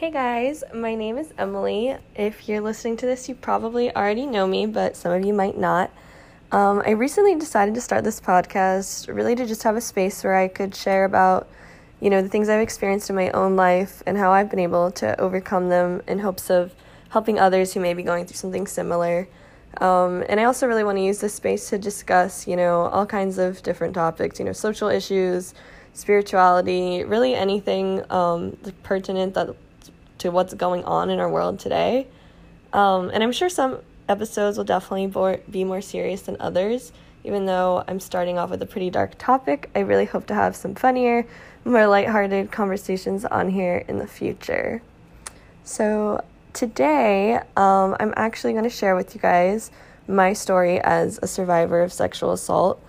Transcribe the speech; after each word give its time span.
Hey 0.00 0.10
guys, 0.10 0.64
my 0.72 0.94
name 0.94 1.18
is 1.18 1.30
Emily. 1.36 1.94
If 2.14 2.48
you're 2.48 2.62
listening 2.62 2.96
to 2.96 3.04
this, 3.04 3.28
you 3.28 3.34
probably 3.34 3.94
already 3.94 4.24
know 4.24 4.46
me, 4.46 4.64
but 4.64 4.96
some 4.96 5.12
of 5.12 5.26
you 5.26 5.34
might 5.34 5.58
not. 5.58 5.90
Um, 6.50 6.82
I 6.86 6.92
recently 6.92 7.34
decided 7.34 7.74
to 7.74 7.82
start 7.82 8.02
this 8.02 8.18
podcast 8.18 9.14
really 9.14 9.34
to 9.34 9.44
just 9.44 9.62
have 9.64 9.76
a 9.76 9.80
space 9.82 10.24
where 10.24 10.36
I 10.36 10.48
could 10.48 10.74
share 10.74 11.04
about, 11.04 11.50
you 12.00 12.08
know, 12.08 12.22
the 12.22 12.30
things 12.30 12.48
I've 12.48 12.62
experienced 12.62 13.10
in 13.10 13.16
my 13.16 13.28
own 13.32 13.56
life 13.56 14.02
and 14.06 14.16
how 14.16 14.32
I've 14.32 14.48
been 14.48 14.60
able 14.60 14.90
to 14.92 15.20
overcome 15.20 15.68
them 15.68 16.00
in 16.08 16.20
hopes 16.20 16.48
of 16.48 16.74
helping 17.10 17.38
others 17.38 17.74
who 17.74 17.80
may 17.80 17.92
be 17.92 18.02
going 18.02 18.24
through 18.24 18.36
something 18.36 18.66
similar. 18.66 19.28
Um, 19.82 20.24
and 20.30 20.40
I 20.40 20.44
also 20.44 20.66
really 20.66 20.82
want 20.82 20.96
to 20.96 21.02
use 21.02 21.18
this 21.18 21.34
space 21.34 21.68
to 21.68 21.78
discuss, 21.78 22.48
you 22.48 22.56
know, 22.56 22.84
all 22.86 23.04
kinds 23.04 23.36
of 23.36 23.62
different 23.62 23.92
topics, 23.92 24.38
you 24.38 24.46
know, 24.46 24.52
social 24.52 24.88
issues, 24.88 25.52
spirituality, 25.92 27.04
really 27.04 27.34
anything 27.34 28.02
um, 28.10 28.56
pertinent 28.82 29.34
that 29.34 29.54
to 30.20 30.30
what's 30.30 30.54
going 30.54 30.84
on 30.84 31.10
in 31.10 31.18
our 31.18 31.28
world 31.28 31.58
today. 31.58 32.06
Um, 32.72 33.10
and 33.12 33.22
I'm 33.22 33.32
sure 33.32 33.48
some 33.48 33.78
episodes 34.08 34.56
will 34.56 34.64
definitely 34.64 35.40
be 35.50 35.64
more 35.64 35.80
serious 35.80 36.22
than 36.22 36.36
others. 36.40 36.92
Even 37.24 37.46
though 37.46 37.84
I'm 37.86 38.00
starting 38.00 38.38
off 38.38 38.50
with 38.50 38.62
a 38.62 38.66
pretty 38.66 38.90
dark 38.90 39.18
topic, 39.18 39.68
I 39.74 39.80
really 39.80 40.06
hope 40.06 40.26
to 40.28 40.34
have 40.34 40.56
some 40.56 40.74
funnier, 40.74 41.26
more 41.64 41.86
lighthearted 41.86 42.50
conversations 42.50 43.24
on 43.24 43.50
here 43.50 43.84
in 43.88 43.98
the 43.98 44.06
future. 44.06 44.80
So, 45.64 46.24
today, 46.52 47.36
um, 47.56 47.96
I'm 48.00 48.14
actually 48.16 48.52
going 48.52 48.64
to 48.64 48.70
share 48.70 48.96
with 48.96 49.14
you 49.14 49.20
guys 49.20 49.70
my 50.08 50.32
story 50.32 50.80
as 50.80 51.18
a 51.22 51.26
survivor 51.26 51.82
of 51.82 51.92
sexual 51.92 52.32
assault. 52.32 52.82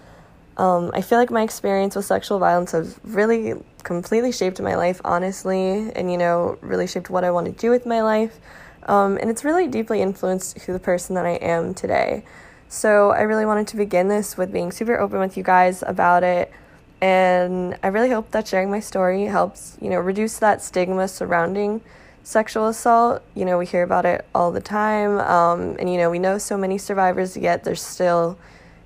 Um, 0.58 0.92
I 0.94 1.02
feel 1.02 1.18
like 1.18 1.30
my 1.30 1.44
experience 1.44 1.96
with 1.96 2.06
sexual 2.06 2.40
violence 2.40 2.72
has 2.72 3.00
really 3.04 3.54
completely 3.84 4.32
shaped 4.32 4.62
my 4.62 4.76
life, 4.76 5.02
honestly, 5.04 5.92
and 5.96 6.12
you 6.12 6.18
know, 6.18 6.58
really 6.62 6.88
shaped 6.88 7.10
what 7.10 7.24
I 7.24 7.32
want 7.32 7.48
to 7.48 7.52
do 7.52 7.70
with 7.70 7.86
my 7.86 8.02
life. 8.02 8.40
Um, 8.84 9.18
and 9.18 9.30
it's 9.30 9.44
really 9.44 9.68
deeply 9.68 10.02
influenced 10.02 10.60
who 10.60 10.74
the 10.74 10.80
person 10.80 11.16
that 11.16 11.26
I 11.26 11.36
am 11.36 11.74
today. 11.74 12.24
So 12.68 13.12
I 13.12 13.22
really 13.22 13.46
wanted 13.46 13.68
to 13.68 13.78
begin 13.78 14.08
this 14.08 14.38
with 14.38 14.52
being 14.52 14.72
super 14.72 14.98
open 14.98 15.20
with 15.20 15.38
you 15.38 15.44
guys 15.44 15.84
about 15.86 16.24
it. 16.24 16.52
And 17.02 17.78
I 17.84 17.88
really 17.88 18.10
hope 18.10 18.32
that 18.32 18.48
sharing 18.48 18.72
my 18.72 18.80
story 18.80 19.26
helps, 19.26 19.78
you 19.82 19.90
know, 19.90 20.00
reduce 20.00 20.38
that 20.40 20.62
stigma 20.62 21.08
surrounding 21.08 21.82
sexual 22.24 22.68
assault. 22.68 23.24
You 23.36 23.46
know, 23.46 23.58
we 23.58 23.66
hear 23.66 23.84
about 23.84 24.06
it 24.06 24.26
all 24.34 24.52
the 24.52 24.62
time. 24.62 25.20
Um, 25.20 25.76
and, 25.80 25.92
you 25.92 25.98
know, 25.98 26.10
we 26.10 26.20
know 26.20 26.38
so 26.38 26.58
many 26.58 26.78
survivors, 26.78 27.36
yet 27.36 27.64
there's 27.64 27.82
still, 27.82 28.38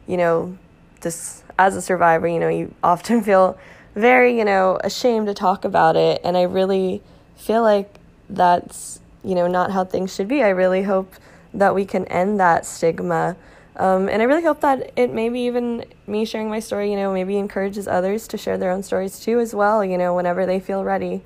you 0.07 0.17
know, 0.17 0.57
this, 1.01 1.43
as 1.59 1.75
a 1.75 1.81
survivor, 1.81 2.27
you 2.27 2.39
know, 2.39 2.49
you 2.49 2.73
often 2.83 3.21
feel 3.21 3.57
very, 3.95 4.37
you 4.37 4.45
know, 4.45 4.79
ashamed 4.83 5.27
to 5.27 5.33
talk 5.33 5.65
about 5.65 5.95
it. 5.95 6.21
And 6.23 6.37
I 6.37 6.43
really 6.43 7.01
feel 7.35 7.63
like 7.63 7.95
that's 8.29 8.99
you 9.25 9.33
know, 9.33 9.47
not 9.47 9.71
how 9.71 9.83
things 9.83 10.13
should 10.13 10.27
be. 10.27 10.43
I 10.43 10.49
really 10.49 10.83
hope 10.83 11.15
that 11.53 11.73
we 11.73 11.83
can 11.83 12.05
end 12.05 12.39
that 12.39 12.65
stigma. 12.65 13.35
Um, 13.75 14.07
and 14.07 14.21
I 14.21 14.25
really 14.25 14.43
hope 14.43 14.61
that 14.61 14.91
it 14.95 15.11
maybe 15.11 15.41
even 15.41 15.83
me 16.05 16.25
sharing 16.25 16.49
my 16.49 16.59
story, 16.59 16.91
you 16.91 16.95
know, 16.95 17.11
maybe 17.11 17.37
encourages 17.37 17.87
others 17.87 18.27
to 18.29 18.37
share 18.37 18.57
their 18.57 18.71
own 18.71 18.83
stories 18.83 19.19
too, 19.19 19.39
as 19.39 19.53
well, 19.55 19.83
you 19.83 19.97
know, 19.97 20.15
whenever 20.15 20.45
they 20.45 20.59
feel 20.59 20.83
ready. 20.83 21.23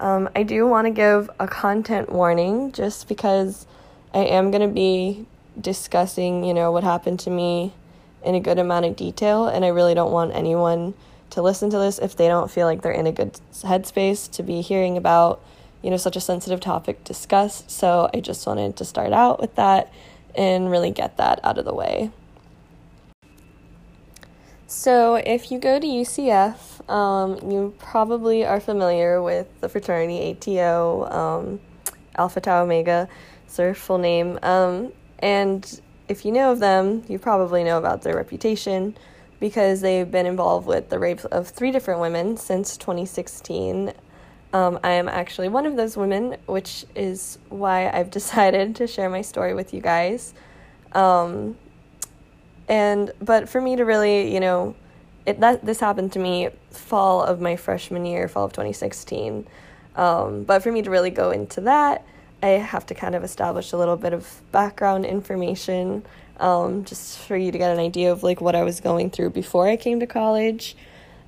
Um, 0.00 0.28
I 0.34 0.42
do 0.42 0.66
want 0.66 0.86
to 0.86 0.90
give 0.90 1.28
a 1.38 1.46
content 1.46 2.10
warning 2.10 2.72
just 2.72 3.08
because 3.08 3.66
I 4.14 4.20
am 4.20 4.50
going 4.50 4.66
to 4.66 4.74
be 4.74 5.26
discussing, 5.60 6.44
you 6.44 6.54
know, 6.54 6.72
what 6.72 6.82
happened 6.82 7.20
to 7.20 7.30
me 7.30 7.74
in 8.24 8.34
a 8.34 8.40
good 8.40 8.58
amount 8.58 8.86
of 8.86 8.96
detail, 8.96 9.46
and 9.46 9.64
I 9.64 9.68
really 9.68 9.94
don't 9.94 10.12
want 10.12 10.34
anyone 10.34 10.94
to 11.30 11.42
listen 11.42 11.70
to 11.70 11.78
this 11.78 11.98
if 11.98 12.16
they 12.16 12.28
don't 12.28 12.50
feel 12.50 12.66
like 12.66 12.82
they're 12.82 12.92
in 12.92 13.06
a 13.06 13.12
good 13.12 13.38
headspace 13.52 14.30
to 14.32 14.42
be 14.42 14.60
hearing 14.60 14.96
about 14.96 15.42
you 15.82 15.90
know, 15.90 15.96
such 15.96 16.16
a 16.16 16.20
sensitive 16.20 16.60
topic 16.60 17.04
discussed. 17.04 17.70
So 17.70 18.10
I 18.12 18.20
just 18.20 18.46
wanted 18.46 18.76
to 18.76 18.84
start 18.84 19.12
out 19.12 19.40
with 19.40 19.54
that 19.56 19.92
and 20.34 20.70
really 20.70 20.90
get 20.90 21.16
that 21.16 21.40
out 21.44 21.58
of 21.58 21.64
the 21.64 21.74
way. 21.74 22.10
So, 24.70 25.14
if 25.14 25.50
you 25.50 25.58
go 25.58 25.80
to 25.80 25.86
UCF, 25.86 26.86
um, 26.90 27.50
you 27.50 27.74
probably 27.78 28.44
are 28.44 28.60
familiar 28.60 29.22
with 29.22 29.46
the 29.62 29.68
fraternity 29.68 30.30
ATO, 30.30 31.10
um, 31.10 31.60
Alpha 32.16 32.42
Tau 32.42 32.64
Omega, 32.64 33.08
it's 33.46 33.56
their 33.56 33.74
full 33.74 33.96
name. 33.96 34.38
Um, 34.42 34.92
and 35.20 35.80
if 36.06 36.26
you 36.26 36.32
know 36.32 36.52
of 36.52 36.58
them, 36.58 37.02
you 37.08 37.18
probably 37.18 37.64
know 37.64 37.78
about 37.78 38.02
their 38.02 38.14
reputation 38.14 38.94
because 39.40 39.80
they've 39.80 40.10
been 40.10 40.26
involved 40.26 40.66
with 40.66 40.88
the 40.88 40.98
rape 40.98 41.24
of 41.26 41.48
three 41.48 41.70
different 41.70 42.00
women 42.00 42.36
since 42.36 42.76
2016 42.76 43.92
um, 44.52 44.78
I 44.82 44.92
am 44.92 45.08
actually 45.08 45.48
one 45.48 45.66
of 45.66 45.76
those 45.76 45.96
women, 45.96 46.36
which 46.46 46.86
is 46.94 47.38
why 47.48 47.90
I've 47.90 48.10
decided 48.18 48.76
to 48.76 48.86
share 48.86 49.10
my 49.10 49.22
story 49.22 49.54
with 49.54 49.74
you 49.74 49.80
guys. 49.80 50.34
Um, 50.92 51.56
and 52.68 53.12
but 53.20 53.48
for 53.48 53.60
me 53.60 53.76
to 53.76 53.84
really, 53.84 54.32
you 54.32 54.40
know, 54.40 54.74
it 55.26 55.40
that 55.40 55.64
this 55.64 55.80
happened 55.80 56.12
to 56.12 56.18
me 56.18 56.48
fall 56.70 57.22
of 57.22 57.40
my 57.40 57.56
freshman 57.56 58.06
year, 58.06 58.28
fall 58.28 58.44
of 58.44 58.52
2016. 58.52 59.46
Um, 59.96 60.44
but 60.44 60.62
for 60.62 60.70
me 60.70 60.82
to 60.82 60.90
really 60.90 61.10
go 61.10 61.30
into 61.30 61.62
that, 61.62 62.04
I 62.42 62.48
have 62.48 62.86
to 62.86 62.94
kind 62.94 63.14
of 63.14 63.24
establish 63.24 63.72
a 63.72 63.76
little 63.76 63.96
bit 63.96 64.12
of 64.12 64.40
background 64.52 65.04
information, 65.04 66.04
um, 66.40 66.84
just 66.84 67.18
for 67.18 67.36
you 67.36 67.52
to 67.52 67.58
get 67.58 67.72
an 67.72 67.78
idea 67.78 68.12
of 68.12 68.22
like 68.22 68.40
what 68.40 68.54
I 68.54 68.62
was 68.62 68.80
going 68.80 69.10
through 69.10 69.30
before 69.30 69.68
I 69.68 69.76
came 69.76 70.00
to 70.00 70.06
college. 70.06 70.76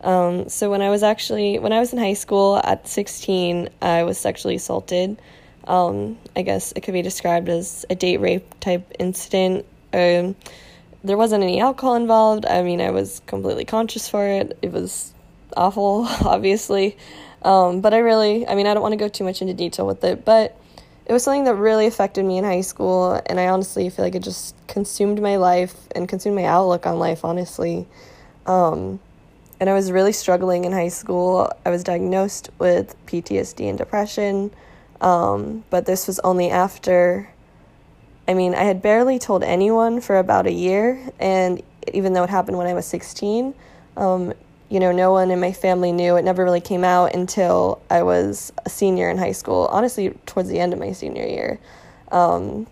Um, 0.03 0.49
so 0.49 0.71
when 0.71 0.81
I 0.81 0.91
was 0.91 1.03
actually 1.03 1.59
when 1.59 1.73
I 1.73 1.81
was 1.81 1.93
in 1.93 1.99
high 1.99 2.15
school 2.15 2.61
at 2.63 2.89
16, 2.89 3.69
I 3.83 4.05
was 4.05 4.19
sexually 4.19 4.57
assaulted. 4.57 5.21
Um, 5.67 6.19
I 6.35 6.43
guess 6.43 6.73
it 6.75 6.81
could 6.83 6.95
be 6.95 7.03
described 7.03 7.49
as 7.49 7.85
a 7.91 7.95
date 7.95 8.19
rape 8.19 8.59
type 8.61 8.91
incident. 8.99 9.67
Um, 9.93 10.37
there 11.05 11.17
wasn't 11.17 11.43
any 11.43 11.61
alcohol 11.61 11.97
involved. 11.97 12.47
I 12.47 12.63
mean, 12.63 12.81
I 12.81 12.91
was 12.91 13.21
completely 13.27 13.65
conscious 13.65 14.09
for 14.09 14.27
it. 14.27 14.59
It 14.63 14.73
was 14.73 15.13
awful, 15.57 16.07
obviously. 16.25 16.97
Um, 17.43 17.81
but 17.81 17.95
I 17.95 17.99
really, 17.99 18.47
I 18.47 18.55
mean, 18.55 18.67
I 18.67 18.75
don't 18.75 18.83
want 18.83 18.93
to 18.93 18.99
go 18.99 19.09
too 19.09 19.25
much 19.25 19.41
into 19.41 19.55
detail 19.55 19.87
with 19.87 20.05
it, 20.05 20.25
but 20.25 20.60
it 21.07 21.13
was 21.13 21.25
something 21.25 21.45
that 21.45 21.57
really 21.57 21.87
affected 21.87 22.25
me 22.25 22.39
in 22.39 22.45
high 22.45 22.61
school. 22.61 23.21
And 23.27 23.41
I 23.41 23.49
honestly 23.49 23.89
feel 23.91 24.05
like 24.05 24.15
it 24.15 24.23
just 24.23 24.55
consumed 24.67 25.21
my 25.21 25.37
life 25.37 25.75
and 25.95 26.09
consumed 26.09 26.37
my 26.37 26.45
outlook 26.45 26.87
on 26.87 26.99
life, 26.99 27.25
honestly. 27.25 27.87
Um, 28.47 29.01
and 29.61 29.69
I 29.69 29.75
was 29.75 29.93
really 29.93 30.13
struggling 30.13 30.65
in 30.65 30.73
high 30.73 30.89
school. 30.89 31.53
I 31.67 31.71
was 31.71 31.85
diagnosed 31.85 32.51
with 32.59 32.97
PTSD 33.07 33.69
and 33.69 33.77
depression, 33.77 34.51
um, 35.01 35.65
but 35.69 35.85
this 35.85 36.07
was 36.07 36.19
only 36.21 36.51
after. 36.51 37.29
I 38.27 38.35
mean, 38.35 38.55
I 38.55 38.63
had 38.63 38.81
barely 38.81 39.19
told 39.19 39.43
anyone 39.43 40.01
for 40.01 40.17
about 40.17 40.47
a 40.47 40.53
year, 40.53 41.11
and 41.19 41.63
even 41.93 42.13
though 42.13 42.23
it 42.23 42.31
happened 42.31 42.57
when 42.57 42.69
I 42.69 42.75
was 42.75 42.87
16, 42.87 43.53
um, 43.97 44.33
you 44.71 44.79
know, 44.79 44.93
no 44.93 45.11
one 45.13 45.33
in 45.33 45.41
my 45.41 45.53
family 45.53 45.91
knew. 45.91 46.17
It 46.17 46.25
never 46.25 46.45
really 46.45 46.61
came 46.61 46.85
out 46.85 47.15
until 47.15 47.83
I 47.91 48.05
was 48.05 48.53
a 48.65 48.71
senior 48.71 49.11
in 49.11 49.19
high 49.19 49.33
school, 49.33 49.69
honestly, 49.71 50.11
towards 50.27 50.49
the 50.49 50.61
end 50.61 50.73
of 50.73 50.79
my 50.79 50.93
senior 50.93 51.27
year. 51.27 51.59
Um, 52.13 52.69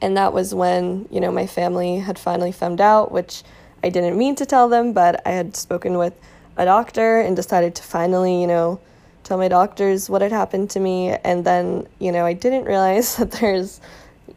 and 0.00 0.16
that 0.16 0.32
was 0.32 0.54
when, 0.54 1.06
you 1.10 1.20
know, 1.20 1.30
my 1.30 1.46
family 1.46 1.98
had 1.98 2.18
finally 2.18 2.50
found 2.50 2.80
out, 2.80 3.12
which 3.12 3.42
I 3.84 3.90
didn't 3.90 4.16
mean 4.16 4.34
to 4.36 4.46
tell 4.46 4.70
them, 4.70 4.94
but 4.94 5.20
I 5.26 5.32
had 5.32 5.54
spoken 5.54 5.98
with 5.98 6.18
a 6.56 6.64
doctor 6.64 7.20
and 7.20 7.36
decided 7.36 7.74
to 7.76 7.82
finally, 7.82 8.40
you 8.40 8.46
know, 8.46 8.80
tell 9.22 9.36
my 9.36 9.48
doctors 9.48 10.08
what 10.08 10.22
had 10.22 10.32
happened 10.32 10.70
to 10.70 10.80
me. 10.80 11.10
And 11.10 11.44
then, 11.44 11.86
you 11.98 12.10
know, 12.10 12.24
I 12.24 12.32
didn't 12.32 12.64
realize 12.64 13.16
that 13.18 13.32
there's, 13.32 13.82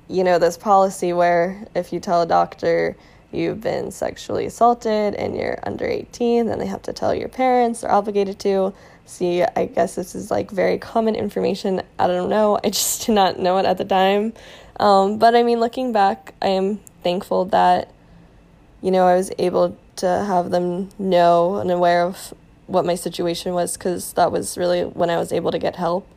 you 0.10 0.26
know, 0.26 0.40
this 0.40 0.58
policy 0.58 1.14
where 1.14 1.66
if 1.74 1.94
you 1.94 2.02
tell 2.02 2.22
a 2.22 2.28
doctor 2.28 2.98
you've 3.36 3.62
been 3.62 3.92
sexually 3.92 4.46
assaulted 4.46 5.16
and 5.16 5.36
you're 5.36 5.60
under 5.64 5.86
18, 5.86 6.48
then 6.48 6.60
they 6.60 6.66
have 6.66 6.82
to 6.84 6.94
tell 6.94 7.14
your 7.14 7.30
parents, 7.30 7.82
they're 7.82 7.92
obligated 7.92 8.40
to. 8.40 8.74
See, 9.06 9.44
I 9.44 9.66
guess 9.66 9.96
this 9.96 10.16
is 10.16 10.32
like 10.32 10.50
very 10.50 10.80
common 10.80 11.16
information. 11.16 11.84
I 12.00 12.08
don't 12.08 12.30
know. 12.30 12.60
I 12.64 12.70
just 12.72 13.06
did 13.06 13.14
not 13.14 13.40
know 13.40 13.58
it 13.58 13.66
at 13.66 13.78
the 13.78 13.86
time. 13.86 14.34
Um, 14.80 15.20
but 15.20 15.36
I 15.36 15.44
mean, 15.44 15.60
looking 15.60 15.92
back, 15.92 16.34
I 16.42 16.48
am 16.48 16.80
thankful 17.04 17.46
that 17.46 17.92
you 18.86 18.92
know, 18.92 19.08
I 19.08 19.16
was 19.16 19.32
able 19.40 19.76
to 19.96 20.08
have 20.08 20.52
them 20.52 20.90
know 21.00 21.56
and 21.56 21.72
aware 21.72 22.04
of 22.04 22.36
what 22.68 22.86
my 22.86 22.94
situation 22.94 23.56
was 23.56 23.76
because 23.76 24.14
that 24.14 24.32
was 24.32 24.60
really 24.60 24.84
when 24.84 25.10
I 25.10 25.18
was 25.18 25.34
able 25.34 25.52
to 25.52 25.58
get 25.58 25.76
help. 25.76 26.08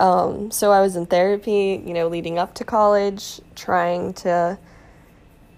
Um, 0.00 0.50
so 0.50 0.72
I 0.72 0.80
was 0.80 0.96
in 0.96 1.06
therapy, 1.06 1.80
you 1.86 1.94
know, 1.94 2.08
leading 2.08 2.36
up 2.36 2.54
to 2.56 2.64
college, 2.64 3.40
trying 3.54 4.12
to 4.14 4.58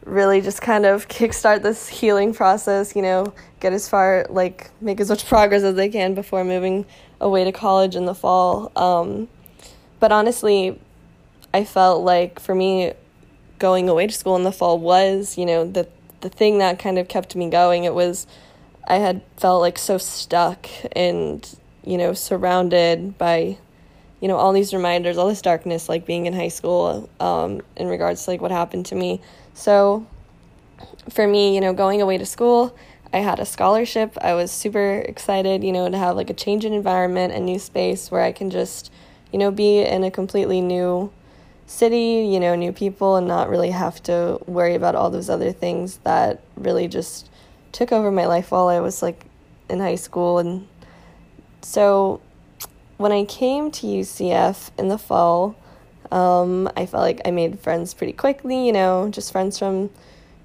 really 0.06 0.40
just 0.40 0.62
kind 0.62 0.86
of 0.86 1.08
kickstart 1.08 1.62
this 1.62 1.88
healing 1.88 2.32
process, 2.32 2.96
you 2.96 3.02
know, 3.02 3.34
get 3.60 3.72
as 3.72 3.88
far, 3.88 4.26
like, 4.30 4.70
make 4.80 5.00
as 5.00 5.10
much 5.10 5.26
progress 5.26 5.62
as 5.62 5.78
I 5.78 5.88
can 5.88 6.14
before 6.14 6.44
moving 6.44 6.86
away 7.20 7.44
to 7.44 7.52
college 7.52 7.96
in 7.96 8.06
the 8.06 8.14
fall. 8.14 8.72
Um, 8.76 9.28
but 10.00 10.12
honestly, 10.12 10.80
I 11.52 11.64
felt 11.64 12.04
like 12.04 12.40
for 12.40 12.54
me, 12.54 12.92
going 13.58 13.88
away 13.88 14.06
to 14.06 14.12
school 14.12 14.36
in 14.36 14.44
the 14.44 14.52
fall 14.52 14.78
was, 14.78 15.36
you 15.36 15.46
know, 15.46 15.64
the 15.70 15.88
the 16.22 16.30
thing 16.30 16.58
that 16.58 16.78
kind 16.78 16.98
of 16.98 17.08
kept 17.08 17.36
me 17.36 17.50
going. 17.50 17.84
It 17.84 17.94
was 17.94 18.26
I 18.88 18.96
had 18.96 19.22
felt 19.36 19.60
like 19.60 19.78
so 19.78 19.98
stuck 19.98 20.66
and 20.92 21.46
you 21.84 21.98
know 21.98 22.14
surrounded 22.14 23.16
by 23.18 23.58
you 24.20 24.28
know, 24.28 24.36
all 24.36 24.52
these 24.52 24.72
reminders, 24.72 25.18
all 25.18 25.28
this 25.28 25.42
darkness, 25.42 25.88
like 25.88 26.06
being 26.06 26.26
in 26.26 26.32
high 26.32 26.48
school, 26.48 27.08
um, 27.20 27.60
in 27.76 27.86
regards 27.86 28.24
to 28.24 28.30
like 28.30 28.40
what 28.40 28.50
happened 28.50 28.86
to 28.86 28.94
me. 28.94 29.20
So 29.56 30.06
for 31.08 31.26
me, 31.26 31.54
you 31.54 31.62
know, 31.62 31.72
going 31.72 32.02
away 32.02 32.18
to 32.18 32.26
school, 32.26 32.76
I 33.10 33.18
had 33.18 33.40
a 33.40 33.46
scholarship. 33.46 34.16
I 34.20 34.34
was 34.34 34.52
super 34.52 34.98
excited, 34.98 35.64
you 35.64 35.72
know, 35.72 35.88
to 35.88 35.96
have 35.96 36.14
like 36.14 36.28
a 36.28 36.34
change 36.34 36.66
in 36.66 36.74
environment, 36.74 37.32
a 37.32 37.40
new 37.40 37.58
space 37.58 38.10
where 38.10 38.20
I 38.20 38.32
can 38.32 38.50
just, 38.50 38.92
you 39.32 39.38
know, 39.38 39.50
be 39.50 39.80
in 39.80 40.04
a 40.04 40.10
completely 40.10 40.60
new 40.60 41.10
city, 41.66 42.28
you 42.30 42.38
know, 42.38 42.54
new 42.54 42.70
people, 42.70 43.16
and 43.16 43.26
not 43.26 43.48
really 43.48 43.70
have 43.70 44.02
to 44.02 44.38
worry 44.46 44.74
about 44.74 44.94
all 44.94 45.08
those 45.08 45.30
other 45.30 45.52
things 45.52 46.00
that 46.04 46.42
really 46.56 46.86
just 46.86 47.30
took 47.72 47.92
over 47.92 48.10
my 48.10 48.26
life 48.26 48.50
while 48.50 48.68
I 48.68 48.80
was 48.80 49.00
like 49.00 49.24
in 49.70 49.80
high 49.80 49.96
school. 49.96 50.38
And 50.38 50.68
so 51.62 52.20
when 52.98 53.10
I 53.10 53.24
came 53.24 53.70
to 53.70 53.86
UCF 53.86 54.70
in 54.78 54.88
the 54.88 54.98
fall, 54.98 55.56
um, 56.12 56.70
I 56.76 56.86
felt 56.86 57.02
like 57.02 57.20
I 57.24 57.30
made 57.30 57.58
friends 57.60 57.94
pretty 57.94 58.12
quickly, 58.12 58.66
you 58.66 58.72
know, 58.72 59.08
just 59.10 59.32
friends 59.32 59.58
from 59.58 59.90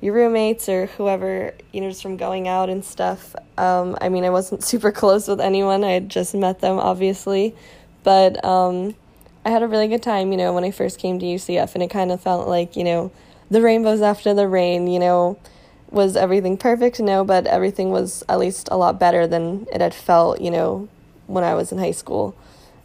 your 0.01 0.13
roommates 0.15 0.67
or 0.67 0.87
whoever, 0.87 1.53
you 1.71 1.81
know, 1.81 1.89
just 1.89 2.01
from 2.01 2.17
going 2.17 2.47
out 2.47 2.69
and 2.69 2.83
stuff. 2.83 3.35
Um, 3.57 3.97
I 4.01 4.09
mean, 4.09 4.23
I 4.23 4.29
wasn't 4.29 4.63
super 4.71 4.91
close 4.91 5.27
with 5.27 5.39
anyone, 5.39 5.83
I 5.83 5.91
had 5.91 6.09
just 6.09 6.33
met 6.33 6.59
them, 6.59 6.79
obviously, 6.79 7.55
but 8.03 8.43
um, 8.43 8.95
I 9.45 9.49
had 9.49 9.63
a 9.63 9.67
really 9.67 9.87
good 9.87 10.03
time, 10.03 10.31
you 10.31 10.37
know, 10.37 10.53
when 10.53 10.63
I 10.63 10.71
first 10.71 10.99
came 10.99 11.19
to 11.19 11.25
UCF, 11.25 11.73
and 11.73 11.83
it 11.83 11.89
kind 11.89 12.11
of 12.11 12.21
felt 12.21 12.47
like, 12.47 12.75
you 12.75 12.83
know, 12.83 13.11
the 13.49 13.61
rainbows 13.61 14.01
after 14.01 14.33
the 14.33 14.47
rain, 14.47 14.87
you 14.87 14.99
know, 14.99 15.37
was 15.89 16.15
everything 16.15 16.57
perfect? 16.57 16.99
No, 16.99 17.23
but 17.23 17.45
everything 17.45 17.91
was 17.91 18.23
at 18.29 18.39
least 18.39 18.69
a 18.71 18.77
lot 18.77 18.97
better 18.97 19.27
than 19.27 19.67
it 19.73 19.81
had 19.81 19.93
felt, 19.93 20.39
you 20.39 20.49
know, 20.49 20.87
when 21.27 21.43
I 21.43 21.53
was 21.53 21.71
in 21.71 21.77
high 21.77 21.91
school. 21.91 22.35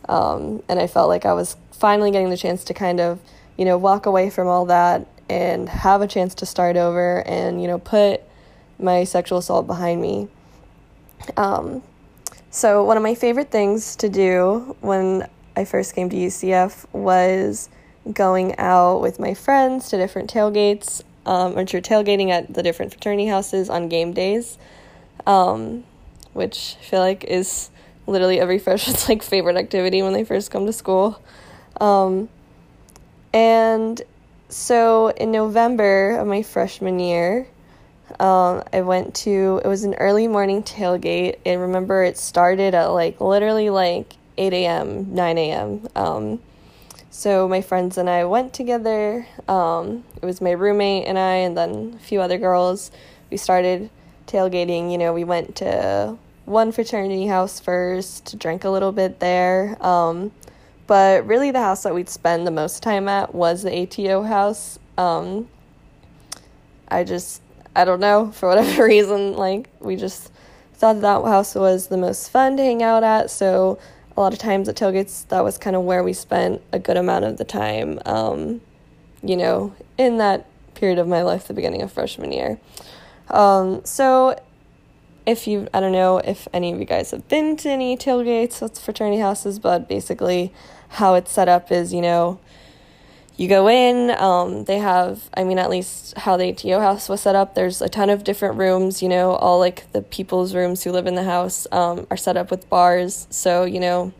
Um, 0.08 0.62
and 0.68 0.78
I 0.78 0.86
felt 0.86 1.08
like 1.08 1.26
I 1.26 1.32
was 1.32 1.56
finally 1.72 2.10
getting 2.10 2.30
the 2.30 2.36
chance 2.36 2.64
to 2.64 2.74
kind 2.74 3.00
of, 3.00 3.20
you 3.56 3.64
know, 3.64 3.76
walk 3.76 4.06
away 4.06 4.30
from 4.30 4.46
all 4.48 4.66
that 4.66 5.06
and 5.28 5.68
have 5.68 6.02
a 6.02 6.06
chance 6.06 6.34
to 6.36 6.46
start 6.46 6.76
over 6.76 7.26
and, 7.26 7.60
you 7.60 7.68
know, 7.68 7.78
put 7.78 8.20
my 8.78 9.04
sexual 9.04 9.38
assault 9.38 9.66
behind 9.66 10.00
me. 10.00 10.28
Um, 11.36 11.82
so, 12.50 12.84
one 12.84 12.96
of 12.96 13.02
my 13.02 13.14
favorite 13.14 13.50
things 13.50 13.96
to 13.96 14.08
do 14.08 14.76
when 14.80 15.28
I 15.56 15.64
first 15.64 15.94
came 15.94 16.08
to 16.10 16.16
UCF 16.16 16.86
was 16.92 17.68
going 18.12 18.56
out 18.58 19.00
with 19.00 19.18
my 19.18 19.34
friends 19.34 19.88
to 19.88 19.96
different 19.96 20.32
tailgates, 20.32 21.02
um, 21.26 21.58
or 21.58 21.64
to 21.64 21.80
tailgating 21.80 22.30
at 22.30 22.54
the 22.54 22.62
different 22.62 22.92
fraternity 22.92 23.26
houses 23.26 23.68
on 23.68 23.88
game 23.88 24.12
days, 24.12 24.58
um, 25.26 25.84
which 26.32 26.76
I 26.80 26.84
feel 26.84 27.00
like 27.00 27.24
is 27.24 27.70
literally 28.06 28.40
every 28.40 28.58
freshman's 28.58 29.08
like 29.08 29.22
favorite 29.22 29.56
activity 29.56 30.02
when 30.02 30.12
they 30.12 30.24
first 30.24 30.50
come 30.50 30.66
to 30.66 30.72
school. 30.72 31.20
Um, 31.80 32.28
and 33.32 34.00
so 34.48 35.08
in 35.08 35.30
November 35.30 36.16
of 36.16 36.26
my 36.26 36.42
freshman 36.42 36.98
year, 36.98 37.48
um, 38.20 38.62
I 38.72 38.82
went 38.82 39.14
to 39.16 39.60
it 39.64 39.68
was 39.68 39.84
an 39.84 39.94
early 39.94 40.28
morning 40.28 40.62
tailgate. 40.62 41.38
I 41.44 41.54
remember 41.54 42.04
it 42.04 42.16
started 42.16 42.74
at 42.74 42.86
like 42.86 43.20
literally 43.20 43.68
like 43.70 44.14
eight 44.38 44.52
a.m., 44.52 45.14
nine 45.14 45.38
a.m. 45.38 45.88
Um, 45.96 46.40
so 47.10 47.48
my 47.48 47.62
friends 47.62 47.98
and 47.98 48.08
I 48.08 48.24
went 48.24 48.52
together. 48.52 49.26
Um, 49.48 50.04
it 50.20 50.24
was 50.24 50.40
my 50.40 50.52
roommate 50.52 51.06
and 51.06 51.18
I, 51.18 51.36
and 51.36 51.56
then 51.56 51.94
a 51.96 52.04
few 52.04 52.20
other 52.20 52.38
girls. 52.38 52.90
We 53.30 53.38
started 53.38 53.90
tailgating. 54.26 54.92
You 54.92 54.98
know, 54.98 55.12
we 55.12 55.24
went 55.24 55.56
to 55.56 56.16
one 56.46 56.72
fraternity 56.72 57.26
house 57.26 57.60
first, 57.60 58.38
drank 58.38 58.64
a 58.64 58.70
little 58.70 58.92
bit 58.92 59.20
there. 59.20 59.76
Um, 59.84 60.32
but 60.86 61.26
really, 61.26 61.50
the 61.50 61.60
house 61.60 61.82
that 61.82 61.94
we'd 61.94 62.08
spend 62.08 62.46
the 62.46 62.52
most 62.52 62.82
time 62.82 63.08
at 63.08 63.34
was 63.34 63.62
the 63.62 63.82
ATO 63.82 64.22
house. 64.22 64.78
Um, 64.96 65.48
I 66.88 67.04
just, 67.04 67.42
I 67.74 67.84
don't 67.84 68.00
know, 68.00 68.30
for 68.34 68.48
whatever 68.48 68.84
reason, 68.86 69.34
like, 69.34 69.68
we 69.80 69.96
just 69.96 70.30
thought 70.74 71.00
that 71.00 71.24
house 71.24 71.54
was 71.54 71.88
the 71.88 71.96
most 71.96 72.30
fun 72.30 72.56
to 72.56 72.62
hang 72.62 72.82
out 72.82 73.02
at. 73.02 73.30
So, 73.30 73.78
a 74.16 74.20
lot 74.20 74.32
of 74.32 74.38
times 74.38 74.68
at 74.68 74.76
tailgates, 74.76 75.26
that 75.28 75.42
was 75.44 75.58
kind 75.58 75.76
of 75.76 75.82
where 75.82 76.02
we 76.02 76.12
spent 76.12 76.62
a 76.72 76.78
good 76.78 76.96
amount 76.96 77.24
of 77.24 77.36
the 77.36 77.44
time, 77.44 77.98
um, 78.06 78.62
you 79.22 79.36
know, 79.36 79.74
in 79.98 80.18
that 80.18 80.46
period 80.74 80.98
of 80.98 81.08
my 81.08 81.22
life, 81.22 81.48
the 81.48 81.54
beginning 81.54 81.82
of 81.82 81.92
freshman 81.92 82.32
year. 82.32 82.58
Um, 83.28 83.84
so, 83.84 84.38
if 85.26 85.46
you, 85.46 85.68
I 85.74 85.80
don't 85.80 85.92
know 85.92 86.18
if 86.18 86.46
any 86.52 86.72
of 86.72 86.78
you 86.78 86.84
guys 86.84 87.10
have 87.10 87.28
been 87.28 87.56
to 87.58 87.68
any 87.68 87.96
tailgates 87.96 88.62
with 88.62 88.78
fraternity 88.78 89.20
houses, 89.20 89.58
but 89.58 89.88
basically, 89.88 90.52
how 90.88 91.14
it's 91.14 91.32
set 91.32 91.48
up 91.48 91.72
is, 91.72 91.92
you 91.92 92.00
know, 92.00 92.38
you 93.36 93.48
go 93.48 93.68
in, 93.68 94.10
um, 94.12 94.64
they 94.64 94.78
have, 94.78 95.28
I 95.34 95.44
mean, 95.44 95.58
at 95.58 95.68
least 95.68 96.16
how 96.16 96.36
the 96.38 96.48
ATO 96.48 96.80
house 96.80 97.08
was 97.08 97.20
set 97.20 97.34
up, 97.34 97.54
there's 97.54 97.82
a 97.82 97.88
ton 97.88 98.08
of 98.08 98.24
different 98.24 98.56
rooms, 98.56 99.02
you 99.02 99.08
know, 99.08 99.32
all 99.32 99.58
like 99.58 99.90
the 99.92 100.00
people's 100.00 100.54
rooms 100.54 100.84
who 100.84 100.92
live 100.92 101.06
in 101.06 101.16
the 101.16 101.24
house 101.24 101.66
um, 101.70 102.06
are 102.10 102.16
set 102.16 102.36
up 102.36 102.50
with 102.50 102.68
bars. 102.70 103.26
So, 103.28 103.64
you 103.64 103.78
know, 103.78 104.14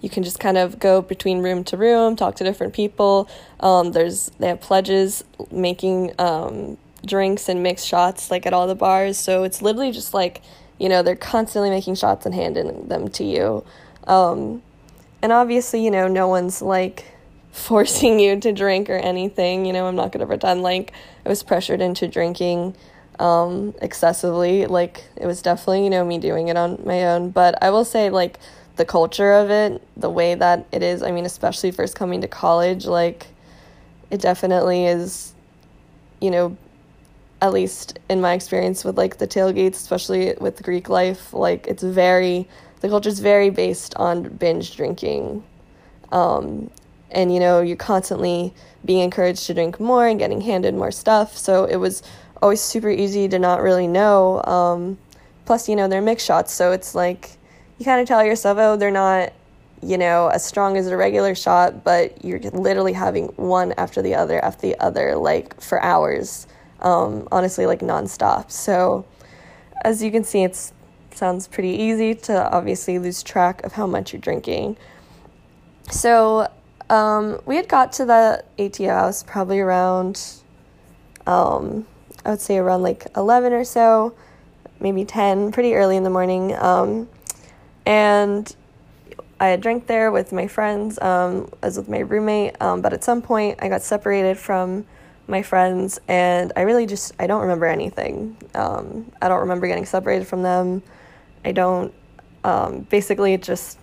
you 0.00 0.08
can 0.08 0.22
just 0.22 0.38
kind 0.38 0.56
of 0.56 0.78
go 0.78 1.02
between 1.02 1.40
room 1.40 1.64
to 1.64 1.76
room, 1.76 2.14
talk 2.14 2.36
to 2.36 2.44
different 2.44 2.72
people. 2.72 3.28
Um, 3.58 3.90
there's, 3.90 4.30
they 4.38 4.46
have 4.48 4.60
pledges 4.60 5.24
making 5.50 6.12
um, 6.20 6.78
drinks 7.04 7.48
and 7.48 7.62
mix 7.62 7.84
shots 7.84 8.30
like 8.30 8.46
at 8.46 8.52
all 8.52 8.66
the 8.66 8.74
bars. 8.74 9.16
So 9.18 9.44
it's 9.44 9.62
literally 9.62 9.92
just 9.92 10.14
like, 10.14 10.42
you 10.78 10.88
know, 10.88 11.02
they're 11.02 11.16
constantly 11.16 11.70
making 11.70 11.94
shots 11.96 12.26
and 12.26 12.34
handing 12.34 12.88
them 12.88 13.08
to 13.08 13.24
you. 13.24 13.64
Um, 14.06 14.62
and 15.22 15.32
obviously, 15.32 15.84
you 15.84 15.90
know, 15.90 16.08
no 16.08 16.28
one's 16.28 16.62
like 16.62 17.04
forcing 17.52 18.20
you 18.20 18.38
to 18.40 18.52
drink 18.52 18.88
or 18.90 18.96
anything. 18.96 19.64
You 19.64 19.72
know, 19.72 19.86
I'm 19.86 19.96
not 19.96 20.12
going 20.12 20.20
to 20.20 20.26
pretend 20.26 20.62
like 20.62 20.92
I 21.24 21.28
was 21.28 21.42
pressured 21.42 21.80
into 21.80 22.08
drinking 22.08 22.74
um, 23.18 23.74
excessively. 23.80 24.66
Like, 24.66 25.04
it 25.16 25.26
was 25.26 25.42
definitely, 25.42 25.84
you 25.84 25.90
know, 25.90 26.04
me 26.04 26.18
doing 26.18 26.48
it 26.48 26.56
on 26.56 26.80
my 26.84 27.04
own. 27.04 27.30
But 27.30 27.62
I 27.62 27.70
will 27.70 27.84
say, 27.84 28.10
like, 28.10 28.38
the 28.76 28.84
culture 28.84 29.32
of 29.32 29.50
it, 29.50 29.82
the 29.96 30.10
way 30.10 30.34
that 30.34 30.66
it 30.70 30.82
is, 30.82 31.02
I 31.02 31.10
mean, 31.10 31.26
especially 31.26 31.70
first 31.72 31.96
coming 31.96 32.20
to 32.20 32.28
college, 32.28 32.86
like, 32.86 33.26
it 34.10 34.20
definitely 34.20 34.86
is, 34.86 35.34
you 36.20 36.30
know, 36.30 36.56
at 37.40 37.52
least 37.52 37.98
in 38.08 38.20
my 38.20 38.32
experience 38.32 38.84
with 38.84 38.96
like 38.98 39.18
the 39.18 39.26
tailgates, 39.26 39.74
especially 39.74 40.34
with 40.40 40.62
Greek 40.62 40.88
life, 40.88 41.32
like 41.32 41.66
it's 41.66 41.82
very 41.82 42.48
the 42.80 42.88
culture 42.88 43.08
is 43.08 43.20
very 43.20 43.50
based 43.50 43.94
on 43.96 44.22
binge 44.22 44.76
drinking. 44.76 45.42
Um, 46.12 46.70
and 47.10 47.32
you 47.32 47.40
know, 47.40 47.60
you're 47.60 47.76
constantly 47.76 48.54
being 48.84 49.00
encouraged 49.00 49.46
to 49.46 49.54
drink 49.54 49.80
more 49.80 50.06
and 50.06 50.18
getting 50.18 50.40
handed 50.40 50.74
more 50.74 50.90
stuff. 50.90 51.36
So 51.36 51.64
it 51.64 51.76
was 51.76 52.02
always 52.42 52.60
super 52.60 52.90
easy 52.90 53.28
to 53.28 53.38
not 53.38 53.62
really 53.62 53.86
know. 53.86 54.42
Um, 54.44 54.98
plus, 55.44 55.68
you 55.68 55.76
know, 55.76 55.88
they're 55.88 56.02
mixed 56.02 56.26
shots, 56.26 56.52
so 56.52 56.72
it's 56.72 56.94
like 56.94 57.38
you 57.78 57.84
kind 57.84 58.00
of 58.00 58.08
tell 58.08 58.24
yourself, 58.24 58.58
oh, 58.58 58.76
they're 58.76 58.90
not, 58.90 59.32
you 59.82 59.96
know, 59.96 60.28
as 60.28 60.44
strong 60.44 60.76
as 60.76 60.86
a 60.88 60.96
regular 60.96 61.34
shot, 61.34 61.84
but 61.84 62.24
you're 62.24 62.40
literally 62.40 62.92
having 62.92 63.26
one 63.36 63.72
after 63.76 64.02
the 64.02 64.14
other 64.14 64.44
after 64.44 64.62
the 64.62 64.78
other, 64.80 65.16
like 65.16 65.60
for 65.60 65.82
hours. 65.82 66.46
Um, 66.80 67.26
honestly, 67.32 67.66
like 67.66 67.80
nonstop. 67.80 68.50
So, 68.50 69.04
as 69.84 70.02
you 70.02 70.10
can 70.10 70.24
see, 70.24 70.44
it 70.44 70.72
sounds 71.12 71.48
pretty 71.48 71.70
easy 71.70 72.14
to 72.14 72.50
obviously 72.52 72.98
lose 72.98 73.22
track 73.22 73.64
of 73.64 73.72
how 73.72 73.86
much 73.86 74.12
you're 74.12 74.20
drinking. 74.20 74.76
So 75.90 76.48
um, 76.90 77.40
we 77.44 77.56
had 77.56 77.68
got 77.68 77.92
to 77.94 78.04
the 78.04 78.44
ATO 78.58 78.88
house 78.88 79.22
probably 79.22 79.58
around, 79.58 80.22
um, 81.26 81.86
I 82.24 82.30
would 82.30 82.40
say 82.40 82.58
around 82.58 82.82
like 82.82 83.06
11 83.16 83.52
or 83.52 83.64
so, 83.64 84.14
maybe 84.80 85.04
10, 85.04 85.52
pretty 85.52 85.74
early 85.74 85.96
in 85.96 86.04
the 86.04 86.10
morning. 86.10 86.54
Um, 86.54 87.08
and 87.84 88.54
I 89.40 89.48
had 89.48 89.60
drank 89.60 89.86
there 89.86 90.10
with 90.10 90.32
my 90.32 90.46
friends, 90.46 90.98
um, 91.00 91.50
as 91.62 91.76
with 91.76 91.88
my 91.88 92.00
roommate, 92.00 92.60
um, 92.60 92.80
but 92.80 92.92
at 92.92 93.02
some 93.02 93.22
point 93.22 93.58
I 93.62 93.68
got 93.68 93.82
separated 93.82 94.38
from 94.38 94.86
my 95.28 95.42
friends 95.42 96.00
and 96.08 96.52
I 96.56 96.62
really 96.62 96.86
just 96.86 97.12
I 97.18 97.26
don't 97.26 97.42
remember 97.42 97.66
anything. 97.66 98.36
Um, 98.54 99.12
I 99.20 99.28
don't 99.28 99.40
remember 99.40 99.66
getting 99.68 99.86
separated 99.86 100.26
from 100.26 100.42
them. 100.42 100.82
I 101.44 101.52
don't, 101.52 101.92
um, 102.44 102.80
basically, 102.90 103.36
just, 103.36 103.78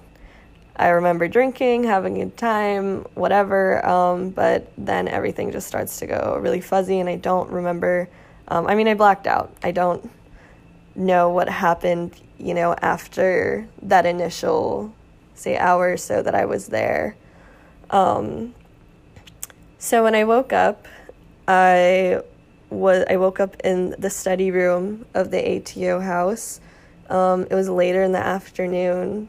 I 0.76 0.90
remember 0.90 1.28
drinking, 1.28 1.86
having 1.86 2.22
a 2.22 2.26
good 2.26 2.38
time, 2.38 3.06
whatever, 3.14 3.86
um, 3.86 4.30
but 4.30 4.72
then 4.78 5.08
everything 5.08 5.52
just 5.52 5.68
starts 5.68 6.00
to 6.00 6.08
go 6.08 6.38
really 6.42 6.62
fuzzy, 6.62 7.00
and 7.00 7.10
I 7.10 7.16
don't 7.16 7.50
remember. 7.50 8.10
Um, 8.48 8.68
I 8.68 8.76
mean, 8.76 8.88
I 8.88 8.94
blacked 8.94 9.28
out. 9.28 9.56
I 9.64 9.72
don't 9.72 10.10
know 10.96 11.30
what 11.30 11.50
happened, 11.50 12.20
you 12.38 12.54
know, 12.54 12.76
after 12.82 13.68
that 13.84 14.06
initial, 14.06 14.94
say, 15.34 15.58
hour 15.58 15.94
or 15.94 15.98
so 15.98 16.22
that 16.22 16.36
I 16.36 16.46
was 16.46 16.68
there. 16.68 17.16
Um, 17.90 18.54
so 19.78 20.04
when 20.04 20.16
I 20.16 20.24
woke 20.24 20.52
up, 20.52 20.88
I 21.48 22.22
was 22.70 23.06
I 23.10 23.18
woke 23.18 23.40
up 23.40 23.56
in 23.64 23.96
the 24.00 24.10
study 24.10 24.52
room 24.52 25.06
of 25.14 25.32
the 25.32 25.58
ATO 25.58 26.00
house 26.00 26.60
um, 27.10 27.46
it 27.50 27.54
was 27.54 27.70
later 27.70 28.04
in 28.04 28.12
the 28.12 28.20
afternoon. 28.20 29.28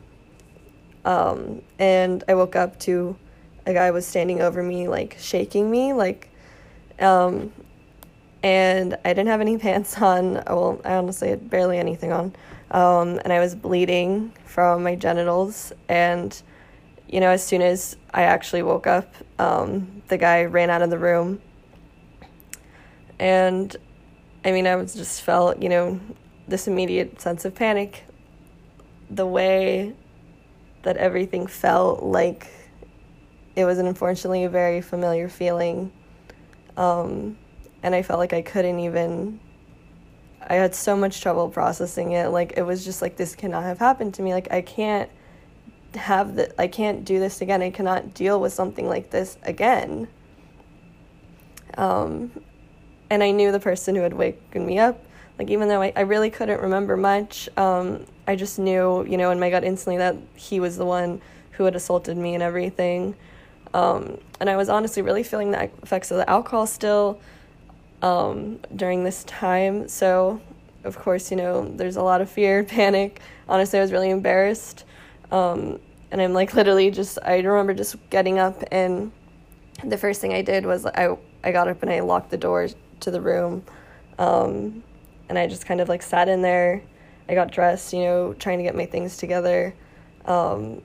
Um, 1.05 1.63
and 1.79 2.25
I 2.29 2.35
woke 2.35 2.57
up 2.57 2.79
to 2.81 3.17
a 3.67 3.73
guy 3.73 3.91
was 3.91 4.07
standing 4.07 4.41
over 4.41 4.63
me, 4.63 4.89
like 4.89 5.17
shaking 5.19 5.71
me, 5.71 5.93
like, 5.93 6.31
um, 7.01 7.53
and 8.43 8.97
I 9.05 9.09
didn't 9.09 9.29
have 9.29 9.41
any 9.41 9.59
pants 9.67 10.01
on. 10.01 10.35
Well, 10.47 10.81
I 10.85 10.95
honestly 10.95 11.29
had 11.29 11.51
barely 11.51 11.79
anything 11.79 12.13
on. 12.13 12.35
Um, 12.71 13.21
and 13.25 13.33
I 13.33 13.39
was 13.39 13.55
bleeding 13.55 14.33
from 14.45 14.83
my 14.83 14.97
genitals. 14.97 15.73
And, 15.89 16.41
you 17.09 17.21
know, 17.21 17.31
as 17.31 17.45
soon 17.45 17.63
as 17.63 17.97
I 18.13 18.23
actually 18.23 18.63
woke 18.63 18.87
up, 18.87 19.15
um, 19.39 20.03
the 20.09 20.19
guy 20.19 20.45
ran 20.45 20.71
out 20.71 20.83
of 20.83 20.91
the 20.91 20.99
room. 20.99 21.41
And 23.19 23.75
I 24.45 24.53
mean, 24.53 24.67
I 24.67 24.77
was 24.77 24.95
just 24.95 25.23
felt, 25.23 25.63
you 25.63 25.69
know, 25.69 26.01
this 26.49 26.69
immediate 26.69 27.21
sense 27.21 27.45
of 27.45 27.55
panic. 27.55 28.05
The 29.11 29.27
way 29.27 29.95
that 30.83 30.97
everything 30.97 31.47
felt 31.47 32.03
like 32.03 32.49
it 33.55 33.65
was 33.65 33.79
unfortunately 33.79 34.45
a 34.45 34.51
very 34.51 34.81
familiar 34.81 35.29
feeling. 35.29 35.93
Um, 36.77 37.39
and 37.83 37.95
I 37.95 38.03
felt 38.03 38.19
like 38.19 38.33
I 38.33 38.43
couldn't 38.43 38.81
even 38.81 39.41
I 40.49 40.55
had 40.55 40.75
so 40.75 40.97
much 40.97 41.21
trouble 41.21 41.49
processing 41.49 42.13
it. 42.13 42.29
Like 42.29 42.55
it 42.57 42.63
was 42.63 42.85
just 42.85 43.03
like 43.03 43.17
this 43.17 43.35
cannot 43.35 43.65
have 43.65 43.79
happened 43.79 44.15
to 44.15 44.23
me. 44.23 44.33
Like 44.33 44.53
I 44.53 44.63
can't 44.63 45.11
have 45.95 46.37
the 46.37 46.61
I 46.61 46.69
can't 46.69 47.05
do 47.05 47.19
this 47.19 47.41
again. 47.41 47.63
I 47.63 47.71
cannot 47.71 48.15
deal 48.15 48.41
with 48.41 48.53
something 48.53 48.87
like 48.89 49.11
this 49.11 49.39
again. 49.43 50.09
Um 51.77 52.31
and 53.11 53.23
I 53.23 53.31
knew 53.31 53.53
the 53.53 53.61
person 53.61 53.95
who 53.95 54.03
had 54.03 54.15
woken 54.15 54.67
me 54.67 54.79
up. 54.79 55.03
Like 55.39 55.51
even 55.51 55.69
though 55.69 55.83
I, 55.83 55.93
I 55.95 56.01
really 56.01 56.31
couldn't 56.31 56.61
remember 56.61 56.97
much, 56.97 57.49
um, 57.57 58.07
I 58.27 58.37
just 58.37 58.59
knew, 58.59 59.05
you 59.07 59.17
know, 59.17 59.31
in 59.31 59.39
my 59.39 59.51
gut 59.51 59.65
instantly 59.65 59.99
that 59.99 60.17
he 60.35 60.61
was 60.61 60.77
the 60.77 60.87
one 60.87 61.21
who 61.53 61.65
had 61.65 61.77
assaulted 61.77 62.17
me 62.17 62.35
and 62.35 62.43
everything. 62.43 63.15
Um, 63.75 64.19
and 64.41 64.49
I 64.49 64.57
was 64.57 64.69
honestly 64.69 65.03
really 65.03 65.23
feeling 65.23 65.51
the 65.51 65.71
effects 65.83 66.11
of 66.11 66.17
the 66.17 66.29
alcohol 66.29 66.67
still 66.67 67.21
um, 68.03 68.61
during 68.75 69.05
this 69.05 69.25
time. 69.25 69.89
So, 69.89 70.41
of 70.85 70.99
course, 70.99 71.31
you 71.31 71.37
know, 71.37 71.69
there's 71.69 71.97
a 71.97 72.03
lot 72.03 72.21
of 72.21 72.31
fear, 72.31 72.65
panic. 72.65 73.21
Honestly, 73.49 73.79
I 73.79 73.83
was 73.83 73.93
really 73.93 74.11
embarrassed. 74.11 74.85
Um, 75.31 75.81
and 76.11 76.23
I'm 76.23 76.33
like 76.33 76.55
literally 76.55 76.91
just, 76.91 77.19
I 77.25 77.41
remember 77.41 77.75
just 77.75 77.97
getting 78.11 78.39
up 78.39 78.63
and 78.71 79.13
the 79.85 79.99
first 79.99 80.21
thing 80.21 80.33
I 80.33 80.43
did 80.43 80.65
was 80.65 80.87
I, 80.87 81.17
I 81.45 81.53
got 81.53 81.69
up 81.69 81.83
and 81.83 81.91
I 81.91 82.01
locked 82.01 82.31
the 82.31 82.39
door 82.39 82.69
to 83.01 83.11
the 83.11 83.21
room. 83.21 83.65
Um, 84.19 84.83
and 85.29 85.39
I 85.39 85.47
just 85.47 85.67
kind 85.67 85.81
of 85.81 85.89
like 85.89 86.03
sat 86.03 86.29
in 86.29 86.43
there. 86.43 86.83
I 87.29 87.35
got 87.35 87.51
dressed, 87.51 87.93
you 87.93 88.01
know, 88.01 88.35
trying 88.35 88.59
to 88.59 88.65
get 88.65 88.75
my 88.75 88.87
things 88.87 89.17
together. 89.17 89.75
Um, 90.25 90.83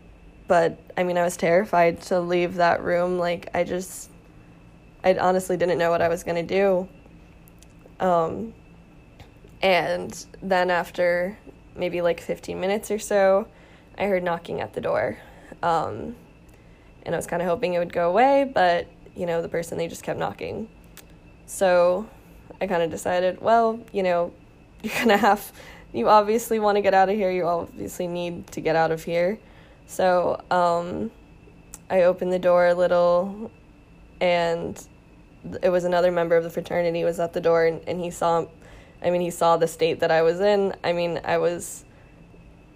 but 0.47 0.79
I 0.97 1.03
mean, 1.03 1.17
I 1.17 1.23
was 1.23 1.37
terrified 1.37 2.01
to 2.03 2.19
leave 2.19 2.55
that 2.55 2.83
room. 2.83 3.17
Like, 3.17 3.49
I 3.53 3.63
just, 3.63 4.09
I 5.03 5.15
honestly 5.15 5.57
didn't 5.57 5.77
know 5.77 5.91
what 5.91 6.01
I 6.01 6.07
was 6.07 6.23
going 6.23 6.45
to 6.45 6.55
do. 6.55 6.89
Um, 8.05 8.53
and 9.61 10.25
then 10.41 10.71
after 10.71 11.37
maybe 11.75 12.01
like 12.01 12.19
15 12.19 12.59
minutes 12.59 12.91
or 12.91 12.99
so, 12.99 13.47
I 13.97 14.05
heard 14.05 14.23
knocking 14.23 14.61
at 14.61 14.73
the 14.73 14.81
door. 14.81 15.17
Um, 15.61 16.15
and 17.03 17.15
I 17.15 17.17
was 17.17 17.27
kind 17.27 17.41
of 17.41 17.47
hoping 17.47 17.73
it 17.73 17.79
would 17.79 17.93
go 17.93 18.09
away, 18.09 18.49
but 18.51 18.87
you 19.15 19.25
know, 19.25 19.41
the 19.41 19.49
person 19.49 19.77
they 19.77 19.87
just 19.87 20.03
kept 20.03 20.19
knocking. 20.19 20.67
So 21.51 22.07
I 22.61 22.65
kind 22.65 22.81
of 22.81 22.89
decided, 22.89 23.41
well, 23.41 23.77
you 23.91 24.03
know, 24.03 24.31
you're 24.81 24.95
gonna 24.95 25.17
have, 25.17 25.51
you 25.91 26.07
obviously 26.07 26.59
want 26.59 26.77
to 26.77 26.81
get 26.81 26.93
out 26.93 27.09
of 27.09 27.15
here. 27.15 27.29
You 27.29 27.45
obviously 27.45 28.07
need 28.07 28.47
to 28.47 28.61
get 28.61 28.77
out 28.77 28.91
of 28.91 29.03
here. 29.03 29.37
So 29.85 30.41
um, 30.49 31.11
I 31.89 32.03
opened 32.03 32.31
the 32.31 32.39
door 32.39 32.67
a 32.67 32.73
little, 32.73 33.51
and 34.21 34.81
it 35.61 35.69
was 35.69 35.83
another 35.83 36.09
member 36.09 36.37
of 36.37 36.45
the 36.45 36.49
fraternity 36.49 37.03
was 37.03 37.19
at 37.19 37.33
the 37.33 37.41
door 37.41 37.65
and, 37.65 37.81
and 37.87 37.99
he 37.99 38.11
saw 38.11 38.45
I 39.01 39.09
mean 39.09 39.21
he 39.21 39.31
saw 39.31 39.57
the 39.57 39.67
state 39.67 39.99
that 39.99 40.11
I 40.11 40.21
was 40.21 40.39
in. 40.39 40.73
I 40.83 40.93
mean 40.93 41.19
I 41.23 41.37
was 41.37 41.83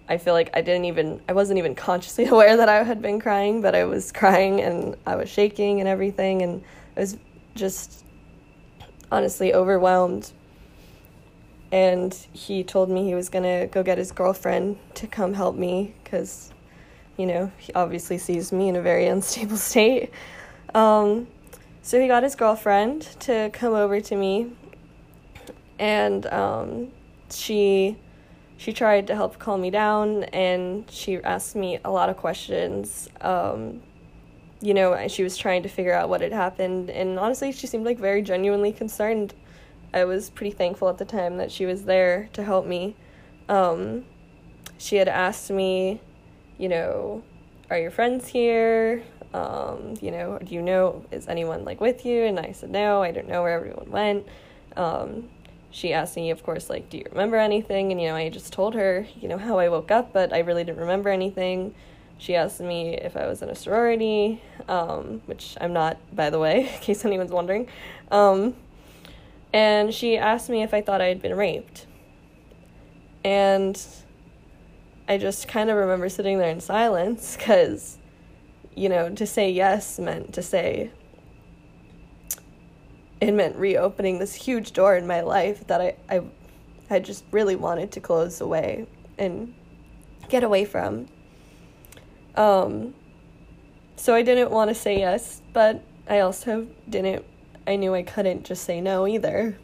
I 0.08 0.18
feel 0.18 0.34
like 0.34 0.50
I 0.52 0.60
didn't 0.60 0.86
even 0.86 1.20
I 1.28 1.32
wasn't 1.32 1.58
even 1.58 1.74
consciously 1.74 2.26
aware 2.34 2.56
that 2.56 2.68
I 2.68 2.82
had 2.82 3.00
been 3.00 3.20
crying, 3.20 3.62
but 3.62 3.74
I 3.74 3.84
was 3.84 4.12
crying 4.12 4.60
and 4.60 4.96
I 5.06 5.14
was 5.14 5.30
shaking 5.30 5.80
and 5.80 5.88
everything 5.88 6.42
and 6.42 6.62
I 6.96 7.00
was 7.00 7.16
just 7.54 8.04
honestly 9.10 9.52
overwhelmed. 9.52 10.32
And 11.72 12.14
he 12.32 12.62
told 12.62 12.90
me 12.90 13.04
he 13.04 13.14
was 13.14 13.28
to 13.28 13.68
go 13.70 13.82
get 13.82 13.98
his 13.98 14.12
girlfriend 14.12 14.78
to 14.94 15.06
come 15.06 15.34
help 15.34 15.56
me 15.56 15.94
cuz 16.04 16.52
you 17.16 17.26
know, 17.26 17.50
he 17.58 17.72
obviously 17.72 18.18
sees 18.18 18.52
me 18.52 18.68
in 18.68 18.76
a 18.76 18.82
very 18.82 19.06
unstable 19.14 19.56
state. 19.56 20.10
Um, 20.74 21.26
so 21.82 22.00
he 22.00 22.08
got 22.08 22.22
his 22.22 22.34
girlfriend 22.34 23.02
to 23.20 23.50
come 23.52 23.74
over 23.74 24.00
to 24.00 24.16
me, 24.16 24.52
and 25.78 26.26
um, 26.26 26.88
she 27.30 27.96
she 28.58 28.72
tried 28.72 29.06
to 29.06 29.14
help 29.14 29.38
calm 29.38 29.60
me 29.60 29.70
down, 29.70 30.24
and 30.24 30.90
she 30.90 31.16
asked 31.22 31.54
me 31.54 31.78
a 31.84 31.90
lot 31.90 32.08
of 32.08 32.16
questions. 32.16 33.08
Um, 33.20 33.82
you 34.66 34.74
know, 34.74 35.06
she 35.08 35.22
was 35.22 35.36
trying 35.36 35.62
to 35.62 35.68
figure 35.68 35.92
out 35.92 36.08
what 36.08 36.20
had 36.20 36.32
happened, 36.32 36.90
and 36.90 37.18
honestly, 37.18 37.52
she 37.52 37.66
seemed 37.66 37.84
like 37.84 37.98
very 37.98 38.22
genuinely 38.22 38.72
concerned. 38.72 39.34
I 39.94 40.04
was 40.04 40.30
pretty 40.30 40.50
thankful 40.50 40.88
at 40.88 40.98
the 40.98 41.04
time 41.04 41.36
that 41.38 41.50
she 41.50 41.66
was 41.66 41.84
there 41.84 42.28
to 42.32 42.42
help 42.42 42.66
me. 42.66 42.96
Um, 43.48 44.04
she 44.78 44.96
had 44.96 45.08
asked 45.08 45.50
me, 45.50 46.00
you 46.58 46.68
know, 46.68 47.22
are 47.70 47.78
your 47.78 47.90
friends 47.90 48.28
here? 48.28 49.02
um, 49.36 49.94
you 50.00 50.10
know, 50.10 50.38
do 50.42 50.54
you 50.54 50.62
know, 50.62 51.04
is 51.10 51.28
anyone 51.28 51.64
like 51.64 51.80
with 51.80 52.06
you? 52.06 52.22
And 52.22 52.38
I 52.38 52.52
said, 52.52 52.70
no, 52.70 53.02
I 53.02 53.10
don't 53.10 53.28
know 53.28 53.42
where 53.42 53.52
everyone 53.52 53.90
went. 53.90 54.26
Um, 54.76 55.28
she 55.70 55.92
asked 55.92 56.16
me, 56.16 56.30
of 56.30 56.42
course, 56.42 56.70
like, 56.70 56.88
do 56.88 56.96
you 56.96 57.04
remember 57.10 57.36
anything? 57.36 57.92
And, 57.92 58.00
you 58.00 58.08
know, 58.08 58.16
I 58.16 58.30
just 58.30 58.52
told 58.52 58.74
her, 58.74 59.06
you 59.20 59.28
know, 59.28 59.36
how 59.36 59.58
I 59.58 59.68
woke 59.68 59.90
up, 59.90 60.12
but 60.12 60.32
I 60.32 60.38
really 60.38 60.64
didn't 60.64 60.80
remember 60.80 61.10
anything. 61.10 61.74
She 62.18 62.34
asked 62.34 62.60
me 62.60 62.94
if 62.94 63.16
I 63.16 63.26
was 63.26 63.42
in 63.42 63.50
a 63.50 63.54
sorority, 63.54 64.40
um, 64.68 65.20
which 65.26 65.56
I'm 65.60 65.72
not, 65.72 65.98
by 66.14 66.30
the 66.30 66.38
way, 66.38 66.68
in 66.74 66.80
case 66.80 67.04
anyone's 67.04 67.32
wondering. 67.32 67.68
Um, 68.10 68.54
and 69.52 69.92
she 69.92 70.16
asked 70.16 70.48
me 70.48 70.62
if 70.62 70.74
I 70.74 70.80
thought 70.80 71.00
I 71.00 71.06
had 71.06 71.20
been 71.20 71.36
raped. 71.36 71.86
And 73.24 73.80
I 75.08 75.18
just 75.18 75.48
kind 75.48 75.70
of 75.70 75.76
remember 75.76 76.08
sitting 76.08 76.38
there 76.38 76.50
in 76.50 76.60
silence 76.60 77.36
because 77.36 77.98
you 78.76 78.90
know, 78.90 79.08
to 79.08 79.26
say 79.26 79.50
yes 79.50 79.98
meant 79.98 80.34
to 80.34 80.42
say 80.42 80.90
it 83.20 83.32
meant 83.32 83.56
reopening 83.56 84.18
this 84.18 84.34
huge 84.34 84.72
door 84.72 84.94
in 84.94 85.06
my 85.06 85.22
life 85.22 85.66
that 85.66 85.80
I, 85.80 85.96
I 86.08 86.20
I 86.88 87.00
just 87.00 87.24
really 87.32 87.56
wanted 87.56 87.90
to 87.92 88.00
close 88.00 88.40
away 88.40 88.86
and 89.18 89.54
get 90.28 90.44
away 90.44 90.66
from. 90.66 91.06
Um, 92.36 92.94
so 93.96 94.14
I 94.14 94.22
didn't 94.22 94.50
want 94.50 94.68
to 94.68 94.74
say 94.74 94.98
yes, 94.98 95.40
but 95.52 95.82
I 96.08 96.20
also 96.20 96.66
didn't, 96.88 97.24
I 97.66 97.76
knew 97.76 97.94
I 97.94 98.02
couldn't 98.02 98.44
just 98.44 98.64
say 98.64 98.80
no 98.80 99.06
either. 99.06 99.58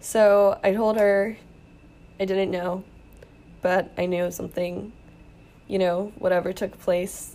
So 0.00 0.58
I 0.62 0.72
told 0.72 0.96
her 0.96 1.36
I 2.20 2.24
didn't 2.24 2.50
know, 2.50 2.84
but 3.60 3.92
I 3.98 4.06
knew 4.06 4.30
something 4.30 4.92
you 5.72 5.78
know, 5.78 6.12
whatever 6.18 6.52
took 6.52 6.78
place, 6.80 7.34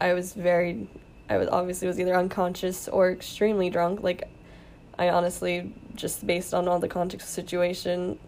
I 0.00 0.12
was 0.12 0.32
very, 0.32 0.88
I 1.28 1.36
was 1.36 1.48
obviously 1.48 1.86
was 1.86 2.00
either 2.00 2.16
unconscious 2.16 2.88
or 2.88 3.12
extremely 3.12 3.70
drunk. 3.70 4.02
Like, 4.02 4.28
I 4.98 5.10
honestly, 5.10 5.72
just 5.94 6.26
based 6.26 6.52
on 6.52 6.66
all 6.66 6.80
the 6.80 6.88
context 6.88 7.28
of 7.28 7.28
the 7.28 7.42
situation, 7.42 8.18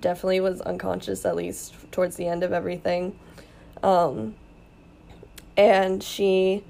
definitely 0.00 0.40
was 0.40 0.62
unconscious 0.62 1.26
at 1.26 1.36
least 1.36 1.74
towards 1.92 2.16
the 2.16 2.26
end 2.26 2.42
of 2.42 2.54
everything. 2.54 3.18
Um, 3.82 4.34
and 5.56 6.02
she 6.02 6.64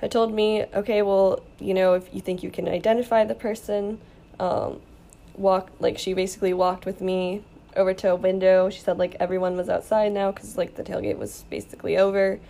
had 0.00 0.10
told 0.10 0.32
me, 0.32 0.64
okay, 0.74 1.02
well, 1.02 1.42
you 1.58 1.74
know, 1.74 1.94
if 1.94 2.12
you 2.14 2.20
think 2.20 2.42
you 2.42 2.50
can 2.50 2.68
identify 2.68 3.24
the 3.24 3.34
person, 3.34 4.00
um, 4.38 4.80
walk, 5.34 5.70
like, 5.78 5.98
she 5.98 6.14
basically 6.14 6.54
walked 6.54 6.86
with 6.86 7.00
me 7.00 7.42
over 7.76 7.94
to 7.94 8.12
a 8.12 8.16
window. 8.16 8.70
She 8.70 8.80
said 8.80 8.98
like 8.98 9.16
everyone 9.20 9.56
was 9.56 9.68
outside 9.68 10.12
now 10.12 10.30
because 10.32 10.56
like 10.56 10.76
the 10.76 10.82
tailgate 10.82 11.18
was 11.18 11.44
basically 11.50 11.96
over. 11.96 12.40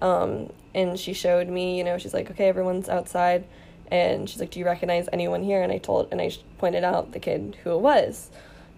Um, 0.00 0.50
and 0.74 0.98
she 0.98 1.12
showed 1.12 1.48
me, 1.48 1.76
you 1.76 1.84
know, 1.84 1.98
she's 1.98 2.14
like, 2.14 2.30
okay, 2.30 2.48
everyone's 2.48 2.88
outside. 2.88 3.44
And 3.90 4.30
she's 4.30 4.40
like, 4.40 4.50
do 4.50 4.58
you 4.58 4.64
recognize 4.64 5.08
anyone 5.12 5.42
here? 5.42 5.62
And 5.62 5.72
I 5.72 5.78
told, 5.78 6.08
and 6.12 6.20
I 6.20 6.30
pointed 6.58 6.84
out 6.84 7.12
the 7.12 7.18
kid 7.18 7.56
who 7.62 7.72
it 7.72 7.80
was. 7.80 8.30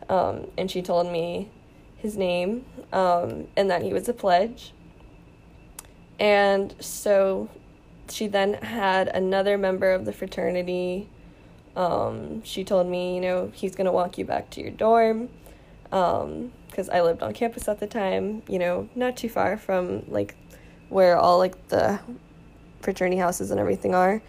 Um, 0.08 0.48
and 0.56 0.70
she 0.70 0.82
told 0.82 1.06
me 1.12 1.50
his 1.96 2.16
name 2.16 2.64
um, 2.92 3.48
and 3.56 3.70
that 3.70 3.82
he 3.82 3.92
was 3.92 4.08
a 4.08 4.12
pledge. 4.12 4.72
And 6.20 6.74
so 6.80 7.48
she 8.08 8.26
then 8.26 8.54
had 8.54 9.08
another 9.08 9.58
member 9.58 9.90
of 9.90 10.04
the 10.04 10.12
fraternity. 10.12 11.08
Um, 11.74 12.44
she 12.44 12.64
told 12.64 12.86
me, 12.86 13.14
you 13.14 13.20
know, 13.20 13.50
he's 13.54 13.74
going 13.74 13.86
to 13.86 13.92
walk 13.92 14.18
you 14.18 14.24
back 14.24 14.50
to 14.50 14.60
your 14.60 14.70
dorm. 14.70 15.28
Um, 15.90 16.52
because 16.72 16.88
I 16.88 17.02
lived 17.02 17.22
on 17.22 17.34
campus 17.34 17.68
at 17.68 17.80
the 17.80 17.86
time, 17.86 18.42
you 18.48 18.58
know, 18.58 18.88
not 18.94 19.14
too 19.14 19.28
far 19.28 19.58
from 19.58 20.04
like 20.08 20.34
where 20.88 21.18
all 21.18 21.36
like 21.36 21.68
the 21.68 22.00
fraternity 22.80 23.18
houses 23.18 23.50
and 23.50 23.60
everything 23.60 23.94
are. 23.94 24.22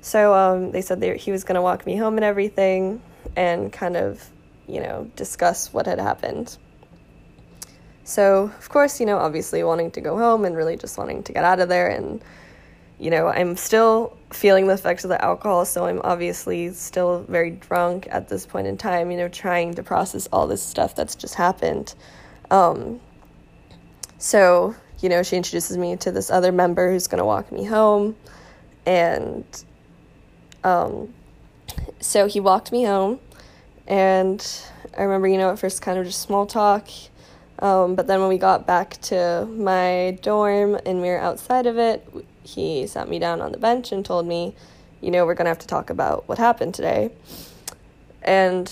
So 0.00 0.34
um, 0.34 0.72
they 0.72 0.82
said 0.82 1.00
they, 1.00 1.16
he 1.16 1.30
was 1.30 1.44
going 1.44 1.54
to 1.54 1.62
walk 1.62 1.86
me 1.86 1.96
home 1.96 2.16
and 2.16 2.24
everything 2.24 3.00
and 3.36 3.72
kind 3.72 3.96
of, 3.96 4.28
you 4.66 4.80
know, 4.80 5.08
discuss 5.14 5.72
what 5.72 5.86
had 5.86 6.00
happened. 6.00 6.58
So, 8.06 8.52
of 8.56 8.68
course, 8.68 9.00
you 9.00 9.06
know, 9.06 9.18
obviously 9.18 9.64
wanting 9.64 9.90
to 9.90 10.00
go 10.00 10.16
home 10.16 10.44
and 10.44 10.56
really 10.56 10.76
just 10.76 10.96
wanting 10.96 11.24
to 11.24 11.32
get 11.32 11.42
out 11.42 11.58
of 11.58 11.68
there. 11.68 11.88
And, 11.88 12.22
you 13.00 13.10
know, 13.10 13.26
I'm 13.26 13.56
still 13.56 14.16
feeling 14.30 14.68
the 14.68 14.74
effects 14.74 15.02
of 15.02 15.10
the 15.10 15.22
alcohol, 15.22 15.64
so 15.64 15.86
I'm 15.86 16.00
obviously 16.04 16.72
still 16.72 17.24
very 17.28 17.50
drunk 17.50 18.06
at 18.08 18.28
this 18.28 18.46
point 18.46 18.68
in 18.68 18.76
time, 18.76 19.10
you 19.10 19.16
know, 19.16 19.26
trying 19.26 19.74
to 19.74 19.82
process 19.82 20.28
all 20.32 20.46
this 20.46 20.62
stuff 20.62 20.94
that's 20.94 21.16
just 21.16 21.34
happened. 21.34 21.96
Um, 22.48 23.00
so, 24.18 24.76
you 25.00 25.08
know, 25.08 25.24
she 25.24 25.36
introduces 25.36 25.76
me 25.76 25.96
to 25.96 26.12
this 26.12 26.30
other 26.30 26.52
member 26.52 26.92
who's 26.92 27.08
going 27.08 27.18
to 27.18 27.24
walk 27.24 27.50
me 27.50 27.64
home. 27.64 28.14
And 28.86 29.44
um, 30.62 31.12
so 31.98 32.28
he 32.28 32.38
walked 32.38 32.70
me 32.70 32.84
home. 32.84 33.18
And 33.88 34.46
I 34.96 35.02
remember, 35.02 35.26
you 35.26 35.38
know, 35.38 35.50
at 35.50 35.58
first 35.58 35.82
kind 35.82 35.98
of 35.98 36.06
just 36.06 36.22
small 36.22 36.46
talk. 36.46 36.88
Um, 37.58 37.94
but 37.94 38.06
then 38.06 38.20
when 38.20 38.28
we 38.28 38.38
got 38.38 38.66
back 38.66 39.00
to 39.02 39.46
my 39.46 40.18
dorm 40.22 40.78
and 40.84 41.00
we 41.00 41.08
were 41.08 41.18
outside 41.18 41.66
of 41.66 41.78
it, 41.78 42.06
he 42.42 42.86
sat 42.86 43.08
me 43.08 43.18
down 43.18 43.40
on 43.40 43.52
the 43.52 43.58
bench 43.58 43.92
and 43.92 44.04
told 44.04 44.26
me, 44.26 44.54
you 45.00 45.10
know, 45.10 45.24
we're 45.24 45.34
going 45.34 45.46
to 45.46 45.50
have 45.50 45.58
to 45.60 45.66
talk 45.66 45.90
about 45.90 46.28
what 46.28 46.38
happened 46.38 46.74
today. 46.74 47.10
And 48.22 48.70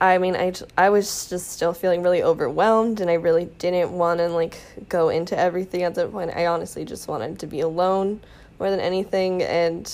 I 0.00 0.18
mean, 0.18 0.36
I, 0.36 0.52
I 0.78 0.90
was 0.90 1.28
just 1.28 1.50
still 1.50 1.72
feeling 1.72 2.02
really 2.02 2.22
overwhelmed 2.22 3.00
and 3.00 3.10
I 3.10 3.14
really 3.14 3.46
didn't 3.58 3.92
want 3.92 4.18
to 4.18 4.28
like 4.28 4.60
go 4.88 5.08
into 5.08 5.36
everything 5.38 5.82
at 5.82 5.94
that 5.96 6.12
point. 6.12 6.30
I 6.34 6.46
honestly 6.46 6.84
just 6.84 7.08
wanted 7.08 7.38
to 7.40 7.46
be 7.46 7.60
alone 7.60 8.20
more 8.58 8.70
than 8.70 8.80
anything. 8.80 9.42
And 9.42 9.92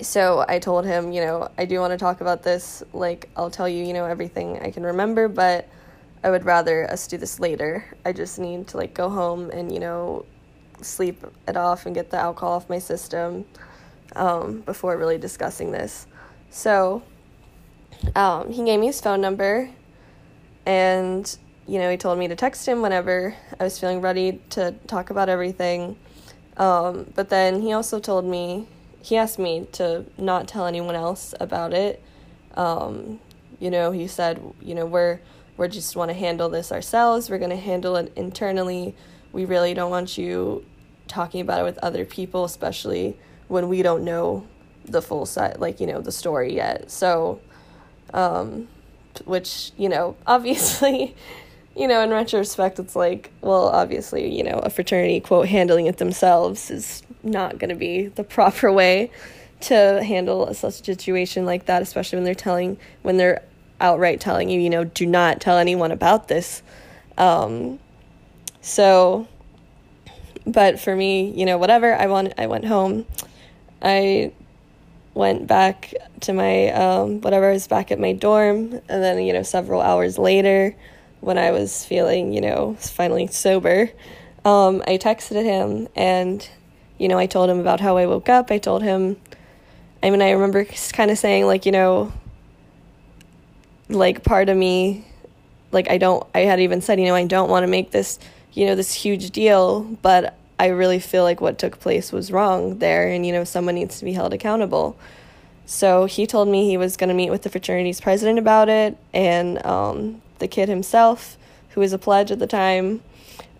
so 0.00 0.44
I 0.48 0.58
told 0.58 0.84
him, 0.84 1.12
you 1.12 1.22
know, 1.22 1.50
I 1.58 1.64
do 1.64 1.80
want 1.80 1.92
to 1.92 1.98
talk 1.98 2.20
about 2.20 2.42
this. 2.42 2.82
Like, 2.92 3.30
I'll 3.36 3.50
tell 3.50 3.68
you, 3.68 3.84
you 3.84 3.92
know, 3.94 4.04
everything 4.04 4.60
I 4.60 4.70
can 4.70 4.84
remember, 4.84 5.28
but 5.28 5.68
I 6.24 6.30
would 6.30 6.44
rather 6.44 6.90
us 6.90 7.06
do 7.06 7.18
this 7.18 7.40
later. 7.40 7.84
I 8.04 8.12
just 8.12 8.38
need 8.38 8.68
to 8.68 8.76
like 8.76 8.94
go 8.94 9.08
home 9.08 9.50
and, 9.50 9.72
you 9.72 9.80
know, 9.80 10.24
sleep 10.80 11.24
it 11.48 11.56
off 11.56 11.86
and 11.86 11.94
get 11.94 12.10
the 12.10 12.18
alcohol 12.18 12.54
off 12.54 12.68
my 12.68 12.78
system 12.78 13.44
um, 14.14 14.60
before 14.60 14.96
really 14.96 15.18
discussing 15.18 15.72
this. 15.72 16.06
So 16.50 17.02
um, 18.14 18.50
he 18.50 18.64
gave 18.64 18.78
me 18.80 18.86
his 18.86 19.00
phone 19.00 19.20
number 19.20 19.70
and, 20.66 21.38
you 21.66 21.78
know, 21.78 21.90
he 21.90 21.96
told 21.96 22.18
me 22.18 22.28
to 22.28 22.36
text 22.36 22.66
him 22.66 22.82
whenever 22.82 23.34
I 23.58 23.64
was 23.64 23.78
feeling 23.78 24.00
ready 24.00 24.40
to 24.50 24.72
talk 24.86 25.10
about 25.10 25.28
everything. 25.28 25.96
Um, 26.56 27.10
but 27.14 27.30
then 27.30 27.62
he 27.62 27.72
also 27.72 27.98
told 27.98 28.24
me, 28.24 28.68
he 29.00 29.16
asked 29.16 29.38
me 29.38 29.66
to 29.72 30.04
not 30.18 30.46
tell 30.46 30.66
anyone 30.66 30.94
else 30.94 31.34
about 31.40 31.72
it. 31.72 32.02
Um, 32.54 33.18
you 33.58 33.70
know, 33.70 33.90
he 33.90 34.06
said, 34.06 34.40
you 34.60 34.74
know, 34.74 34.86
we're 34.86 35.20
we 35.62 35.68
just 35.68 35.96
want 35.96 36.10
to 36.10 36.14
handle 36.14 36.48
this 36.48 36.72
ourselves. 36.72 37.30
We're 37.30 37.38
going 37.38 37.50
to 37.50 37.56
handle 37.56 37.96
it 37.96 38.12
internally. 38.16 38.94
We 39.32 39.44
really 39.44 39.74
don't 39.74 39.90
want 39.90 40.18
you 40.18 40.64
talking 41.08 41.40
about 41.40 41.60
it 41.60 41.64
with 41.64 41.78
other 41.78 42.04
people, 42.04 42.44
especially 42.44 43.16
when 43.48 43.68
we 43.68 43.82
don't 43.82 44.04
know 44.04 44.46
the 44.84 45.00
full 45.00 45.24
side, 45.24 45.58
like, 45.58 45.80
you 45.80 45.86
know, 45.86 46.00
the 46.00 46.12
story 46.12 46.54
yet. 46.54 46.90
So, 46.90 47.40
um, 48.12 48.68
which, 49.24 49.70
you 49.76 49.88
know, 49.88 50.16
obviously, 50.26 51.14
you 51.76 51.86
know, 51.86 52.02
in 52.02 52.10
retrospect, 52.10 52.78
it's 52.78 52.96
like, 52.96 53.30
well, 53.40 53.68
obviously, 53.68 54.36
you 54.36 54.42
know, 54.42 54.58
a 54.58 54.68
fraternity, 54.70 55.20
quote, 55.20 55.48
handling 55.48 55.86
it 55.86 55.98
themselves 55.98 56.70
is 56.70 57.02
not 57.22 57.58
going 57.58 57.70
to 57.70 57.76
be 57.76 58.08
the 58.08 58.24
proper 58.38 58.72
way 58.72 59.10
to 59.60 60.02
handle 60.02 60.48
a 60.48 60.54
situation 60.54 61.46
like 61.46 61.66
that, 61.66 61.82
especially 61.82 62.16
when 62.16 62.24
they're 62.24 62.34
telling, 62.34 62.76
when 63.02 63.16
they're 63.16 63.42
outright 63.80 64.20
telling 64.20 64.48
you, 64.48 64.60
you 64.60 64.70
know, 64.70 64.84
do 64.84 65.06
not 65.06 65.40
tell 65.40 65.58
anyone 65.58 65.92
about 65.92 66.28
this. 66.28 66.62
Um, 67.18 67.78
so, 68.60 69.26
but 70.46 70.78
for 70.78 70.94
me, 70.94 71.30
you 71.30 71.46
know, 71.46 71.58
whatever. 71.58 71.94
I 71.94 72.06
want. 72.06 72.32
I 72.38 72.46
went 72.46 72.64
home. 72.64 73.06
I 73.80 74.32
went 75.14 75.46
back 75.46 75.92
to 76.20 76.32
my 76.32 76.68
um, 76.70 77.20
whatever. 77.20 77.50
I 77.50 77.52
was 77.52 77.66
back 77.66 77.90
at 77.90 77.98
my 77.98 78.12
dorm, 78.12 78.72
and 78.88 79.02
then 79.02 79.22
you 79.22 79.32
know, 79.32 79.42
several 79.42 79.80
hours 79.80 80.18
later, 80.18 80.74
when 81.22 81.38
I 81.38 81.52
was 81.52 81.84
feeling, 81.84 82.32
you 82.32 82.40
know, 82.40 82.74
finally 82.74 83.28
sober, 83.28 83.90
um, 84.44 84.82
I 84.86 84.98
texted 84.98 85.42
him 85.44 85.88
and, 85.94 86.46
you 86.98 87.06
know, 87.06 87.16
I 87.16 87.26
told 87.26 87.48
him 87.48 87.60
about 87.60 87.78
how 87.80 87.96
I 87.96 88.06
woke 88.06 88.28
up. 88.28 88.50
I 88.50 88.58
told 88.58 88.82
him. 88.82 89.16
I 90.02 90.10
mean, 90.10 90.20
I 90.20 90.32
remember 90.32 90.64
kind 90.92 91.12
of 91.12 91.18
saying 91.18 91.46
like, 91.46 91.64
you 91.64 91.70
know, 91.70 92.12
like 93.94 94.24
part 94.24 94.48
of 94.48 94.56
me 94.56 95.04
like 95.72 95.90
I 95.90 95.98
don't 95.98 96.26
I 96.34 96.40
had 96.40 96.60
even 96.60 96.80
said, 96.80 97.00
you 97.00 97.06
know, 97.06 97.14
I 97.14 97.26
don't 97.26 97.50
want 97.50 97.64
to 97.64 97.68
make 97.68 97.90
this, 97.90 98.18
you 98.52 98.66
know, 98.66 98.74
this 98.74 98.92
huge 98.92 99.30
deal, 99.30 99.80
but 99.80 100.36
I 100.58 100.66
really 100.68 101.00
feel 101.00 101.24
like 101.24 101.40
what 101.40 101.58
took 101.58 101.80
place 101.80 102.12
was 102.12 102.30
wrong 102.30 102.78
there 102.78 103.08
and 103.08 103.26
you 103.26 103.32
know, 103.32 103.44
someone 103.44 103.74
needs 103.74 103.98
to 103.98 104.04
be 104.04 104.12
held 104.12 104.32
accountable. 104.32 104.96
So 105.64 106.04
he 106.04 106.26
told 106.26 106.48
me 106.48 106.68
he 106.68 106.76
was 106.76 106.96
going 106.96 107.08
to 107.08 107.14
meet 107.14 107.30
with 107.30 107.42
the 107.42 107.50
fraternity's 107.50 108.00
president 108.00 108.38
about 108.38 108.68
it 108.68 108.96
and 109.14 109.64
um, 109.64 110.20
the 110.38 110.48
kid 110.48 110.68
himself, 110.68 111.38
who 111.70 111.80
was 111.80 111.92
a 111.92 111.98
pledge 111.98 112.30
at 112.30 112.38
the 112.38 112.46
time. 112.46 113.02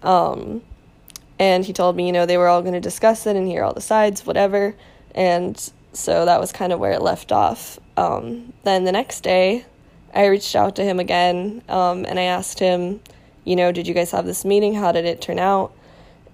Um, 0.02 0.62
and 1.38 1.64
he 1.64 1.72
told 1.72 1.96
me, 1.96 2.06
you 2.06 2.12
know, 2.12 2.26
they 2.26 2.36
were 2.36 2.48
all 2.48 2.60
going 2.60 2.74
to 2.74 2.80
discuss 2.80 3.26
it 3.26 3.36
and 3.36 3.48
hear 3.48 3.64
all 3.64 3.72
the 3.72 3.80
sides, 3.80 4.26
whatever. 4.26 4.74
And 5.14 5.56
so 5.92 6.24
that 6.24 6.40
was 6.40 6.52
kind 6.52 6.72
of 6.72 6.78
where 6.78 6.92
it 6.92 7.02
left 7.02 7.32
off. 7.32 7.78
Um, 7.96 8.52
then 8.64 8.84
the 8.84 8.92
next 8.92 9.22
day, 9.22 9.64
I 10.14 10.26
reached 10.26 10.54
out 10.54 10.76
to 10.76 10.84
him 10.84 11.00
again 11.00 11.62
um, 11.68 12.04
and 12.04 12.18
I 12.18 12.24
asked 12.24 12.58
him, 12.58 13.00
you 13.44 13.56
know, 13.56 13.72
did 13.72 13.88
you 13.88 13.94
guys 13.94 14.10
have 14.10 14.26
this 14.26 14.44
meeting? 14.44 14.74
How 14.74 14.92
did 14.92 15.04
it 15.04 15.20
turn 15.20 15.38
out? 15.38 15.72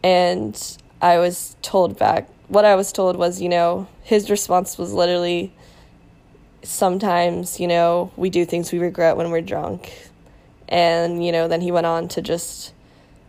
And 0.02 0.78
I 1.00 1.18
was 1.18 1.56
told 1.62 1.98
back, 1.98 2.28
what 2.48 2.64
I 2.64 2.74
was 2.74 2.92
told 2.92 3.16
was, 3.16 3.40
you 3.40 3.48
know, 3.48 3.86
his 4.02 4.30
response 4.30 4.78
was 4.78 4.92
literally, 4.92 5.52
sometimes, 6.62 7.60
you 7.60 7.68
know, 7.68 8.10
we 8.16 8.30
do 8.30 8.44
things 8.44 8.72
we 8.72 8.78
regret 8.78 9.16
when 9.16 9.30
we're 9.30 9.40
drunk. 9.40 9.92
And, 10.68 11.24
you 11.24 11.32
know, 11.32 11.48
then 11.48 11.60
he 11.60 11.70
went 11.70 11.86
on 11.86 12.08
to 12.08 12.22
just 12.22 12.72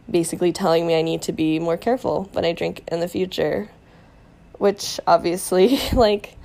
basically 0.10 0.52
telling 0.52 0.88
me 0.88 0.98
I 0.98 1.02
need 1.02 1.22
to 1.24 1.32
be 1.32 1.60
more 1.60 1.78
careful 1.78 2.30
when 2.34 2.44
I 2.44 2.54
drink 2.54 2.84
in 2.92 3.00
the 3.00 3.08
future, 3.08 3.70
which 4.58 5.00
obviously, 5.06 5.80
like, 5.94 6.36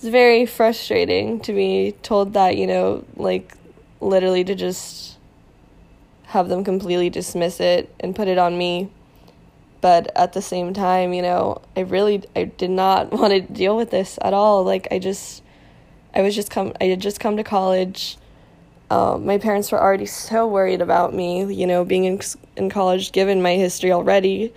it's 0.00 0.08
very 0.08 0.46
frustrating 0.46 1.38
to 1.40 1.52
be 1.52 1.94
told 2.02 2.32
that, 2.32 2.56
you 2.56 2.66
know, 2.66 3.04
like 3.16 3.54
literally 4.00 4.42
to 4.42 4.54
just 4.54 5.18
have 6.22 6.48
them 6.48 6.64
completely 6.64 7.10
dismiss 7.10 7.60
it 7.60 7.94
and 8.00 8.16
put 8.16 8.26
it 8.26 8.38
on 8.38 8.56
me. 8.56 8.90
But 9.82 10.10
at 10.16 10.32
the 10.32 10.40
same 10.40 10.72
time, 10.72 11.12
you 11.12 11.20
know, 11.20 11.60
I 11.76 11.80
really 11.80 12.22
I 12.34 12.44
did 12.44 12.70
not 12.70 13.12
want 13.12 13.34
to 13.34 13.40
deal 13.40 13.76
with 13.76 13.90
this 13.90 14.18
at 14.22 14.32
all. 14.32 14.64
Like 14.64 14.88
I 14.90 14.98
just 14.98 15.42
I 16.14 16.22
was 16.22 16.34
just 16.34 16.50
come 16.50 16.72
I 16.80 16.84
had 16.84 17.00
just 17.00 17.20
come 17.20 17.36
to 17.36 17.44
college. 17.44 18.16
Um, 18.88 19.26
my 19.26 19.36
parents 19.36 19.70
were 19.70 19.82
already 19.82 20.06
so 20.06 20.48
worried 20.48 20.80
about 20.80 21.12
me, 21.12 21.52
you 21.52 21.66
know, 21.66 21.84
being 21.84 22.04
in 22.04 22.18
in 22.56 22.70
college 22.70 23.12
given 23.12 23.42
my 23.42 23.56
history 23.56 23.92
already, 23.92 24.54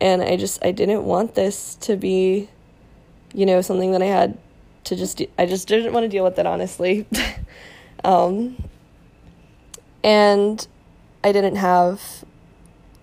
and 0.00 0.20
I 0.20 0.36
just 0.36 0.64
I 0.64 0.72
didn't 0.72 1.04
want 1.04 1.36
this 1.36 1.76
to 1.82 1.94
be 1.94 2.48
you 3.32 3.46
know 3.46 3.62
something 3.62 3.92
that 3.92 4.02
I 4.02 4.06
had 4.06 4.36
to 4.84 4.96
just 4.96 5.22
I 5.38 5.46
just 5.46 5.68
didn't 5.68 5.92
want 5.92 6.04
to 6.04 6.08
deal 6.08 6.24
with 6.24 6.38
it 6.38 6.46
honestly. 6.46 7.06
um, 8.04 8.62
and 10.02 10.66
I 11.22 11.32
didn't 11.32 11.56
have 11.56 12.24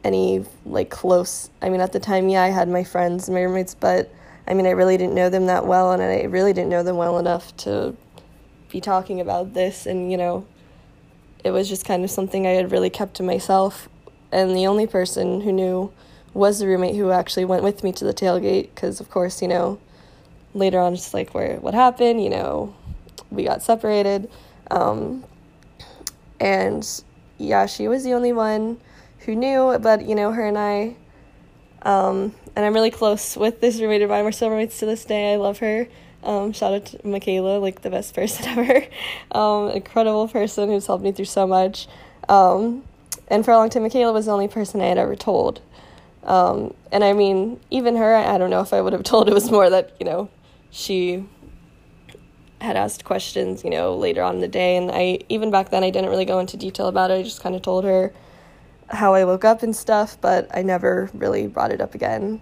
any 0.03 0.45
like 0.65 0.89
close 0.89 1.49
I 1.61 1.69
mean 1.69 1.81
at 1.81 1.91
the 1.91 1.99
time 1.99 2.29
yeah 2.29 2.43
I 2.43 2.47
had 2.47 2.69
my 2.69 2.83
friends 2.83 3.29
my 3.29 3.41
roommates 3.41 3.75
but 3.75 4.09
I 4.47 4.53
mean 4.53 4.65
I 4.65 4.71
really 4.71 4.95
didn't 4.95 5.15
know 5.15 5.29
them 5.29 5.47
that 5.47 5.65
well 5.67 5.91
and 5.91 6.01
I 6.01 6.23
really 6.23 6.53
didn't 6.53 6.69
know 6.69 6.83
them 6.83 6.97
well 6.97 7.19
enough 7.19 7.55
to 7.57 7.95
be 8.69 8.79
talking 8.79 9.19
about 9.19 9.53
this 9.53 9.85
and 9.85 10.09
you 10.11 10.17
know 10.17 10.45
it 11.43 11.51
was 11.51 11.67
just 11.67 11.85
kind 11.85 12.03
of 12.03 12.11
something 12.11 12.47
I 12.47 12.51
had 12.51 12.71
really 12.71 12.89
kept 12.89 13.15
to 13.15 13.23
myself 13.23 13.89
and 14.31 14.55
the 14.55 14.67
only 14.67 14.87
person 14.87 15.41
who 15.41 15.51
knew 15.51 15.91
was 16.33 16.59
the 16.59 16.67
roommate 16.67 16.95
who 16.95 17.11
actually 17.11 17.45
went 17.45 17.63
with 17.63 17.83
me 17.83 17.91
to 17.93 18.05
the 18.05 18.13
tailgate 18.13 18.69
because 18.75 18.99
of 18.99 19.09
course 19.09 19.41
you 19.41 19.47
know 19.47 19.79
later 20.57 20.79
on, 20.79 20.95
just 20.95 21.13
like 21.13 21.33
where 21.33 21.57
what 21.57 21.73
happened, 21.73 22.23
you 22.23 22.29
know, 22.29 22.75
we 23.31 23.43
got 23.43 23.61
separated. 23.61 24.29
Um, 24.71 25.23
and 26.39 26.87
yeah, 27.37 27.65
she 27.65 27.87
was 27.87 28.03
the 28.03 28.13
only 28.13 28.33
one 28.33 28.79
who 29.19 29.35
knew, 29.35 29.77
but 29.79 30.05
you 30.05 30.15
know, 30.15 30.31
her 30.31 30.45
and 30.45 30.57
I, 30.57 30.95
um, 31.83 32.33
and 32.55 32.65
I'm 32.65 32.73
really 32.73 32.91
close 32.91 33.37
with 33.37 33.61
this 33.61 33.79
roommate 33.79 34.01
of 34.01 34.09
mine. 34.09 34.23
We're 34.23 34.31
still 34.31 34.49
roommates 34.49 34.79
to 34.79 34.85
this 34.85 35.05
day. 35.05 35.33
I 35.33 35.35
love 35.37 35.59
her. 35.59 35.87
Um, 36.23 36.51
shout 36.51 36.73
out 36.73 36.85
to 36.87 37.07
Michaela, 37.07 37.59
like 37.59 37.81
the 37.81 37.89
best 37.89 38.15
person 38.15 38.45
ever. 38.45 38.85
Um, 39.31 39.69
incredible 39.69 40.27
person 40.27 40.69
who's 40.69 40.87
helped 40.87 41.03
me 41.03 41.11
through 41.11 41.25
so 41.25 41.47
much. 41.47 41.87
Um, 42.27 42.83
and 43.29 43.43
for 43.45 43.51
a 43.51 43.57
long 43.57 43.69
time, 43.69 43.83
Michaela 43.83 44.11
was 44.11 44.25
the 44.25 44.31
only 44.31 44.47
person 44.47 44.81
I 44.81 44.85
had 44.85 44.97
ever 44.97 45.15
told. 45.15 45.61
Um, 46.23 46.73
and 46.91 47.03
I 47.03 47.13
mean, 47.13 47.59
even 47.69 47.95
her, 47.95 48.15
I 48.15 48.37
don't 48.37 48.49
know 48.49 48.61
if 48.61 48.73
I 48.73 48.81
would 48.81 48.93
have 48.93 49.03
told. 49.11 49.29
It 49.29 49.33
was 49.33 49.51
more 49.51 49.69
that, 49.69 49.95
you 49.99 50.05
know, 50.05 50.29
she 50.77 51.25
had 52.61 52.77
asked 52.77 53.03
questions, 53.03 53.63
you 53.63 53.69
know, 53.69 53.95
later 53.95 54.21
on 54.21 54.35
in 54.35 54.41
the 54.41 54.47
day. 54.47 54.77
And 54.77 54.91
I, 54.91 55.19
even 55.27 55.49
back 55.49 55.71
then, 55.71 55.83
I 55.83 55.89
didn't 55.89 56.09
really 56.09 56.25
go 56.25 56.37
into 56.37 56.55
detail 56.55 56.87
about 56.87 57.09
it. 57.09 57.15
I 57.15 57.23
just 57.23 57.41
kind 57.41 57.55
of 57.55 57.63
told 57.63 57.83
her 57.83 58.13
how 58.87 59.15
I 59.15 59.25
woke 59.25 59.43
up 59.43 59.63
and 59.63 59.75
stuff, 59.75 60.17
but 60.21 60.47
I 60.55 60.61
never 60.61 61.09
really 61.13 61.47
brought 61.47 61.71
it 61.71 61.81
up 61.81 61.95
again. 61.95 62.41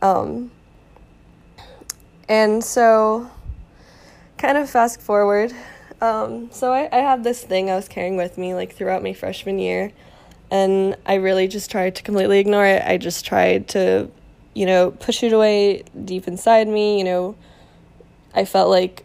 Um, 0.00 0.50
and 2.26 2.64
so, 2.64 3.30
kind 4.38 4.56
of 4.56 4.68
fast 4.70 5.02
forward. 5.02 5.52
Um, 6.00 6.50
so 6.50 6.72
I, 6.72 6.88
I 6.90 7.00
had 7.00 7.22
this 7.22 7.44
thing 7.44 7.70
I 7.70 7.76
was 7.76 7.86
carrying 7.86 8.16
with 8.16 8.38
me 8.38 8.54
like 8.54 8.74
throughout 8.74 9.02
my 9.02 9.12
freshman 9.12 9.58
year, 9.58 9.92
and 10.50 10.96
I 11.04 11.14
really 11.14 11.48
just 11.48 11.70
tried 11.70 11.96
to 11.96 12.02
completely 12.02 12.38
ignore 12.38 12.66
it. 12.66 12.82
I 12.82 12.96
just 12.96 13.26
tried 13.26 13.68
to, 13.68 14.10
you 14.54 14.64
know, 14.64 14.90
push 14.90 15.22
it 15.22 15.34
away 15.34 15.84
deep 16.04 16.26
inside 16.26 16.66
me. 16.66 16.98
You 16.98 17.04
know, 17.04 17.36
I 18.34 18.44
felt 18.44 18.68
like, 18.68 19.04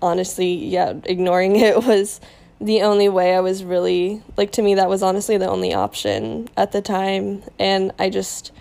honestly, 0.00 0.54
yeah, 0.54 0.94
ignoring 1.04 1.56
it 1.56 1.84
was 1.84 2.20
the 2.60 2.82
only 2.82 3.08
way 3.08 3.34
I 3.34 3.40
was 3.40 3.64
really 3.64 4.22
like 4.36 4.52
to 4.52 4.62
me 4.62 4.76
that 4.76 4.88
was 4.88 5.02
honestly 5.02 5.36
the 5.36 5.50
only 5.50 5.74
option 5.74 6.48
at 6.56 6.72
the 6.72 6.80
time. 6.80 7.42
And 7.58 7.92
I 7.98 8.08
just 8.08 8.52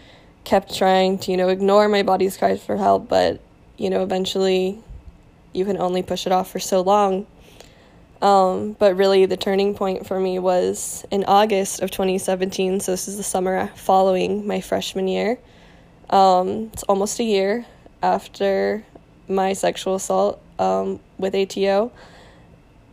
kept 0.44 0.76
trying 0.76 1.20
to 1.20 1.32
you 1.32 1.38
know 1.38 1.50
ignore 1.50 1.88
my 1.88 2.02
body's 2.02 2.36
cries 2.36 2.64
for 2.64 2.76
help 2.76 3.08
but 3.08 3.40
you 3.78 3.92
know 3.92 4.02
eventually 4.02 4.84
you 5.54 5.64
can 5.66 5.78
only 5.78 6.02
push 6.02 6.26
it 6.26 6.32
off 6.32 6.50
for 6.50 6.60
so 6.60 6.82
long. 6.82 7.28
Um, 8.22 8.74
but 8.74 8.96
really 8.96 9.26
the 9.26 9.38
turning 9.38 9.74
point 9.74 10.06
for 10.06 10.20
me 10.20 10.38
was 10.38 11.06
in 11.10 11.26
August 11.26 11.82
of 11.82 11.92
2017 11.92 12.80
so 12.80 12.92
this 12.92 13.08
is 13.08 13.18
the 13.18 13.24
summer 13.24 13.68
following 13.76 14.48
my 14.48 14.62
freshman 14.62 15.08
year. 15.08 15.38
Um, 16.10 16.70
it's 16.74 16.84
almost 16.84 17.20
a 17.20 17.24
year 17.24 17.66
after 18.02 18.84
my 19.32 19.54
sexual 19.54 19.96
assault 19.96 20.42
um, 20.60 21.00
with 21.18 21.34
ATO 21.34 21.92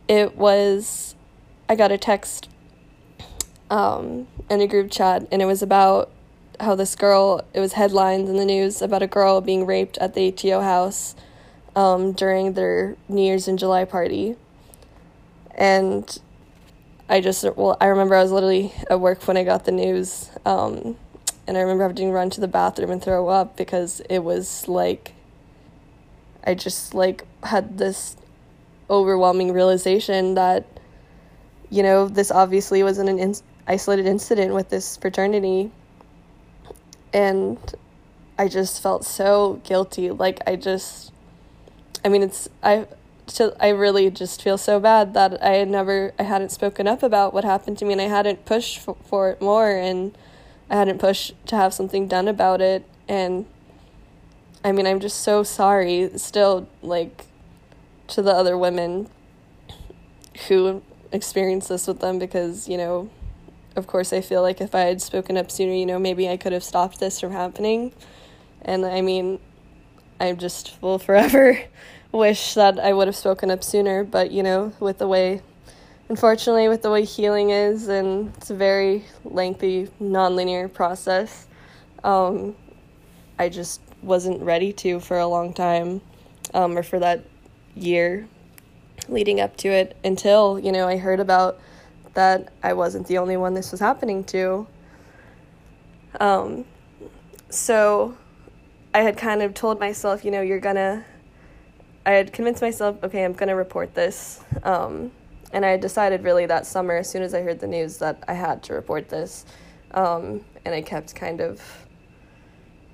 it 0.09 0.35
was 0.35 1.15
I 1.69 1.75
got 1.75 1.91
a 1.91 1.97
text 1.97 2.49
um, 3.69 4.27
in 4.49 4.59
a 4.59 4.67
group 4.67 4.91
chat, 4.91 5.27
and 5.31 5.41
it 5.41 5.45
was 5.45 5.61
about 5.61 6.11
how 6.59 6.75
this 6.75 6.95
girl. 6.95 7.45
It 7.53 7.61
was 7.61 7.73
headlines 7.73 8.27
in 8.27 8.35
the 8.35 8.43
news 8.43 8.81
about 8.81 9.03
a 9.03 9.07
girl 9.07 9.39
being 9.39 9.65
raped 9.65 9.97
at 9.99 10.15
the 10.15 10.27
ATO 10.27 10.61
house 10.61 11.15
um, 11.75 12.11
during 12.11 12.53
their 12.53 12.97
New 13.07 13.21
Year's 13.21 13.47
in 13.47 13.55
July 13.55 13.85
party, 13.85 14.35
and 15.53 16.19
I 17.07 17.21
just 17.21 17.45
well 17.55 17.77
I 17.79 17.85
remember 17.85 18.15
I 18.15 18.23
was 18.23 18.31
literally 18.31 18.73
at 18.89 18.99
work 18.99 19.25
when 19.27 19.37
I 19.37 19.43
got 19.43 19.65
the 19.65 19.71
news, 19.71 20.31
um, 20.43 20.97
and 21.45 21.55
I 21.55 21.61
remember 21.61 21.83
having 21.83 21.97
to 21.97 22.11
run 22.11 22.31
to 22.31 22.41
the 22.41 22.47
bathroom 22.47 22.89
and 22.89 23.01
throw 23.01 23.27
up 23.27 23.55
because 23.55 24.01
it 24.09 24.19
was 24.19 24.67
like 24.67 25.13
I 26.49 26.55
just 26.55 26.95
like 26.95 27.25
had 27.43 27.77
this 27.77 28.17
overwhelming 28.89 29.53
realization 29.53 30.33
that 30.33 30.65
you 31.69 31.83
know 31.83 32.07
this 32.07 32.31
obviously 32.31 32.81
wasn't 32.81 33.07
an 33.07 33.19
in- 33.19 33.35
isolated 33.67 34.07
incident 34.07 34.55
with 34.55 34.69
this 34.69 34.97
fraternity. 34.97 35.71
And 37.13 37.59
i 38.39 38.47
just 38.47 38.81
felt 38.81 39.05
so 39.05 39.61
guilty. 39.63 40.09
Like 40.09 40.39
i 40.47 40.55
just 40.55 41.11
i 42.03 42.09
mean 42.09 42.23
it's 42.23 42.49
i 42.63 42.87
to, 43.27 43.55
I 43.59 43.69
really 43.69 44.09
just 44.09 44.41
feel 44.41 44.57
so 44.57 44.79
bad 44.79 45.13
that 45.13 45.43
I 45.43 45.49
had 45.49 45.67
never 45.67 46.13
I 46.17 46.23
hadn't 46.23 46.51
spoken 46.51 46.87
up 46.87 47.03
about 47.03 47.31
what 47.31 47.43
happened 47.43 47.77
to 47.77 47.85
me 47.85 47.93
and 47.93 48.01
I 48.01 48.07
hadn't 48.07 48.45
pushed 48.45 48.79
for, 48.79 48.97
for 49.05 49.29
it 49.29 49.39
more 49.39 49.69
and 49.69 50.17
I 50.67 50.77
hadn't 50.77 50.97
pushed 50.97 51.35
to 51.47 51.55
have 51.55 51.75
something 51.75 52.07
done 52.07 52.27
about 52.27 52.59
it. 52.59 52.85
And 53.07 53.45
I 54.63 54.71
mean 54.71 54.85
I'm 54.85 54.99
just 54.99 55.21
so 55.21 55.43
sorry 55.43 56.09
still 56.17 56.67
like 56.81 57.25
to 58.07 58.21
the 58.21 58.31
other 58.31 58.57
women 58.57 59.09
who 60.47 60.81
experienced 61.11 61.69
this 61.69 61.87
with 61.87 61.99
them 61.99 62.19
because, 62.19 62.67
you 62.67 62.77
know, 62.77 63.09
of 63.75 63.87
course, 63.87 64.13
I 64.13 64.21
feel 64.21 64.41
like 64.41 64.61
if 64.61 64.75
I 64.75 64.81
had 64.81 65.01
spoken 65.01 65.37
up 65.37 65.51
sooner, 65.51 65.73
you 65.73 65.85
know, 65.85 65.99
maybe 65.99 66.29
I 66.29 66.37
could 66.37 66.53
have 66.53 66.63
stopped 66.63 66.99
this 66.99 67.19
from 67.19 67.31
happening. 67.31 67.93
And 68.61 68.85
I 68.85 69.01
mean, 69.01 69.39
I 70.19 70.33
just 70.33 70.81
will 70.81 70.99
forever 70.99 71.59
wish 72.11 72.55
that 72.55 72.79
I 72.79 72.93
would 72.93 73.07
have 73.07 73.15
spoken 73.15 73.51
up 73.51 73.63
sooner, 73.63 74.03
but, 74.03 74.31
you 74.31 74.43
know, 74.43 74.73
with 74.79 74.97
the 74.97 75.07
way, 75.07 75.41
unfortunately, 76.09 76.67
with 76.67 76.81
the 76.81 76.89
way 76.89 77.05
healing 77.05 77.51
is, 77.51 77.87
and 77.87 78.33
it's 78.37 78.49
a 78.49 78.55
very 78.55 79.05
lengthy, 79.23 79.87
nonlinear 80.01 80.71
process, 80.71 81.47
um, 82.03 82.55
I 83.37 83.49
just 83.49 83.81
wasn't 84.01 84.41
ready 84.41 84.73
to 84.73 84.99
for 84.99 85.17
a 85.19 85.27
long 85.27 85.53
time, 85.53 86.01
um, 86.53 86.77
or 86.77 86.83
for 86.83 86.99
that 86.99 87.23
year 87.75 88.27
leading 89.07 89.39
up 89.39 89.55
to 89.57 89.69
it 89.69 89.95
until, 90.03 90.59
you 90.59 90.71
know, 90.71 90.87
I 90.87 90.97
heard 90.97 91.19
about 91.19 91.59
that 92.13 92.51
I 92.63 92.73
wasn't 92.73 93.07
the 93.07 93.17
only 93.17 93.37
one 93.37 93.53
this 93.53 93.71
was 93.71 93.79
happening 93.79 94.23
to. 94.25 94.67
Um, 96.19 96.65
so 97.49 98.17
I 98.93 99.01
had 99.01 99.17
kind 99.17 99.41
of 99.41 99.53
told 99.53 99.79
myself, 99.79 100.25
you 100.25 100.31
know, 100.31 100.41
you're 100.41 100.59
gonna, 100.59 101.05
I 102.05 102.11
had 102.11 102.33
convinced 102.33 102.61
myself, 102.61 102.97
okay, 103.03 103.23
I'm 103.23 103.33
gonna 103.33 103.55
report 103.55 103.93
this. 103.93 104.41
Um, 104.63 105.11
and 105.51 105.65
I 105.65 105.77
decided 105.77 106.23
really 106.23 106.45
that 106.45 106.65
summer, 106.65 106.97
as 106.97 107.09
soon 107.09 107.23
as 107.23 107.33
I 107.33 107.41
heard 107.41 107.59
the 107.59 107.67
news, 107.67 107.97
that 107.97 108.23
I 108.27 108.33
had 108.33 108.61
to 108.63 108.73
report 108.73 109.09
this. 109.09 109.45
Um, 109.91 110.41
and 110.65 110.75
I 110.75 110.81
kept 110.81 111.15
kind 111.15 111.41
of 111.41 111.61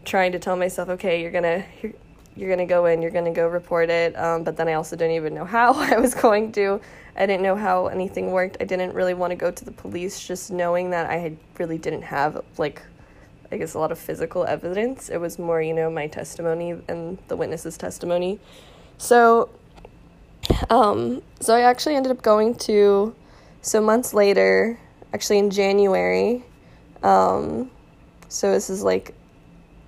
trying 0.06 0.32
to 0.32 0.40
tell 0.40 0.56
myself, 0.56 0.90
okay, 0.90 1.22
you're 1.22 1.32
gonna, 1.32 1.66
you're, 1.82 1.94
you're 2.36 2.56
to 2.56 2.66
go 2.66 2.86
in, 2.86 3.02
you're 3.02 3.12
to 3.12 3.32
go 3.32 3.48
report 3.48 3.90
it. 3.90 4.18
Um, 4.18 4.44
but 4.44 4.58
then 4.58 4.68
I 4.68 4.74
also 4.74 4.96
didn't 4.96 5.16
even 5.16 5.34
know 5.34 5.46
how 5.46 5.74
I 5.76 5.98
was 5.98 6.14
going 6.14 6.52
to. 6.54 6.82
I 7.16 7.26
didn't 7.26 7.44
know 7.44 7.56
how 7.56 7.88
anything 7.88 8.32
worked. 8.32 8.58
I 8.60 8.66
didn't 8.66 8.94
really 8.94 9.14
want 9.14 9.32
to 9.32 9.36
go 9.36 9.52
to 9.52 9.66
the 9.66 9.72
police, 9.72 10.26
just 10.26 10.52
knowing 10.52 10.90
that 10.90 11.10
I 11.10 11.16
had 11.18 11.38
really 11.58 11.78
didn't 11.78 12.02
have, 12.04 12.44
like, 12.58 12.82
I 13.52 13.58
guess 13.58 13.74
a 13.74 13.80
lot 13.80 13.92
of 13.92 14.00
physical 14.00 14.44
evidence. 14.46 15.10
It 15.10 15.18
was 15.18 15.40
more, 15.40 15.62
you 15.62 15.74
know, 15.74 15.90
my 15.90 16.08
testimony 16.08 16.76
and 16.90 17.18
the 17.30 17.38
witness's 17.38 17.78
testimony. 17.78 18.40
So, 18.98 19.50
um, 20.70 21.22
so 21.40 21.56
I 21.56 21.62
actually 21.62 21.96
ended 21.96 22.12
up 22.12 22.22
going 22.22 22.56
to, 22.56 23.16
so 23.62 23.80
months 23.80 24.14
later, 24.14 24.78
actually 25.14 25.40
in 25.40 25.50
January, 25.50 26.44
um, 27.02 27.72
so 28.28 28.52
this 28.52 28.70
is 28.70 28.84
like 28.84 29.14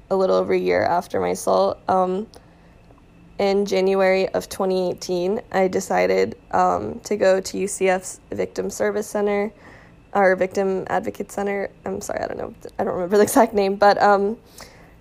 a 0.10 0.15
little 0.15 0.36
over 0.36 0.54
a 0.54 0.60
year 0.60 0.84
after 0.84 1.20
my 1.20 1.30
assault. 1.30 1.80
Um, 1.88 2.28
in 3.39 3.65
January 3.65 4.28
of 4.30 4.50
2018, 4.50 5.41
I 5.52 5.67
decided 5.67 6.36
um, 6.52 7.00
to 7.02 7.15
go 7.15 7.39
to 7.39 7.58
UCF's 7.58 8.20
Victim 8.32 8.70
Service 8.70 9.08
Center, 9.08 9.52
or 10.13 10.36
Victim 10.36 10.86
Advocate 10.89 11.32
Center. 11.32 11.70
I'm 11.86 12.02
sorry, 12.02 12.22
I 12.22 12.28
don't 12.28 12.38
know, 12.38 12.54
I 12.80 12.84
don't 12.84 12.93
remember 12.93 13.17
the 13.17 13.24
exact 13.24 13.54
name, 13.54 13.76
but 13.76 14.02
um, 14.02 14.38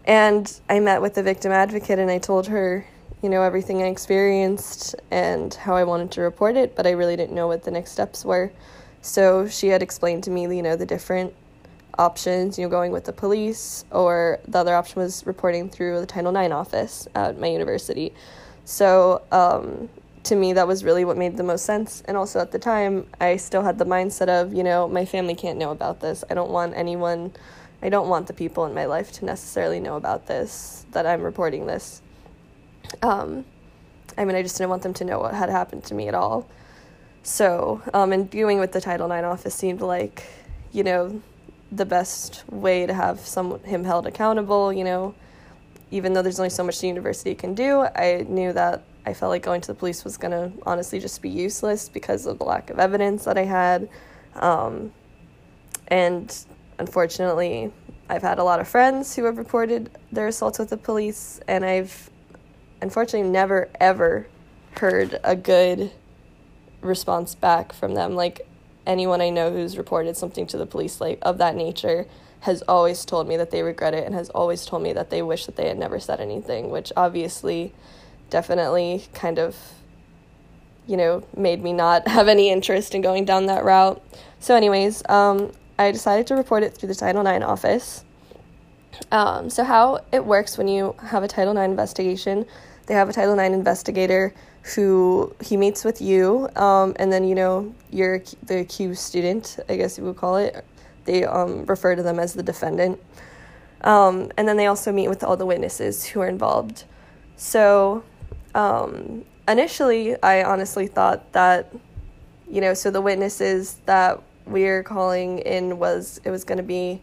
and 0.05 0.61
I 0.69 0.81
met 0.81 1.03
with 1.03 1.15
the 1.15 1.23
victim 1.23 1.51
advocate 1.51 1.99
and 1.99 2.11
I 2.11 2.19
told 2.19 2.47
her, 2.49 2.87
you 3.23 3.29
know, 3.29 3.43
everything 3.43 3.83
I 3.83 3.87
experienced 3.87 4.95
and 5.11 5.53
how 5.53 5.75
I 5.75 5.85
wanted 5.85 6.13
to 6.13 6.21
report 6.21 6.57
it, 6.57 6.77
but 6.77 6.87
I 6.87 6.91
really 6.91 7.17
didn't 7.17 7.35
know 7.35 7.49
what 7.49 7.65
the 7.65 7.71
next 7.71 7.93
steps 7.93 8.25
were. 8.25 8.53
So 9.01 9.49
she 9.49 9.69
had 9.69 9.83
explained 9.83 10.25
to 10.25 10.31
me, 10.31 10.43
you 10.43 10.63
know, 10.63 10.77
the 10.77 10.87
different 10.87 11.35
options, 11.99 12.59
you 12.59 12.65
know, 12.65 12.71
going 12.71 12.93
with 12.93 13.05
the 13.05 13.13
police, 13.13 13.85
or 13.91 14.39
the 14.49 14.59
other 14.59 14.75
option 14.75 15.01
was 15.01 15.27
reporting 15.27 15.69
through 15.69 16.01
the 16.01 16.07
Title 16.07 16.37
IX 16.37 16.53
office 16.53 17.09
at 17.15 17.39
my 17.39 17.47
university. 17.47 18.13
So, 18.65 19.23
um, 19.33 19.89
to 20.25 20.35
me, 20.35 20.53
that 20.55 20.67
was 20.67 20.83
really 20.83 21.05
what 21.05 21.17
made 21.17 21.37
the 21.37 21.45
most 21.45 21.65
sense. 21.65 22.03
And 22.07 22.17
also 22.17 22.41
at 22.41 22.51
the 22.51 22.59
time, 22.59 23.07
I 23.21 23.37
still 23.37 23.63
had 23.63 23.79
the 23.79 23.85
mindset 23.85 24.29
of, 24.29 24.53
you 24.53 24.65
know, 24.65 24.89
my 24.89 25.05
family 25.05 25.35
can't 25.35 25.59
know 25.59 25.71
about 25.71 26.01
this. 26.01 26.25
I 26.29 26.35
don't 26.35 26.51
want 26.51 26.75
anyone, 26.75 27.33
I 27.81 27.89
don't 27.89 28.09
want 28.09 28.27
the 28.27 28.33
people 28.33 28.67
in 28.67 28.75
my 28.75 28.87
life 28.87 29.13
to 29.13 29.25
necessarily 29.25 29.79
know 29.79 29.97
about 29.97 30.27
this, 30.27 30.85
that 30.91 31.07
I'm 31.07 31.23
reporting 31.23 31.67
this. 31.67 32.03
Um, 33.03 33.45
I 34.19 34.25
mean, 34.25 34.37
I 34.37 34.43
just 34.43 34.57
didn't 34.57 34.71
want 34.71 34.83
them 34.83 34.95
to 34.95 35.05
know 35.05 35.21
what 35.21 35.35
had 35.35 35.49
happened 35.49 35.85
to 35.85 35.95
me 35.95 36.09
at 36.09 36.15
all. 36.15 36.49
So, 37.23 37.83
um, 37.93 38.13
and 38.13 38.31
viewing 38.31 38.59
with 38.59 38.73
the 38.73 38.81
Title 38.81 39.11
IX 39.11 39.25
office 39.25 39.55
seemed 39.55 39.81
like, 39.81 40.25
you 40.73 40.83
know, 40.83 41.23
the 41.73 41.85
best 41.85 42.45
way 42.51 42.87
to 42.87 42.95
have 42.95 43.21
some 43.21 43.61
him 43.61 43.85
held 43.85 44.07
accountable. 44.07 44.73
You 44.73 44.85
know, 44.85 45.15
even 45.91 46.13
though 46.13 46.23
there's 46.23 46.39
only 46.39 46.51
so 46.51 46.65
much 46.65 46.81
the 46.81 46.89
university 46.89 47.35
can 47.35 47.55
do, 47.55 47.81
I 47.83 48.25
knew 48.29 48.53
that 48.53 48.85
I 49.05 49.15
felt 49.15 49.31
like 49.31 49.43
going 49.43 49.61
to 49.63 49.69
the 49.69 49.75
police 49.75 50.05
was 50.05 50.17
gonna 50.17 50.53
honestly 50.65 50.99
just 50.99 51.23
be 51.23 51.29
useless 51.29 51.89
because 51.89 52.27
of 52.27 52.39
the 52.39 52.45
lack 52.45 52.71
of 52.71 52.79
evidence 52.79 53.25
that 53.25 53.39
I 53.39 53.45
had, 53.45 53.89
um, 54.35 54.93
and 55.89 56.37
unfortunately, 56.79 57.73
I've 58.09 58.23
had 58.23 58.39
a 58.39 58.45
lot 58.45 58.61
of 58.61 58.69
friends 58.69 59.15
who 59.17 59.25
have 59.25 59.39
reported 59.39 59.91
their 60.13 60.29
assaults 60.29 60.59
with 60.59 60.71
the 60.71 60.77
police, 60.77 61.41
and 61.49 61.65
I've 61.65 62.11
unfortunately 62.81 63.29
never 63.29 63.69
ever 63.81 64.27
heard 64.79 65.19
a 65.25 65.35
good 65.35 65.91
response 66.81 67.35
back 67.35 67.73
from 67.73 67.95
them. 67.95 68.15
Like 68.15 68.47
anyone 68.87 69.21
I 69.21 69.31
know 69.31 69.51
who's 69.53 69.77
reported 69.77 70.17
something 70.17 70.47
to 70.49 70.57
the 70.57 70.67
police 70.67 71.01
like 71.01 71.19
of 71.23 71.39
that 71.39 71.57
nature 71.57 72.07
has 72.41 72.63
always 72.63 73.05
told 73.05 73.27
me 73.27 73.37
that 73.37 73.51
they 73.51 73.63
regret 73.63 73.95
it 73.95 74.05
and 74.05 74.15
has 74.15 74.31
always 74.31 74.65
told 74.67 74.83
me 74.83 74.93
that 74.93 75.11
they 75.11 75.23
wish 75.23 75.47
that 75.47 75.57
they 75.57 75.69
had 75.69 75.79
never 75.79 75.99
said 75.99 76.21
anything, 76.21 76.71
which 76.71 76.93
obviously 76.97 77.73
definitely 78.31 79.05
kind 79.15 79.39
of 79.39 79.57
you 80.87 80.97
know, 80.97 81.23
made 81.37 81.63
me 81.63 81.73
not 81.73 82.07
have 82.09 82.29
any 82.29 82.51
interest 82.51 82.95
in 82.95 83.03
going 83.03 83.25
down 83.25 83.47
that 83.47 83.65
route. 83.65 84.03
So, 84.41 84.55
anyways, 84.55 85.03
um, 85.09 85.53
I 85.79 85.91
decided 85.91 86.27
to 86.29 86.37
report 86.37 86.63
it 86.63 86.75
through 86.75 86.89
the 86.89 86.95
Title 86.95 87.27
IX 87.27 87.45
office. 87.45 88.05
Um, 89.13 89.51
so, 89.51 89.65
how 89.65 90.05
it 90.13 90.25
works 90.25 90.57
when 90.57 90.69
you 90.69 90.95
have 91.01 91.23
a 91.23 91.29
Title 91.29 91.57
IX 91.57 91.71
investigation, 91.71 92.47
they 92.87 92.95
have 92.95 93.09
a 93.09 93.13
Title 93.13 93.39
IX 93.39 93.55
investigator 93.55 94.33
who 94.75 95.35
he 95.41 95.57
meets 95.57 95.85
with 95.85 96.01
you, 96.01 96.49
um, 96.57 96.95
and 96.97 97.13
then 97.13 97.25
you 97.25 97.35
know 97.35 97.75
you're 97.91 98.23
the 98.45 98.61
accused 98.61 99.01
student, 99.01 99.59
I 99.69 99.77
guess 99.77 99.99
you 99.99 100.05
would 100.05 100.17
call 100.17 100.37
it. 100.37 100.65
They 101.05 101.25
um, 101.25 101.65
refer 101.67 101.95
to 101.95 102.03
them 102.03 102.19
as 102.19 102.35
the 102.35 102.43
defendant, 102.43 103.01
um, 103.83 104.31
and 104.37 104.49
then 104.49 104.57
they 104.57 104.67
also 104.67 104.91
meet 104.93 105.09
with 105.09 105.23
all 105.23 105.37
the 105.37 105.47
witnesses 105.47 106.05
who 106.05 106.21
are 106.21 106.29
involved. 106.29 106.85
So, 107.37 108.03
um, 108.55 109.25
initially, 109.47 110.21
I 110.23 110.43
honestly 110.43 110.87
thought 110.87 111.33
that, 111.33 111.73
you 112.51 112.61
know, 112.61 112.75
so 112.75 112.91
the 112.91 113.01
witnesses 113.01 113.77
that 113.87 114.21
we're 114.47 114.83
calling 114.83 115.41
in 115.41 115.79
was 115.79 116.21
it 116.25 116.31
was 116.31 116.45
going 116.45 116.59
to 116.59 116.65
be 116.65 117.03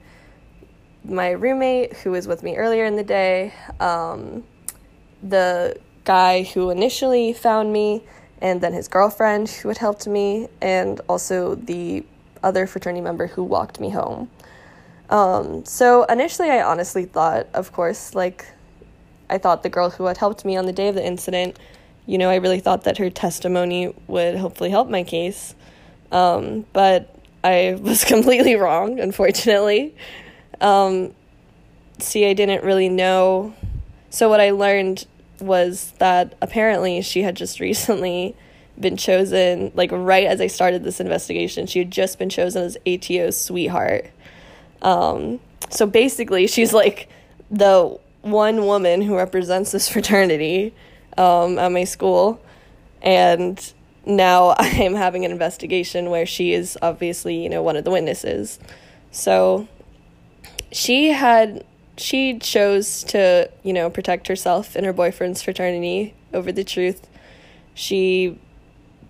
my 1.06 1.32
roommate 1.32 1.94
who 1.98 2.12
was 2.12 2.28
with 2.28 2.44
me 2.44 2.56
earlier 2.56 2.86
in 2.86 2.96
the 2.96 3.04
day, 3.04 3.54
um, 3.80 4.44
the 5.22 5.78
guy 6.04 6.44
who 6.44 6.70
initially 6.70 7.34
found 7.34 7.72
me, 7.72 8.04
and 8.42 8.62
then 8.62 8.74
his 8.74 8.88
girlfriend 8.88 9.50
who 9.50 9.70
had 9.70 9.78
helped 9.78 10.08
me, 10.08 10.48
and 10.62 11.00
also 11.08 11.56
the 11.56 12.06
other 12.44 12.68
fraternity 12.68 13.02
member 13.02 13.28
who 13.28 13.44
walked 13.44 13.80
me 13.80 13.90
home. 13.90 14.30
Um, 15.10 15.64
so 15.66 16.04
initially, 16.06 16.50
I 16.50 16.62
honestly 16.62 17.06
thought, 17.06 17.48
of 17.54 17.72
course, 17.72 18.16
like, 18.16 18.46
I 19.30 19.38
thought 19.38 19.64
the 19.64 19.70
girl 19.70 19.90
who 19.90 20.06
had 20.06 20.18
helped 20.18 20.44
me 20.44 20.58
on 20.58 20.66
the 20.66 20.74
day 20.74 20.90
of 20.90 20.96
the 20.96 21.06
incident, 21.06 21.58
you 22.06 22.18
know, 22.18 22.30
I 22.30 22.36
really 22.36 22.60
thought 22.60 22.84
that 22.84 22.98
her 22.98 23.10
testimony 23.10 23.94
would 24.08 24.36
hopefully 24.36 24.70
help 24.70 24.90
my 24.90 25.04
case. 25.04 25.56
Um, 26.12 26.66
but 26.74 27.16
I 27.44 27.78
was 27.82 28.04
completely 28.04 28.56
wrong, 28.56 29.00
unfortunately. 29.00 29.96
Um, 30.60 31.14
see, 32.00 32.26
I 32.26 32.34
didn't 32.34 32.64
really 32.64 32.90
know. 32.90 33.54
So, 34.10 34.30
what 34.30 34.40
I 34.40 34.52
learned 34.52 35.06
was 35.46 35.94
that 36.00 36.36
apparently 36.42 37.02
she 37.02 37.24
had 37.24 37.36
just 37.36 37.60
recently 37.60 38.36
been 38.80 38.98
chosen, 38.98 39.72
like 39.76 39.92
right 39.92 40.26
as 40.26 40.42
I 40.42 40.48
started 40.48 40.84
this 40.84 41.00
investigation, 41.00 41.68
she 41.68 41.80
had 41.80 41.92
just 41.92 42.18
been 42.18 42.30
chosen 42.30 42.64
as 42.64 42.78
ATO's 42.88 43.40
sweetheart. 43.40 44.10
Um, 44.82 45.40
so 45.70 45.86
basically, 45.86 46.48
she's 46.48 46.74
like 46.74 47.10
the 47.52 47.98
one 48.22 48.66
woman 48.66 49.02
who 49.02 49.16
represents 49.16 49.72
this 49.72 49.88
fraternity 49.94 50.74
um, 51.18 51.60
at 51.60 51.72
my 51.72 51.84
school. 51.84 52.42
And 53.02 53.74
now 54.06 54.56
I'm 54.60 54.96
having 54.96 55.26
an 55.26 55.32
investigation 55.32 56.10
where 56.10 56.26
she 56.26 56.54
is 56.54 56.78
obviously, 56.82 57.42
you 57.42 57.50
know, 57.50 57.62
one 57.62 57.76
of 57.76 57.84
the 57.84 57.92
witnesses. 57.92 58.60
So 59.12 59.68
she 60.72 61.10
had 61.10 61.64
she 61.98 62.40
chose 62.40 63.04
to, 63.06 63.50
you 63.64 63.74
know, 63.74 63.90
protect 63.90 64.28
herself 64.28 64.76
and 64.76 64.86
her 64.86 64.94
boyfriend's 64.94 65.42
fraternity 65.42 66.14
over 66.34 66.52
the 66.52 66.64
truth. 66.64 67.08
She 67.74 68.40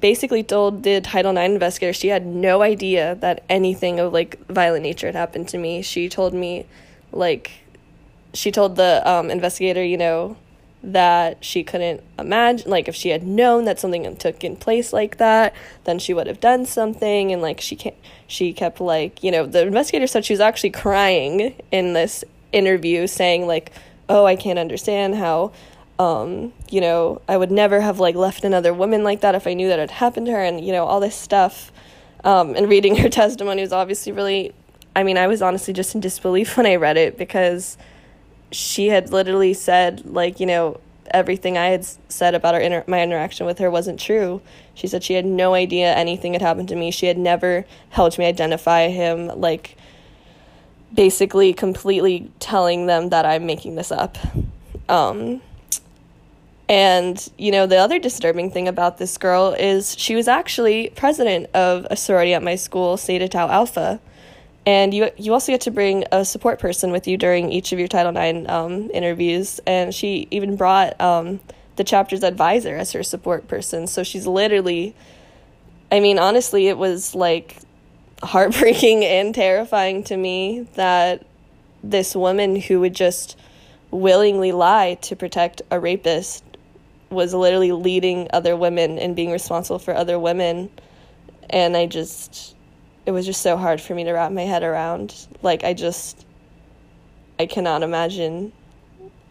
basically 0.02 0.44
told 0.44 0.84
the 0.84 1.00
Title 1.00 1.38
IX 1.38 1.54
investigator 1.54 1.94
she 1.94 2.10
had 2.10 2.26
no 2.26 2.62
idea 2.62 3.16
that 3.16 3.44
anything 3.50 4.00
of 4.00 4.12
like 4.12 4.46
violent 4.48 4.84
nature 4.84 5.08
had 5.08 5.16
happened 5.16 5.48
to 5.50 5.58
me. 5.58 5.82
She 5.82 6.10
told 6.10 6.34
me, 6.34 6.66
like, 7.12 7.52
she 8.34 8.52
told 8.52 8.76
the 8.76 9.02
um, 9.10 9.30
investigator, 9.30 9.84
you 9.84 9.98
know, 9.98 10.36
that 10.84 11.44
she 11.44 11.64
couldn't 11.64 12.04
imagine 12.20 12.70
like 12.70 12.90
if 12.90 12.96
she 12.96 13.10
had 13.10 13.24
known 13.24 13.64
that 13.64 13.80
something 13.80 14.16
took 14.18 14.44
in 14.44 14.54
place 14.58 14.92
like 14.92 15.16
that 15.16 15.56
then 15.86 15.98
she 15.98 16.14
would 16.14 16.28
have 16.28 16.42
done 16.42 16.66
something 16.66 17.32
and 17.32 17.42
like 17.42 17.62
she 17.62 17.74
can't 17.74 17.96
she 18.28 18.52
kept 18.52 18.82
like 18.82 19.24
you 19.24 19.32
know 19.32 19.46
the 19.46 19.66
investigator 19.66 20.06
said 20.06 20.26
she 20.26 20.34
was 20.34 20.42
actually 20.42 20.70
crying 20.70 21.56
in 21.72 21.94
this 21.94 22.26
interview 22.54 23.08
saying 23.08 23.46
like 23.48 23.72
oh 24.10 24.26
i 24.26 24.36
can't 24.36 24.60
understand 24.60 25.16
how 25.16 25.52
um 26.00 26.54
you 26.70 26.82
know 26.82 27.22
i 27.28 27.36
would 27.36 27.52
never 27.52 27.82
have 27.82 28.00
like 28.00 28.16
left 28.16 28.44
another 28.44 28.74
woman 28.74 29.04
like 29.04 29.22
that 29.22 29.36
if 29.36 29.46
i 29.48 29.54
knew 29.54 29.68
that 29.68 29.80
had 29.80 29.92
happened 29.92 30.26
to 30.26 30.32
her 30.32 30.42
and 30.42 30.66
you 30.66 30.72
know 30.72 30.86
all 30.86 31.00
this 31.00 31.16
stuff 31.16 31.72
um 32.24 32.56
and 32.56 32.70
reading 32.70 32.96
her 33.04 33.10
testimony 33.10 33.62
was 33.62 33.74
obviously 33.74 34.12
really 34.12 34.54
i 34.96 35.04
mean 35.04 35.18
i 35.18 35.28
was 35.28 35.42
honestly 35.42 35.74
just 35.74 35.96
in 35.96 36.02
disbelief 36.02 36.58
when 36.58 36.66
i 36.66 36.76
read 36.76 36.98
it 36.98 37.18
because 37.18 37.78
she 38.52 38.88
had 38.88 39.12
literally 39.12 39.54
said 39.54 40.06
like 40.06 40.40
you 40.40 40.46
know 40.46 40.80
everything 41.12 41.58
I 41.58 41.68
had 41.68 41.86
said 42.10 42.36
about 42.36 42.56
our 42.56 42.62
inter- 42.62 42.84
my 42.88 43.02
interaction 43.02 43.46
with 43.46 43.60
her 43.60 43.70
wasn't 43.70 44.00
true. 44.00 44.42
She 44.74 44.88
said 44.88 45.04
she 45.04 45.14
had 45.14 45.26
no 45.26 45.54
idea 45.54 45.94
anything 45.94 46.34
had 46.34 46.42
happened 46.42 46.70
to 46.70 46.76
me. 46.76 46.92
She 46.92 47.06
had 47.08 47.18
never 47.18 47.66
helped 47.90 48.18
me 48.18 48.26
identify 48.26 48.90
him 48.90 49.28
like 49.28 49.76
basically 50.94 51.54
completely 51.54 52.32
telling 52.40 52.86
them 52.86 53.10
that 53.10 53.26
I'm 53.26 53.46
making 53.46 53.76
this 53.76 53.92
up. 53.92 54.18
Um, 54.90 55.42
and 56.70 57.32
you 57.38 57.52
know 57.52 57.68
the 57.68 57.78
other 57.78 58.00
disturbing 58.00 58.50
thing 58.50 58.68
about 58.68 58.98
this 58.98 59.18
girl 59.18 59.54
is 59.60 59.98
she 60.00 60.16
was 60.16 60.28
actually 60.28 60.92
president 60.96 61.48
of 61.54 61.86
a 61.90 61.96
sorority 61.96 62.34
at 62.34 62.42
my 62.42 62.56
school, 62.56 62.96
Theta 62.98 63.28
Tau 63.28 63.50
Alpha 63.50 64.00
and 64.66 64.94
you 64.94 65.10
you 65.18 65.34
also 65.34 65.52
get 65.52 65.62
to 65.62 65.72
bring 65.72 66.06
a 66.12 66.24
support 66.24 66.60
person 66.60 66.92
with 66.92 67.08
you 67.08 67.18
during 67.18 67.52
each 67.52 67.74
of 67.74 67.80
your 67.80 67.88
Title 67.88 68.16
IX 68.16 68.48
um, 68.50 68.90
interviews. 68.92 69.60
And 69.68 69.94
she 69.94 70.28
even 70.32 70.56
brought 70.56 71.00
um, 71.02 71.42
the 71.76 71.84
chapter's 71.84 72.24
advisor 72.24 72.76
as 72.76 72.92
her 72.94 73.04
support 73.04 73.48
person. 73.48 73.88
So 73.88 74.04
she's 74.04 74.26
literally, 74.26 74.96
I 75.92 76.00
mean, 76.00 76.18
honestly, 76.18 76.68
it 76.68 76.78
was 76.78 77.14
like 77.14 77.58
heartbreaking 78.24 79.04
and 79.06 79.36
terrifying 79.36 80.04
to 80.06 80.18
me 80.18 80.68
that 80.76 81.26
this 81.84 82.16
woman 82.16 82.56
who 82.56 82.80
would 82.80 82.96
just 82.96 83.38
willingly 83.92 84.52
lie 84.52 84.96
to 84.96 85.16
protect 85.16 85.62
a 85.70 85.80
rapist 85.80 86.44
was 87.10 87.34
literally 87.34 87.72
leading 87.72 88.28
other 88.34 88.58
women 88.58 88.98
and 88.98 89.16
being 89.16 89.32
responsible 89.32 89.80
for 89.80 89.94
other 89.94 90.18
women. 90.18 90.70
And 91.50 91.78
I 91.78 91.86
just 91.86 92.56
it 93.06 93.12
was 93.12 93.26
just 93.26 93.42
so 93.42 93.58
hard 93.58 93.82
for 93.82 93.94
me 93.94 94.06
to 94.06 94.14
wrap 94.14 94.32
my 94.32 94.44
head 94.44 94.64
around. 94.64 95.28
Like 95.42 95.64
I 95.64 95.74
just 95.74 96.26
I 97.40 97.46
cannot 97.46 97.84
imagine 97.84 98.54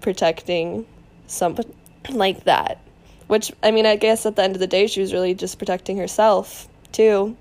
protecting 0.01 0.87
someone 1.27 1.73
like 2.11 2.45
that. 2.45 2.81
Which 3.27 3.53
I 3.63 3.71
mean, 3.71 3.87
I 3.87 3.97
guess 3.97 4.27
at 4.27 4.37
the 4.37 4.43
end 4.43 4.55
of 4.55 4.61
the 4.61 4.67
day 4.67 4.87
she 4.87 5.01
was 5.01 5.13
really 5.13 5.35
just 5.35 5.59
protecting 5.59 5.97
herself 5.97 6.69
too, 6.93 7.37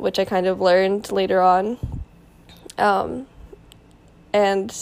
which 0.00 0.18
I 0.18 0.24
kind 0.24 0.46
of 0.46 0.60
learned 0.60 1.12
later 1.12 1.40
on. 1.40 1.78
Um 2.78 3.26
and 4.32 4.74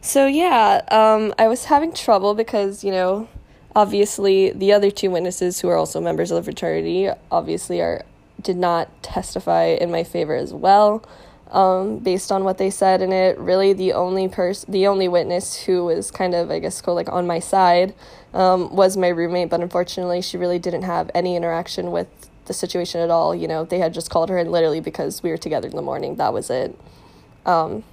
so 0.00 0.26
yeah, 0.26 0.82
um 0.90 1.34
I 1.38 1.48
was 1.48 1.66
having 1.66 1.92
trouble 1.92 2.34
because, 2.34 2.82
you 2.84 2.92
know, 2.92 3.28
obviously 3.76 4.50
the 4.50 4.72
other 4.72 4.90
two 4.90 5.10
witnesses 5.10 5.60
who 5.60 5.68
are 5.68 5.76
also 5.76 6.00
members 6.00 6.30
of 6.30 6.36
the 6.36 6.42
fraternity 6.42 7.08
obviously 7.30 7.80
are 7.80 8.04
did 8.42 8.56
not 8.56 9.02
testify 9.02 9.64
in 9.64 9.90
my 9.90 10.04
favor 10.04 10.34
as 10.34 10.52
well. 10.52 11.04
Um, 11.50 11.98
based 11.98 12.30
on 12.30 12.44
what 12.44 12.58
they 12.58 12.70
said 12.70 13.02
in 13.02 13.12
it, 13.12 13.36
really 13.38 13.72
the 13.72 13.92
only 13.92 14.28
person, 14.28 14.70
the 14.70 14.86
only 14.86 15.08
witness 15.08 15.56
who 15.56 15.84
was 15.84 16.10
kind 16.12 16.32
of, 16.32 16.48
I 16.48 16.60
guess, 16.60 16.80
called 16.80 16.94
like 16.94 17.08
on 17.08 17.26
my 17.26 17.40
side, 17.40 17.92
um, 18.32 18.74
was 18.74 18.96
my 18.96 19.08
roommate. 19.08 19.50
But 19.50 19.60
unfortunately, 19.60 20.22
she 20.22 20.36
really 20.36 20.60
didn't 20.60 20.82
have 20.82 21.10
any 21.12 21.34
interaction 21.34 21.90
with 21.90 22.29
the 22.50 22.54
situation 22.54 23.00
at 23.00 23.10
all. 23.10 23.32
You 23.32 23.46
know, 23.46 23.64
they 23.64 23.78
had 23.78 23.94
just 23.94 24.10
called 24.10 24.28
her 24.28 24.36
in 24.36 24.50
literally 24.50 24.80
because 24.80 25.22
we 25.22 25.30
were 25.30 25.38
together 25.38 25.68
in 25.68 25.76
the 25.76 25.82
morning. 25.82 26.16
That 26.16 26.32
was 26.32 26.50
it. 26.50 26.76
Um, 27.46 27.84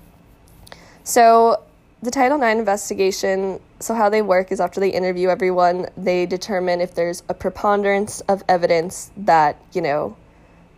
so 1.04 1.64
the 2.02 2.10
Title 2.10 2.42
IX 2.42 2.58
investigation, 2.58 3.60
so 3.80 3.94
how 3.94 4.10
they 4.10 4.24
work 4.24 4.52
is 4.52 4.60
after 4.60 4.80
they 4.80 4.90
interview 4.90 5.30
everyone, 5.30 5.86
they 5.96 6.26
determine 6.26 6.82
if 6.82 6.96
there's 6.96 7.22
a 7.30 7.36
preponderance 7.36 8.22
of 8.22 8.44
evidence 8.50 9.12
that, 9.16 9.62
you 9.74 9.82
know, 9.82 10.18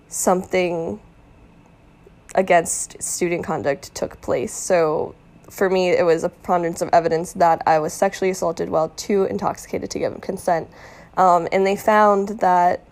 something 0.10 1.00
against 2.36 3.02
student 3.02 3.46
conduct 3.46 3.96
took 3.96 4.20
place. 4.20 4.54
So 4.54 5.15
for 5.50 5.70
me, 5.70 5.89
it 5.89 6.06
was 6.06 6.26
a 6.26 6.30
preponderance 6.30 6.82
of 6.82 6.89
evidence 6.92 7.32
that 7.34 7.62
I 7.65 7.80
was 7.80 7.94
sexually 7.94 8.30
assaulted 8.30 8.70
while 8.70 8.89
too 8.89 9.24
intoxicated 9.24 9.89
to 9.92 10.00
give 10.00 10.20
consent. 10.20 10.70
Um, 11.15 11.48
and 11.54 11.65
they 11.65 11.78
found 11.78 12.39
that, 12.39 12.84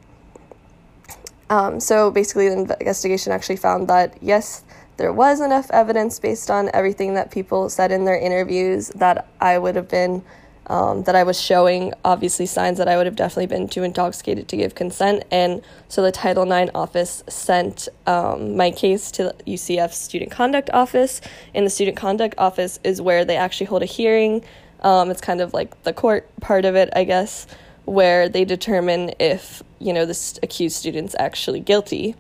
um, 1.49 1.79
so 1.79 2.11
basically, 2.11 2.49
the 2.49 2.77
investigation 2.79 3.31
actually 3.31 3.57
found 3.57 3.87
that 3.87 4.17
yes, 4.21 4.63
there 4.97 5.13
was 5.13 5.39
enough 5.39 5.69
evidence 5.71 6.19
based 6.19 6.49
on 6.49 6.69
everything 6.73 7.13
that 7.13 7.31
people 7.31 7.69
said 7.69 7.91
in 7.91 8.05
their 8.05 8.17
interviews 8.17 8.89
that 8.95 9.27
I 9.39 9.57
would 9.57 9.75
have 9.75 9.87
been 9.87 10.23
um, 10.69 11.03
that 11.03 11.15
I 11.15 11.23
was 11.23 11.39
showing 11.39 11.93
obviously 12.03 12.45
signs 12.45 12.77
that 12.77 12.87
I 12.87 12.97
would 12.97 13.05
have 13.05 13.15
definitely 13.15 13.47
been 13.47 13.67
too 13.67 13.83
intoxicated 13.83 14.47
to 14.49 14.57
give 14.57 14.75
consent. 14.75 15.23
And 15.31 15.61
so 15.87 16.01
the 16.01 16.11
Title 16.11 16.51
IX 16.51 16.69
office 16.75 17.23
sent 17.29 17.87
um, 18.05 18.57
my 18.57 18.71
case 18.71 19.09
to 19.11 19.23
the 19.23 19.53
UCF 19.53 19.93
Student 19.93 20.31
Conduct 20.31 20.69
Office. 20.71 21.21
And 21.55 21.65
the 21.65 21.69
Student 21.69 21.97
Conduct 21.97 22.35
Office 22.37 22.79
is 22.83 23.01
where 23.01 23.23
they 23.23 23.37
actually 23.37 23.67
hold 23.67 23.81
a 23.81 23.85
hearing. 23.85 24.43
Um, 24.81 25.09
it's 25.09 25.21
kind 25.21 25.41
of 25.41 25.53
like 25.53 25.83
the 25.83 25.93
court 25.93 26.29
part 26.41 26.65
of 26.65 26.75
it, 26.75 26.89
I 26.95 27.05
guess, 27.05 27.47
where 27.87 28.27
they 28.27 28.43
determine 28.43 29.13
if, 29.17 29.63
you 29.79 29.93
know, 29.93 30.05
the 30.05 30.39
accused 30.43 30.75
student's 30.75 31.15
actually 31.17 31.61
guilty. 31.61 32.15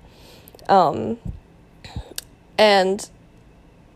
Um, 0.69 1.17
and 2.57 3.09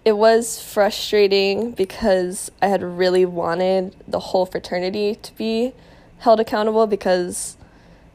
it 0.04 0.18
was 0.18 0.62
frustrating 0.62 1.72
because 1.72 2.52
I 2.62 2.68
had 2.68 2.84
really 2.84 3.26
wanted 3.26 3.96
the 4.06 4.20
whole 4.20 4.46
fraternity 4.46 5.16
to 5.16 5.34
be 5.36 5.72
held 6.20 6.42
accountable 6.42 6.88
because, 6.88 7.56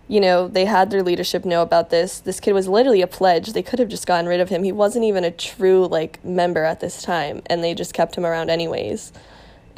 you 0.06 0.20
know, 0.20 0.48
they 0.48 0.66
had 0.66 0.90
their 0.90 1.02
leadership 1.02 1.46
know 1.46 1.62
about 1.62 1.88
this. 1.88 2.20
This 2.20 2.40
kid 2.40 2.52
was 2.52 2.68
literally 2.68 3.00
a 3.00 3.06
pledge. 3.06 3.54
They 3.54 3.62
could 3.62 3.78
have 3.78 3.88
just 3.88 4.06
gotten 4.06 4.26
rid 4.26 4.40
of 4.40 4.50
him. 4.50 4.64
He 4.64 4.72
wasn't 4.72 5.06
even 5.06 5.24
a 5.24 5.30
true, 5.30 5.86
like, 5.86 6.22
member 6.22 6.64
at 6.64 6.80
this 6.80 7.00
time, 7.02 7.40
and 7.46 7.64
they 7.64 7.72
just 7.72 7.94
kept 7.94 8.16
him 8.16 8.26
around 8.26 8.50
anyways. 8.50 9.12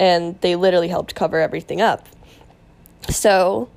And 0.01 0.41
they 0.41 0.57
literally 0.57 0.89
helped 0.89 1.15
cover 1.15 1.39
everything 1.39 1.81
up. 1.81 2.09
So, 3.09 3.69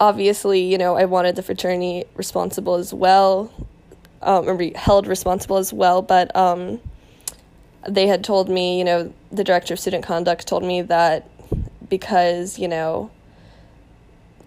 obviously, 0.00 0.60
you 0.60 0.78
know, 0.78 0.96
I 0.96 1.04
wanted 1.04 1.36
the 1.36 1.42
fraternity 1.42 2.04
responsible 2.14 2.74
as 2.74 2.92
well, 2.92 3.52
um, 4.22 4.48
or 4.48 4.62
held 4.76 5.06
responsible 5.06 5.56
as 5.56 5.72
well, 5.72 6.02
but, 6.02 6.34
um, 6.36 6.80
they 7.88 8.06
had 8.06 8.24
told 8.24 8.48
me, 8.48 8.78
you 8.78 8.84
know, 8.84 9.12
the 9.30 9.44
director 9.44 9.74
of 9.74 9.80
student 9.80 10.04
conduct 10.04 10.46
told 10.46 10.62
me 10.62 10.82
that 10.82 11.28
because, 11.88 12.58
you 12.58 12.68
know, 12.68 13.10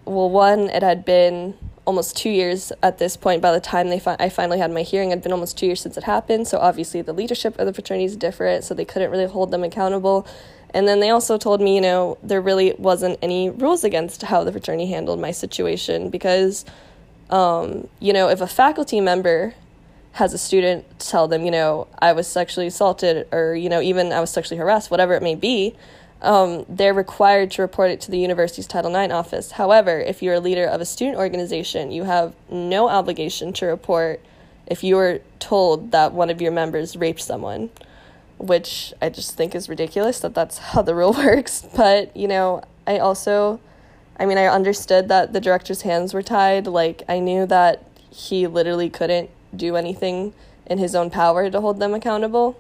well, 0.06 0.30
one, 0.30 0.70
it 0.70 0.84
had 0.84 1.06
been 1.06 1.54
almost 1.86 2.18
two 2.18 2.30
years 2.30 2.72
at 2.84 2.98
this 2.98 3.16
point 3.16 3.42
by 3.42 3.52
the 3.52 3.62
time 3.62 3.88
they 3.88 4.00
fi- 4.00 4.18
I 4.20 4.28
finally 4.30 4.60
had 4.60 4.72
my 4.72 4.82
hearing. 4.82 5.10
It 5.10 5.16
had 5.16 5.24
been 5.24 5.32
almost 5.32 5.58
two 5.58 5.68
years 5.68 5.82
since 5.82 5.98
it 5.98 6.04
happened. 6.04 6.48
So 6.48 6.58
obviously 6.58 7.02
the 7.02 7.14
leadership 7.14 7.58
of 7.58 7.66
the 7.66 7.74
fraternity 7.74 8.06
is 8.06 8.18
different, 8.18 8.64
so 8.64 8.74
they 8.74 8.86
couldn't 8.86 9.10
really 9.10 9.26
hold 9.26 9.52
them 9.52 9.64
accountable. 9.64 10.28
And 10.74 10.88
then 10.88 11.00
they 11.00 11.10
also 11.10 11.38
told 11.38 11.62
me, 11.62 11.76
you 11.76 11.82
know, 11.82 12.18
there 12.22 12.42
really 12.42 12.74
wasn't 12.78 13.20
any 13.22 13.50
rules 13.50 13.84
against 13.84 14.24
how 14.24 14.44
the 14.44 14.52
fraternity 14.52 14.88
handled 14.88 15.20
my 15.20 15.32
situation 15.32 16.10
because, 16.10 16.66
um, 17.30 17.88
you 18.00 18.14
know, 18.14 18.30
if 18.30 18.42
a 18.42 18.48
faculty 18.48 19.00
member 19.00 19.54
has 20.14 20.34
a 20.34 20.38
student 20.38 20.86
tell 21.00 21.28
them, 21.28 21.46
you 21.46 21.52
know, 21.52 21.88
I 22.00 22.12
was 22.14 22.28
sexually 22.28 22.68
assaulted 22.68 23.28
or, 23.32 23.56
you 23.56 23.70
know, 23.70 23.82
even 23.82 24.12
I 24.12 24.20
was 24.20 24.30
sexually 24.30 24.58
harassed, 24.58 24.92
whatever 24.92 25.14
it 25.14 25.24
may 25.24 25.36
be, 25.36 25.76
um, 26.22 26.66
they're 26.68 26.94
required 26.94 27.52
to 27.52 27.62
report 27.62 27.92
it 27.92 28.02
to 28.02 28.12
the 28.12 28.18
university's 28.18 28.68
Title 28.68 28.96
IX 28.96 29.14
office. 29.14 29.52
However, 29.52 30.00
if 30.00 30.24
you're 30.24 30.36
a 30.36 30.40
leader 30.40 30.66
of 30.66 30.82
a 30.82 30.86
student 30.86 31.18
organization, 31.18 31.92
you 31.92 32.04
have 32.04 32.34
no 32.50 32.90
obligation 32.90 33.54
to 33.54 33.68
report 33.68 34.20
if 34.66 34.84
you 34.84 34.96
were 34.96 35.22
told 35.40 35.92
that 35.92 36.14
one 36.14 36.30
of 36.30 36.42
your 36.42 36.52
members 36.52 36.98
raped 36.98 37.22
someone, 37.22 37.70
which 38.38 38.94
I 39.02 39.10
just 39.10 39.36
think 39.36 39.56
is 39.56 39.68
ridiculous 39.70 40.20
that 40.20 40.34
that's 40.34 40.58
how 40.58 40.82
the 40.82 40.96
rule 40.96 41.14
works. 41.18 41.66
But, 41.76 42.16
you 42.16 42.28
know, 42.28 42.64
I 42.86 43.00
also, 43.00 43.60
I 44.18 44.26
mean, 44.26 44.38
I 44.38 44.46
understood 44.46 45.08
that 45.10 45.34
the 45.34 45.42
director's 45.42 45.82
hands 45.82 46.14
were 46.14 46.24
tied. 46.24 46.68
Like, 46.68 47.04
I 47.08 47.20
knew 47.20 47.46
that 47.48 47.84
he 48.10 48.48
literally 48.48 48.90
couldn't 48.90 49.30
do 49.56 49.76
anything 49.76 50.34
in 50.66 50.78
his 50.78 50.96
own 50.96 51.10
power 51.10 51.50
to 51.50 51.62
hold 51.62 51.80
them 51.80 51.94
accountable. 51.94 52.60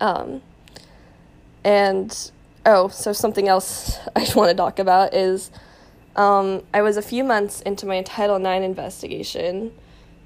Um, 0.00 0.42
and 1.64 2.30
oh, 2.66 2.88
so 2.88 3.12
something 3.12 3.48
else 3.48 3.98
I 4.16 4.26
want 4.34 4.50
to 4.50 4.56
talk 4.56 4.78
about 4.78 5.14
is 5.14 5.50
um, 6.16 6.62
I 6.74 6.82
was 6.82 6.96
a 6.96 7.02
few 7.02 7.24
months 7.24 7.60
into 7.62 7.86
my 7.86 8.02
Title 8.02 8.36
IX 8.36 8.64
investigation. 8.64 9.72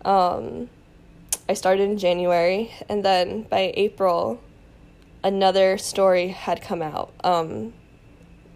Um, 0.04 0.68
I 1.48 1.54
started 1.54 1.90
in 1.90 1.98
January, 1.98 2.72
and 2.88 3.04
then 3.04 3.42
by 3.42 3.72
April, 3.76 4.40
another 5.24 5.78
story 5.78 6.28
had 6.28 6.60
come 6.60 6.82
out 6.82 7.12
um, 7.24 7.72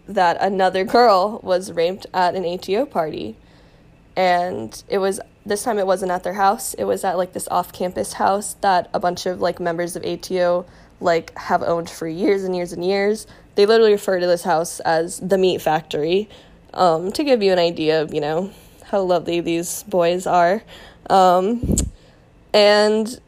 that 0.07 0.37
another 0.39 0.85
girl 0.85 1.41
was 1.43 1.71
raped 1.71 2.05
at 2.13 2.35
an 2.35 2.45
ATO 2.45 2.85
party. 2.85 3.35
And 4.15 4.81
it 4.87 4.99
was 4.99 5.19
this 5.45 5.63
time 5.63 5.79
it 5.79 5.87
wasn't 5.87 6.11
at 6.11 6.23
their 6.23 6.33
house. 6.33 6.75
It 6.75 6.83
was 6.83 7.03
at 7.03 7.17
like 7.17 7.33
this 7.33 7.47
off-campus 7.49 8.13
house 8.13 8.53
that 8.61 8.89
a 8.93 8.99
bunch 8.99 9.25
of 9.25 9.41
like 9.41 9.59
members 9.59 9.95
of 9.95 10.05
ato 10.05 10.65
like 11.01 11.35
have 11.37 11.63
owned 11.63 11.89
for 11.89 12.07
years 12.07 12.43
and 12.43 12.55
years 12.55 12.71
and 12.71 12.85
years. 12.85 13.25
They 13.55 13.65
literally 13.65 13.93
refer 13.93 14.19
to 14.19 14.27
this 14.27 14.43
house 14.43 14.79
as 14.81 15.19
the 15.19 15.37
meat 15.37 15.61
factory 15.61 16.29
um, 16.73 17.11
to 17.13 17.23
give 17.23 17.41
you 17.41 17.51
an 17.51 17.59
idea 17.59 18.01
of 18.01 18.13
you 18.13 18.21
know 18.21 18.51
how 18.83 19.01
lovely 19.01 19.39
these 19.39 19.83
boys 19.83 20.27
are. 20.27 20.61
Um, 21.09 21.75
and 22.53 23.19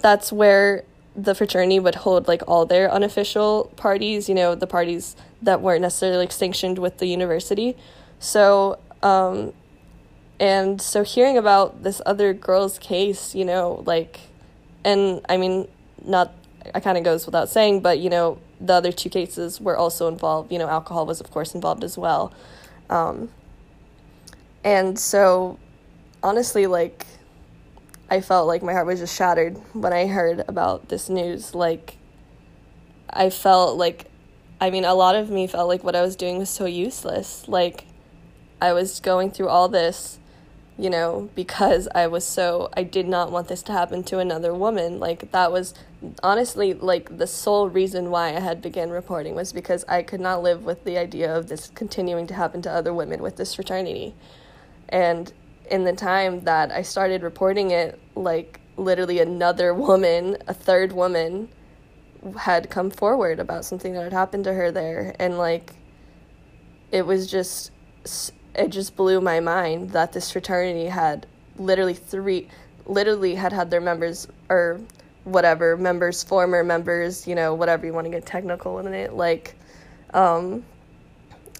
that's 0.00 0.32
where 0.32 0.84
the 1.18 1.34
fraternity 1.34 1.80
would 1.80 1.96
hold 1.96 2.28
like 2.28 2.42
all 2.46 2.64
their 2.64 2.90
unofficial 2.90 3.72
parties 3.76 4.28
you 4.28 4.34
know 4.34 4.54
the 4.54 4.66
parties 4.66 5.16
that 5.42 5.60
weren't 5.60 5.82
necessarily 5.82 6.18
like, 6.18 6.32
sanctioned 6.32 6.78
with 6.78 6.98
the 6.98 7.06
university 7.06 7.76
so 8.20 8.78
um, 9.02 9.52
and 10.40 10.80
so 10.80 11.02
hearing 11.02 11.36
about 11.36 11.82
this 11.82 12.00
other 12.06 12.32
girl's 12.32 12.78
case, 12.78 13.34
you 13.34 13.44
know, 13.44 13.82
like, 13.86 14.20
and 14.84 15.20
I 15.28 15.36
mean, 15.36 15.68
not, 16.04 16.32
it 16.64 16.82
kind 16.82 16.96
of 16.96 17.04
goes 17.04 17.26
without 17.26 17.48
saying, 17.48 17.80
but, 17.80 17.98
you 17.98 18.08
know, 18.08 18.38
the 18.60 18.74
other 18.74 18.92
two 18.92 19.10
cases 19.10 19.60
were 19.60 19.76
also 19.76 20.06
involved. 20.06 20.52
You 20.52 20.58
know, 20.58 20.68
alcohol 20.68 21.06
was, 21.06 21.20
of 21.20 21.30
course, 21.30 21.54
involved 21.54 21.82
as 21.82 21.98
well. 21.98 22.32
Um, 22.88 23.30
and 24.62 24.98
so, 24.98 25.58
honestly, 26.22 26.66
like, 26.66 27.06
I 28.10 28.20
felt 28.20 28.46
like 28.46 28.62
my 28.62 28.72
heart 28.72 28.86
was 28.86 29.00
just 29.00 29.16
shattered 29.16 29.56
when 29.74 29.92
I 29.92 30.06
heard 30.06 30.44
about 30.48 30.88
this 30.88 31.08
news. 31.08 31.54
Like, 31.54 31.96
I 33.10 33.30
felt 33.30 33.76
like, 33.76 34.06
I 34.60 34.70
mean, 34.70 34.84
a 34.84 34.94
lot 34.94 35.14
of 35.14 35.30
me 35.30 35.46
felt 35.46 35.68
like 35.68 35.84
what 35.84 35.94
I 35.94 36.02
was 36.02 36.16
doing 36.16 36.38
was 36.38 36.50
so 36.50 36.64
useless. 36.64 37.46
Like, 37.48 37.84
I 38.60 38.72
was 38.72 39.00
going 39.00 39.30
through 39.30 39.48
all 39.48 39.68
this 39.68 40.18
you 40.78 40.88
know, 40.88 41.28
because 41.34 41.88
I 41.92 42.06
was 42.06 42.24
so, 42.24 42.70
I 42.76 42.84
did 42.84 43.08
not 43.08 43.32
want 43.32 43.48
this 43.48 43.62
to 43.64 43.72
happen 43.72 44.04
to 44.04 44.20
another 44.20 44.54
woman. 44.54 45.00
Like, 45.00 45.32
that 45.32 45.50
was 45.50 45.74
honestly 46.22 46.72
like 46.72 47.18
the 47.18 47.26
sole 47.26 47.68
reason 47.68 48.10
why 48.10 48.28
I 48.28 48.38
had 48.38 48.62
begun 48.62 48.90
reporting 48.90 49.34
was 49.34 49.52
because 49.52 49.84
I 49.88 50.04
could 50.04 50.20
not 50.20 50.40
live 50.40 50.64
with 50.64 50.84
the 50.84 50.96
idea 50.96 51.36
of 51.36 51.48
this 51.48 51.72
continuing 51.74 52.28
to 52.28 52.34
happen 52.34 52.62
to 52.62 52.70
other 52.70 52.94
women 52.94 53.20
with 53.20 53.36
this 53.36 53.54
fraternity. 53.54 54.14
And 54.88 55.32
in 55.70 55.84
the 55.84 55.92
time 55.92 56.44
that 56.44 56.70
I 56.70 56.82
started 56.82 57.22
reporting 57.22 57.70
it, 57.70 57.98
like, 58.14 58.60
literally 58.76 59.20
another 59.20 59.74
woman, 59.74 60.36
a 60.46 60.54
third 60.54 60.92
woman, 60.92 61.48
had 62.36 62.70
come 62.70 62.90
forward 62.90 63.38
about 63.38 63.64
something 63.64 63.92
that 63.94 64.04
had 64.04 64.12
happened 64.12 64.44
to 64.44 64.52
her 64.52 64.70
there. 64.70 65.14
And, 65.18 65.38
like, 65.38 65.74
it 66.90 67.06
was 67.06 67.30
just 67.30 67.70
it 68.54 68.68
just 68.68 68.96
blew 68.96 69.20
my 69.20 69.40
mind 69.40 69.90
that 69.90 70.12
this 70.12 70.30
fraternity 70.30 70.86
had 70.86 71.26
literally 71.56 71.94
three 71.94 72.48
literally 72.86 73.34
had 73.34 73.52
had 73.52 73.70
their 73.70 73.80
members 73.80 74.26
or 74.48 74.80
whatever 75.24 75.76
members 75.76 76.22
former 76.22 76.64
members 76.64 77.26
you 77.26 77.34
know 77.34 77.54
whatever 77.54 77.84
you 77.86 77.92
want 77.92 78.06
to 78.06 78.10
get 78.10 78.24
technical 78.24 78.78
in 78.78 78.92
it 78.94 79.12
like 79.12 79.54
um, 80.14 80.64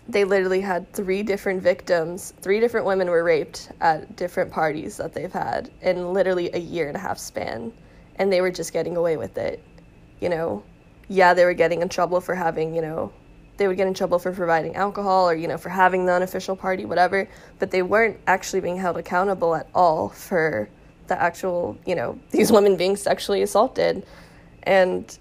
they 0.09 0.25
literally 0.25 0.61
had 0.61 0.92
three 0.92 1.23
different 1.23 1.62
victims. 1.62 2.33
Three 2.40 2.61
different 2.61 2.87
women 2.87 3.09
were 3.11 3.23
raped 3.23 3.71
at 3.81 4.16
different 4.16 4.51
parties 4.51 4.97
that 4.97 5.12
they've 5.12 5.33
had 5.33 5.71
in 5.83 6.14
literally 6.14 6.51
a 6.53 6.59
year 6.59 6.88
and 6.88 6.97
a 6.97 7.01
half 7.01 7.18
span. 7.18 7.73
And 8.16 8.33
they 8.33 8.40
were 8.40 8.51
just 8.51 8.73
getting 8.73 8.97
away 8.97 9.16
with 9.16 9.37
it 9.38 9.62
you 10.21 10.29
know? 10.29 10.62
Yeah 11.09 11.33
they 11.35 11.44
were 11.44 11.55
getting 11.55 11.81
in 11.81 11.88
trouble 11.88 12.21
for 12.21 12.35
having 12.35 12.75
you 12.75 12.83
know 12.83 13.12
they 13.57 13.66
would 13.66 13.77
get 13.77 13.87
in 13.88 13.94
trouble 13.94 14.18
for 14.18 14.31
providing 14.33 14.77
alcohol 14.77 15.29
or 15.29 15.35
you 15.35 15.49
know 15.49 15.57
for 15.59 15.71
having 15.71 16.07
the 16.07 16.12
unofficial 16.12 16.55
party 16.55 16.85
whatever. 16.85 17.29
But 17.59 17.71
they 17.71 17.83
weren't 17.83 18.18
actually 18.27 18.61
being 18.61 18.77
held 18.77 18.99
accountable 18.99 19.55
at 19.55 19.68
all 19.75 20.11
for 20.11 20.68
the 21.07 21.20
actual 21.20 21.78
you 21.87 21.95
know 21.95 22.18
these 22.30 22.53
women 22.53 22.76
being 22.76 22.97
sexually 22.97 23.43
assaulted. 23.43 24.07
And 24.64 25.18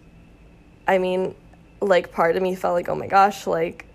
i 0.88 0.97
mean 0.97 1.36
like 1.82 2.12
part 2.12 2.36
of 2.36 2.43
me 2.43 2.55
felt 2.55 2.74
like 2.74 2.89
oh 2.89 2.95
my 2.95 3.07
gosh 3.07 3.47
like 3.47 3.86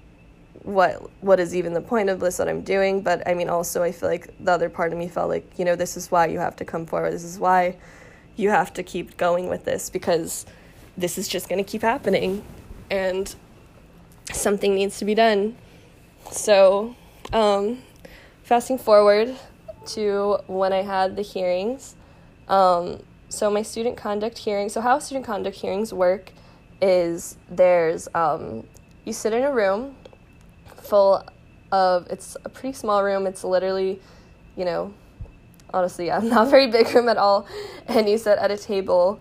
what 0.65 1.11
what 1.21 1.41
is 1.41 1.55
even 1.55 1.73
the 1.73 1.81
point 1.81 2.09
of 2.09 2.21
this 2.21 2.37
that 2.37 2.49
i'm 2.49 2.63
doing 2.63 3.03
but 3.03 3.27
i 3.29 3.35
mean 3.35 3.49
also 3.49 3.83
i 3.83 3.91
feel 3.91 4.09
like 4.09 4.33
the 4.39 4.53
other 4.53 4.69
part 4.69 4.93
of 4.93 4.99
me 4.99 5.09
felt 5.09 5.29
like 5.29 5.45
you 5.59 5.65
know 5.65 5.75
this 5.75 5.97
is 5.97 6.11
why 6.11 6.27
you 6.27 6.39
have 6.39 6.55
to 6.55 6.65
come 6.65 6.87
forward 6.87 7.13
this 7.13 7.25
is 7.25 7.39
why 7.39 7.77
you 8.37 8.49
have 8.51 8.73
to 8.73 8.83
keep 8.83 9.17
going 9.17 9.49
with 9.49 9.65
this 9.65 9.91
because 9.91 10.47
this 10.97 11.19
is 11.19 11.29
just 11.29 11.49
going 11.49 11.63
to 11.63 11.69
keep 11.69 11.83
happening 11.83 12.45
and 12.91 13.35
something 14.33 14.75
needs 14.75 14.99
to 14.99 15.05
be 15.05 15.15
done. 15.15 15.57
So, 16.31 16.95
um, 17.33 17.79
fasting 18.43 18.79
forward 18.79 19.37
to 19.87 20.39
when 20.47 20.73
I 20.73 20.83
had 20.83 21.17
the 21.17 21.23
hearings. 21.23 21.97
Um, 22.49 23.03
so, 23.29 23.51
my 23.51 23.63
student 23.63 23.97
conduct 23.97 24.39
hearing, 24.39 24.69
so 24.69 24.81
how 24.81 24.99
student 24.99 25.25
conduct 25.25 25.57
hearings 25.57 25.93
work 25.93 26.33
is 26.81 27.37
there's, 27.49 28.09
um, 28.15 28.65
you 29.05 29.13
sit 29.13 29.33
in 29.33 29.43
a 29.43 29.53
room 29.53 29.97
full 30.83 31.25
of 31.71 32.07
it's 32.11 32.37
a 32.45 32.49
pretty 32.49 32.75
small 32.75 33.03
room. 33.03 33.27
It's 33.27 33.45
literally, 33.45 34.01
you 34.57 34.65
know, 34.65 34.93
honestly, 35.73 36.07
yeah, 36.07 36.19
not 36.23 36.49
very 36.49 36.71
big 36.71 36.95
room 36.95 37.09
at 37.09 37.17
all. 37.17 37.47
And 37.89 38.09
you 38.09 38.19
sit 38.19 38.39
at 38.39 38.51
a 38.51 38.57
table, 38.57 39.21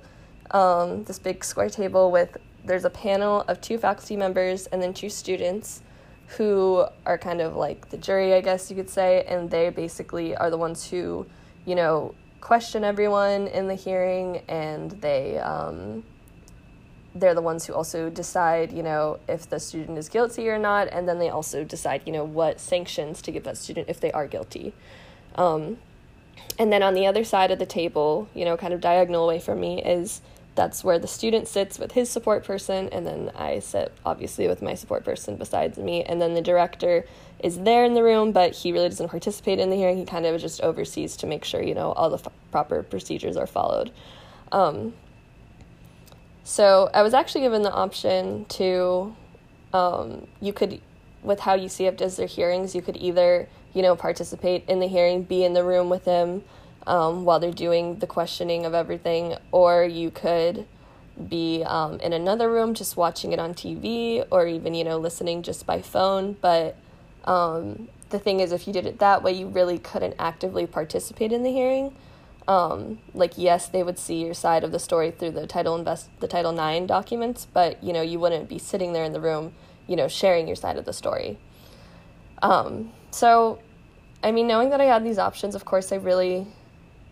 um, 0.51 1.03
this 1.05 1.19
big 1.19 1.43
square 1.43 1.69
table 1.69 2.11
with 2.11 2.37
there's 2.63 2.85
a 2.85 2.89
panel 2.89 3.41
of 3.47 3.59
two 3.61 3.77
faculty 3.77 4.15
members 4.15 4.67
and 4.67 4.81
then 4.81 4.93
two 4.93 5.09
students 5.09 5.81
who 6.37 6.85
are 7.05 7.17
kind 7.17 7.41
of 7.41 7.55
like 7.55 7.89
the 7.89 7.97
jury, 7.97 8.33
I 8.33 8.41
guess 8.41 8.69
you 8.69 8.75
could 8.75 8.89
say, 8.89 9.25
and 9.27 9.49
they 9.49 9.69
basically 9.69 10.35
are 10.35 10.49
the 10.49 10.57
ones 10.57 10.89
who, 10.89 11.25
you 11.65 11.75
know, 11.75 12.15
question 12.39 12.83
everyone 12.83 13.47
in 13.47 13.67
the 13.67 13.75
hearing 13.75 14.41
and 14.47 14.91
they 14.91 15.37
um, 15.39 16.03
they're 17.13 17.35
the 17.35 17.41
ones 17.41 17.65
who 17.65 17.73
also 17.73 18.09
decide, 18.09 18.71
you 18.71 18.83
know, 18.83 19.19
if 19.27 19.49
the 19.49 19.59
student 19.59 19.97
is 19.97 20.07
guilty 20.09 20.47
or 20.47 20.57
not, 20.57 20.87
and 20.91 21.07
then 21.07 21.19
they 21.19 21.29
also 21.29 21.63
decide, 21.63 22.01
you 22.05 22.13
know, 22.13 22.23
what 22.23 22.59
sanctions 22.59 23.21
to 23.23 23.31
give 23.31 23.43
that 23.43 23.57
student 23.57 23.89
if 23.89 23.99
they 23.99 24.11
are 24.11 24.27
guilty. 24.27 24.73
Um, 25.35 25.77
and 26.57 26.71
then 26.71 26.83
on 26.83 26.93
the 26.93 27.05
other 27.05 27.23
side 27.23 27.51
of 27.51 27.59
the 27.59 27.65
table, 27.65 28.29
you 28.33 28.45
know, 28.45 28.57
kind 28.57 28.73
of 28.73 28.81
diagonal 28.81 29.25
away 29.25 29.39
from 29.39 29.59
me, 29.59 29.83
is 29.83 30.21
that's 30.55 30.83
where 30.83 30.99
the 30.99 31.07
student 31.07 31.47
sits 31.47 31.79
with 31.79 31.93
his 31.93 32.09
support 32.09 32.43
person, 32.43 32.89
and 32.89 33.05
then 33.05 33.31
I 33.35 33.59
sit 33.59 33.91
obviously 34.05 34.47
with 34.47 34.61
my 34.61 34.73
support 34.73 35.03
person 35.03 35.37
besides 35.37 35.77
me, 35.77 36.03
and 36.03 36.21
then 36.21 36.33
the 36.33 36.41
director 36.41 37.05
is 37.39 37.59
there 37.59 37.85
in 37.85 37.93
the 37.93 38.03
room, 38.03 38.31
but 38.31 38.53
he 38.53 38.71
really 38.71 38.89
doesn't 38.89 39.09
participate 39.09 39.59
in 39.59 39.69
the 39.69 39.75
hearing. 39.75 39.97
He 39.97 40.05
kind 40.05 40.25
of 40.25 40.39
just 40.39 40.61
oversees 40.61 41.15
to 41.17 41.27
make 41.27 41.43
sure, 41.43 41.61
you 41.61 41.73
know, 41.73 41.91
all 41.93 42.09
the 42.09 42.17
f- 42.17 42.31
proper 42.51 42.83
procedures 42.83 43.37
are 43.37 43.47
followed. 43.47 43.91
Um, 44.51 44.93
so 46.43 46.89
I 46.93 47.03
was 47.03 47.13
actually 47.13 47.41
given 47.41 47.61
the 47.61 47.71
option 47.71 48.45
to, 48.45 49.15
um, 49.73 50.27
you 50.39 50.53
could, 50.53 50.81
with 51.21 51.39
how 51.39 51.57
UCF 51.57 51.97
does 51.97 52.17
their 52.17 52.27
hearings, 52.27 52.73
you 52.73 52.81
could 52.81 52.97
either, 52.97 53.47
you 53.73 53.81
know, 53.81 53.95
participate 53.95 54.65
in 54.67 54.79
the 54.79 54.87
hearing, 54.87 55.23
be 55.23 55.43
in 55.43 55.53
the 55.53 55.63
room 55.63 55.89
with 55.89 56.05
them 56.05 56.43
um, 56.87 57.25
while 57.25 57.39
they're 57.39 57.51
doing 57.51 57.99
the 57.99 58.07
questioning 58.07 58.65
of 58.65 58.73
everything, 58.73 59.35
or 59.51 59.83
you 59.83 60.09
could 60.09 60.65
be 61.29 61.63
um, 61.65 61.99
in 61.99 62.13
another 62.13 62.49
room 62.49 62.73
just 62.73 62.97
watching 62.97 63.33
it 63.33 63.39
on 63.39 63.53
TV, 63.53 64.25
or 64.31 64.47
even, 64.47 64.73
you 64.73 64.83
know, 64.83 64.97
listening 64.97 65.43
just 65.43 65.67
by 65.67 65.81
phone. 65.81 66.35
But 66.41 66.75
um, 67.25 67.87
the 68.09 68.17
thing 68.17 68.39
is, 68.39 68.51
if 68.51 68.65
you 68.65 68.73
did 68.73 68.87
it 68.87 68.97
that 68.97 69.21
way, 69.21 69.33
you 69.33 69.47
really 69.47 69.77
couldn't 69.77 70.15
actively 70.17 70.65
participate 70.65 71.31
in 71.31 71.43
the 71.43 71.51
hearing 71.51 71.93
um, 72.47 72.99
like 73.13 73.33
yes, 73.37 73.67
they 73.67 73.83
would 73.83 73.99
see 73.99 74.23
your 74.23 74.33
side 74.33 74.63
of 74.63 74.71
the 74.71 74.79
story 74.79 75.11
through 75.11 75.31
the 75.31 75.47
title 75.47 75.75
invest 75.75 76.09
the 76.19 76.27
Title 76.27 76.57
IX 76.57 76.87
documents, 76.87 77.47
but 77.51 77.81
you 77.83 77.93
know 77.93 78.01
you 78.01 78.19
wouldn't 78.19 78.49
be 78.49 78.57
sitting 78.57 78.93
there 78.93 79.03
in 79.03 79.13
the 79.13 79.21
room, 79.21 79.53
you 79.87 79.95
know, 79.95 80.07
sharing 80.07 80.47
your 80.47 80.55
side 80.55 80.77
of 80.77 80.85
the 80.85 80.93
story. 80.93 81.37
Um, 82.41 82.91
so, 83.11 83.59
I 84.23 84.31
mean, 84.31 84.47
knowing 84.47 84.71
that 84.71 84.81
I 84.81 84.85
had 84.85 85.03
these 85.03 85.19
options, 85.19 85.53
of 85.53 85.65
course, 85.65 85.91
I 85.91 85.97
really 85.97 86.47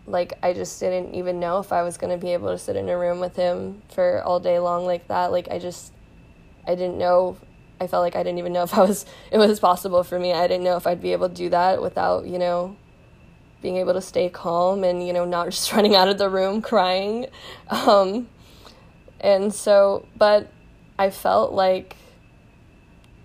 like 0.06 0.32
I 0.42 0.52
just 0.52 0.80
didn't 0.80 1.14
even 1.14 1.38
know 1.38 1.58
if 1.60 1.72
I 1.72 1.82
was 1.82 1.96
going 1.96 2.10
to 2.10 2.18
be 2.18 2.32
able 2.32 2.48
to 2.48 2.58
sit 2.58 2.76
in 2.76 2.88
a 2.88 2.98
room 2.98 3.20
with 3.20 3.36
him 3.36 3.82
for 3.88 4.22
all 4.22 4.40
day 4.40 4.58
long 4.58 4.86
like 4.86 5.06
that. 5.08 5.30
Like 5.30 5.48
I 5.48 5.58
just 5.58 5.92
I 6.66 6.74
didn't 6.74 6.98
know 6.98 7.36
I 7.80 7.86
felt 7.86 8.02
like 8.02 8.16
I 8.16 8.22
didn't 8.22 8.38
even 8.38 8.52
know 8.52 8.62
if 8.62 8.74
I 8.74 8.80
was 8.80 9.06
it 9.30 9.38
was 9.38 9.60
possible 9.60 10.02
for 10.02 10.18
me. 10.18 10.32
I 10.32 10.46
didn't 10.46 10.64
know 10.64 10.76
if 10.76 10.86
I'd 10.86 11.00
be 11.00 11.12
able 11.12 11.28
to 11.28 11.34
do 11.34 11.48
that 11.50 11.80
without, 11.80 12.26
you 12.26 12.38
know, 12.38 12.76
being 13.62 13.76
able 13.76 13.92
to 13.92 14.00
stay 14.00 14.28
calm 14.28 14.84
and 14.84 15.06
you 15.06 15.12
know 15.12 15.24
not 15.24 15.50
just 15.50 15.72
running 15.72 15.94
out 15.94 16.08
of 16.08 16.18
the 16.18 16.28
room 16.28 16.62
crying. 16.62 17.26
Um, 17.68 18.28
and 19.20 19.52
so 19.52 20.06
but 20.16 20.50
i 20.98 21.10
felt 21.10 21.52
like 21.52 21.94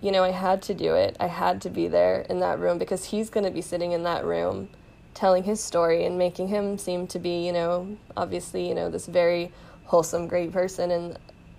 you 0.02 0.12
know 0.12 0.22
i 0.22 0.30
had 0.30 0.62
to 0.62 0.74
do 0.74 0.94
it. 0.94 1.16
I 1.18 1.26
had 1.26 1.62
to 1.62 1.70
be 1.70 1.88
there 1.88 2.20
in 2.28 2.40
that 2.40 2.58
room 2.58 2.78
because 2.78 3.06
he's 3.06 3.30
going 3.30 3.44
to 3.44 3.50
be 3.50 3.62
sitting 3.62 3.92
in 3.92 4.02
that 4.02 4.24
room 4.24 4.68
telling 5.14 5.44
his 5.44 5.60
story 5.62 6.04
and 6.04 6.18
making 6.18 6.48
him 6.48 6.76
seem 6.76 7.06
to 7.06 7.18
be 7.18 7.46
you 7.46 7.52
know 7.52 7.96
obviously 8.16 8.68
you 8.68 8.74
know 8.74 8.90
this 8.90 9.06
very 9.06 9.52
wholesome 9.84 10.26
great 10.26 10.52
person. 10.52 10.90
And 10.90 11.18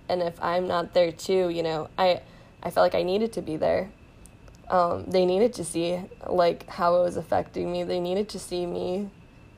and 0.09 0.21
if 0.21 0.41
i'm 0.41 0.67
not 0.67 0.93
there 0.93 1.11
too 1.11 1.49
you 1.49 1.63
know 1.63 1.89
i 1.97 2.21
i 2.63 2.69
felt 2.69 2.83
like 2.83 2.95
i 2.95 3.03
needed 3.03 3.33
to 3.33 3.41
be 3.41 3.57
there 3.57 3.91
um, 4.69 5.05
they 5.07 5.25
needed 5.25 5.53
to 5.53 5.63
see 5.63 5.99
like 6.27 6.67
how 6.69 6.95
it 6.97 7.03
was 7.03 7.17
affecting 7.17 7.71
me. 7.71 7.83
They 7.83 7.99
needed 7.99 8.29
to 8.29 8.39
see 8.39 8.65
me 8.65 9.09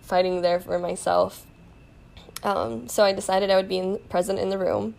fighting 0.01 0.41
there 0.41 0.59
for 0.59 0.79
myself. 0.79 1.45
Um, 2.43 2.87
so 2.87 3.03
I 3.03 3.11
decided 3.11 3.49
I 3.49 3.55
would 3.55 3.67
be 3.67 3.77
in, 3.77 3.99
present 4.09 4.39
in 4.39 4.49
the 4.49 4.57
room. 4.57 4.95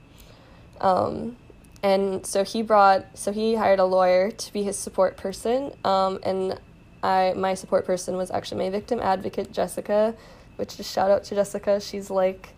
Um, 0.81 1.37
and 1.83 2.27
so 2.27 2.45
he 2.45 2.63
brought, 2.63 3.07
so 3.15 3.33
he 3.33 3.55
hired 3.55 3.79
a 3.79 3.85
lawyer 3.85 4.31
to 4.31 4.53
be 4.53 4.63
his 4.63 4.79
support 4.79 5.17
person. 5.17 5.73
Um, 5.85 6.19
and 6.23 6.61
I, 7.03 7.33
my 7.37 7.55
support 7.55 7.87
person 7.87 8.17
was 8.17 8.31
actually 8.31 8.65
my 8.65 8.71
victim 8.71 9.01
advocate, 9.01 9.53
Jessica, 9.53 10.15
which 10.57 10.77
just 10.77 10.93
shout 10.93 11.11
out 11.11 11.25
to 11.25 11.35
Jessica. 11.35 11.81
She's 11.81 12.11
like, 12.11 12.51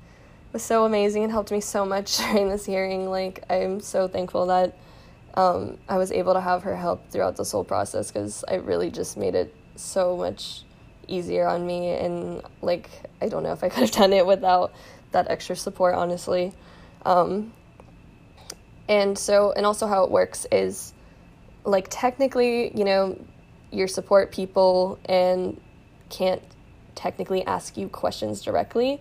was 0.53 0.63
so 0.63 0.85
amazing 0.85 1.23
and 1.23 1.33
helped 1.33 1.51
me 1.51 1.61
so 1.61 1.85
much 1.85 2.17
during 2.19 2.49
this 2.49 2.67
hearing. 2.67 3.09
Like, 3.09 3.45
I'm 3.49 3.81
so 3.81 4.09
thankful 4.09 4.47
that 4.47 4.77
um, 5.35 5.79
I 5.89 5.97
was 5.99 6.13
able 6.13 6.35
to 6.35 6.41
have 6.41 6.63
her 6.65 6.77
help 6.77 7.11
throughout 7.11 7.37
this 7.37 7.53
whole 7.53 7.65
process 7.65 8.11
because 8.11 8.45
I 8.47 8.57
really 8.57 8.91
just 8.91 9.17
made 9.17 9.35
it 9.35 9.55
so 9.77 10.17
much 10.17 10.63
easier 11.09 11.47
on 11.47 11.67
me. 11.67 11.91
And 11.91 12.43
like, 12.61 12.91
I 13.21 13.29
don't 13.29 13.43
know 13.43 13.53
if 13.53 13.65
I 13.65 13.69
could 13.71 13.81
have 13.81 13.91
done 13.91 14.13
it 14.13 14.27
without 14.27 14.73
that 15.13 15.31
extra 15.31 15.57
support, 15.57 15.95
honestly. 15.95 16.53
Um, 17.05 17.53
and 18.89 19.19
so, 19.19 19.53
and 19.53 19.65
also 19.65 19.87
how 19.87 20.05
it 20.05 20.11
works 20.11 20.47
is 20.53 20.93
like, 21.65 21.87
technically, 21.89 22.77
you 22.77 22.85
know, 22.85 23.19
your 23.71 23.89
support 23.89 24.33
people 24.33 24.99
and 25.07 25.59
can't 26.11 26.43
technically 26.95 27.45
ask 27.47 27.79
you 27.79 27.89
questions 27.89 28.43
directly 28.43 29.01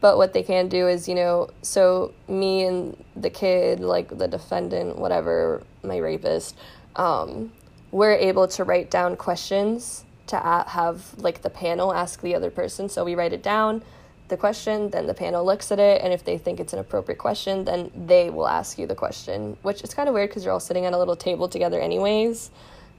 but 0.00 0.16
what 0.16 0.32
they 0.32 0.42
can 0.42 0.68
do 0.68 0.86
is, 0.86 1.08
you 1.08 1.14
know, 1.14 1.48
so 1.62 2.12
me 2.28 2.64
and 2.64 3.04
the 3.16 3.30
kid, 3.30 3.80
like 3.80 4.16
the 4.16 4.28
defendant, 4.28 4.96
whatever, 4.96 5.62
my 5.82 5.96
rapist, 5.96 6.56
um, 6.96 7.52
we're 7.90 8.14
able 8.14 8.46
to 8.48 8.64
write 8.64 8.90
down 8.90 9.16
questions 9.16 10.04
to 10.28 10.36
have 10.36 11.14
like 11.18 11.42
the 11.42 11.50
panel 11.50 11.92
ask 11.92 12.20
the 12.20 12.34
other 12.34 12.50
person. 12.50 12.88
So 12.88 13.04
we 13.04 13.14
write 13.14 13.32
it 13.32 13.42
down, 13.42 13.82
the 14.28 14.36
question, 14.36 14.90
then 14.90 15.06
the 15.06 15.14
panel 15.14 15.44
looks 15.44 15.72
at 15.72 15.78
it, 15.78 16.02
and 16.02 16.12
if 16.12 16.24
they 16.24 16.38
think 16.38 16.60
it's 16.60 16.72
an 16.72 16.78
appropriate 16.78 17.18
question, 17.18 17.64
then 17.64 17.90
they 17.94 18.30
will 18.30 18.46
ask 18.46 18.78
you 18.78 18.86
the 18.86 18.94
question, 18.94 19.56
which 19.62 19.82
is 19.82 19.94
kind 19.94 20.08
of 20.08 20.14
weird 20.14 20.28
because 20.28 20.44
you're 20.44 20.52
all 20.52 20.60
sitting 20.60 20.84
at 20.84 20.92
a 20.92 20.98
little 20.98 21.16
table 21.16 21.48
together, 21.48 21.80
anyways. 21.80 22.50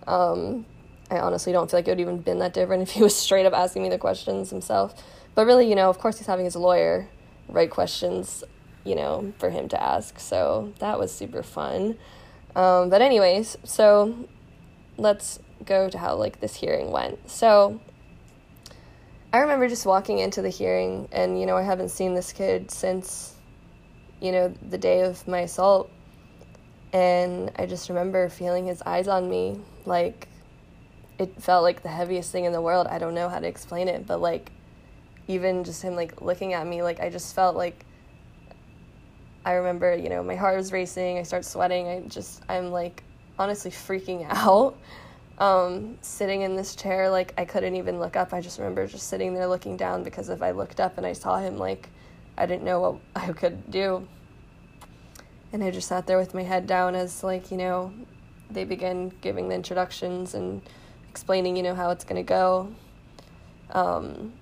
Um, 0.07 0.65
I 1.11 1.19
honestly 1.19 1.53
don't 1.53 1.69
feel 1.69 1.79
like 1.79 1.87
it 1.87 1.91
would 1.91 1.99
even 1.99 2.19
been 2.19 2.39
that 2.39 2.53
different 2.53 2.83
if 2.83 2.91
he 2.91 3.03
was 3.03 3.15
straight 3.25 3.45
up 3.45 3.53
asking 3.53 3.83
me 3.83 3.89
the 3.89 3.97
questions 3.97 4.49
himself. 4.49 4.95
But 5.35 5.45
really, 5.45 5.69
you 5.69 5.75
know, 5.75 5.89
of 5.89 5.99
course, 5.99 6.17
he's 6.17 6.27
having 6.27 6.45
his 6.45 6.55
lawyer 6.55 7.07
write 7.47 7.69
questions, 7.69 8.43
you 8.83 8.95
know, 8.95 9.33
for 9.37 9.49
him 9.49 9.67
to 9.69 9.81
ask. 9.81 10.19
So 10.19 10.73
that 10.79 10.99
was 10.99 11.11
super 11.13 11.43
fun. 11.43 11.97
Um, 12.55 12.89
but, 12.89 13.01
anyways, 13.01 13.57
so 13.63 14.27
let's 14.97 15.39
go 15.65 15.89
to 15.89 15.97
how 15.97 16.15
like 16.15 16.39
this 16.39 16.55
hearing 16.55 16.91
went. 16.91 17.29
So 17.29 17.79
I 19.31 19.39
remember 19.39 19.67
just 19.67 19.85
walking 19.85 20.19
into 20.19 20.41
the 20.41 20.49
hearing, 20.49 21.07
and 21.11 21.39
you 21.39 21.45
know, 21.45 21.55
I 21.55 21.61
haven't 21.61 21.89
seen 21.89 22.15
this 22.15 22.33
kid 22.33 22.71
since, 22.71 23.35
you 24.19 24.31
know, 24.31 24.53
the 24.69 24.77
day 24.77 25.01
of 25.01 25.27
my 25.27 25.41
assault. 25.41 25.89
And 26.91 27.51
I 27.55 27.67
just 27.67 27.89
remember 27.89 28.29
feeling 28.29 28.65
his 28.65 28.81
eyes 28.81 29.07
on 29.07 29.29
me. 29.29 29.61
Like, 29.85 30.27
it 31.19 31.41
felt 31.41 31.61
like 31.61 31.83
the 31.83 31.89
heaviest 31.89 32.31
thing 32.31 32.45
in 32.45 32.51
the 32.51 32.61
world. 32.61 32.87
I 32.87 32.97
don't 32.97 33.13
know 33.13 33.29
how 33.29 33.39
to 33.39 33.47
explain 33.47 33.87
it, 33.87 34.07
but 34.07 34.19
like, 34.19 34.51
even 35.29 35.63
just 35.63 35.83
him 35.83 35.95
like 35.95 36.21
looking 36.21 36.53
at 36.53 36.65
me, 36.65 36.81
like 36.81 36.99
I 36.99 37.09
just 37.09 37.35
felt 37.35 37.55
like 37.55 37.85
I 39.45 39.53
remember, 39.53 39.95
you 39.95 40.09
know, 40.09 40.23
my 40.23 40.35
heart 40.35 40.57
was 40.57 40.73
racing, 40.73 41.19
I 41.19 41.23
start 41.23 41.45
sweating, 41.45 41.87
I 41.87 42.01
just 42.01 42.41
I'm 42.49 42.71
like 42.71 43.03
honestly 43.37 43.71
freaking 43.71 44.25
out. 44.29 44.75
Um, 45.37 45.97
sitting 46.01 46.41
in 46.41 46.57
this 46.57 46.75
chair, 46.75 47.09
like 47.09 47.33
I 47.37 47.45
couldn't 47.45 47.75
even 47.75 47.99
look 47.99 48.17
up. 48.17 48.33
I 48.33 48.41
just 48.41 48.57
remember 48.57 48.85
just 48.87 49.07
sitting 49.07 49.33
there 49.33 49.47
looking 49.47 49.77
down 49.77 50.03
because 50.03 50.27
if 50.27 50.41
I 50.41 50.51
looked 50.51 50.81
up 50.81 50.97
and 50.97 51.05
I 51.05 51.13
saw 51.13 51.37
him, 51.37 51.57
like 51.57 51.87
I 52.35 52.45
didn't 52.45 52.63
know 52.63 52.79
what 52.79 52.95
I 53.15 53.31
could 53.31 53.71
do. 53.71 54.05
And 55.53 55.63
I 55.63 55.71
just 55.71 55.87
sat 55.87 56.07
there 56.07 56.17
with 56.17 56.33
my 56.33 56.43
head 56.43 56.67
down 56.67 56.95
as 56.95 57.23
like, 57.23 57.51
you 57.51 57.57
know, 57.57 57.93
they 58.49 58.65
begin 58.65 59.13
giving 59.21 59.47
the 59.47 59.55
introductions 59.55 60.33
and 60.33 60.61
explaining, 61.07 61.55
you 61.55 61.63
know, 61.63 61.75
how 61.75 61.91
it's 61.91 62.03
gonna 62.03 62.23
go. 62.23 62.73
Um, 63.71 64.33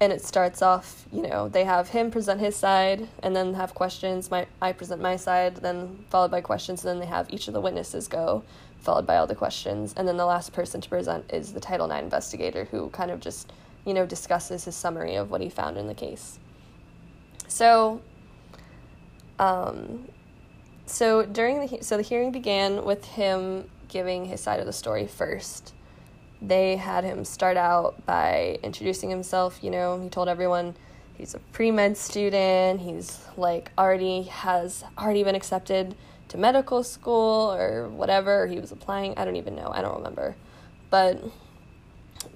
and 0.00 0.12
it 0.12 0.22
starts 0.22 0.60
off 0.62 1.06
you 1.12 1.22
know 1.22 1.48
they 1.48 1.64
have 1.64 1.88
him 1.88 2.10
present 2.10 2.40
his 2.40 2.54
side 2.54 3.08
and 3.22 3.34
then 3.34 3.54
have 3.54 3.74
questions 3.74 4.30
my 4.30 4.46
i 4.60 4.72
present 4.72 5.00
my 5.00 5.16
side 5.16 5.56
then 5.56 6.04
followed 6.10 6.30
by 6.30 6.40
questions 6.40 6.84
and 6.84 6.90
then 6.90 7.00
they 7.00 7.06
have 7.06 7.32
each 7.32 7.48
of 7.48 7.54
the 7.54 7.60
witnesses 7.60 8.06
go 8.08 8.42
followed 8.78 9.06
by 9.06 9.16
all 9.16 9.26
the 9.26 9.34
questions 9.34 9.94
and 9.96 10.06
then 10.06 10.16
the 10.16 10.26
last 10.26 10.52
person 10.52 10.80
to 10.80 10.88
present 10.88 11.24
is 11.32 11.52
the 11.52 11.60
title 11.60 11.90
ix 11.90 12.02
investigator 12.02 12.64
who 12.66 12.88
kind 12.90 13.10
of 13.10 13.20
just 13.20 13.52
you 13.84 13.94
know 13.94 14.04
discusses 14.04 14.64
his 14.64 14.74
summary 14.74 15.14
of 15.14 15.30
what 15.30 15.40
he 15.40 15.48
found 15.48 15.78
in 15.78 15.86
the 15.86 15.94
case 15.94 16.38
so 17.48 18.00
um, 19.38 20.08
so 20.86 21.24
during 21.26 21.66
the 21.66 21.82
so 21.82 21.96
the 21.96 22.02
hearing 22.02 22.32
began 22.32 22.84
with 22.84 23.04
him 23.04 23.68
giving 23.88 24.24
his 24.24 24.40
side 24.40 24.60
of 24.60 24.66
the 24.66 24.72
story 24.72 25.06
first. 25.06 25.74
They 26.42 26.76
had 26.76 27.04
him 27.04 27.24
start 27.24 27.56
out 27.56 28.04
by 28.04 28.58
introducing 28.62 29.10
himself. 29.10 29.58
You 29.62 29.70
know, 29.70 30.00
he 30.00 30.08
told 30.08 30.28
everyone 30.28 30.74
he's 31.14 31.34
a 31.34 31.38
pre 31.38 31.70
med 31.70 31.96
student. 31.96 32.80
He's 32.80 33.20
like 33.36 33.70
already 33.78 34.24
has 34.24 34.84
already 34.98 35.24
been 35.24 35.34
accepted 35.34 35.94
to 36.28 36.38
medical 36.38 36.82
school 36.82 37.52
or 37.54 37.88
whatever 37.88 38.46
he 38.46 38.58
was 38.58 38.72
applying. 38.72 39.16
I 39.16 39.24
don't 39.24 39.36
even 39.36 39.54
know. 39.54 39.70
I 39.72 39.80
don't 39.80 39.96
remember, 39.96 40.36
but 40.90 41.22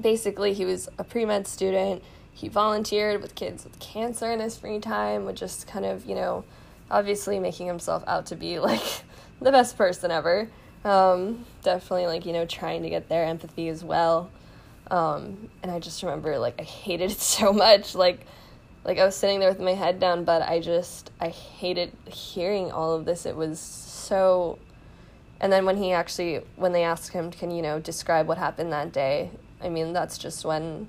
basically 0.00 0.54
he 0.54 0.64
was 0.64 0.88
a 0.98 1.04
pre 1.04 1.24
med 1.24 1.46
student. 1.46 2.02
He 2.32 2.48
volunteered 2.48 3.20
with 3.20 3.34
kids 3.34 3.64
with 3.64 3.78
cancer 3.80 4.32
in 4.32 4.40
his 4.40 4.56
free 4.56 4.78
time, 4.78 5.26
with 5.26 5.36
just 5.36 5.66
kind 5.66 5.84
of 5.84 6.06
you 6.06 6.14
know, 6.14 6.44
obviously 6.90 7.38
making 7.38 7.66
himself 7.66 8.02
out 8.06 8.26
to 8.26 8.36
be 8.36 8.58
like 8.60 9.02
the 9.40 9.52
best 9.52 9.76
person 9.76 10.10
ever. 10.10 10.48
Um, 10.84 11.44
definitely 11.62 12.06
like 12.06 12.24
you 12.24 12.32
know 12.32 12.46
trying 12.46 12.82
to 12.82 12.90
get 12.90 13.08
their 13.08 13.24
empathy 13.24 13.68
as 13.68 13.84
well. 13.84 14.30
Um, 14.90 15.48
and 15.62 15.70
I 15.70 15.78
just 15.78 16.02
remember 16.02 16.38
like 16.38 16.60
I 16.60 16.64
hated 16.64 17.10
it 17.10 17.20
so 17.20 17.52
much 17.52 17.94
like 17.94 18.26
like 18.84 18.98
I 18.98 19.04
was 19.04 19.14
sitting 19.14 19.40
there 19.40 19.50
with 19.50 19.60
my 19.60 19.74
head 19.74 20.00
down, 20.00 20.24
but 20.24 20.42
I 20.42 20.60
just 20.60 21.10
I 21.20 21.28
hated 21.28 21.92
hearing 22.06 22.72
all 22.72 22.94
of 22.94 23.04
this. 23.04 23.26
It 23.26 23.36
was 23.36 23.60
so 23.60 24.58
and 25.40 25.52
then 25.52 25.64
when 25.64 25.76
he 25.76 25.92
actually 25.92 26.42
when 26.56 26.72
they 26.72 26.84
asked 26.84 27.12
him 27.12 27.30
can 27.30 27.50
you 27.50 27.62
know 27.62 27.80
describe 27.80 28.28
what 28.28 28.38
happened 28.38 28.72
that 28.72 28.92
day 28.92 29.30
i 29.62 29.68
mean 29.68 29.92
that's 29.92 30.18
just 30.18 30.44
when 30.44 30.88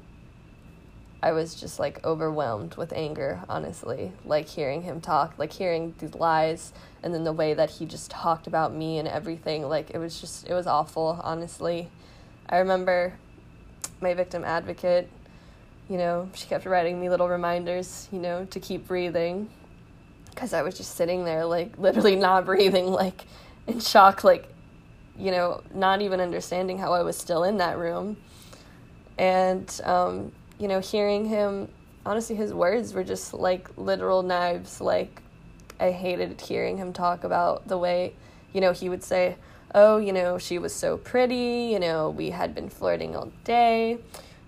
i 1.24 1.32
was 1.32 1.56
just 1.56 1.80
like 1.80 2.04
overwhelmed 2.04 2.76
with 2.76 2.92
anger 2.94 3.42
honestly 3.48 4.12
like 4.26 4.48
hearing 4.48 4.84
him 4.84 5.00
talk 5.00 5.34
like 5.38 5.54
hearing 5.54 5.96
these 6.00 6.14
lies 6.16 6.74
and 7.04 7.14
then 7.14 7.24
the 7.24 7.34
way 7.34 7.54
that 7.54 7.70
he 7.70 7.86
just 7.86 8.12
talked 8.12 8.48
about 8.48 8.74
me 8.74 8.98
and 8.98 9.08
everything 9.08 9.68
like 9.68 9.90
it 9.92 9.98
was 9.98 10.20
just 10.22 10.48
it 10.48 10.54
was 10.54 10.68
awful 10.68 11.20
honestly 11.24 11.90
i 12.50 12.58
remember 12.58 13.14
my 14.02 14.14
victim 14.14 14.44
advocate 14.44 15.10
you 15.92 15.98
know, 15.98 16.30
she 16.34 16.48
kept 16.48 16.66
writing 16.66 17.02
me 17.02 17.10
little 17.10 17.28
reminders, 17.28 18.08
you 18.14 18.20
know, 18.20 18.46
to 18.46 18.62
keep 18.62 18.88
breathing. 18.88 19.50
Because 20.30 20.54
I 20.54 20.62
was 20.62 20.78
just 20.78 20.96
sitting 20.96 21.26
there, 21.26 21.44
like, 21.44 21.78
literally 21.78 22.16
not 22.16 22.46
breathing, 22.52 22.86
like, 22.86 23.26
in 23.68 23.82
shock, 23.82 24.24
like, 24.24 24.48
you 25.18 25.32
know, 25.32 25.62
not 25.74 26.02
even 26.02 26.22
understanding 26.22 26.78
how 26.78 26.94
I 26.94 27.02
was 27.02 27.18
still 27.18 27.44
in 27.44 27.58
that 27.58 27.78
room. 27.78 28.16
And, 29.18 29.82
um, 29.84 30.32
you 30.58 30.70
know, 30.70 30.80
hearing 30.80 31.26
him, 31.26 31.68
honestly, 32.06 32.38
his 32.38 32.54
words 32.54 32.94
were 32.94 33.04
just 33.04 33.34
like 33.34 33.70
literal 33.78 34.24
knives. 34.24 34.80
Like, 34.80 35.22
I 35.82 35.92
hated 35.92 36.40
hearing 36.42 36.78
him 36.78 36.94
talk 36.94 37.24
about 37.24 37.68
the 37.68 37.78
way, 37.78 38.14
you 38.54 38.62
know, 38.62 38.72
he 38.72 38.90
would 38.90 39.04
say, 39.04 39.36
Oh, 39.74 39.98
you 39.98 40.12
know, 40.12 40.38
she 40.38 40.58
was 40.58 40.74
so 40.74 40.98
pretty, 40.98 41.70
you 41.72 41.80
know, 41.80 42.10
we 42.10 42.32
had 42.32 42.54
been 42.54 42.70
flirting 42.70 43.16
all 43.16 43.32
day 43.46 44.00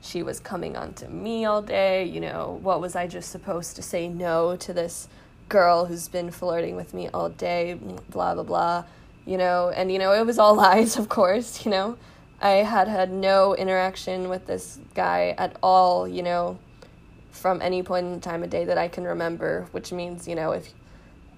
she 0.03 0.21
was 0.21 0.39
coming 0.39 0.75
on 0.75 0.93
to 0.95 1.07
me 1.07 1.45
all 1.45 1.61
day. 1.61 2.03
You 2.03 2.19
know, 2.19 2.59
what 2.61 2.81
was 2.81 2.95
I 2.95 3.07
just 3.07 3.31
supposed 3.31 3.75
to 3.77 3.81
say 3.81 4.07
no 4.07 4.55
to 4.57 4.73
this 4.73 5.07
girl 5.49 5.85
who's 5.85 6.07
been 6.07 6.29
flirting 6.29 6.75
with 6.75 6.93
me 6.93 7.09
all 7.13 7.29
day? 7.29 7.79
Blah, 8.09 8.35
blah, 8.35 8.43
blah. 8.43 8.83
You 9.25 9.37
know, 9.37 9.69
and, 9.69 9.91
you 9.91 9.99
know, 9.99 10.11
it 10.13 10.25
was 10.25 10.37
all 10.37 10.55
lies, 10.67 10.97
of 10.97 11.09
course, 11.09 11.65
you 11.65 11.71
know. 11.71 11.97
I 12.41 12.49
had 12.49 12.89
had 12.89 13.11
no 13.11 13.55
interaction 13.55 14.27
with 14.27 14.45
this 14.47 14.77
guy 14.93 15.33
at 15.37 15.55
all, 15.63 16.05
you 16.05 16.21
know, 16.21 16.59
from 17.31 17.61
any 17.61 17.81
point 17.81 18.05
in 18.07 18.19
time 18.19 18.43
of 18.43 18.49
day 18.49 18.65
that 18.65 18.77
I 18.77 18.89
can 18.89 19.05
remember, 19.05 19.67
which 19.71 19.93
means, 19.93 20.27
you 20.27 20.35
know, 20.35 20.51
if 20.51 20.73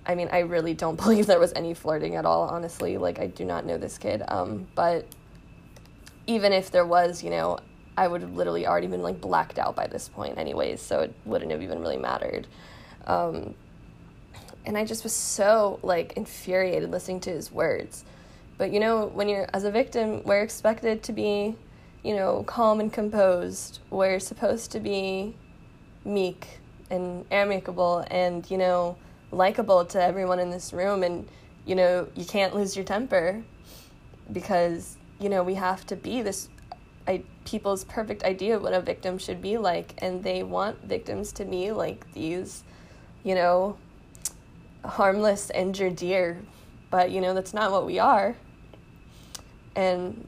I 0.05 0.15
mean, 0.15 0.29
I 0.31 0.39
really 0.39 0.73
don't 0.73 0.95
believe 1.01 1.27
there 1.27 1.39
was 1.39 1.53
any 1.55 1.73
flirting 1.73 2.15
at 2.15 2.25
all, 2.25 2.43
honestly. 2.43 2.97
Like, 2.97 3.19
I 3.19 3.27
do 3.27 3.45
not 3.45 3.65
know 3.65 3.77
this 3.77 3.97
kid. 3.97 4.23
Um, 4.27 4.67
but 4.75 5.05
even 6.27 6.53
if 6.53 6.71
there 6.71 6.85
was, 6.85 7.23
you 7.23 7.29
know, 7.29 7.59
I 7.97 8.07
would 8.07 8.21
have 8.21 8.33
literally 8.33 8.67
already 8.67 8.87
been 8.87 9.01
like 9.01 9.21
blacked 9.21 9.57
out 9.57 9.75
by 9.75 9.87
this 9.87 10.09
point, 10.09 10.37
anyways, 10.37 10.81
so 10.81 11.01
it 11.01 11.13
wouldn't 11.25 11.51
have 11.51 11.61
even 11.61 11.79
really 11.79 11.97
mattered. 11.97 12.47
Um, 13.07 13.55
and 14.65 14.77
I 14.77 14.83
just 14.83 15.03
was 15.03 15.13
so 15.13 15.79
like 15.83 16.13
infuriated 16.13 16.91
listening 16.91 17.19
to 17.21 17.29
his 17.29 17.51
words. 17.51 18.03
But 18.57 18.71
you 18.71 18.79
know, 18.79 19.07
when 19.07 19.29
you're 19.29 19.47
as 19.53 19.63
a 19.63 19.71
victim, 19.71 20.23
we're 20.23 20.41
expected 20.41 21.03
to 21.03 21.13
be, 21.13 21.55
you 22.03 22.15
know, 22.15 22.43
calm 22.43 22.79
and 22.79 22.91
composed. 22.91 23.79
We're 23.89 24.19
supposed 24.19 24.71
to 24.71 24.79
be 24.79 25.35
meek 26.03 26.59
and 26.89 27.25
amicable 27.31 28.05
and, 28.09 28.49
you 28.49 28.57
know, 28.57 28.97
likable 29.35 29.85
to 29.85 30.01
everyone 30.01 30.39
in 30.39 30.49
this 30.49 30.73
room 30.73 31.03
and 31.03 31.27
you 31.65 31.75
know, 31.75 32.07
you 32.15 32.25
can't 32.25 32.53
lose 32.53 32.75
your 32.75 32.85
temper 32.85 33.43
because, 34.31 34.97
you 35.19 35.29
know, 35.29 35.43
we 35.43 35.55
have 35.55 35.85
to 35.87 35.95
be 35.95 36.21
this 36.21 36.47
I, 37.07 37.23
people's 37.43 37.83
perfect 37.83 38.23
idea 38.23 38.55
of 38.55 38.63
what 38.63 38.73
a 38.73 38.81
victim 38.81 39.17
should 39.17 39.41
be 39.41 39.57
like, 39.57 39.93
and 39.99 40.23
they 40.23 40.41
want 40.41 40.83
victims 40.83 41.31
to 41.33 41.45
be 41.45 41.71
like 41.71 42.11
these, 42.13 42.63
you 43.23 43.35
know, 43.35 43.77
harmless 44.83 45.51
injured 45.51 45.95
deer, 45.97 46.41
but 46.89 47.11
you 47.11 47.21
know 47.21 47.33
that's 47.33 47.53
not 47.53 47.71
what 47.71 47.85
we 47.85 47.99
are. 47.99 48.35
And 49.75 50.27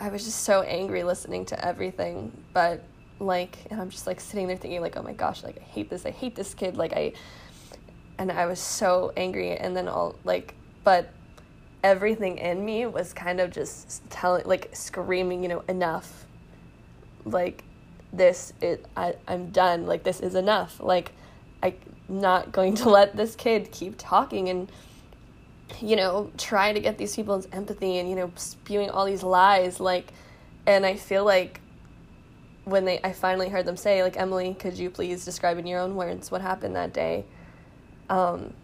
I 0.00 0.08
was 0.08 0.24
just 0.24 0.42
so 0.42 0.62
angry 0.62 1.04
listening 1.04 1.44
to 1.46 1.64
everything, 1.64 2.32
but 2.52 2.82
like, 3.20 3.58
and 3.70 3.80
I'm 3.80 3.90
just 3.90 4.06
like 4.06 4.20
sitting 4.20 4.48
there 4.48 4.56
thinking 4.56 4.80
like, 4.80 4.96
oh 4.96 5.02
my 5.02 5.12
gosh, 5.12 5.44
like 5.44 5.58
I 5.58 5.64
hate 5.64 5.90
this, 5.90 6.06
I 6.06 6.10
hate 6.10 6.34
this 6.34 6.54
kid, 6.54 6.76
like 6.76 6.92
I, 6.92 7.12
and 8.18 8.30
I 8.32 8.46
was 8.46 8.60
so 8.60 9.12
angry, 9.16 9.56
and 9.56 9.76
then 9.76 9.88
all 9.88 10.16
like, 10.24 10.54
but 10.84 11.10
everything 11.82 12.38
in 12.38 12.64
me 12.64 12.86
was 12.86 13.12
kind 13.12 13.40
of 13.40 13.52
just 13.52 14.02
telling 14.10 14.44
like 14.44 14.70
screaming 14.72 15.42
you 15.42 15.48
know 15.48 15.64
enough. 15.68 16.26
Like 17.24 17.64
this 18.12 18.52
it 18.60 18.84
I, 18.96 19.14
i'm 19.26 19.50
done. 19.50 19.86
Like 19.86 20.02
this 20.02 20.20
is 20.20 20.34
enough. 20.34 20.80
Like 20.80 21.12
i'm 21.62 21.74
not 22.08 22.52
going 22.52 22.74
to 22.76 22.88
let 22.90 23.16
this 23.16 23.36
kid 23.36 23.70
keep 23.70 23.94
talking 23.98 24.48
and 24.48 24.70
you 25.80 25.96
know 25.96 26.30
try 26.38 26.72
to 26.72 26.80
get 26.80 26.96
these 26.96 27.14
people's 27.14 27.46
empathy 27.52 27.98
and 27.98 28.08
you 28.08 28.16
know 28.16 28.32
spewing 28.36 28.90
all 28.90 29.04
these 29.04 29.22
lies. 29.22 29.80
Like 29.80 30.12
and 30.68 30.84
i 30.84 30.94
feel 30.94 31.24
like 31.24 31.60
when 32.64 32.84
they 32.84 33.00
i 33.02 33.10
finally 33.10 33.48
heard 33.48 33.64
them 33.64 33.76
say 33.76 34.02
like 34.02 34.16
emily 34.16 34.54
could 34.54 34.78
you 34.78 34.90
please 34.90 35.24
describe 35.24 35.58
in 35.58 35.66
your 35.66 35.80
own 35.80 35.96
words 35.96 36.30
what 36.30 36.42
happened 36.42 36.76
that 36.76 36.92
day 36.92 37.24
um 38.08 38.54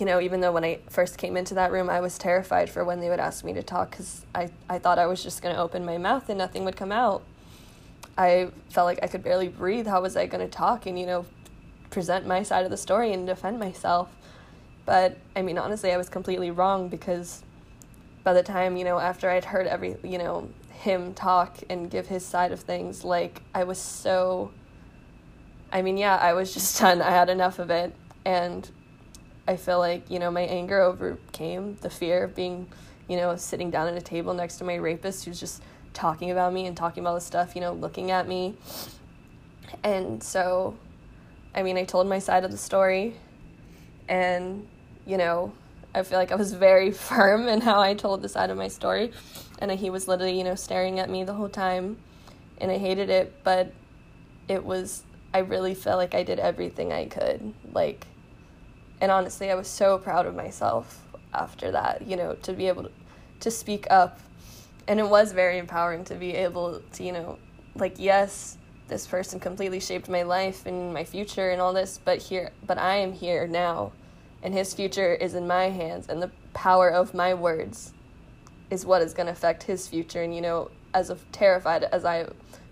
you 0.00 0.06
know, 0.06 0.20
even 0.20 0.40
though 0.40 0.52
when 0.52 0.64
I 0.64 0.80
first 0.88 1.18
came 1.18 1.36
into 1.36 1.54
that 1.54 1.72
room, 1.72 1.90
I 1.90 2.00
was 2.00 2.16
terrified 2.16 2.70
for 2.70 2.84
when 2.84 3.00
they 3.00 3.10
would 3.10 3.20
ask 3.20 3.44
me 3.44 3.52
to 3.52 3.62
talk 3.62 3.90
because 3.90 4.24
I, 4.34 4.48
I 4.68 4.78
thought 4.78 4.98
I 4.98 5.06
was 5.06 5.22
just 5.22 5.42
going 5.42 5.54
to 5.54 5.60
open 5.60 5.84
my 5.84 5.98
mouth 5.98 6.28
and 6.30 6.38
nothing 6.38 6.64
would 6.64 6.76
come 6.76 6.90
out. 6.90 7.22
I 8.16 8.50
felt 8.70 8.86
like 8.86 9.00
I 9.02 9.08
could 9.08 9.22
barely 9.22 9.48
breathe. 9.48 9.86
How 9.86 10.00
was 10.00 10.16
I 10.16 10.26
going 10.26 10.40
to 10.40 10.50
talk 10.50 10.86
and, 10.86 10.98
you 10.98 11.04
know, 11.04 11.26
present 11.90 12.26
my 12.26 12.42
side 12.42 12.64
of 12.64 12.70
the 12.70 12.76
story 12.78 13.12
and 13.12 13.26
defend 13.26 13.58
myself? 13.58 14.08
But 14.86 15.18
I 15.36 15.42
mean, 15.42 15.58
honestly, 15.58 15.92
I 15.92 15.96
was 15.96 16.08
completely 16.08 16.50
wrong 16.50 16.88
because 16.88 17.42
by 18.24 18.32
the 18.32 18.42
time, 18.42 18.76
you 18.76 18.84
know, 18.84 18.98
after 18.98 19.28
I'd 19.28 19.44
heard 19.44 19.66
every, 19.66 19.96
you 20.02 20.18
know, 20.18 20.48
him 20.70 21.12
talk 21.12 21.58
and 21.68 21.90
give 21.90 22.06
his 22.06 22.24
side 22.24 22.52
of 22.52 22.60
things, 22.60 23.04
like, 23.04 23.42
I 23.54 23.64
was 23.64 23.78
so. 23.78 24.50
I 25.72 25.82
mean, 25.82 25.98
yeah, 25.98 26.16
I 26.16 26.32
was 26.32 26.54
just 26.54 26.78
done. 26.80 27.02
I 27.02 27.10
had 27.10 27.28
enough 27.28 27.58
of 27.58 27.70
it. 27.70 27.94
And 28.24 28.68
I 29.50 29.56
feel 29.56 29.80
like, 29.80 30.08
you 30.08 30.20
know, 30.20 30.30
my 30.30 30.42
anger 30.42 30.80
overcame 30.80 31.76
the 31.80 31.90
fear 31.90 32.22
of 32.22 32.36
being, 32.36 32.68
you 33.08 33.16
know, 33.16 33.34
sitting 33.34 33.68
down 33.68 33.88
at 33.88 33.96
a 33.96 34.00
table 34.00 34.32
next 34.32 34.58
to 34.58 34.64
my 34.64 34.76
rapist 34.76 35.24
who's 35.24 35.40
just 35.40 35.60
talking 35.92 36.30
about 36.30 36.52
me 36.52 36.66
and 36.66 36.76
talking 36.76 37.02
about 37.02 37.14
the 37.14 37.20
stuff, 37.20 37.56
you 37.56 37.60
know, 37.60 37.72
looking 37.72 38.12
at 38.12 38.28
me. 38.28 38.54
And 39.82 40.22
so, 40.22 40.76
I 41.52 41.64
mean, 41.64 41.76
I 41.76 41.82
told 41.82 42.06
my 42.06 42.20
side 42.20 42.44
of 42.44 42.52
the 42.52 42.56
story, 42.56 43.16
and, 44.08 44.68
you 45.04 45.16
know, 45.16 45.52
I 45.96 46.04
feel 46.04 46.18
like 46.18 46.30
I 46.30 46.36
was 46.36 46.52
very 46.68 46.92
firm 46.92 47.48
in 47.48 47.60
how 47.60 47.80
I 47.80 47.94
told 47.94 48.22
the 48.22 48.28
side 48.28 48.50
of 48.50 48.56
my 48.56 48.68
story. 48.68 49.10
And 49.58 49.72
he 49.72 49.90
was 49.90 50.06
literally, 50.06 50.38
you 50.38 50.44
know, 50.44 50.54
staring 50.54 51.00
at 51.00 51.10
me 51.10 51.24
the 51.24 51.34
whole 51.34 51.48
time. 51.48 51.96
And 52.58 52.70
I 52.70 52.78
hated 52.78 53.10
it, 53.10 53.34
but 53.42 53.72
it 54.46 54.64
was, 54.64 55.02
I 55.34 55.38
really 55.38 55.74
felt 55.74 55.98
like 55.98 56.14
I 56.14 56.22
did 56.22 56.38
everything 56.38 56.92
I 56.92 57.06
could. 57.06 57.52
Like, 57.72 58.06
and 59.00 59.10
honestly, 59.10 59.50
I 59.50 59.54
was 59.54 59.68
so 59.68 59.98
proud 59.98 60.26
of 60.26 60.34
myself 60.34 61.00
after 61.32 61.70
that, 61.70 62.06
you 62.06 62.16
know, 62.16 62.34
to 62.42 62.52
be 62.52 62.68
able 62.68 62.84
to, 62.84 62.90
to 63.40 63.50
speak 63.50 63.86
up. 63.90 64.20
And 64.88 64.98
it 65.00 65.08
was 65.08 65.32
very 65.32 65.58
empowering 65.58 66.04
to 66.06 66.14
be 66.14 66.34
able 66.34 66.82
to, 66.92 67.04
you 67.04 67.12
know, 67.12 67.38
like, 67.76 67.94
yes, 67.98 68.58
this 68.88 69.06
person 69.06 69.38
completely 69.38 69.80
shaped 69.80 70.08
my 70.08 70.22
life 70.22 70.66
and 70.66 70.92
my 70.92 71.04
future 71.04 71.50
and 71.50 71.60
all 71.60 71.72
this, 71.72 72.00
but 72.04 72.18
here, 72.18 72.50
but 72.66 72.76
I 72.76 72.96
am 72.96 73.12
here 73.12 73.46
now, 73.46 73.92
and 74.42 74.52
his 74.52 74.74
future 74.74 75.14
is 75.14 75.34
in 75.34 75.46
my 75.46 75.70
hands, 75.70 76.08
and 76.08 76.20
the 76.20 76.30
power 76.52 76.90
of 76.90 77.14
my 77.14 77.32
words 77.32 77.92
is 78.70 78.84
what 78.84 79.00
is 79.00 79.14
going 79.14 79.26
to 79.26 79.32
affect 79.32 79.62
his 79.62 79.86
future. 79.86 80.22
And, 80.22 80.34
you 80.34 80.40
know, 80.40 80.70
as 80.92 81.12
terrified 81.30 81.84
as 81.84 82.04
I 82.04 82.26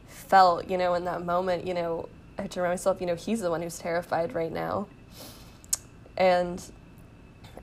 felt, 0.09 0.69
you 0.69 0.77
know, 0.77 0.95
in 0.95 1.05
that 1.05 1.25
moment, 1.25 1.67
you 1.67 1.75
know, 1.75 2.09
I 2.37 2.43
had 2.43 2.51
to 2.53 2.61
remind 2.61 2.73
myself, 2.73 3.01
you 3.01 3.07
know, 3.07 3.15
he's 3.15 3.41
the 3.41 3.51
one 3.51 3.63
who's 3.63 3.79
terrified 3.79 4.35
right 4.35 4.53
now 4.53 4.89
and 6.19 6.63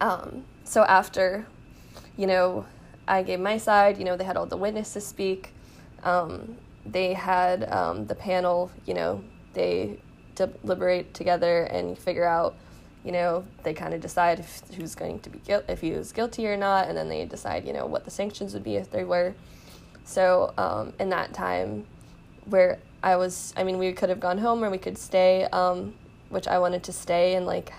um, 0.02 0.46
so 0.64 0.84
after, 0.84 1.46
you 2.18 2.26
know, 2.26 2.66
I 3.08 3.22
gave 3.22 3.40
my 3.40 3.58
side, 3.58 3.98
you 3.98 4.06
know, 4.06 4.18
they 4.18 4.24
had 4.24 4.38
all 4.38 4.48
the 4.48 4.58
witnesses 4.58 5.06
speak. 5.06 5.54
Um, 6.04 6.58
they 6.86 7.14
had 7.14 7.72
um, 7.72 8.08
the 8.08 8.16
panel, 8.16 8.72
you 8.86 8.94
know, 8.94 9.24
they 9.54 10.00
deliberate 10.36 11.14
together 11.14 11.64
and 11.64 11.98
figure 11.98 12.26
out, 12.26 12.56
you 13.04 13.12
know, 13.12 13.46
they 13.64 13.74
kind 13.74 13.94
of 13.94 14.02
decide 14.02 14.40
if, 14.40 14.62
who's 14.76 14.96
going 14.96 15.20
to 15.20 15.30
be 15.30 15.40
guilty, 15.40 15.72
if 15.72 15.82
he 15.82 15.92
was 15.92 16.12
guilty 16.12 16.48
or 16.48 16.58
not, 16.58 16.88
and 16.88 16.98
then 16.98 17.10
they 17.10 17.26
decide, 17.26 17.66
you 17.66 17.74
know, 17.74 17.86
what 17.86 18.06
the 18.06 18.12
sanctions 18.12 18.54
would 18.54 18.64
be 18.64 18.76
if 18.76 18.90
they 18.90 19.04
were. 19.04 19.36
So 20.06 20.54
um, 20.58 20.94
in 21.00 21.10
that 21.10 21.34
time, 21.34 21.86
where 22.46 22.80
I 23.04 23.16
was, 23.18 23.54
I 23.58 23.64
mean, 23.64 23.78
we 23.78 23.92
could 23.94 24.10
have 24.10 24.20
gone 24.20 24.38
home 24.38 24.64
or 24.64 24.70
we 24.70 24.78
could 24.78 24.98
stay, 24.98 25.44
um, 25.46 25.94
which 26.30 26.48
I 26.48 26.60
wanted 26.60 26.84
to 26.84 26.94
stay 26.94 27.36
and 27.36 27.46
like 27.46 27.74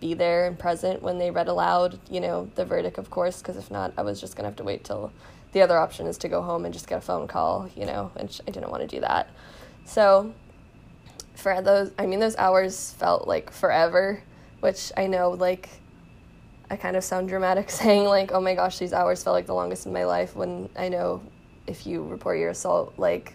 be 0.00 0.14
there 0.14 0.46
and 0.46 0.58
present 0.58 1.02
when 1.02 1.18
they 1.18 1.30
read 1.30 1.48
aloud, 1.48 1.98
you 2.10 2.20
know, 2.20 2.50
the 2.54 2.64
verdict, 2.64 2.98
of 2.98 3.10
course, 3.10 3.38
because 3.38 3.56
if 3.56 3.70
not, 3.70 3.92
I 3.96 4.02
was 4.02 4.20
just 4.20 4.36
gonna 4.36 4.48
have 4.48 4.56
to 4.56 4.64
wait 4.64 4.84
till 4.84 5.12
the 5.52 5.62
other 5.62 5.78
option 5.78 6.06
is 6.06 6.18
to 6.18 6.28
go 6.28 6.42
home 6.42 6.64
and 6.64 6.74
just 6.74 6.86
get 6.86 6.98
a 6.98 7.00
phone 7.00 7.26
call, 7.26 7.68
you 7.74 7.86
know, 7.86 8.10
and 8.16 8.40
I 8.46 8.50
didn't 8.50 8.70
want 8.70 8.82
to 8.82 8.86
do 8.86 9.00
that. 9.00 9.30
So 9.86 10.34
for 11.34 11.62
those, 11.62 11.92
I 11.98 12.06
mean, 12.06 12.20
those 12.20 12.36
hours 12.36 12.92
felt 12.92 13.26
like 13.26 13.50
forever, 13.50 14.22
which 14.60 14.92
I 14.96 15.06
know, 15.06 15.30
like, 15.30 15.70
I 16.70 16.76
kind 16.76 16.96
of 16.96 17.04
sound 17.04 17.28
dramatic 17.28 17.70
saying, 17.82 18.04
like, 18.04 18.32
oh 18.32 18.40
my 18.40 18.54
gosh, 18.54 18.78
these 18.78 18.92
hours 18.92 19.22
felt 19.22 19.34
like 19.34 19.46
the 19.46 19.54
longest 19.54 19.86
in 19.86 19.92
my 19.92 20.04
life 20.04 20.36
when 20.36 20.68
I 20.76 20.88
know 20.88 21.22
if 21.66 21.86
you 21.86 22.04
report 22.04 22.38
your 22.38 22.50
assault, 22.50 22.94
like, 22.98 23.34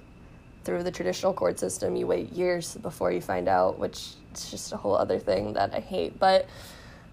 through 0.63 0.83
the 0.83 0.91
traditional 0.91 1.33
court 1.33 1.59
system, 1.59 1.95
you 1.95 2.05
wait 2.05 2.31
years 2.33 2.75
before 2.75 3.11
you 3.11 3.21
find 3.21 3.47
out, 3.47 3.79
which 3.79 4.09
is 4.33 4.51
just 4.51 4.73
a 4.73 4.77
whole 4.77 4.95
other 4.95 5.19
thing 5.19 5.53
that 5.53 5.73
I 5.73 5.79
hate. 5.79 6.19
But 6.19 6.47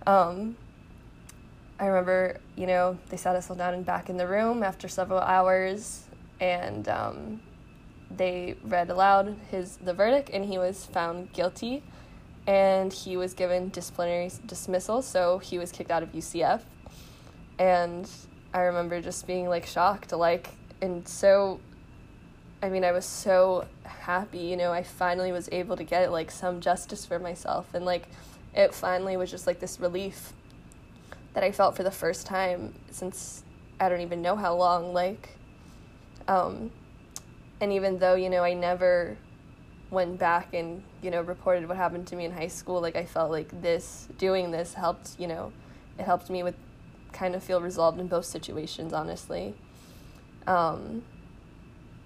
um, 0.07 0.57
I 1.79 1.87
remember, 1.87 2.39
you 2.57 2.66
know, 2.66 2.99
they 3.09 3.16
sat 3.16 3.37
us 3.37 3.51
all 3.51 3.57
down 3.57 3.75
and 3.75 3.87
back 3.87 4.11
in 4.11 4.16
the 4.16 4.27
room 4.27 4.62
after 4.62 4.89
several 4.89 5.21
hours, 5.21 6.05
and 6.41 6.89
um, 6.89 7.41
they 8.11 8.57
read 8.64 8.91
aloud 8.91 9.37
his 9.51 9.77
the 9.77 9.95
verdict, 9.95 10.31
and 10.33 10.45
he 10.45 10.59
was 10.59 10.87
found 10.87 11.33
guilty, 11.33 11.83
and 12.47 12.93
he 12.93 13.16
was 13.16 13.35
given 13.35 13.69
disciplinary 13.69 14.31
dismissal, 14.47 15.03
so 15.03 15.39
he 15.39 15.59
was 15.59 15.71
kicked 15.71 15.91
out 15.91 16.03
of 16.03 16.12
UCF, 16.12 16.62
and 17.59 18.11
I 18.53 18.61
remember 18.62 19.01
just 19.01 19.27
being 19.27 19.49
like 19.49 19.66
shocked, 19.66 20.12
like, 20.12 20.51
and 20.81 21.07
so. 21.07 21.61
I 22.63 22.69
mean, 22.69 22.85
I 22.85 22.93
was 22.93 23.05
so 23.05 23.67
happy, 23.85 24.39
you 24.39 24.57
know, 24.57 24.73
I 24.73 24.83
finally 24.83 25.31
was 25.33 25.49
able 25.53 25.77
to 25.77 25.85
get 25.85 26.11
like 26.11 26.31
some 26.31 26.61
justice 26.61 27.07
for 27.07 27.19
myself 27.19 27.73
and 27.73 27.85
like 27.85 28.09
it 28.55 28.75
finally 28.75 29.17
was 29.17 29.31
just 29.31 29.47
like 29.47 29.61
this 29.61 29.79
relief 29.79 30.33
that 31.35 31.45
I 31.45 31.53
felt 31.53 31.77
for 31.77 31.85
the 31.85 31.91
first 31.91 32.27
time 32.27 32.75
since 32.91 33.45
I 33.79 33.89
don't 33.89 34.01
even 34.01 34.23
know 34.23 34.37
how 34.37 34.57
long. 34.57 34.93
Like, 34.93 35.37
um, 36.27 36.71
and 37.61 37.73
even 37.73 37.99
though, 37.99 38.15
you 38.15 38.31
know, 38.31 38.43
I 38.43 38.55
never 38.55 39.17
went 39.91 40.19
back 40.19 40.53
and, 40.53 40.83
you 41.03 41.11
know, 41.11 41.23
reported 41.23 41.69
what 41.69 41.77
happened 41.77 42.07
to 42.09 42.17
me 42.17 42.25
in 42.25 42.33
high 42.33 42.49
school, 42.49 42.81
like, 42.81 42.97
I 42.97 43.05
felt 43.05 43.31
like 43.31 43.63
this, 43.63 44.09
doing 44.19 44.51
this 44.51 44.75
helped, 44.75 45.19
you 45.19 45.27
know, 45.27 45.53
it 45.99 46.05
helped 46.05 46.29
me 46.29 46.43
with 46.43 46.57
kind 47.13 47.35
of 47.35 47.43
feel 47.43 47.61
resolved 47.61 47.99
in 48.01 48.07
both 48.07 48.25
situations, 48.25 48.93
honestly. 48.93 49.55
Um, 50.47 51.03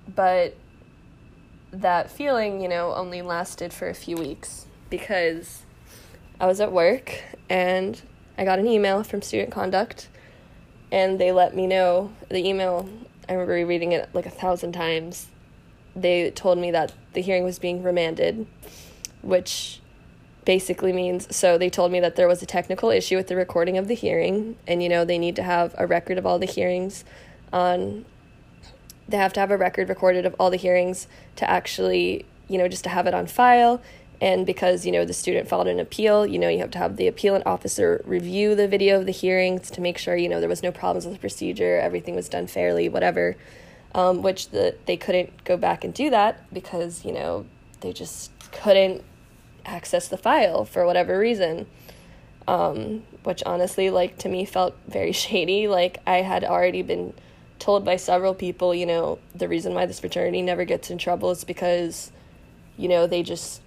but 0.09 0.57
that 1.73 2.11
feeling, 2.11 2.61
you 2.61 2.69
know, 2.69 2.95
only 2.95 3.23
lasted 3.23 3.73
for 3.73 3.89
a 3.89 3.95
few 3.95 4.17
weeks 4.17 4.67
because 4.91 5.63
I 6.39 6.47
was 6.47 6.61
at 6.61 6.71
work 6.71 7.23
and 7.49 8.01
I 8.37 8.45
got 8.45 8.59
an 8.59 8.67
email 8.67 9.03
from 9.03 9.23
Student 9.23 9.53
Conduct, 9.53 10.09
and 10.91 11.19
they 11.19 11.33
let 11.33 11.55
me 11.55 11.67
know 11.67 12.13
the 12.29 12.47
email. 12.47 12.89
I 13.29 13.33
remember 13.33 13.67
reading 13.67 13.93
it 13.93 14.09
like 14.13 14.27
a 14.27 14.31
thousand 14.31 14.73
times. 14.73 15.29
They 15.95 16.31
told 16.31 16.59
me 16.59 16.71
that 16.71 16.93
the 17.13 17.21
hearing 17.21 17.45
was 17.45 17.59
being 17.59 17.83
remanded, 17.83 18.47
which 19.21 19.81
basically 20.45 20.93
means 20.93 21.35
so 21.35 21.57
they 21.57 21.71
told 21.71 21.93
me 21.93 22.01
that 22.01 22.17
there 22.17 22.27
was 22.27 22.43
a 22.43 22.47
technical 22.47 22.91
issue 22.91 23.17
with 23.17 23.29
the 23.29 23.37
recording 23.37 23.79
of 23.79 23.87
the 23.87 23.95
hearing, 23.95 24.57
and 24.67 24.83
you 24.83 24.89
know, 24.89 25.05
they 25.05 25.19
need 25.19 25.37
to 25.37 25.43
have 25.43 25.75
a 25.79 25.87
record 25.87 26.19
of 26.19 26.27
all 26.27 26.39
the 26.39 26.47
hearings 26.47 27.05
on. 27.53 28.05
They 29.09 29.17
have 29.17 29.33
to 29.35 29.41
have 29.41 29.51
a 29.51 29.57
record 29.57 29.89
recorded 29.89 30.27
of 30.27 30.35
all 30.39 30.51
the 30.51 30.57
hearings 30.57 31.07
to 31.37 31.49
actually, 31.49 32.25
you 32.49 32.59
know, 32.59 32.69
just 32.69 32.85
to 32.85 32.91
have 32.91 33.07
it 33.07 33.15
on 33.15 33.27
file. 33.27 33.83
And 34.21 34.47
because 34.47 34.87
you 34.87 34.93
know 34.93 35.05
the 35.05 35.13
student 35.13 35.49
filed 35.49 35.67
an 35.67 35.81
appeal 35.81 36.25
you 36.25 36.39
know 36.39 36.49
you 36.49 36.61
have 36.61 36.71
to 36.71 36.79
have 36.79 36.97
the 36.97 37.11
appealant 37.11 37.43
officer 37.45 38.03
review 38.05 38.55
the 38.55 38.69
video 38.69 39.01
of 39.01 39.07
the 39.07 39.11
hearings 39.11 39.69
to 39.73 39.81
make 39.81 39.99
sure 39.99 40.15
you 40.15 40.29
know 40.29 40.39
there 40.39 40.49
was 40.49 40.63
no 40.63 40.71
problems 40.71 41.05
with 41.05 41.15
the 41.15 41.19
procedure 41.19 41.81
everything 41.81 42.15
was 42.15 42.29
done 42.29 42.47
fairly 42.47 42.89
whatever. 42.89 43.37
Um, 43.95 44.23
which 44.23 44.51
the 44.51 44.77
they 44.87 44.97
couldn't 44.97 45.45
go 45.45 45.57
back 45.57 45.83
and 45.83 45.93
do 45.93 46.09
that 46.11 46.47
because 46.55 47.05
you 47.05 47.13
know 47.13 47.47
they 47.81 47.93
just 47.93 48.31
couldn't 48.53 49.03
access 49.67 50.09
the 50.09 50.17
file 50.17 50.65
for 50.65 50.87
whatever 50.87 51.19
reason. 51.19 51.67
Um, 52.47 53.03
which 53.25 53.43
honestly 53.45 53.91
like 53.91 54.19
to 54.19 54.29
me 54.29 54.45
felt 54.45 54.77
very 54.87 55.13
shady. 55.25 55.67
Like 55.67 55.99
i 56.07 56.19
had 56.19 56.45
already 56.45 56.83
been 56.83 57.13
told 57.63 57.85
by 57.85 57.95
several 57.95 58.35
people 58.35 58.75
you 58.75 58.85
know 58.85 59.19
the 59.37 59.47
reason 59.47 59.73
why 59.73 59.87
this 59.87 60.01
fraternity 60.01 60.43
never 60.43 60.65
gets 60.65 60.91
in 60.91 60.99
trouble 60.99 61.31
is 61.31 61.45
because 61.45 62.11
you 62.77 62.89
know 62.89 63.07
they 63.07 63.23
just 63.23 63.63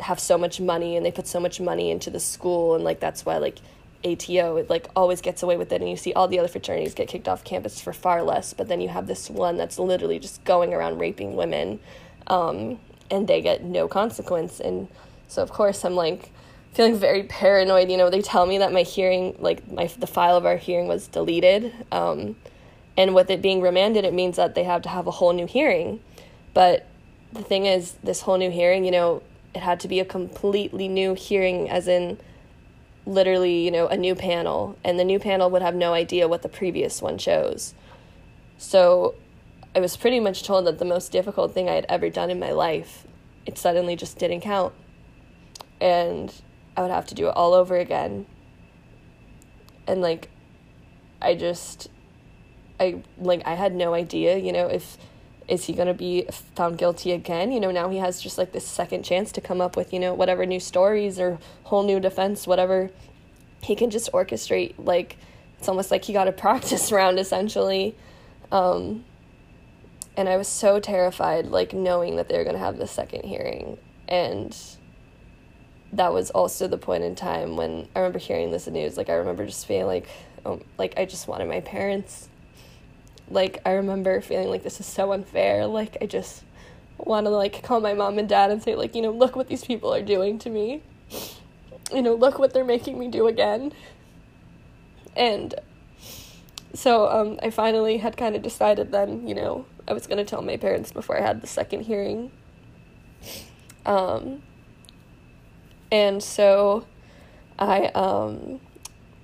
have 0.00 0.18
so 0.18 0.38
much 0.38 0.60
money 0.60 0.96
and 0.96 1.04
they 1.04 1.10
put 1.10 1.26
so 1.26 1.38
much 1.38 1.60
money 1.60 1.90
into 1.90 2.08
the 2.08 2.20
school 2.20 2.74
and 2.74 2.84
like 2.84 3.00
that's 3.00 3.26
why 3.26 3.36
like 3.36 3.58
ATO 4.04 4.56
it 4.56 4.70
like 4.70 4.86
always 4.94 5.20
gets 5.20 5.42
away 5.42 5.56
with 5.56 5.72
it. 5.72 5.80
And 5.80 5.90
you 5.90 5.96
see 5.96 6.12
all 6.12 6.28
the 6.28 6.38
other 6.38 6.48
fraternities 6.48 6.94
get 6.94 7.08
kicked 7.08 7.28
off 7.28 7.44
campus 7.44 7.80
for 7.80 7.92
far 7.92 8.22
less 8.22 8.54
but 8.54 8.68
then 8.68 8.80
you 8.80 8.88
have 8.88 9.06
this 9.06 9.28
one 9.28 9.56
that's 9.56 9.78
literally 9.78 10.18
just 10.18 10.42
going 10.44 10.72
around 10.72 10.98
raping 10.98 11.36
women 11.36 11.80
um, 12.28 12.78
and 13.10 13.26
they 13.28 13.40
get 13.40 13.62
no 13.62 13.88
consequence. 13.88 14.60
And 14.60 14.88
so 15.26 15.42
of 15.42 15.50
course 15.50 15.84
I'm 15.84 15.94
like 15.94 16.30
feeling 16.72 16.96
very 16.96 17.24
paranoid. 17.24 17.90
You 17.90 17.96
know 17.96 18.08
they 18.08 18.22
tell 18.22 18.46
me 18.46 18.58
that 18.58 18.72
my 18.72 18.82
hearing 18.82 19.36
like 19.38 19.70
my 19.70 19.86
the 19.98 20.06
file 20.06 20.36
of 20.36 20.46
our 20.46 20.56
hearing 20.56 20.86
was 20.86 21.08
deleted 21.08 21.72
um, 21.90 22.36
and 22.98 23.14
with 23.14 23.30
it 23.30 23.40
being 23.40 23.62
remanded 23.62 24.04
it 24.04 24.12
means 24.12 24.36
that 24.36 24.54
they 24.54 24.64
have 24.64 24.82
to 24.82 24.90
have 24.90 25.06
a 25.06 25.12
whole 25.12 25.32
new 25.32 25.46
hearing 25.46 26.00
but 26.52 26.86
the 27.32 27.42
thing 27.42 27.64
is 27.64 27.92
this 28.02 28.20
whole 28.20 28.36
new 28.36 28.50
hearing 28.50 28.84
you 28.84 28.90
know 28.90 29.22
it 29.54 29.62
had 29.62 29.80
to 29.80 29.88
be 29.88 30.00
a 30.00 30.04
completely 30.04 30.88
new 30.88 31.14
hearing, 31.14 31.68
as 31.70 31.88
in 31.88 32.18
literally, 33.06 33.64
you 33.64 33.70
know, 33.70 33.88
a 33.88 33.96
new 33.96 34.14
panel, 34.14 34.76
and 34.84 34.98
the 34.98 35.04
new 35.04 35.18
panel 35.18 35.50
would 35.50 35.62
have 35.62 35.74
no 35.74 35.94
idea 35.94 36.28
what 36.28 36.42
the 36.42 36.48
previous 36.48 37.00
one 37.00 37.18
chose. 37.18 37.74
So 38.58 39.14
I 39.74 39.80
was 39.80 39.96
pretty 39.96 40.20
much 40.20 40.42
told 40.42 40.66
that 40.66 40.78
the 40.78 40.84
most 40.84 41.10
difficult 41.10 41.54
thing 41.54 41.68
I 41.68 41.74
had 41.74 41.86
ever 41.88 42.10
done 42.10 42.30
in 42.30 42.38
my 42.38 42.52
life, 42.52 43.06
it 43.46 43.56
suddenly 43.56 43.96
just 43.96 44.18
didn't 44.18 44.42
count. 44.42 44.74
And 45.80 46.32
I 46.76 46.82
would 46.82 46.90
have 46.90 47.06
to 47.06 47.14
do 47.14 47.28
it 47.28 47.36
all 47.36 47.54
over 47.54 47.76
again. 47.76 48.26
And 49.86 50.02
like, 50.02 50.28
I 51.22 51.34
just, 51.34 51.88
I, 52.80 53.02
like, 53.18 53.42
I 53.46 53.54
had 53.54 53.74
no 53.74 53.94
idea, 53.94 54.38
you 54.38 54.52
know, 54.52 54.66
if 54.68 54.96
is 55.48 55.64
he 55.64 55.72
going 55.72 55.88
to 55.88 55.94
be 55.94 56.26
found 56.54 56.78
guilty 56.78 57.12
again? 57.12 57.50
You 57.50 57.58
know, 57.58 57.70
now 57.70 57.88
he 57.88 57.98
has 57.98 58.20
just 58.20 58.36
like 58.36 58.52
this 58.52 58.66
second 58.66 59.02
chance 59.02 59.32
to 59.32 59.40
come 59.40 59.60
up 59.60 59.76
with, 59.76 59.92
you 59.92 59.98
know, 59.98 60.12
whatever 60.12 60.44
new 60.44 60.60
stories 60.60 61.18
or 61.18 61.38
whole 61.64 61.82
new 61.82 61.98
defense, 61.98 62.46
whatever 62.46 62.90
he 63.62 63.74
can 63.74 63.90
just 63.90 64.12
orchestrate. 64.12 64.74
Like, 64.78 65.16
it's 65.58 65.68
almost 65.68 65.90
like 65.90 66.04
he 66.04 66.12
got 66.12 66.28
a 66.28 66.32
practice 66.44 66.92
round 66.92 67.18
essentially. 67.18 67.96
Um, 68.52 69.04
and 70.16 70.28
I 70.28 70.36
was 70.36 70.48
so 70.48 70.80
terrified, 70.80 71.46
like, 71.46 71.72
knowing 71.72 72.16
that 72.16 72.28
they 72.28 72.36
were 72.36 72.44
going 72.44 72.56
to 72.56 72.60
have 72.60 72.76
the 72.76 72.86
second 72.86 73.24
hearing. 73.24 73.78
And 74.06 74.56
that 75.92 76.12
was 76.12 76.30
also 76.30 76.66
the 76.66 76.76
point 76.76 77.04
in 77.04 77.14
time 77.14 77.56
when 77.56 77.88
I 77.94 78.00
remember 78.00 78.18
hearing 78.18 78.50
this 78.50 78.66
news. 78.66 78.96
Like, 78.96 79.08
I 79.08 79.14
remember 79.14 79.46
just 79.46 79.64
feeling 79.66 79.86
like, 79.86 80.08
oh, 80.44 80.60
like, 80.76 80.94
I 80.96 81.04
just 81.04 81.28
wanted 81.28 81.48
my 81.48 81.60
parents 81.60 82.28
like 83.30 83.60
I 83.64 83.72
remember 83.72 84.20
feeling 84.20 84.48
like 84.48 84.62
this 84.62 84.80
is 84.80 84.86
so 84.86 85.12
unfair. 85.12 85.66
Like 85.66 85.96
I 86.00 86.06
just 86.06 86.44
want 86.98 87.26
to 87.26 87.30
like 87.30 87.62
call 87.62 87.80
my 87.80 87.94
mom 87.94 88.18
and 88.18 88.28
dad 88.28 88.50
and 88.50 88.62
say 88.62 88.74
like, 88.74 88.94
you 88.94 89.02
know, 89.02 89.10
look 89.10 89.36
what 89.36 89.48
these 89.48 89.64
people 89.64 89.94
are 89.94 90.02
doing 90.02 90.38
to 90.40 90.50
me. 90.50 90.82
You 91.92 92.02
know, 92.02 92.14
look 92.14 92.38
what 92.38 92.52
they're 92.52 92.64
making 92.64 92.98
me 92.98 93.08
do 93.08 93.26
again. 93.26 93.72
And 95.16 95.54
so 96.74 97.08
um, 97.08 97.38
I 97.42 97.50
finally 97.50 97.98
had 97.98 98.16
kind 98.16 98.36
of 98.36 98.42
decided 98.42 98.92
then, 98.92 99.26
you 99.26 99.34
know, 99.34 99.66
I 99.86 99.92
was 99.92 100.06
going 100.06 100.18
to 100.18 100.24
tell 100.24 100.42
my 100.42 100.56
parents 100.56 100.92
before 100.92 101.18
I 101.18 101.22
had 101.22 101.40
the 101.40 101.46
second 101.46 101.82
hearing. 101.82 102.30
Um, 103.86 104.42
and 105.90 106.22
so 106.22 106.86
I 107.58 107.86
um, 107.86 108.60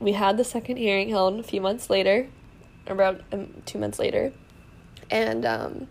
we 0.01 0.13
had 0.13 0.37
the 0.37 0.45
second 0.45 0.79
hearing 0.79 1.11
held 1.11 1.39
a 1.39 1.43
few 1.43 1.61
months 1.61 1.91
later 1.91 2.29
around 2.89 3.23
um, 3.33 3.49
two 3.67 3.79
months 3.79 3.99
later, 3.99 4.33
and 5.11 5.45
um, 5.45 5.87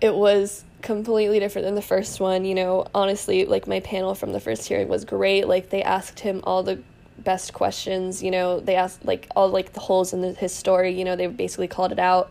it 0.00 0.14
was 0.14 0.64
completely 0.82 1.40
different 1.40 1.64
than 1.64 1.74
the 1.74 1.82
first 1.82 2.20
one. 2.20 2.44
You 2.44 2.54
know, 2.54 2.86
honestly, 2.94 3.46
like 3.46 3.66
my 3.66 3.80
panel 3.80 4.14
from 4.14 4.32
the 4.32 4.40
first 4.40 4.68
hearing 4.68 4.88
was 4.88 5.04
great. 5.04 5.48
Like 5.48 5.70
they 5.70 5.82
asked 5.82 6.20
him 6.20 6.40
all 6.44 6.62
the 6.62 6.80
best 7.18 7.52
questions. 7.52 8.22
You 8.22 8.30
know, 8.30 8.60
they 8.60 8.76
asked 8.76 9.04
like 9.04 9.28
all 9.34 9.48
like 9.48 9.72
the 9.72 9.80
holes 9.80 10.12
in 10.12 10.20
the, 10.20 10.32
his 10.32 10.54
story. 10.54 10.92
You 10.92 11.04
know, 11.04 11.16
they 11.16 11.26
basically 11.26 11.68
called 11.68 11.92
it 11.92 11.98
out. 11.98 12.30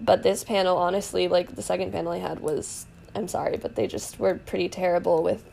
But 0.00 0.22
this 0.22 0.42
panel, 0.42 0.78
honestly, 0.78 1.28
like 1.28 1.54
the 1.54 1.62
second 1.62 1.92
panel 1.92 2.12
I 2.12 2.18
had 2.18 2.40
was, 2.40 2.86
I'm 3.14 3.28
sorry, 3.28 3.56
but 3.56 3.76
they 3.76 3.86
just 3.86 4.18
were 4.18 4.34
pretty 4.34 4.68
terrible 4.68 5.22
with, 5.22 5.44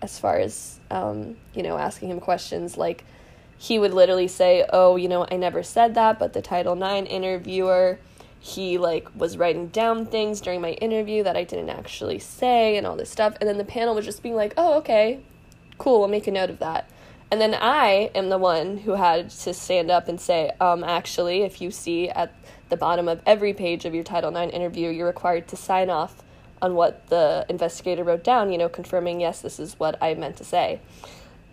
as 0.00 0.18
far 0.18 0.38
as 0.38 0.78
um, 0.90 1.36
you 1.54 1.62
know, 1.62 1.76
asking 1.76 2.10
him 2.10 2.20
questions 2.20 2.76
like. 2.76 3.04
He 3.58 3.78
would 3.78 3.92
literally 3.92 4.28
say, 4.28 4.64
"Oh, 4.72 4.96
you 4.96 5.08
know, 5.08 5.26
I 5.30 5.36
never 5.36 5.62
said 5.62 5.94
that, 5.94 6.18
but 6.18 6.32
the 6.32 6.40
Title 6.42 6.80
IX 6.80 7.08
interviewer 7.10 7.98
he 8.40 8.78
like 8.78 9.08
was 9.14 9.36
writing 9.36 9.68
down 9.68 10.06
things 10.06 10.40
during 10.40 10.60
my 10.60 10.72
interview 10.72 11.22
that 11.22 11.36
I 11.36 11.44
didn't 11.44 11.70
actually 11.70 12.18
say 12.18 12.76
and 12.76 12.86
all 12.86 12.96
this 12.96 13.10
stuff. 13.10 13.34
And 13.40 13.48
then 13.48 13.58
the 13.58 13.64
panel 13.64 13.94
was 13.94 14.04
just 14.04 14.22
being 14.22 14.36
like 14.36 14.54
oh 14.56 14.78
okay. 14.78 15.20
Cool 15.76 16.00
we'll 16.00 16.08
make 16.08 16.26
a 16.26 16.32
note 16.32 16.50
of 16.50 16.58
that. 16.60 16.88
And 17.30 17.40
then 17.40 17.54
I 17.54 18.10
am 18.14 18.30
the 18.30 18.38
one 18.38 18.78
who 18.78 18.92
had 18.92 19.30
to 19.30 19.52
stand 19.52 19.90
up 19.90 20.08
and 20.08 20.20
say 20.20 20.52
um 20.60 20.84
actually 20.84 21.42
if 21.42 21.60
you 21.60 21.70
see 21.70 22.08
at 22.10 22.32
the 22.68 22.76
bottom 22.76 23.08
of 23.08 23.20
every 23.26 23.52
page 23.54 23.84
of 23.84 23.94
your 23.94 24.04
Title 24.04 24.34
IX 24.34 24.52
interview 24.52 24.90
you're 24.90 25.06
required 25.06 25.48
to 25.48 25.56
sign 25.56 25.90
off 25.90 26.22
on 26.60 26.74
what 26.74 27.06
the 27.08 27.46
investigator 27.48 28.04
wrote 28.04 28.24
down 28.24 28.52
you 28.52 28.58
know 28.58 28.68
confirming 28.68 29.20
yes 29.20 29.40
this 29.40 29.58
is 29.58 29.78
what 29.78 30.00
I 30.02 30.14
meant 30.14 30.36
to 30.36 30.44
say 30.44 30.80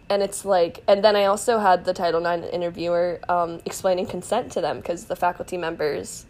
and 0.10 0.22
it's 0.22 0.46
like 0.46 0.84
and 0.88 1.04
then 1.04 1.16
i 1.16 1.26
also 1.26 1.60
had 1.60 1.86
the 1.86 1.94
title 1.94 2.26
ix 2.26 2.48
interviewer 2.54 3.20
um, 3.30 3.60
explaining 3.66 4.06
consent 4.06 4.52
to 4.52 4.62
them 4.62 4.78
because 4.78 5.06
the 5.06 5.16
faculty 5.16 5.58
members 5.58 6.26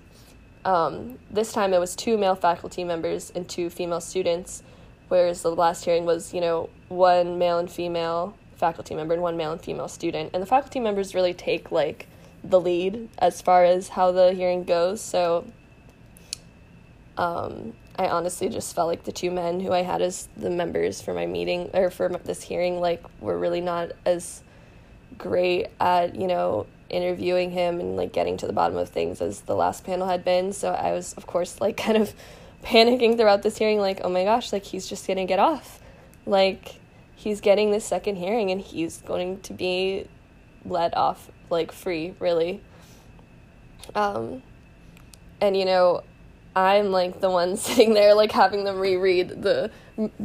um, 0.65 1.19
this 1.29 1.53
time 1.53 1.73
it 1.73 1.79
was 1.79 1.95
two 1.95 2.17
male 2.17 2.35
faculty 2.35 2.83
members 2.83 3.31
and 3.35 3.47
two 3.47 3.69
female 3.69 4.01
students, 4.01 4.63
whereas 5.07 5.43
the 5.43 5.55
last 5.55 5.85
hearing 5.85 6.05
was, 6.05 6.33
you 6.33 6.41
know, 6.41 6.69
one 6.89 7.37
male 7.37 7.59
and 7.59 7.71
female 7.71 8.35
faculty 8.55 8.95
member 8.95 9.13
and 9.13 9.21
one 9.21 9.37
male 9.37 9.51
and 9.51 9.61
female 9.61 9.87
student. 9.87 10.31
And 10.33 10.41
the 10.41 10.47
faculty 10.47 10.79
members 10.79 11.13
really 11.13 11.35
take 11.35 11.71
like 11.71 12.07
the 12.43 12.59
lead 12.59 13.09
as 13.19 13.41
far 13.43 13.63
as 13.63 13.89
how 13.89 14.11
the 14.11 14.33
hearing 14.33 14.63
goes. 14.63 15.01
So 15.01 15.45
um, 17.15 17.73
I 17.97 18.07
honestly 18.07 18.49
just 18.49 18.75
felt 18.75 18.87
like 18.87 19.03
the 19.03 19.11
two 19.11 19.31
men 19.31 19.59
who 19.59 19.71
I 19.71 19.81
had 19.81 20.01
as 20.01 20.27
the 20.35 20.49
members 20.49 21.01
for 21.01 21.13
my 21.13 21.25
meeting 21.25 21.69
or 21.73 21.89
for 21.89 22.09
this 22.09 22.41
hearing 22.41 22.79
like 22.79 23.03
were 23.21 23.37
really 23.37 23.61
not 23.61 23.91
as 24.05 24.43
great 25.17 25.67
at 25.79 26.15
you 26.15 26.27
know 26.27 26.67
interviewing 26.89 27.51
him 27.51 27.79
and 27.79 27.95
like 27.95 28.13
getting 28.13 28.37
to 28.37 28.47
the 28.47 28.53
bottom 28.53 28.77
of 28.77 28.89
things 28.89 29.21
as 29.21 29.41
the 29.41 29.55
last 29.55 29.83
panel 29.83 30.07
had 30.07 30.23
been. 30.23 30.53
So 30.53 30.71
I 30.71 30.93
was, 30.93 31.13
of 31.13 31.27
course, 31.27 31.59
like 31.61 31.77
kind 31.85 31.97
of 31.97 32.13
panicking 32.63 33.17
throughout 33.17 33.43
this 33.43 33.57
hearing, 33.57 33.79
like, 33.79 34.01
oh 34.03 34.09
my 34.09 34.23
gosh, 34.23 34.51
like 34.51 34.63
he's 34.63 34.87
just 34.87 35.07
gonna 35.07 35.25
get 35.25 35.39
off. 35.39 35.79
Like 36.25 36.75
he's 37.15 37.41
getting 37.41 37.71
this 37.71 37.85
second 37.85 38.15
hearing 38.17 38.51
and 38.51 38.59
he's 38.61 38.97
going 39.01 39.39
to 39.41 39.53
be 39.53 40.07
let 40.65 40.95
off 40.95 41.31
like 41.49 41.71
free, 41.71 42.13
really. 42.19 42.61
Um, 43.93 44.41
and 45.41 45.55
you 45.55 45.65
know, 45.65 46.03
I'm 46.55 46.91
like 46.91 47.19
the 47.19 47.29
one 47.29 47.57
sitting 47.57 47.93
there, 47.93 48.13
like 48.13 48.31
having 48.31 48.63
them 48.63 48.79
reread 48.79 49.41
the 49.41 49.71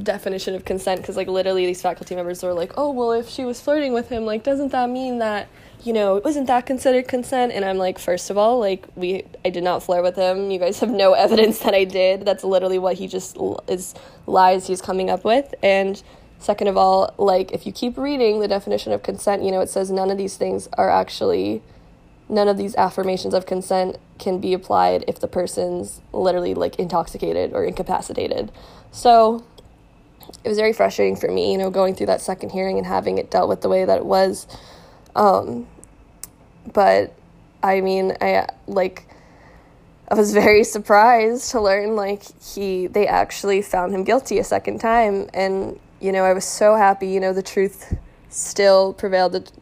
definition 0.03 0.55
of 0.55 0.65
consent 0.65 1.01
because, 1.01 1.17
like, 1.17 1.29
literally, 1.29 1.65
these 1.65 1.81
faculty 1.81 2.15
members 2.15 2.43
were 2.43 2.53
like, 2.53 2.73
"Oh, 2.77 2.91
well, 2.91 3.13
if 3.13 3.29
she 3.29 3.45
was 3.45 3.61
flirting 3.61 3.93
with 3.93 4.09
him, 4.09 4.25
like, 4.25 4.43
doesn't 4.43 4.73
that 4.73 4.91
mean 4.91 5.19
that 5.19 5.49
you 5.85 5.93
know, 5.93 6.21
wasn't 6.25 6.47
that 6.47 6.67
considered 6.67 7.09
consent? 7.09 7.53
And 7.53 7.65
I'm 7.65 7.79
like, 7.79 7.99
first 7.99 8.31
of 8.31 8.37
all, 8.37 8.59
like 8.59 8.87
we, 8.97 9.25
I 9.45 9.51
did 9.51 9.65
not 9.65 9.83
flirt 9.83 10.03
with 10.03 10.17
him. 10.17 10.51
You 10.51 10.59
guys 10.59 10.81
have 10.81 10.91
no 10.91 11.13
evidence 11.15 11.61
that 11.61 11.75
I 11.75 11.85
did. 11.85 12.25
That's 12.25 12.45
literally 12.45 12.79
what 12.79 12.97
he 12.97 13.07
just 13.07 13.37
is 13.69 13.95
lies 14.27 14.67
he's 14.67 14.83
coming 14.83 15.11
up 15.11 15.25
with. 15.25 15.55
And 15.63 16.03
second 16.39 16.69
of 16.69 16.77
all, 16.77 17.15
like 17.19 17.53
if 17.53 17.67
you 17.67 17.73
keep 17.73 17.97
reading 17.97 18.41
the 18.41 18.49
definition 18.49 18.93
of 18.93 19.03
consent, 19.03 19.43
you 19.43 19.51
know, 19.51 19.61
it 19.61 19.69
says 19.69 19.91
none 19.91 20.11
of 20.11 20.19
these 20.19 20.37
things 20.37 20.69
are 20.75 20.91
actually, 20.91 21.63
none 22.31 22.49
of 22.49 22.57
these 22.57 22.75
affirmations 22.77 23.35
of 23.35 23.47
consent 23.47 23.99
can 24.19 24.39
be 24.39 24.55
applied 24.55 25.05
if 25.09 25.19
the 25.21 25.29
person's 25.29 26.01
literally 26.13 26.55
like 26.55 26.77
intoxicated 26.79 27.53
or 27.53 27.65
incapacitated. 27.65 28.53
So 28.93 29.45
it 30.45 30.49
was 30.49 30.59
very 30.59 30.73
frustrating 30.73 31.17
for 31.17 31.31
me, 31.31 31.53
you 31.53 31.59
know, 31.59 31.71
going 31.71 31.95
through 31.95 32.07
that 32.07 32.21
second 32.21 32.51
hearing 32.51 32.79
and 32.79 32.87
having 32.87 33.19
it 33.19 33.31
dealt 33.31 33.49
with 33.49 33.61
the 33.63 33.69
way 33.69 33.85
that 33.85 33.99
it 33.99 34.05
was. 34.05 34.47
Um, 35.15 35.67
but 36.73 37.13
I 37.63 37.81
mean, 37.81 38.17
I 38.21 38.47
like 38.67 39.07
I 40.09 40.15
was 40.15 40.33
very 40.35 40.65
surprised 40.65 41.51
to 41.51 41.61
learn 41.61 41.97
like 41.97 42.23
he 42.43 42.87
they 42.87 43.07
actually 43.07 43.63
found 43.63 43.95
him 43.95 44.05
guilty 44.05 44.39
a 44.39 44.45
second 44.45 44.81
time 44.81 45.29
and 45.35 45.79
you 46.01 46.13
know, 46.13 46.25
I 46.25 46.33
was 46.33 46.47
so 46.47 46.77
happy, 46.77 47.09
you 47.09 47.21
know, 47.21 47.35
the 47.35 47.43
truth 47.43 47.95
still 48.31 48.95
prevailed 48.95 49.53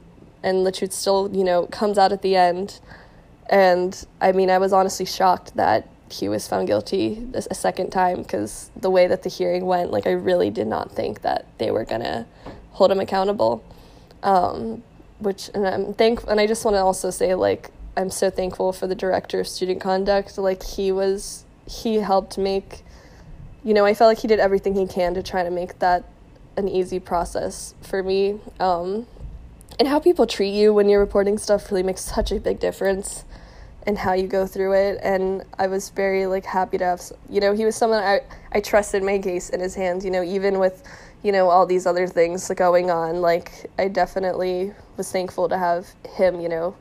and 0.49 0.75
truth 0.75 0.93
still, 0.93 1.31
you 1.33 1.45
know, 1.45 1.67
comes 1.67 1.99
out 1.99 2.13
at 2.13 2.23
the 2.23 2.37
end. 2.37 2.81
And 3.51 4.07
I 4.21 4.33
mean, 4.33 4.51
I 4.51 4.59
was 4.59 4.73
honestly 4.73 5.07
shocked 5.07 5.57
that 5.57 5.89
he 6.11 6.29
was 6.29 6.49
found 6.49 6.67
guilty 6.67 7.27
a 7.35 7.55
second 7.55 7.91
time 7.91 8.23
because 8.23 8.71
the 8.77 8.91
way 8.91 9.07
that 9.07 9.23
the 9.23 9.29
hearing 9.29 9.67
went, 9.67 9.91
like 9.91 10.07
I 10.07 10.13
really 10.13 10.51
did 10.51 10.67
not 10.67 10.91
think 10.93 11.23
that 11.23 11.47
they 11.59 11.71
were 11.71 11.85
gonna 11.85 12.27
hold 12.73 12.91
him 12.91 13.01
accountable. 13.01 13.63
Um, 14.23 14.83
which 15.19 15.51
and 15.55 15.67
I'm 15.67 15.95
thankful 15.95 16.31
and 16.31 16.41
I 16.41 16.47
just 16.47 16.65
want 16.65 16.77
to 16.77 16.81
also 16.81 17.11
say 17.11 17.35
like 17.35 17.71
I'm 17.97 18.11
so 18.11 18.31
thankful 18.31 18.73
for 18.73 18.87
the 18.87 18.95
director 18.95 19.41
of 19.41 19.49
student 19.49 19.81
conduct 19.81 20.39
like 20.39 20.63
he 20.63 20.93
was 20.93 21.45
he 21.67 21.97
helped 21.97 22.39
make 22.39 22.85
you 23.65 23.75
know 23.75 23.85
I 23.85 23.95
felt 23.95 24.09
like 24.09 24.19
he 24.19 24.29
did 24.29 24.39
everything 24.39 24.75
he 24.75 24.87
can 24.87 25.15
to 25.15 25.23
try 25.23 25.43
to 25.43 25.51
make 25.51 25.79
that 25.81 26.05
an 26.57 26.69
easy 26.69 27.01
process 27.01 27.75
for 27.83 28.03
me 28.03 28.41
um, 28.61 29.07
and 29.79 29.89
how 29.89 29.99
people 29.99 30.27
treat 30.27 30.53
you 30.53 30.73
when 30.73 30.89
you're 30.89 31.01
reporting 31.01 31.39
stuff 31.39 31.71
really 31.71 31.83
makes 31.83 32.03
such 32.03 32.33
a 32.33 32.41
big 32.41 32.59
difference 32.59 33.25
in 33.87 33.97
how 33.97 34.13
you 34.13 34.27
go 34.27 34.47
through 34.47 34.73
it 34.73 34.99
and 35.03 35.45
I 35.59 35.67
was 35.67 35.91
very 35.91 36.27
like 36.27 36.45
happy 36.45 36.79
to 36.79 36.85
have 36.85 37.01
you 37.31 37.41
know 37.41 37.55
he 37.55 37.65
was 37.65 37.77
someone 37.77 38.03
I 38.03 38.21
I 38.53 38.61
trusted 38.61 39.03
my 39.03 39.19
case 39.19 39.51
in 39.51 39.61
his 39.61 39.75
hands 39.75 40.05
you 40.05 40.11
know 40.11 40.23
even 40.23 40.59
with 40.59 40.83
you 41.23 41.33
know, 41.33 41.49
all 41.49 41.67
these 41.67 41.87
other 41.87 42.07
things 42.07 42.49
going 42.57 42.91
on. 42.91 43.21
Like, 43.21 43.71
I 43.79 43.89
definitely 43.89 44.73
was 44.97 45.11
thankful 45.11 45.49
to 45.49 45.59
have 45.59 45.87
him, 46.17 46.41
you 46.41 46.49
know, 46.49 46.77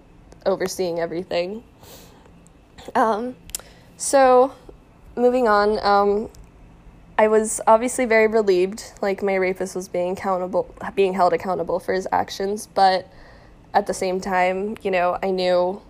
overseeing 0.45 1.00
everything. 1.00 1.64
Um, 2.95 3.36
so, 3.98 4.54
moving 5.16 5.48
on, 5.48 5.80
um, 5.84 6.30
I 7.20 7.28
was 7.28 7.59
obviously 7.65 8.05
very 8.05 8.28
relieved, 8.28 8.93
like 9.01 9.24
my 9.24 9.36
rapist 9.36 9.76
was 9.76 9.88
being 9.88 10.11
accountable, 10.11 10.74
being 10.93 11.13
held 11.13 11.34
accountable 11.34 11.80
for 11.80 11.93
his 11.93 12.07
actions, 12.11 12.68
but 12.68 13.11
at 13.74 13.88
the 13.88 13.93
same 13.93 14.22
time, 14.22 14.78
you 14.84 14.91
know, 14.91 15.18
I 15.24 15.32
knew 15.32 15.82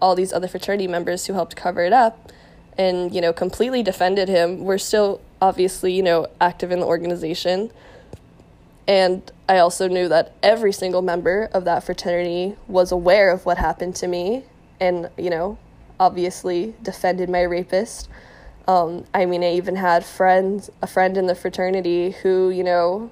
all 0.00 0.14
these 0.14 0.32
other 0.32 0.46
fraternity 0.46 0.86
members 0.86 1.26
who 1.26 1.32
helped 1.32 1.56
cover 1.56 1.84
it 1.84 1.92
up 1.92 2.30
and, 2.78 3.12
you 3.12 3.20
know, 3.20 3.32
completely 3.32 3.82
defended 3.82 4.28
him 4.28 4.64
were 4.64 4.78
still 4.78 5.20
obviously, 5.40 5.92
you 5.92 6.02
know, 6.02 6.28
active 6.40 6.70
in 6.70 6.80
the 6.80 6.86
organization. 6.86 7.70
And 8.86 9.28
I 9.48 9.58
also 9.58 9.88
knew 9.88 10.08
that 10.08 10.34
every 10.42 10.72
single 10.72 11.02
member 11.02 11.48
of 11.52 11.64
that 11.64 11.82
fraternity 11.82 12.56
was 12.68 12.92
aware 12.92 13.32
of 13.32 13.44
what 13.44 13.58
happened 13.58 13.96
to 13.96 14.06
me 14.06 14.44
and, 14.80 15.10
you 15.18 15.30
know, 15.30 15.58
obviously 15.98 16.74
defended 16.82 17.28
my 17.28 17.42
rapist. 17.42 18.08
Um, 18.68 19.04
I 19.14 19.26
mean, 19.26 19.44
I 19.44 19.52
even 19.52 19.76
had 19.76 20.04
friends, 20.04 20.70
a 20.82 20.86
friend 20.86 21.16
in 21.16 21.26
the 21.26 21.34
fraternity 21.34 22.10
who, 22.22 22.50
you 22.50 22.64
know, 22.64 23.10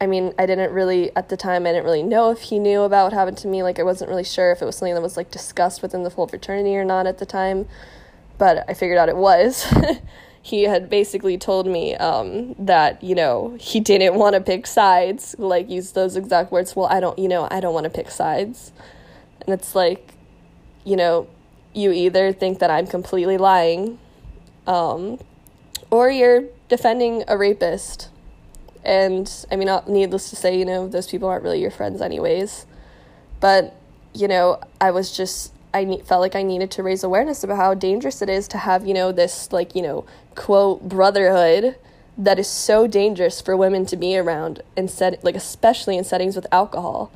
I 0.00 0.06
mean, 0.06 0.32
I 0.38 0.46
didn't 0.46 0.72
really, 0.72 1.14
at 1.16 1.28
the 1.28 1.36
time, 1.36 1.66
I 1.66 1.72
didn't 1.72 1.84
really 1.84 2.02
know 2.02 2.30
if 2.30 2.42
he 2.42 2.58
knew 2.58 2.82
about 2.82 3.04
what 3.04 3.12
happened 3.12 3.38
to 3.38 3.48
me. 3.48 3.62
Like, 3.62 3.78
I 3.78 3.82
wasn't 3.82 4.10
really 4.10 4.24
sure 4.24 4.52
if 4.52 4.62
it 4.62 4.64
was 4.64 4.76
something 4.76 4.94
that 4.94 5.02
was, 5.02 5.16
like, 5.16 5.30
discussed 5.30 5.82
within 5.82 6.02
the 6.02 6.10
full 6.10 6.26
fraternity 6.26 6.76
or 6.76 6.84
not 6.84 7.06
at 7.06 7.18
the 7.18 7.26
time. 7.26 7.66
But 8.38 8.64
I 8.68 8.74
figured 8.74 8.98
out 8.98 9.08
it 9.08 9.16
was. 9.16 9.66
he 10.46 10.62
had 10.62 10.88
basically 10.88 11.36
told 11.36 11.66
me 11.66 11.96
um, 11.96 12.54
that 12.56 13.02
you 13.02 13.16
know 13.16 13.56
he 13.58 13.80
didn't 13.80 14.14
want 14.14 14.34
to 14.34 14.40
pick 14.40 14.64
sides 14.64 15.34
like 15.40 15.68
use 15.68 15.90
those 15.90 16.14
exact 16.14 16.52
words 16.52 16.76
well 16.76 16.86
i 16.86 17.00
don't 17.00 17.18
you 17.18 17.26
know 17.26 17.48
i 17.50 17.58
don't 17.58 17.74
want 17.74 17.82
to 17.82 17.90
pick 17.90 18.08
sides 18.08 18.70
and 19.40 19.52
it's 19.52 19.74
like 19.74 20.14
you 20.84 20.94
know 20.94 21.26
you 21.74 21.90
either 21.90 22.32
think 22.32 22.60
that 22.60 22.70
i'm 22.70 22.86
completely 22.86 23.36
lying 23.36 23.98
um, 24.66 25.18
or 25.90 26.10
you're 26.10 26.44
defending 26.68 27.22
a 27.28 27.36
rapist 27.36 28.08
and 28.84 29.46
i 29.50 29.56
mean 29.56 29.68
needless 29.88 30.30
to 30.30 30.36
say 30.36 30.56
you 30.56 30.64
know 30.64 30.88
those 30.88 31.08
people 31.08 31.28
aren't 31.28 31.42
really 31.42 31.60
your 31.60 31.70
friends 31.70 32.00
anyways 32.00 32.66
but 33.40 33.74
you 34.14 34.28
know 34.28 34.60
i 34.80 34.90
was 34.90 35.16
just 35.16 35.52
I 35.76 35.84
ne- 35.84 36.00
felt 36.00 36.22
like 36.22 36.34
I 36.34 36.42
needed 36.42 36.70
to 36.72 36.82
raise 36.82 37.04
awareness 37.04 37.44
about 37.44 37.58
how 37.58 37.74
dangerous 37.74 38.22
it 38.22 38.30
is 38.30 38.48
to 38.48 38.58
have, 38.58 38.86
you 38.86 38.94
know, 38.94 39.12
this 39.12 39.52
like, 39.52 39.74
you 39.74 39.82
know, 39.82 40.06
quote 40.34 40.88
brotherhood 40.88 41.76
that 42.16 42.38
is 42.38 42.48
so 42.48 42.86
dangerous 42.86 43.42
for 43.42 43.54
women 43.54 43.84
to 43.86 43.96
be 43.96 44.16
around 44.16 44.62
and 44.74 44.90
set 44.90 45.22
like 45.22 45.34
especially 45.34 45.98
in 45.98 46.04
settings 46.04 46.34
with 46.34 46.46
alcohol. 46.50 47.12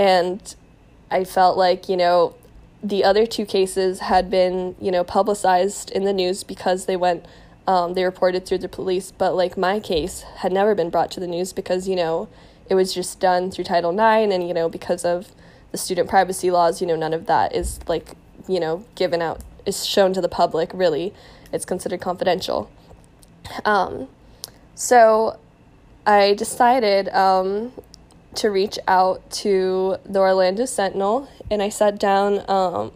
And 0.00 0.54
I 1.12 1.22
felt 1.22 1.56
like, 1.56 1.88
you 1.88 1.96
know, 1.96 2.34
the 2.82 3.04
other 3.04 3.26
two 3.26 3.46
cases 3.46 4.00
had 4.00 4.30
been, 4.30 4.74
you 4.80 4.90
know, 4.90 5.04
publicized 5.04 5.90
in 5.90 6.04
the 6.04 6.12
news 6.12 6.42
because 6.42 6.86
they 6.86 6.96
went 6.96 7.24
um, 7.66 7.94
they 7.94 8.04
reported 8.04 8.44
through 8.44 8.58
the 8.58 8.68
police, 8.68 9.12
but 9.12 9.34
like 9.34 9.56
my 9.56 9.78
case 9.78 10.22
had 10.38 10.52
never 10.52 10.74
been 10.74 10.90
brought 10.90 11.10
to 11.12 11.20
the 11.20 11.26
news 11.26 11.52
because, 11.52 11.88
you 11.88 11.94
know, 11.94 12.28
it 12.68 12.74
was 12.74 12.92
just 12.92 13.20
done 13.20 13.50
through 13.50 13.64
Title 13.64 13.92
IX, 13.92 14.32
and 14.32 14.46
you 14.46 14.54
know, 14.54 14.68
because 14.68 15.04
of 15.04 15.32
the 15.70 15.78
student 15.78 16.08
privacy 16.08 16.50
laws, 16.50 16.80
you 16.80 16.86
know, 16.86 16.96
none 16.96 17.12
of 17.12 17.26
that 17.26 17.54
is 17.54 17.78
like, 17.88 18.16
you 18.48 18.58
know, 18.58 18.84
given 18.94 19.22
out, 19.22 19.40
is 19.64 19.86
shown 19.86 20.12
to 20.14 20.20
the 20.20 20.28
public, 20.28 20.70
really. 20.74 21.12
It's 21.52 21.64
considered 21.64 22.00
confidential. 22.00 22.70
Um, 23.64 24.08
so 24.74 25.38
I 26.06 26.34
decided 26.34 27.08
um, 27.10 27.72
to 28.36 28.48
reach 28.48 28.78
out 28.88 29.30
to 29.30 29.96
the 30.04 30.18
Orlando 30.18 30.64
Sentinel, 30.64 31.28
and 31.50 31.62
I 31.62 31.68
sat 31.68 31.98
down 31.98 32.48
um, 32.48 32.92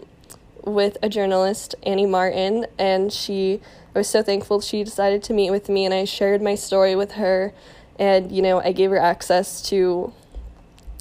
with 0.65 0.97
a 1.03 1.09
journalist, 1.09 1.75
Annie 1.83 2.07
Martin, 2.07 2.67
and 2.79 3.13
she. 3.13 3.61
I 3.95 4.01
was 4.01 4.09
so 4.09 4.23
thankful 4.23 4.61
she 4.61 4.85
decided 4.85 5.23
to 5.23 5.33
meet 5.33 5.51
with 5.51 5.71
me, 5.71 5.85
and 5.85 5.95
I 5.95 6.05
shared 6.05 6.43
my 6.43 6.55
story 6.55 6.95
with 6.95 7.13
her, 7.13 7.53
and 7.99 8.31
you 8.31 8.43
know 8.43 8.61
I 8.61 8.73
gave 8.73 8.91
her 8.91 8.99
access 8.99 9.63
to 9.71 10.13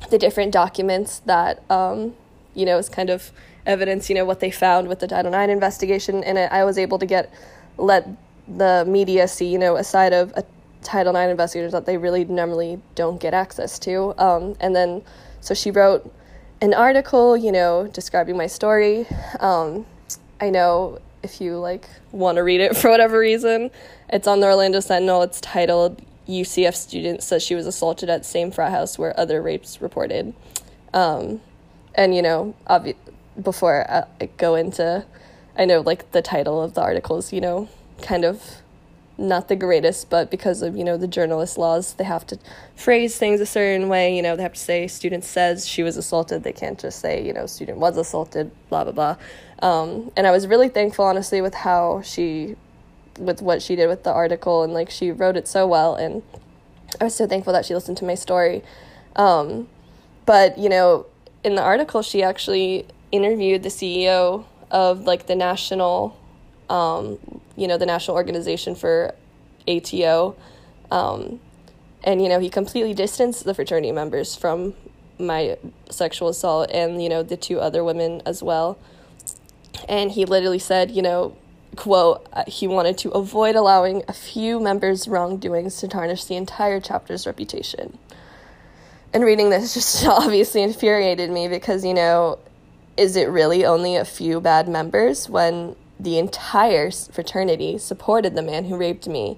the 0.10 0.18
different 0.18 0.52
documents 0.52 1.20
that 1.20 1.64
um, 1.70 2.16
you 2.54 2.66
know 2.66 2.78
is 2.78 2.90
kind 2.90 3.10
of 3.10 3.32
evidence, 3.66 4.10
you 4.10 4.16
know 4.16 4.26
what 4.26 4.40
they 4.40 4.52
found 4.52 4.88
with 4.88 5.00
the 5.00 5.08
Title 5.08 5.34
IX 5.34 5.52
investigation, 5.52 6.24
and 6.24 6.38
I 6.38 6.64
was 6.64 6.78
able 6.78 7.00
to 7.00 7.06
get 7.06 7.32
let 7.78 8.08
the 8.48 8.86
media 8.88 9.28
see, 9.28 9.48
you 9.48 9.58
know, 9.58 9.76
a 9.76 9.84
side 9.84 10.14
of 10.14 10.32
a 10.36 10.44
Title 10.86 11.16
IX 11.16 11.32
investigators 11.32 11.72
that 11.74 11.86
they 11.86 11.98
really 11.98 12.24
normally 12.26 12.80
don't 12.94 13.20
get 13.20 13.34
access 13.34 13.78
to. 13.80 14.14
Um, 14.22 14.56
and 14.60 14.76
then, 14.76 15.04
so 15.42 15.54
she 15.54 15.72
wrote 15.72 16.14
an 16.62 16.74
article, 16.74 17.36
you 17.36 17.52
know, 17.52 17.88
describing 17.88 18.38
my 18.38 18.48
story. 18.48 19.06
Um, 19.40 19.86
I 20.40 20.50
know 20.50 21.00
if 21.24 21.42
you 21.42 21.58
like 21.58 21.90
want 22.12 22.38
to 22.38 22.44
read 22.44 22.62
it 22.62 22.78
for 22.78 22.90
whatever 22.90 23.20
reason, 23.20 23.72
it's 24.10 24.28
on 24.28 24.40
the 24.40 24.48
Orlando 24.48 24.80
Sentinel. 24.80 25.24
It's 25.24 25.42
titled 25.42 26.02
"UCF 26.28 26.76
student 26.76 27.24
says 27.24 27.44
she 27.44 27.56
was 27.56 27.68
assaulted 27.68 28.10
at 28.10 28.26
same 28.26 28.52
frat 28.52 28.72
house 28.72 28.98
where 28.98 29.20
other 29.20 29.42
rapes 29.42 29.82
reported." 29.82 30.34
Um, 30.94 31.42
and 31.96 32.16
you 32.16 32.22
know, 32.22 32.56
obvi- 32.70 32.96
before 33.42 33.90
I 33.90 34.28
go 34.38 34.56
into, 34.56 35.06
I 35.58 35.66
know 35.66 35.82
like 35.82 36.12
the 36.12 36.22
title 36.22 36.62
of 36.62 36.74
the 36.74 36.82
articles, 36.82 37.34
you 37.34 37.42
know, 37.42 37.68
kind 38.02 38.24
of 38.24 38.62
not 39.18 39.48
the 39.48 39.56
greatest, 39.56 40.10
but 40.10 40.30
because 40.30 40.62
of, 40.62 40.76
you 40.76 40.84
know, 40.84 40.98
the 40.98 41.08
journalist 41.08 41.58
laws, 41.58 41.94
they 41.94 42.04
have 42.04 42.28
to 42.28 42.40
phrase 42.76 43.18
things 43.18 43.40
a 43.40 43.46
certain 43.46 43.88
way. 43.88 44.16
You 44.16 44.22
know, 44.22 44.36
they 44.36 44.44
have 44.44 44.54
to 44.54 44.60
say 44.60 44.88
student 44.88 45.24
says 45.24 45.68
she 45.68 45.84
was 45.84 45.96
assaulted. 45.98 46.44
They 46.44 46.52
can't 46.52 46.78
just 46.78 47.00
say, 47.00 47.26
you 47.26 47.34
know, 47.34 47.46
student 47.46 47.78
was 47.78 47.98
assaulted, 47.98 48.52
blah, 48.70 48.84
blah, 48.84 48.94
blah. 48.94 49.18
Um, 49.60 50.12
and 50.18 50.28
I 50.28 50.32
was 50.32 50.48
really 50.48 50.70
thankful, 50.70 51.06
honestly, 51.06 51.42
with 51.42 51.54
how 51.54 52.02
she, 52.02 52.56
with 53.18 53.42
what 53.42 53.62
she 53.62 53.76
did 53.76 53.88
with 53.88 54.04
the 54.04 54.12
article. 54.12 54.64
And, 54.64 54.74
like, 54.74 54.90
she 54.90 55.12
wrote 55.12 55.38
it 55.38 55.48
so 55.48 55.66
well. 55.66 55.96
And 55.96 56.22
I 57.00 57.06
was 57.06 57.16
so 57.16 57.26
thankful 57.26 57.54
that 57.54 57.66
she 57.66 57.74
listened 57.74 57.98
to 57.98 58.06
my 58.06 58.16
story. 58.16 58.64
Um, 59.16 59.70
but, 60.26 60.58
you 60.58 60.68
know, 60.68 61.06
in 61.44 61.56
the 61.56 61.62
article, 61.62 62.02
she 62.02 62.22
actually 62.22 62.86
interviewed 63.14 63.64
the 63.64 63.70
CEO 63.70 64.44
of, 64.72 65.02
like, 65.06 65.28
the 65.28 65.36
national 65.36 66.18
um, 66.70 67.20
you 67.56 67.68
know, 67.68 67.78
the 67.78 67.86
national 67.86 68.16
organization 68.16 68.76
for 68.76 69.14
ATO. 69.68 70.36
Um, 70.92 71.40
and, 72.04 72.22
you 72.22 72.30
know, 72.30 72.40
he 72.40 72.50
completely 72.50 72.94
distanced 72.94 73.46
the 73.46 73.54
fraternity 73.54 73.92
members 73.92 74.36
from 74.36 74.74
my 75.18 75.58
sexual 75.90 76.30
assault 76.30 76.70
and, 76.72 77.02
you 77.02 77.10
know, 77.10 77.24
the 77.24 77.38
two 77.38 77.60
other 77.60 77.84
women 77.84 78.22
as 78.26 78.44
well. 78.44 78.78
And 79.88 80.12
he 80.12 80.26
literally 80.26 80.60
said, 80.60 80.92
you 80.92 81.02
know, 81.02 81.36
quote, 81.76 82.28
uh, 82.34 82.44
he 82.48 82.68
wanted 82.68 82.98
to 83.00 83.10
avoid 83.12 83.56
allowing 83.56 84.04
a 84.08 84.14
few 84.14 84.60
members' 84.60 85.08
wrongdoings 85.08 85.78
to 85.78 85.88
tarnish 85.88 86.26
the 86.26 86.36
entire 86.36 86.80
chapter's 86.80 87.26
reputation. 87.26 87.98
And 89.14 89.24
reading 89.24 89.50
this 89.50 89.74
just 89.76 90.06
obviously 90.06 90.62
infuriated 90.62 91.30
me 91.30 91.48
because, 91.48 91.84
you 91.86 91.94
know, 91.94 92.40
is 92.98 93.16
it 93.16 93.30
really 93.30 93.66
only 93.66 93.96
a 93.96 94.06
few 94.06 94.40
bad 94.40 94.68
members 94.68 95.30
when 95.30 95.76
the 96.00 96.18
entire 96.18 96.92
fraternity 96.92 97.78
supported 97.78 98.36
the 98.36 98.42
man 98.42 98.66
who 98.66 98.78
raped 98.78 99.08
me, 99.08 99.38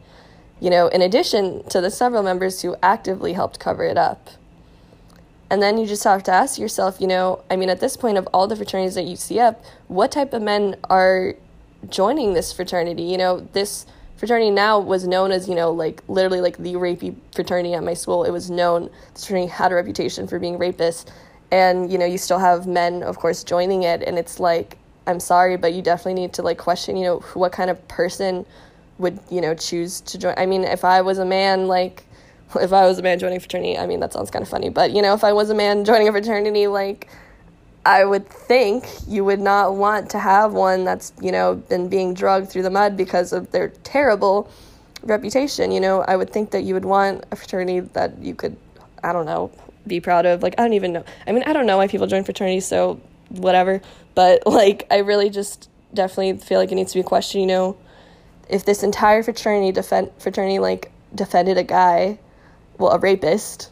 you 0.59 0.69
know, 0.69 0.87
in 0.87 1.01
addition 1.01 1.63
to 1.69 1.81
the 1.81 1.91
several 1.91 2.23
members 2.23 2.61
who 2.61 2.75
actively 2.81 3.33
helped 3.33 3.59
cover 3.59 3.83
it 3.83 3.97
up. 3.97 4.29
And 5.49 5.61
then 5.61 5.77
you 5.77 5.85
just 5.85 6.03
have 6.03 6.23
to 6.23 6.31
ask 6.31 6.59
yourself, 6.59 6.99
you 6.99 7.07
know, 7.07 7.43
I 7.49 7.55
mean, 7.55 7.69
at 7.69 7.79
this 7.79 7.95
point 7.95 8.17
of 8.17 8.27
all 8.33 8.47
the 8.47 8.55
fraternities 8.55 8.97
at 8.97 9.05
UCF, 9.05 9.55
what 9.87 10.11
type 10.11 10.33
of 10.33 10.41
men 10.41 10.75
are 10.89 11.35
joining 11.87 12.33
this 12.33 12.51
fraternity? 12.51 13.03
You 13.03 13.17
know, 13.17 13.47
this 13.53 13.85
fraternity 14.17 14.49
now 14.49 14.79
was 14.79 15.07
known 15.07 15.31
as, 15.31 15.47
you 15.47 15.55
know, 15.55 15.71
like 15.71 16.03
literally 16.09 16.41
like 16.41 16.57
the 16.57 16.73
rapey 16.73 17.15
fraternity 17.33 17.73
at 17.75 17.83
my 17.83 17.93
school. 17.93 18.23
It 18.25 18.31
was 18.31 18.49
known, 18.49 18.89
this 19.13 19.25
fraternity 19.25 19.51
had 19.51 19.71
a 19.71 19.75
reputation 19.75 20.27
for 20.27 20.37
being 20.37 20.57
rapist. 20.57 21.11
And, 21.49 21.89
you 21.89 21.97
know, 21.97 22.05
you 22.05 22.17
still 22.17 22.39
have 22.39 22.67
men, 22.67 23.03
of 23.03 23.17
course, 23.17 23.43
joining 23.43 23.83
it. 23.83 24.03
And 24.03 24.17
it's 24.17 24.39
like, 24.41 24.77
I'm 25.07 25.21
sorry, 25.21 25.55
but 25.55 25.73
you 25.73 25.81
definitely 25.81 26.21
need 26.21 26.33
to 26.33 26.41
like 26.43 26.57
question, 26.57 26.97
you 26.97 27.05
know, 27.05 27.19
what 27.33 27.53
kind 27.53 27.69
of 27.69 27.87
person 27.87 28.45
would, 28.99 29.19
you 29.31 29.41
know, 29.41 29.55
choose 29.55 30.01
to 30.01 30.17
join. 30.17 30.33
I 30.37 30.45
mean, 30.45 30.65
if 30.65 30.83
I 30.83 31.01
was 31.01 31.17
a 31.17 31.25
man, 31.25 31.67
like, 31.67 32.05
if 32.61 32.73
I 32.73 32.85
was 32.85 32.99
a 32.99 33.01
man 33.01 33.17
joining 33.17 33.37
a 33.37 33.39
fraternity, 33.39 33.77
I 33.77 33.87
mean, 33.87 34.01
that 34.01 34.13
sounds 34.13 34.29
kind 34.29 34.43
of 34.43 34.49
funny, 34.49 34.69
but, 34.69 34.91
you 34.91 35.01
know, 35.01 35.13
if 35.13 35.23
I 35.23 35.33
was 35.33 35.49
a 35.49 35.55
man 35.55 35.85
joining 35.89 36.09
a 36.09 36.11
fraternity, 36.11 36.67
like, 36.67 37.07
I 37.85 38.03
would 38.03 38.27
think 38.27 38.85
you 39.07 39.23
would 39.23 39.39
not 39.39 39.75
want 39.75 40.09
to 40.09 40.19
have 40.19 40.51
one 40.51 40.83
that's, 40.83 41.13
you 41.21 41.31
know, 41.31 41.55
been 41.55 41.87
being 41.87 42.13
drugged 42.13 42.49
through 42.49 42.63
the 42.63 42.69
mud 42.69 42.97
because 42.97 43.31
of 43.31 43.49
their 43.51 43.69
terrible 43.69 44.51
reputation. 45.03 45.71
You 45.71 45.79
know, 45.79 46.01
I 46.01 46.17
would 46.17 46.29
think 46.29 46.51
that 46.51 46.63
you 46.63 46.73
would 46.73 46.83
want 46.83 47.23
a 47.31 47.37
fraternity 47.37 47.79
that 47.79 48.17
you 48.21 48.35
could, 48.35 48.57
I 49.05 49.13
don't 49.13 49.25
know, 49.25 49.51
be 49.87 50.01
proud 50.01 50.25
of. 50.25 50.43
Like, 50.43 50.55
I 50.57 50.63
don't 50.63 50.73
even 50.73 50.91
know. 50.91 51.05
I 51.25 51.31
mean, 51.31 51.43
I 51.45 51.53
don't 51.53 51.65
know 51.65 51.77
why 51.77 51.87
people 51.87 52.07
join 52.07 52.25
fraternities, 52.25 52.65
so 52.65 52.99
whatever. 53.29 53.81
But 54.15 54.45
like, 54.45 54.87
I 54.91 54.97
really 54.97 55.29
just 55.29 55.69
definitely 55.93 56.37
feel 56.37 56.59
like 56.59 56.71
it 56.71 56.75
needs 56.75 56.91
to 56.93 56.99
be 56.99 57.03
questioned. 57.03 57.41
You 57.41 57.47
know, 57.47 57.77
if 58.49 58.65
this 58.65 58.83
entire 58.83 59.23
fraternity 59.23 59.71
defend 59.71 60.11
fraternity 60.19 60.59
like 60.59 60.91
defended 61.13 61.57
a 61.57 61.63
guy, 61.63 62.19
well, 62.77 62.91
a 62.91 62.99
rapist, 62.99 63.71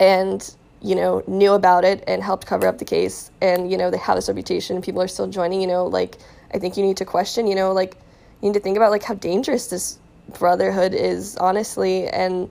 and 0.00 0.54
you 0.80 0.94
know 0.94 1.22
knew 1.26 1.52
about 1.52 1.84
it 1.84 2.04
and 2.06 2.22
helped 2.22 2.46
cover 2.46 2.66
up 2.66 2.78
the 2.78 2.84
case, 2.84 3.30
and 3.40 3.70
you 3.70 3.76
know 3.76 3.90
they 3.90 3.98
have 3.98 4.16
this 4.16 4.28
reputation, 4.28 4.80
people 4.82 5.02
are 5.02 5.08
still 5.08 5.26
joining. 5.26 5.60
You 5.60 5.66
know, 5.66 5.86
like 5.86 6.16
I 6.52 6.58
think 6.58 6.76
you 6.76 6.84
need 6.84 6.96
to 6.98 7.04
question. 7.04 7.46
You 7.46 7.54
know, 7.54 7.72
like 7.72 7.96
you 8.40 8.48
need 8.48 8.54
to 8.54 8.60
think 8.60 8.76
about 8.76 8.90
like 8.90 9.02
how 9.02 9.14
dangerous 9.14 9.68
this 9.68 9.98
brotherhood 10.38 10.94
is, 10.94 11.36
honestly, 11.36 12.08
and 12.08 12.50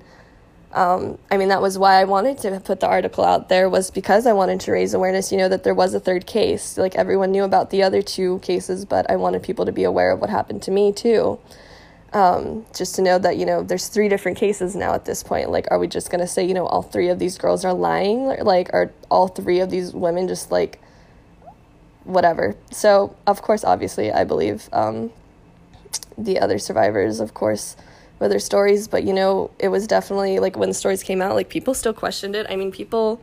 um, 0.74 1.20
I 1.30 1.38
mean, 1.38 1.50
that 1.50 1.62
was 1.62 1.78
why 1.78 2.02
I 2.02 2.06
wanted 2.06 2.40
to 2.40 2.60
put 2.60 2.80
the 2.80 2.88
article 2.88 3.24
out 3.24 3.48
there 3.48 3.70
was 3.70 3.92
because 3.92 4.26
I 4.26 4.34
wanted 4.34 4.60
to 4.62 4.72
raise 4.72 4.96
awareness, 4.96 5.32
you 5.32 5.38
know, 5.38 5.48
that 5.50 5.64
there 5.64 5.76
was 5.76 5.94
a 5.94 6.00
third 6.00 6.26
case. 6.26 6.78
Like 6.80 6.96
everyone 6.96 7.32
knew 7.32 7.44
about 7.44 7.70
the 7.70 7.84
other 7.84 8.02
two 8.02 8.40
cases, 8.40 8.84
but 8.84 9.10
I 9.10 9.16
wanted 9.16 9.44
people 9.44 9.66
to 9.66 9.72
be 9.72 9.84
aware 9.84 10.12
of 10.12 10.20
what 10.20 10.32
happened 10.32 10.64
to 10.64 10.72
me 10.72 10.92
too. 10.92 11.40
Um, 12.12 12.66
just 12.76 12.96
to 12.96 13.02
know 13.04 13.20
that, 13.20 13.38
you 13.38 13.46
know, 13.46 13.62
there's 13.64 13.88
three 13.88 14.10
different 14.10 14.38
cases 14.38 14.76
now 14.76 14.94
at 14.94 15.06
this 15.06 15.24
point. 15.24 15.52
Like, 15.52 15.68
are 15.72 15.80
we 15.80 15.88
just 15.88 16.10
going 16.10 16.22
to 16.22 16.28
say, 16.28 16.46
you 16.46 16.54
know, 16.54 16.66
all 16.66 16.82
three 16.82 17.10
of 17.10 17.20
these 17.20 17.38
girls 17.38 17.66
are 17.66 17.74
lying? 17.74 18.26
Like, 18.40 18.70
are 18.74 18.92
all 19.10 19.28
three 19.28 19.60
of 19.60 19.70
these 19.70 19.94
women 19.94 20.28
just 20.28 20.52
like 20.52 20.80
whatever? 22.04 22.56
So, 22.72 23.16
of 23.26 23.42
course, 23.42 23.64
obviously, 23.64 24.12
I 24.12 24.24
believe 24.24 24.70
um, 24.74 25.12
the 26.18 26.40
other 26.40 26.58
survivors, 26.58 27.20
of 27.20 27.36
course 27.36 27.76
with 28.30 28.42
stories, 28.42 28.88
but 28.88 29.04
you 29.04 29.14
know, 29.14 29.52
it 29.60 29.70
was 29.70 29.88
definitely 29.88 30.40
like 30.40 30.58
when 30.58 30.70
the 30.70 30.76
stories 30.76 31.04
came 31.04 31.22
out, 31.22 31.36
like 31.36 31.50
people 31.50 31.74
still 31.74 31.94
questioned 31.94 32.36
it. 32.36 32.46
I 32.50 32.56
mean, 32.56 32.72
people 32.72 33.22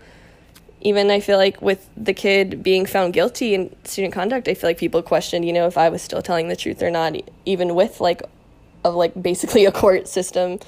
even 0.82 1.11
I 1.11 1.20
feel 1.20 1.36
like 1.36 1.61
with 1.61 1.88
the 1.96 2.14
kid 2.14 2.62
being 2.62 2.86
found 2.86 3.12
guilty 3.12 3.55
in 3.55 3.74
student 3.84 4.14
conduct, 4.14 4.48
I 4.48 4.55
feel 4.55 4.70
like 4.70 4.78
people 4.78 5.03
questioned, 5.03 5.44
you 5.44 5.53
know, 5.53 5.66
if 5.66 5.76
I 5.76 5.88
was 5.90 6.01
still 6.03 6.22
telling 6.22 6.48
the 6.48 6.57
truth 6.57 6.82
or 6.82 6.90
not, 6.90 7.14
even 7.44 7.74
with 7.74 8.01
like 8.01 8.22
of 8.84 8.94
like 8.94 9.20
basically 9.20 9.64
a 9.66 9.72
court 9.72 10.09
system 10.09 10.59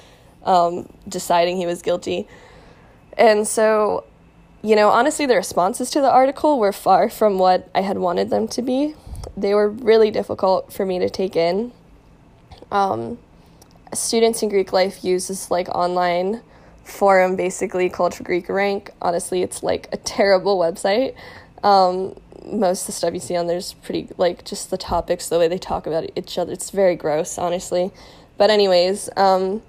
um, 0.43 0.91
deciding 1.07 1.57
he 1.57 1.65
was 1.65 1.81
guilty. 1.81 2.27
And 3.17 3.47
so, 3.47 4.05
you 4.61 4.75
know, 4.75 4.89
honestly, 4.89 5.25
the 5.25 5.35
responses 5.35 5.89
to 5.91 6.01
the 6.01 6.09
article 6.11 6.59
were 6.59 6.73
far 6.73 7.09
from 7.09 7.37
what 7.37 7.69
I 7.73 7.81
had 7.81 7.97
wanted 7.97 8.29
them 8.29 8.47
to 8.49 8.61
be. 8.61 8.95
They 9.35 9.53
were 9.53 9.69
really 9.69 10.11
difficult 10.11 10.71
for 10.71 10.85
me 10.85 10.99
to 10.99 11.09
take 11.09 11.35
in. 11.35 11.71
Um, 12.71 13.17
students 13.97 14.41
in 14.43 14.49
Greek 14.49 14.73
life 14.73 15.03
use 15.03 15.27
this 15.27 15.51
like 15.51 15.69
online 15.69 16.41
forum 16.83 17.35
basically 17.35 17.89
called 17.89 18.13
for 18.13 18.23
Greek 18.23 18.49
Rank. 18.49 18.91
Honestly, 19.01 19.41
it's 19.41 19.63
like 19.63 19.87
a 19.91 19.97
terrible 19.97 20.57
website. 20.57 21.15
Um, 21.63 22.15
most 22.45 22.81
of 22.81 22.87
the 22.87 22.91
stuff 22.91 23.13
you 23.13 23.19
see 23.19 23.35
on 23.35 23.47
there 23.47 23.57
is 23.57 23.73
pretty 23.73 24.09
like 24.17 24.43
just 24.43 24.69
the 24.69 24.77
topics, 24.77 25.29
the 25.29 25.39
way 25.39 25.47
they 25.47 25.57
talk 25.57 25.87
about 25.87 26.09
each 26.15 26.37
other. 26.37 26.51
It's 26.51 26.69
very 26.69 26.95
gross, 26.95 27.37
honestly. 27.37 27.91
But 28.37 28.49
anyways, 28.49 29.09
um, 29.15 29.61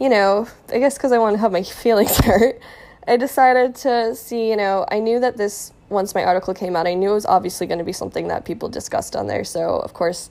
you 0.00 0.08
know, 0.08 0.48
I 0.72 0.78
guess 0.78 0.96
because 0.96 1.12
I 1.12 1.18
wanted 1.18 1.36
to 1.36 1.40
have 1.40 1.52
my 1.52 1.62
feelings 1.62 2.16
hurt, 2.18 2.60
I 3.06 3.16
decided 3.16 3.74
to 3.76 4.14
see. 4.14 4.50
You 4.50 4.56
know, 4.56 4.86
I 4.90 4.98
knew 4.98 5.20
that 5.20 5.36
this 5.36 5.72
once 5.88 6.14
my 6.14 6.24
article 6.24 6.54
came 6.54 6.74
out, 6.74 6.86
I 6.86 6.94
knew 6.94 7.10
it 7.10 7.14
was 7.14 7.26
obviously 7.26 7.66
going 7.66 7.78
to 7.78 7.84
be 7.84 7.92
something 7.92 8.28
that 8.28 8.44
people 8.44 8.68
discussed 8.68 9.14
on 9.14 9.26
there. 9.26 9.44
So 9.44 9.76
of 9.76 9.94
course, 9.94 10.30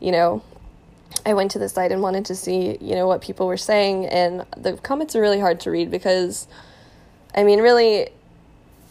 you 0.00 0.12
know, 0.12 0.42
I 1.26 1.34
went 1.34 1.50
to 1.52 1.58
the 1.58 1.68
site 1.68 1.92
and 1.92 2.02
wanted 2.02 2.24
to 2.26 2.34
see, 2.34 2.78
you 2.80 2.94
know, 2.94 3.06
what 3.06 3.20
people 3.20 3.46
were 3.46 3.56
saying, 3.56 4.06
and 4.06 4.44
the 4.56 4.74
comments 4.74 5.14
are 5.14 5.20
really 5.20 5.40
hard 5.40 5.60
to 5.60 5.70
read 5.70 5.90
because 5.90 6.48
I 7.34 7.44
mean, 7.44 7.60
really, 7.60 8.08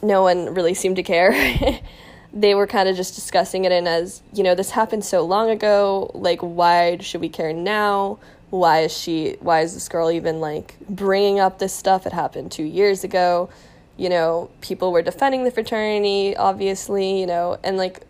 no 0.02 0.24
one 0.24 0.54
really 0.54 0.74
seemed 0.74 0.96
to 0.98 1.04
care. 1.04 1.34
they 2.34 2.56
were 2.56 2.68
kind 2.68 2.88
of 2.88 2.96
just 2.96 3.16
discussing 3.16 3.66
it 3.66 3.72
in 3.72 3.88
as, 3.88 4.22
you 4.34 4.44
know, 4.44 4.56
this 4.56 4.72
happened 4.72 5.04
so 5.04 5.26
long 5.26 5.50
ago. 5.50 6.12
Like, 6.14 6.40
why 6.40 6.98
should 7.00 7.22
we 7.22 7.30
care 7.30 7.54
now? 7.54 8.20
Why 8.50 8.82
is 8.82 8.98
she, 8.98 9.38
why 9.42 9.62
is 9.62 9.74
this 9.74 9.90
girl 9.90 10.10
even 10.10 10.40
like 10.40 10.76
bringing 10.90 11.40
up 11.40 11.60
this 11.60 11.74
stuff? 11.74 12.08
It 12.08 12.14
happened 12.14 12.52
two 12.52 12.64
years 12.64 13.04
ago. 13.04 13.50
You 13.98 14.10
know, 14.10 14.50
people 14.62 14.92
were 14.92 15.02
defending 15.02 15.44
the 15.44 15.52
fraternity, 15.52 16.36
obviously, 16.36 17.20
you 17.20 17.28
know, 17.28 17.60
and 17.64 17.78
like, 17.78 18.06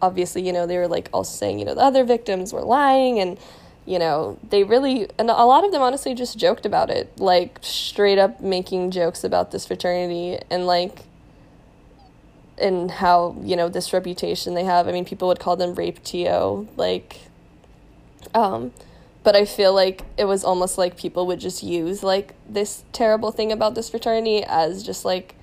obviously, 0.00 0.46
you 0.46 0.52
know, 0.52 0.66
they 0.66 0.78
were 0.78 0.88
like 0.88 1.08
also 1.12 1.36
saying, 1.36 1.58
you 1.58 1.64
know, 1.64 1.74
the 1.74 1.80
other 1.80 2.04
victims 2.04 2.52
were 2.52 2.62
lying 2.62 3.18
and, 3.18 3.38
you 3.86 3.98
know, 3.98 4.38
they 4.50 4.64
really, 4.64 5.08
and 5.18 5.30
a 5.30 5.44
lot 5.44 5.64
of 5.64 5.72
them 5.72 5.82
honestly 5.82 6.14
just 6.14 6.38
joked 6.38 6.66
about 6.66 6.90
it, 6.90 7.18
like 7.18 7.58
straight 7.62 8.18
up 8.18 8.40
making 8.40 8.90
jokes 8.90 9.24
about 9.24 9.50
this 9.50 9.66
fraternity 9.66 10.38
and 10.50 10.66
like, 10.66 11.00
and 12.58 12.90
how, 12.90 13.36
you 13.42 13.56
know, 13.56 13.68
this 13.68 13.92
reputation 13.92 14.54
they 14.54 14.64
have. 14.64 14.88
I 14.88 14.92
mean, 14.92 15.04
people 15.04 15.28
would 15.28 15.38
call 15.40 15.56
them 15.56 15.74
rape 15.74 16.02
TO, 16.02 16.68
like, 16.76 17.20
um, 18.34 18.72
but 19.22 19.36
I 19.36 19.44
feel 19.44 19.74
like 19.74 20.02
it 20.16 20.24
was 20.24 20.44
almost 20.44 20.78
like 20.78 20.96
people 20.96 21.26
would 21.26 21.40
just 21.40 21.62
use 21.62 22.02
like 22.02 22.34
this 22.48 22.84
terrible 22.92 23.30
thing 23.30 23.52
about 23.52 23.74
this 23.74 23.90
fraternity 23.90 24.44
as 24.44 24.82
just 24.82 25.04
like 25.04 25.34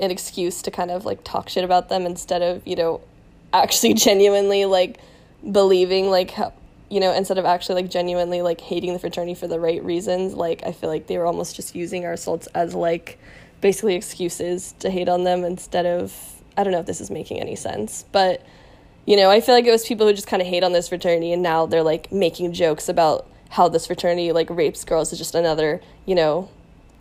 an 0.00 0.10
excuse 0.10 0.62
to 0.62 0.70
kind 0.70 0.90
of 0.90 1.04
like 1.04 1.24
talk 1.24 1.48
shit 1.48 1.64
about 1.64 1.88
them 1.88 2.06
instead 2.06 2.42
of, 2.42 2.66
you 2.66 2.76
know, 2.76 3.00
actually 3.52 3.94
genuinely 4.08 4.64
like 4.64 4.98
believing 5.50 6.10
like 6.10 6.34
you 6.88 7.00
know, 7.00 7.12
instead 7.12 7.38
of 7.38 7.44
actually 7.44 7.82
like 7.82 7.90
genuinely 7.90 8.42
like 8.42 8.60
hating 8.60 8.92
the 8.92 8.98
fraternity 8.98 9.34
for 9.34 9.48
the 9.48 9.58
right 9.58 9.82
reasons, 9.84 10.34
like 10.34 10.62
I 10.64 10.72
feel 10.72 10.88
like 10.88 11.08
they 11.08 11.18
were 11.18 11.26
almost 11.26 11.56
just 11.56 11.74
using 11.74 12.04
our 12.04 12.12
assaults 12.12 12.46
as 12.48 12.74
like 12.74 13.18
basically 13.60 13.96
excuses 13.96 14.72
to 14.78 14.90
hate 14.90 15.08
on 15.08 15.24
them 15.24 15.44
instead 15.44 15.86
of 15.86 16.14
I 16.56 16.64
don't 16.64 16.72
know 16.72 16.80
if 16.80 16.86
this 16.86 17.00
is 17.00 17.10
making 17.10 17.40
any 17.40 17.56
sense, 17.56 18.04
but 18.12 18.44
you 19.04 19.16
know, 19.16 19.30
I 19.30 19.40
feel 19.40 19.54
like 19.54 19.64
it 19.64 19.70
was 19.70 19.86
people 19.86 20.06
who 20.06 20.12
just 20.12 20.26
kind 20.26 20.42
of 20.42 20.48
hate 20.48 20.64
on 20.64 20.72
this 20.72 20.88
fraternity 20.88 21.32
and 21.32 21.42
now 21.42 21.66
they're 21.66 21.82
like 21.82 22.10
making 22.10 22.52
jokes 22.52 22.88
about 22.88 23.26
how 23.50 23.68
this 23.68 23.86
fraternity 23.86 24.32
like 24.32 24.48
rapes 24.50 24.84
girls 24.84 25.12
is 25.12 25.18
just 25.18 25.34
another, 25.34 25.80
you 26.04 26.14
know, 26.14 26.48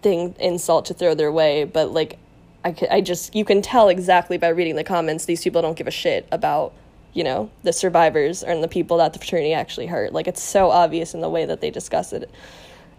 thing 0.02 0.36
insult 0.40 0.86
to 0.86 0.94
throw 0.94 1.16
their 1.16 1.32
way, 1.32 1.64
but 1.64 1.92
like 1.92 2.18
I, 2.66 2.76
I 2.92 3.02
just 3.02 3.34
you 3.36 3.46
can 3.46 3.62
tell 3.62 3.88
exactly 3.88 4.38
by 4.38 4.50
reading 4.50 4.76
the 4.76 4.84
comments 4.84 5.26
these 5.26 5.44
people 5.44 5.62
don't 5.62 5.78
give 5.78 5.88
a 5.88 5.92
shit 5.92 6.28
about 6.32 6.74
you 7.16 7.24
know, 7.24 7.50
the 7.64 7.72
survivors 7.72 8.44
and 8.44 8.62
the 8.62 8.68
people 8.68 8.98
that 8.98 9.14
the 9.14 9.20
fraternity 9.20 9.54
actually 9.54 9.88
hurt. 9.88 10.12
Like 10.12 10.28
it's 10.28 10.44
so 10.44 10.70
obvious 10.70 11.14
in 11.14 11.22
the 11.22 11.30
way 11.30 11.46
that 11.46 11.62
they 11.62 11.72
discuss 11.72 12.12
it. 12.12 12.30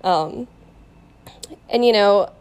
Um, 0.03 0.49
and 1.69 1.85
you 1.85 1.93
know, 1.93 2.33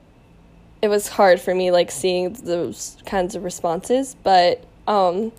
it 0.81 0.87
was 0.87 1.09
hard 1.09 1.39
for 1.39 1.53
me 1.53 1.71
like 1.71 1.91
seeing 1.91 2.31
those 2.31 2.97
kinds 3.05 3.35
of 3.35 3.43
responses, 3.43 4.15
but 4.23 4.63
um, 4.87 5.33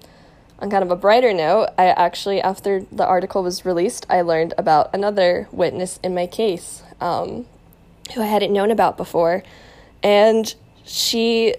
on 0.58 0.68
kind 0.70 0.84
of 0.84 0.90
a 0.90 0.96
brighter 0.96 1.32
note, 1.32 1.70
I 1.78 1.86
actually 1.86 2.42
after 2.42 2.84
the 2.92 3.06
article 3.06 3.42
was 3.42 3.64
released, 3.64 4.06
I 4.10 4.20
learned 4.20 4.52
about 4.58 4.90
another 4.94 5.48
witness 5.52 5.98
in 6.02 6.14
my 6.14 6.26
case 6.26 6.82
um, 7.00 7.46
who 8.14 8.20
I 8.20 8.26
hadn't 8.26 8.52
known 8.52 8.70
about 8.70 8.98
before, 8.98 9.42
and 10.02 10.54
she 10.84 11.54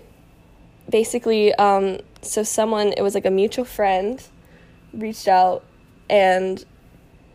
basically 0.89 1.53
um, 1.55 1.99
so 2.21 2.43
someone 2.43 2.93
it 2.97 3.01
was 3.01 3.15
like 3.15 3.25
a 3.25 3.31
mutual 3.31 3.65
friend 3.65 4.23
reached 4.93 5.27
out 5.27 5.63
and 6.09 6.65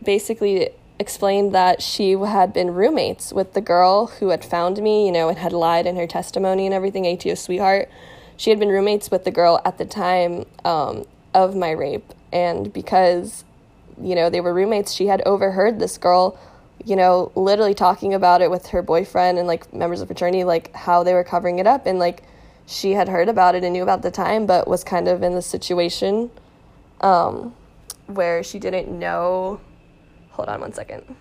basically 0.03 0.69
explained 0.99 1.53
that 1.53 1.81
she 1.81 2.11
had 2.11 2.53
been 2.53 2.73
roommates 2.73 3.33
with 3.33 3.53
the 3.53 3.61
girl 3.61 4.07
who 4.07 4.29
had 4.29 4.43
found 4.43 4.81
me, 4.81 5.05
you 5.05 5.11
know, 5.11 5.29
and 5.29 5.37
had 5.37 5.51
lied 5.51 5.85
in 5.85 5.95
her 5.95 6.07
testimony 6.07 6.65
and 6.65 6.73
everything, 6.73 7.05
ATO 7.05 7.35
sweetheart. 7.35 7.89
She 8.37 8.49
had 8.49 8.59
been 8.59 8.69
roommates 8.69 9.11
with 9.11 9.25
the 9.25 9.31
girl 9.31 9.61
at 9.65 9.77
the 9.77 9.85
time 9.85 10.45
um, 10.63 11.05
of 11.33 11.55
my 11.55 11.71
rape. 11.71 12.13
And 12.31 12.71
because, 12.71 13.43
you 14.01 14.15
know, 14.15 14.29
they 14.29 14.41
were 14.41 14.53
roommates, 14.53 14.93
she 14.93 15.07
had 15.07 15.21
overheard 15.25 15.79
this 15.79 15.97
girl, 15.97 16.39
you 16.83 16.95
know, 16.95 17.31
literally 17.35 17.73
talking 17.73 18.13
about 18.13 18.41
it 18.41 18.49
with 18.49 18.67
her 18.67 18.81
boyfriend 18.81 19.37
and 19.37 19.47
like 19.47 19.71
members 19.73 20.01
of 20.01 20.07
fraternity, 20.07 20.43
like 20.43 20.73
how 20.73 21.03
they 21.03 21.13
were 21.13 21.23
covering 21.23 21.59
it 21.59 21.67
up. 21.67 21.85
And 21.85 21.99
like 21.99 22.23
she 22.65 22.93
had 22.93 23.09
heard 23.09 23.29
about 23.29 23.55
it 23.55 23.63
and 23.63 23.73
knew 23.73 23.83
about 23.83 24.01
the 24.01 24.11
time, 24.11 24.45
but 24.45 24.67
was 24.67 24.83
kind 24.83 25.07
of 25.07 25.23
in 25.23 25.33
the 25.33 25.41
situation 25.41 26.31
um, 27.01 27.53
where 28.07 28.43
she 28.43 28.59
didn't 28.59 28.87
know. 28.97 29.59
Hold 30.31 30.49
on 30.49 30.61
one 30.61 30.73
second. 30.73 31.15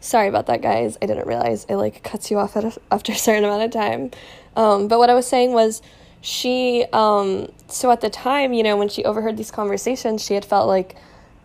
Sorry 0.00 0.28
about 0.28 0.46
that, 0.46 0.62
guys. 0.62 0.96
I 1.02 1.06
didn't 1.06 1.26
realize 1.26 1.64
it 1.68 1.76
like 1.76 2.02
cuts 2.04 2.30
you 2.30 2.38
off 2.38 2.54
a, 2.54 2.72
after 2.92 3.12
a 3.12 3.16
certain 3.16 3.44
amount 3.44 3.62
of 3.64 3.70
time. 3.72 4.10
Um, 4.54 4.86
but 4.86 4.98
what 4.98 5.10
I 5.10 5.14
was 5.14 5.26
saying 5.26 5.52
was, 5.52 5.82
she 6.20 6.84
um, 6.92 7.50
so 7.68 7.90
at 7.90 8.00
the 8.00 8.10
time, 8.10 8.52
you 8.52 8.62
know, 8.62 8.76
when 8.76 8.88
she 8.88 9.04
overheard 9.04 9.36
these 9.36 9.50
conversations, 9.50 10.22
she 10.24 10.34
had 10.34 10.44
felt 10.44 10.68
like, 10.68 10.96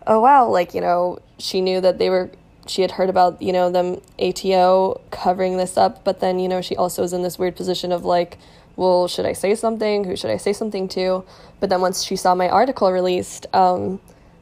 oh 0.06 0.20
wow, 0.20 0.48
like 0.48 0.74
you 0.74 0.80
know, 0.80 1.18
she 1.38 1.60
knew 1.60 1.80
that 1.80 1.98
they 1.98 2.10
were. 2.10 2.30
She 2.66 2.82
had 2.82 2.92
heard 2.92 3.10
about 3.10 3.42
you 3.42 3.52
know 3.52 3.70
them 3.70 4.00
ATO 4.18 5.00
covering 5.10 5.56
this 5.56 5.76
up, 5.76 6.04
but 6.04 6.20
then 6.20 6.38
you 6.38 6.48
know 6.48 6.60
she 6.60 6.76
also 6.76 7.02
was 7.02 7.12
in 7.12 7.22
this 7.22 7.38
weird 7.38 7.56
position 7.56 7.92
of 7.92 8.04
like, 8.04 8.38
well, 8.76 9.08
should 9.08 9.26
I 9.26 9.32
say 9.32 9.54
something? 9.54 10.04
Who 10.04 10.16
should 10.16 10.30
I 10.30 10.36
say 10.36 10.52
something 10.52 10.88
to? 10.88 11.24
But 11.60 11.70
then 11.70 11.80
once 11.80 12.02
she 12.02 12.16
saw 12.16 12.34
my 12.34 12.48
article 12.48 12.90
released, 12.90 13.46
um, 13.54 14.00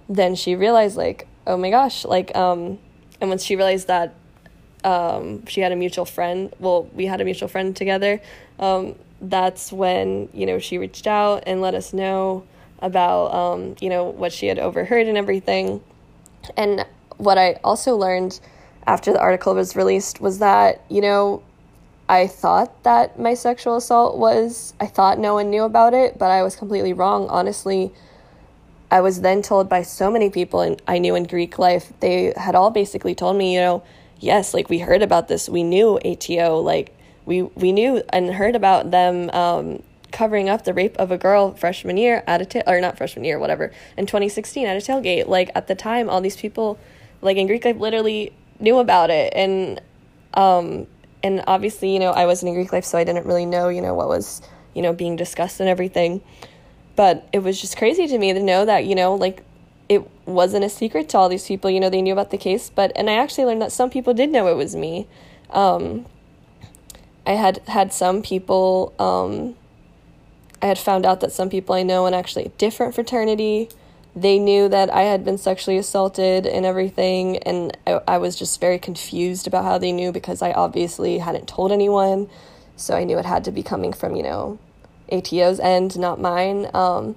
then 0.09 0.35
she 0.35 0.55
realized, 0.55 0.97
like, 0.97 1.27
oh 1.47 1.57
my 1.57 1.71
gosh, 1.71 2.05
like, 2.05 2.35
um, 2.37 2.79
and 3.21 3.31
once 3.31 3.45
she 3.45 3.57
realized 3.57 3.89
that 3.89 4.15
um, 4.85 5.45
she 5.47 5.61
had 5.61 5.73
a 5.73 5.77
mutual 5.77 6.05
friend, 6.05 6.55
well, 6.59 6.85
we 6.95 7.07
had 7.07 7.21
a 7.21 7.25
mutual 7.25 7.49
friend 7.49 7.77
together, 7.77 8.21
um, 8.59 8.95
that's 9.21 9.73
when, 9.73 10.29
you 10.33 10.47
know, 10.47 10.59
she 10.59 10.79
reached 10.79 11.07
out 11.07 11.43
and 11.47 11.61
let 11.61 11.75
us 11.75 11.93
know 11.93 12.45
about, 12.81 13.35
um, 13.35 13.77
you 13.81 13.91
know, 13.91 14.05
what 14.05 14.33
she 14.33 14.47
had 14.47 14.59
overheard 14.59 15.07
and 15.07 15.19
everything. 15.19 15.83
And 16.57 16.87
what 17.21 17.39
I 17.39 17.61
also 17.63 17.97
learned 17.97 18.41
after 18.87 19.13
the 19.13 19.21
article 19.21 19.55
was 19.55 19.77
released 19.77 20.21
was 20.21 20.39
that, 20.39 20.85
you 20.89 21.01
know, 21.01 21.43
I 22.09 22.27
thought 22.27 22.83
that 22.83 23.19
my 23.19 23.35
sexual 23.35 23.77
assault 23.77 24.19
was, 24.19 24.75
I 24.81 24.87
thought 24.87 25.19
no 25.19 25.35
one 25.35 25.51
knew 25.51 25.63
about 25.63 25.95
it, 25.95 26.19
but 26.19 26.31
I 26.31 26.43
was 26.43 26.57
completely 26.57 26.93
wrong. 26.93 27.29
Honestly, 27.29 27.93
I 28.91 29.01
was 29.01 29.21
then 29.21 29.43
told 29.43 29.69
by 29.69 29.83
so 29.83 30.11
many 30.11 30.29
people 30.31 30.61
and 30.61 30.83
I 30.89 30.99
knew 30.99 31.15
in 31.15 31.25
Greek 31.25 31.59
life, 31.59 31.93
they 32.01 32.33
had 32.37 32.57
all 32.57 32.71
basically 32.71 33.15
told 33.15 33.37
me, 33.37 33.55
you 33.55 33.61
know, 33.61 33.83
yes, 34.19 34.53
like 34.53 34.69
we 34.69 34.81
heard 34.81 35.03
about 35.03 35.29
this, 35.29 35.49
we 35.49 35.63
knew 35.63 36.01
ATO, 36.05 36.59
like 36.59 36.97
we 37.27 37.43
we 37.43 37.71
knew 37.71 38.03
and 38.09 38.35
heard 38.35 38.57
about 38.57 38.91
them 38.91 39.31
um, 39.31 39.83
covering 40.11 40.49
up 40.49 40.65
the 40.65 40.75
rape 40.75 40.97
of 40.97 41.13
a 41.13 41.19
girl 41.19 41.55
freshman 41.55 41.97
year 41.97 42.25
at 42.27 42.43
a 42.43 42.45
ta- 42.45 42.63
or 42.67 42.81
not 42.81 42.97
freshman 42.97 43.25
year, 43.25 43.39
whatever, 43.39 43.73
in 43.97 44.07
2016 44.07 44.67
at 44.67 44.77
a 44.77 44.81
tailgate. 44.81 45.29
Like 45.29 45.51
at 45.55 45.69
the 45.69 45.75
time, 45.75 46.11
all 46.11 46.21
these 46.21 46.37
people, 46.37 46.79
like 47.23 47.37
in 47.37 47.47
Greek 47.47 47.65
life, 47.65 47.77
literally 47.77 48.33
knew 48.59 48.79
about 48.79 49.11
it, 49.11 49.33
and 49.35 49.81
um, 50.35 50.87
and 51.23 51.43
obviously, 51.47 51.93
you 51.93 51.99
know, 51.99 52.11
I 52.11 52.27
wasn't 52.27 52.51
in 52.51 52.55
Greek 52.55 52.73
life, 52.73 52.85
so 52.85 52.99
I 52.99 53.05
didn't 53.05 53.27
really 53.27 53.47
know, 53.47 53.69
you 53.69 53.81
know, 53.81 53.95
what 53.95 54.09
was, 54.09 54.43
you 54.75 54.83
know, 54.83 54.93
being 54.93 55.17
discussed 55.17 55.61
and 55.61 55.69
everything. 55.69 56.23
But 56.97 57.29
it 57.33 57.41
was 57.41 57.61
just 57.61 57.77
crazy 57.77 58.07
to 58.07 58.19
me 58.19 58.33
to 58.33 58.41
know 58.41 58.65
that, 58.65 58.85
you 58.85 58.95
know, 58.95 59.15
like 59.15 59.43
it 59.89 60.09
wasn't 60.27 60.65
a 60.65 60.69
secret 60.69 61.09
to 61.11 61.19
all 61.19 61.29
these 61.29 61.47
people. 61.47 61.71
You 61.71 61.81
know, 61.81 61.91
they 61.91 62.03
knew 62.03 62.13
about 62.13 62.31
the 62.31 62.39
case, 62.39 62.71
but 62.71 62.93
and 62.97 63.11
I 63.11 63.15
actually 63.15 63.45
learned 63.45 63.63
that 63.63 63.73
some 63.73 63.91
people 63.91 64.15
did 64.15 64.31
know 64.31 64.49
it 64.49 64.57
was 64.57 64.77
me. 64.77 65.09
Um, 65.51 66.07
I 67.27 67.33
had 67.33 67.59
had 67.67 67.93
some 67.93 68.23
people. 68.23 68.95
Um, 68.99 69.57
I 70.63 70.67
had 70.67 70.79
found 70.79 71.07
out 71.07 71.21
that 71.21 71.33
some 71.33 71.49
people 71.49 71.75
I 71.75 71.83
know 71.83 72.07
in 72.07 72.13
actually 72.13 72.45
a 72.45 72.51
different 72.51 72.95
fraternity 72.95 73.71
they 74.15 74.39
knew 74.39 74.69
that 74.69 74.93
I 74.93 75.03
had 75.03 75.25
been 75.25 75.39
sexually 75.39 75.79
assaulted 75.79 76.47
and 76.47 76.67
everything, 76.67 77.39
and 77.39 77.77
I, 77.87 78.01
I, 78.09 78.19
was 78.19 78.35
just 78.37 78.61
very 78.61 78.79
confused 78.79 79.47
about 79.47 79.65
how 79.65 79.79
they 79.79 79.93
knew 79.93 80.11
because 80.11 80.43
I 80.43 80.53
obviously 80.53 81.19
hadn't 81.19 81.47
told 81.47 81.71
anyone. 81.71 82.29
So 82.77 82.97
I 82.97 83.05
knew 83.05 83.19
it 83.19 83.25
had 83.25 83.45
to 83.45 83.53
be 83.53 83.63
coming 83.63 83.93
from, 83.93 84.17
you 84.17 84.23
know, 84.23 84.59
ATO's 85.13 85.61
end, 85.61 85.99
not 85.99 86.21
mine. 86.21 86.69
Um, 86.75 87.15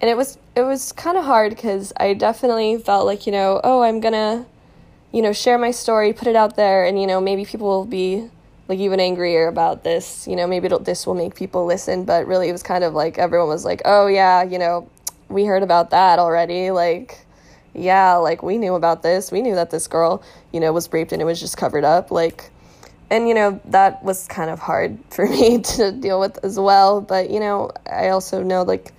and 0.00 0.10
it 0.10 0.16
was 0.16 0.38
it 0.54 0.62
was 0.62 0.92
kind 0.92 1.16
of 1.16 1.24
hard 1.24 1.50
because 1.50 1.92
I 1.96 2.14
definitely 2.14 2.78
felt 2.78 3.06
like, 3.06 3.26
you 3.26 3.32
know, 3.32 3.60
oh, 3.62 3.82
I'm 3.82 4.00
gonna, 4.00 4.46
you 5.12 5.22
know, 5.22 5.32
share 5.32 5.58
my 5.58 5.70
story, 5.70 6.12
put 6.12 6.28
it 6.28 6.36
out 6.36 6.56
there, 6.56 6.84
and 6.84 7.00
you 7.00 7.06
know, 7.06 7.20
maybe 7.20 7.44
people 7.44 7.68
will 7.68 7.84
be 7.84 8.28
like 8.68 8.78
even 8.80 8.98
angrier 8.98 9.46
about 9.46 9.84
this. 9.84 10.26
You 10.26 10.34
know, 10.34 10.46
maybe 10.46 10.68
this 10.80 11.06
will 11.06 11.14
make 11.14 11.34
people 11.34 11.66
listen. 11.66 12.04
But 12.04 12.26
really, 12.26 12.48
it 12.48 12.52
was 12.52 12.62
kind 12.62 12.84
of 12.84 12.94
like 12.94 13.16
everyone 13.18 13.48
was 13.48 13.64
like, 13.64 13.82
oh 13.84 14.06
yeah, 14.06 14.42
you 14.42 14.58
know, 14.58 14.88
we 15.28 15.44
heard 15.44 15.62
about 15.62 15.90
that 15.90 16.18
already. 16.18 16.70
Like, 16.70 17.26
yeah, 17.74 18.14
like 18.14 18.42
we 18.42 18.58
knew 18.58 18.74
about 18.74 19.02
this. 19.02 19.30
We 19.30 19.42
knew 19.42 19.54
that 19.54 19.70
this 19.70 19.86
girl, 19.86 20.22
you 20.52 20.60
know, 20.60 20.72
was 20.72 20.92
raped 20.92 21.12
and 21.12 21.20
it 21.20 21.24
was 21.24 21.40
just 21.40 21.56
covered 21.56 21.84
up. 21.84 22.10
Like, 22.10 22.50
and 23.10 23.28
you 23.28 23.34
know, 23.34 23.60
that 23.66 24.02
was 24.02 24.26
kind 24.26 24.50
of 24.50 24.58
hard 24.58 24.98
for 25.10 25.26
me 25.26 25.58
to 25.76 25.92
deal 25.92 26.20
with 26.20 26.44
as 26.44 26.58
well. 26.58 27.00
But, 27.00 27.30
you 27.30 27.40
know, 27.40 27.70
I 27.90 28.08
also 28.08 28.42
know, 28.42 28.62
like, 28.62 28.92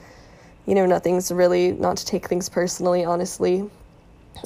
you 0.65 0.75
know, 0.75 0.86
nothing's 0.86 1.32
really 1.32 1.71
not 1.71 1.97
to 1.97 2.05
take 2.05 2.28
things 2.28 2.49
personally, 2.49 3.05
honestly. 3.05 3.69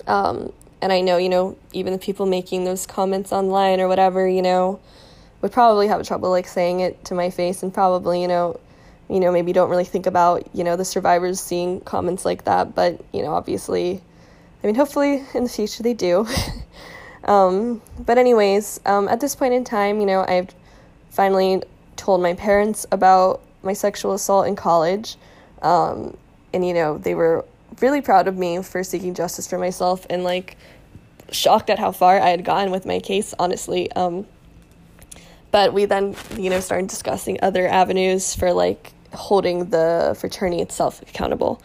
Um, 0.08 0.54
and 0.82 0.92
I 0.92 1.02
know, 1.02 1.18
you 1.18 1.30
know, 1.30 1.58
even 1.74 1.94
the 1.94 2.00
people 2.00 2.26
making 2.26 2.64
those 2.64 2.86
comments 2.86 3.32
online 3.32 3.80
or 3.80 3.88
whatever, 3.88 4.28
you 4.28 4.42
know, 4.42 4.80
would 5.42 5.52
probably 5.52 5.88
have 5.88 6.06
trouble 6.08 6.30
like 6.30 6.48
saying 6.48 6.80
it 6.80 7.04
to 7.06 7.16
my 7.16 7.30
face 7.30 7.64
and 7.64 7.74
probably, 7.74 8.22
you 8.22 8.28
know, 8.28 8.60
you 9.12 9.20
know, 9.20 9.32
maybe 9.32 9.54
don't 9.54 9.70
really 9.70 9.84
think 9.84 10.06
about, 10.06 10.56
you 10.56 10.64
know, 10.64 10.76
the 10.76 10.86
survivors 10.86 11.40
seeing 11.40 11.82
comments 11.82 12.24
like 12.26 12.46
that, 12.46 12.74
but, 12.74 13.04
you 13.12 13.22
know, 13.22 13.34
obviously 13.34 14.02
I 14.64 14.68
mean, 14.68 14.76
hopefully 14.76 15.24
in 15.34 15.44
the 15.44 15.50
future 15.50 15.82
they 15.82 15.94
do. 15.94 16.28
um, 17.26 17.82
but 18.00 18.18
anyways, 18.18 18.80
um, 18.86 19.08
at 19.08 19.20
this 19.20 19.36
point 19.36 19.54
in 19.54 19.64
time, 19.64 20.00
you 20.00 20.06
know, 20.06 20.24
I've 20.28 20.54
finally 21.10 21.64
told 21.96 22.22
my 22.22 22.34
parents 22.34 22.86
about 22.92 23.42
my 23.64 23.74
sexual 23.74 24.14
assault 24.14 24.48
in 24.48 24.56
college. 24.56 25.18
Um, 25.62 26.16
and, 26.54 26.66
you 26.66 26.74
know, 26.74 26.98
they 26.98 27.16
were 27.16 27.46
really 27.80 28.02
proud 28.02 28.28
of 28.28 28.38
me 28.38 28.62
for 28.62 28.84
seeking 28.84 29.16
justice 29.16 29.48
for 29.48 29.58
myself 29.58 30.06
and, 30.10 30.24
like, 30.24 30.58
shocked 31.32 31.70
at 31.70 31.80
how 31.80 31.92
far 31.92 32.20
I 32.20 32.30
had 32.30 32.46
gotten 32.46 32.72
with 32.72 32.86
my 32.86 33.00
case, 33.00 33.34
honestly. 33.40 33.92
Um, 33.94 34.28
but 35.50 35.74
we 35.74 35.86
then, 35.86 36.16
you 36.38 36.50
know, 36.50 36.60
started 36.60 36.88
discussing 36.88 37.40
other 37.42 37.68
avenues 37.68 38.36
for, 38.36 38.54
like, 38.54 38.94
holding 39.14 39.70
the 39.70 40.16
fraternity 40.20 40.62
itself 40.62 41.02
accountable. 41.02 41.62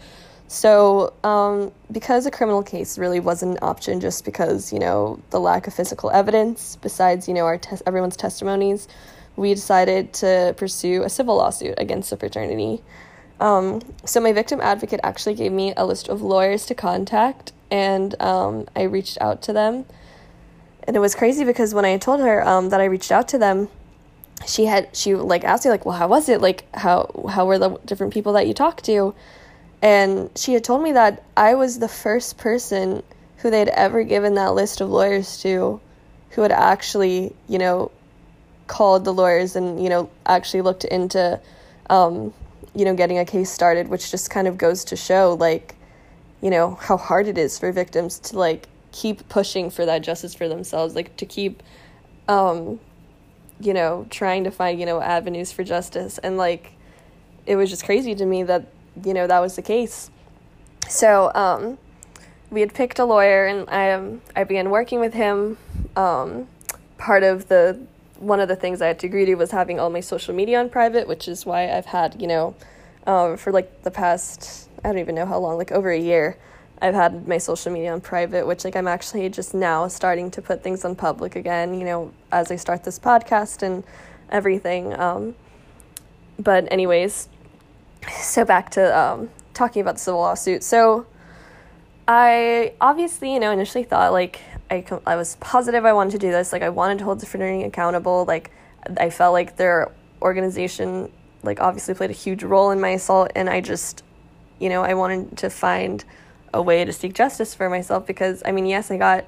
So, 0.49 1.13
um, 1.25 1.73
because 1.91 2.25
a 2.27 2.31
criminal 2.31 2.63
case 2.63 2.99
really 2.99 3.19
wasn't 3.19 3.53
an 3.53 3.59
option 3.63 4.01
just 4.01 4.25
because, 4.25 4.73
you 4.73 4.79
know, 4.79 5.21
the 5.31 5.41
lack 5.41 5.67
of 5.67 5.75
physical 5.75 6.11
evidence, 6.11 6.77
besides, 6.81 7.27
you 7.27 7.35
know, 7.35 7.45
our 7.47 7.61
everyone's 7.85 8.17
testimonies, 8.17 8.87
we 9.35 9.53
decided 9.55 10.13
to 10.15 10.55
pursue 10.57 11.03
a 11.03 11.11
civil 11.11 11.37
lawsuit 11.37 11.75
against 11.79 12.11
the 12.11 12.17
fraternity. 12.17 12.81
Um, 13.41 13.83
so, 14.05 14.21
my 14.21 14.33
victim 14.33 14.61
advocate 14.61 15.01
actually 15.03 15.35
gave 15.35 15.51
me 15.51 15.75
a 15.77 15.85
list 15.85 16.09
of 16.09 16.23
lawyers 16.23 16.65
to 16.67 16.75
contact, 16.75 17.53
and 17.71 18.21
um, 18.23 18.67
I 18.77 18.83
reached 18.83 19.19
out 19.21 19.43
to 19.43 19.53
them. 19.53 19.85
And 20.85 20.95
it 20.95 21.01
was 21.01 21.17
crazy 21.17 21.45
because 21.45 21.75
when 21.75 21.85
I 21.85 21.99
told 21.99 22.21
her 22.21 22.47
um, 22.47 22.69
that 22.69 22.81
I 22.81 22.85
reached 22.85 23.11
out 23.11 23.27
to 23.29 23.39
them, 23.39 23.69
she 24.47 24.67
had 24.67 24.95
she 24.95 25.15
like 25.15 25.45
asked 25.45 25.65
me 25.65 25.71
like, 25.71 25.87
"Well, 25.87 25.97
how 25.97 26.09
was 26.09 26.29
it? 26.29 26.41
Like, 26.41 26.65
how 26.75 27.29
how 27.31 27.47
were 27.47 27.59
the 27.59 27.79
different 27.85 28.13
people 28.13 28.35
that 28.35 28.47
you 28.47 28.55
talked 28.55 28.85
to?" 28.85 29.15
And 29.83 30.31
she 30.37 30.53
had 30.55 30.65
told 30.65 30.83
me 30.83 30.93
that 30.93 31.23
I 31.37 31.55
was 31.55 31.79
the 31.79 31.89
first 31.89 32.39
person 32.39 33.03
who 33.39 33.51
they'd 33.51 33.69
ever 33.69 34.03
given 34.03 34.35
that 34.35 34.55
list 34.55 34.81
of 34.81 34.91
lawyers 34.91 35.39
to 35.43 35.81
who 36.31 36.43
had 36.43 36.53
actually, 36.53 37.35
you 37.49 37.59
know, 37.59 37.91
called 38.67 39.05
the 39.05 39.13
lawyers 39.13 39.57
and, 39.57 39.83
you 39.83 39.89
know, 39.89 40.11
actually 40.27 40.63
looked 40.63 40.85
into, 40.85 41.41
um, 41.89 42.33
you 42.75 42.85
know, 42.85 42.95
getting 42.95 43.19
a 43.19 43.25
case 43.25 43.51
started, 43.51 43.89
which 43.89 44.11
just 44.11 44.31
kind 44.31 44.49
of 44.49 44.59
goes 44.59 44.85
to 44.85 44.97
show, 44.97 45.37
like, 45.39 45.75
you 46.43 46.51
know, 46.51 46.75
how 46.75 46.97
hard 46.97 47.27
it 47.27 47.39
is 47.39 47.59
for 47.59 47.73
victims 47.73 48.19
to, 48.19 48.39
like, 48.39 48.69
keep 48.93 49.29
pushing 49.29 49.71
for 49.71 49.87
that 49.87 50.03
justice 50.03 50.35
for 50.35 50.49
themselves, 50.49 50.95
like, 50.95 51.17
to 51.17 51.27
keep, 51.27 51.63
um, 52.29 52.81
you 53.61 53.75
know, 53.75 54.07
trying 54.11 54.45
to 54.45 54.51
find, 54.51 54.79
you 54.79 54.87
know, 54.87 55.01
avenues 55.01 55.53
for 55.53 55.65
justice. 55.65 56.19
And, 56.19 56.37
like, 56.37 56.73
it 57.47 57.57
was 57.57 57.71
just 57.71 57.85
crazy 57.85 58.15
to 58.15 58.27
me 58.27 58.43
that 58.43 58.67
you 59.05 59.15
know 59.15 59.27
that 59.27 59.41
was 59.41 59.57
the 59.57 59.63
case. 59.63 60.11
So 60.89 61.33
um, 61.35 61.79
we 62.51 62.61
had 62.61 62.75
picked 62.75 62.99
a 62.99 63.05
lawyer, 63.05 63.47
and 63.47 63.69
I 63.71 63.93
um, 63.93 64.21
I 64.35 64.45
began 64.45 64.71
working 64.71 65.01
with 65.01 65.15
him. 65.15 65.57
Um, 65.95 66.49
part 66.99 67.23
of 67.23 67.49
the 67.49 67.81
one 68.19 68.41
of 68.41 68.49
the 68.49 68.57
things 68.57 68.81
I 68.81 68.89
had 68.89 68.99
to 69.01 69.07
agree 69.07 69.25
to 69.27 69.35
was 69.35 69.51
having 69.51 69.79
all 69.79 69.91
my 69.91 70.01
social 70.01 70.35
media 70.35 70.61
on 70.61 70.71
private, 70.71 71.07
which 71.07 71.29
is 71.29 71.47
why 71.47 71.71
I've 71.71 71.87
had 71.87 72.21
you 72.21 72.29
know 72.29 72.55
um, 73.07 73.37
for 73.37 73.53
like 73.53 73.83
the 73.83 73.91
past 73.91 74.69
I 74.85 74.89
don't 74.89 74.99
even 74.99 75.15
know 75.15 75.27
how 75.27 75.39
long, 75.39 75.57
like 75.57 75.73
over 75.73 75.91
a 75.91 75.99
year. 75.99 76.37
I've 76.81 76.95
had 76.95 77.27
my 77.27 77.39
social 77.39 77.73
media 77.73 77.93
on 77.93 78.01
private, 78.01 78.47
which 78.47 78.65
like 78.65 78.77
I'm 78.77 78.89
actually 78.89 79.29
just 79.29 79.55
now 79.55 79.89
starting 79.89 80.31
to 80.33 80.43
put 80.43 80.63
things 80.63 80.85
on 80.85 80.95
public 80.95 81.37
again, 81.37 81.79
you 81.79 81.85
know, 81.85 82.13
as 82.31 82.51
I 82.51 82.57
start 82.57 82.85
this 82.85 82.99
podcast 82.99 83.63
and 83.63 83.83
everything. 84.31 84.99
Um, 84.99 85.35
but 86.39 86.71
anyways, 86.71 87.29
so 88.21 88.45
back 88.45 88.71
to 88.71 88.99
um, 88.99 89.31
talking 89.55 89.81
about 89.81 89.95
the 89.95 90.01
civil 90.01 90.21
lawsuit. 90.21 90.63
So 90.63 91.07
I 92.07 92.75
obviously, 92.81 93.33
you 93.33 93.41
know, 93.41 93.51
initially 93.51 93.85
thought 93.85 94.13
like 94.13 94.41
I 94.71 94.85
I 95.07 95.17
was 95.17 95.37
positive 95.37 95.85
I 95.85 95.93
wanted 95.93 96.13
to 96.13 96.19
do 96.19 96.31
this. 96.31 96.53
Like 96.53 96.63
I 96.63 96.69
wanted 96.69 96.99
to 96.99 97.05
hold 97.05 97.21
the 97.21 97.27
fraternity 97.27 97.65
accountable. 97.65 98.27
Like 98.27 98.51
I 98.99 99.11
felt 99.11 99.33
like 99.33 99.57
their 99.57 99.91
organization 100.21 101.11
like 101.43 101.61
obviously 101.61 101.95
played 101.95 102.11
a 102.11 102.15
huge 102.15 102.43
role 102.43 102.71
in 102.71 102.81
my 102.81 102.91
assault, 102.91 103.31
and 103.35 103.49
I 103.49 103.61
just, 103.61 104.03
you 104.59 104.69
know, 104.69 104.83
I 104.83 104.95
wanted 104.95 105.39
to 105.39 105.51
find 105.51 106.05
a 106.55 106.63
way 106.63 106.85
to 106.85 106.93
seek 106.93 107.15
justice 107.15 107.55
for 107.55 107.69
myself 107.69 108.07
because 108.07 108.43
I 108.45 108.53
mean, 108.53 108.67
yes, 108.67 108.91
I 108.91 108.97
got 108.97 109.25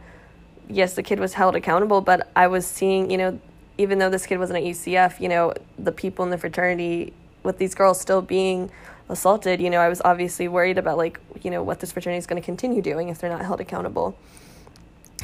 yes, 0.69 0.95
the 0.95 1.03
kid 1.03 1.19
was 1.19 1.35
held 1.35 1.57
accountable, 1.57 2.01
but 2.01 2.31
I 2.37 2.47
was 2.47 2.67
seeing, 2.67 3.11
you 3.11 3.17
know, 3.17 3.41
even 3.79 3.99
though 3.99 4.11
this 4.11 4.27
kid 4.27 4.39
wasn't 4.39 4.59
at 4.59 4.65
UCF, 4.65 5.21
you 5.21 5.29
know, 5.29 5.55
the 5.79 5.93
people 5.93 6.25
in 6.25 6.31
the 6.31 6.39
fraternity 6.39 7.13
with 7.43 7.59
these 7.59 7.75
girls 7.75 8.01
still 8.01 8.21
being 8.21 8.71
assaulted, 9.09 9.61
you 9.61 9.71
know, 9.71 9.79
I 9.79 9.89
was 9.89 10.03
obviously 10.05 10.49
worried 10.49 10.79
about 10.79 10.99
like, 10.99 11.19
you 11.43 11.51
know, 11.51 11.63
what 11.63 11.81
this 11.81 11.93
fraternity 11.93 12.19
is 12.19 12.27
going 12.27 12.41
to 12.41 12.45
continue 12.45 12.83
doing 12.83 13.09
if 13.09 13.19
they're 13.19 13.31
not 13.31 13.45
held 13.45 13.61
accountable. 13.61 14.19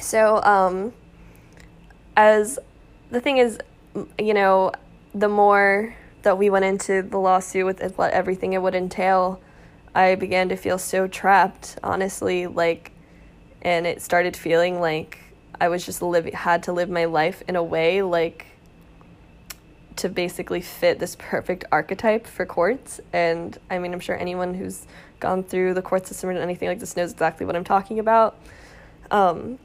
So, 0.01 0.42
um, 0.42 0.92
as 2.16 2.59
the 3.11 3.20
thing 3.20 3.38
is, 3.38 3.59
you 4.18 4.34
know, 4.34 4.72
the 5.14 5.28
more 5.28 5.95
that 6.22 6.38
we 6.38 6.49
went 6.49 6.64
into 6.64 7.03
the 7.03 7.18
lawsuit 7.18 7.66
with 7.66 7.99
what 7.99 8.12
everything 8.12 8.55
it 8.55 8.62
would 8.62 8.74
entail, 8.74 9.40
I 9.95 10.14
began 10.16 10.49
to 10.49 10.57
feel 10.57 10.78
so 10.78 11.07
trapped, 11.07 11.78
honestly, 11.82 12.47
like, 12.47 12.90
and 13.62 13.86
it 13.86 14.03
started 14.03 14.36
feeling 14.36 14.80
like 14.80 15.18
I 15.61 15.68
was 15.68 15.86
just 15.86 16.03
living, 16.03 16.32
had 16.32 16.64
to 16.64 16.72
live 16.72 16.90
my 16.90 17.05
life 17.05 17.42
in 17.47 17.57
a 17.57 17.62
way 17.62 18.03
like 18.03 18.47
to 19.97 20.09
basically 20.09 20.61
fit 20.61 20.99
this 20.99 21.16
perfect 21.18 21.64
archetype 21.70 22.26
for 22.26 22.45
courts. 22.45 23.01
And 23.12 23.57
I 23.70 23.78
mean, 23.78 23.92
I'm 23.92 24.01
sure 24.01 24.18
anyone 24.18 24.55
who's 24.55 24.86
gone 25.20 25.45
through 25.45 25.74
the 25.74 25.82
court 25.82 26.07
system 26.07 26.30
or 26.30 26.32
anything 26.32 26.68
like 26.68 26.80
this 26.80 26.97
knows 26.97 27.12
exactly 27.12 27.47
what 27.47 27.55
I'm 27.55 27.64
talking 27.64 27.99
about. 27.99 28.36
Um, 29.11 29.59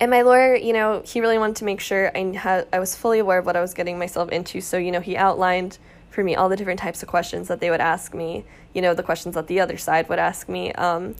and 0.00 0.10
my 0.10 0.22
lawyer, 0.22 0.54
you 0.54 0.72
know, 0.72 1.02
he 1.04 1.20
really 1.20 1.38
wanted 1.38 1.56
to 1.56 1.64
make 1.64 1.80
sure 1.80 2.10
I 2.16 2.36
had 2.36 2.68
I 2.72 2.78
was 2.78 2.94
fully 2.94 3.18
aware 3.18 3.38
of 3.38 3.46
what 3.46 3.56
I 3.56 3.60
was 3.60 3.74
getting 3.74 3.98
myself 3.98 4.28
into. 4.30 4.60
So, 4.60 4.76
you 4.76 4.92
know, 4.92 5.00
he 5.00 5.16
outlined 5.16 5.78
for 6.18 6.24
me 6.24 6.34
all 6.34 6.48
the 6.48 6.56
different 6.56 6.80
types 6.80 7.00
of 7.00 7.08
questions 7.08 7.46
that 7.46 7.60
they 7.60 7.70
would 7.70 7.80
ask 7.80 8.12
me. 8.12 8.44
You 8.74 8.82
know, 8.82 8.92
the 8.92 9.04
questions 9.04 9.36
that 9.36 9.46
the 9.46 9.60
other 9.60 9.76
side 9.76 10.08
would 10.08 10.18
ask 10.18 10.48
me. 10.48 10.72
Um, 10.72 11.14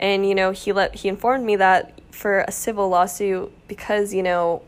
and 0.00 0.28
you 0.28 0.34
know, 0.34 0.50
he 0.50 0.72
let 0.72 0.92
he 0.92 1.08
informed 1.08 1.46
me 1.46 1.54
that 1.54 2.00
for 2.10 2.40
a 2.40 2.50
civil 2.50 2.88
lawsuit, 2.88 3.52
because 3.68 4.12
you 4.12 4.24
know 4.24 4.62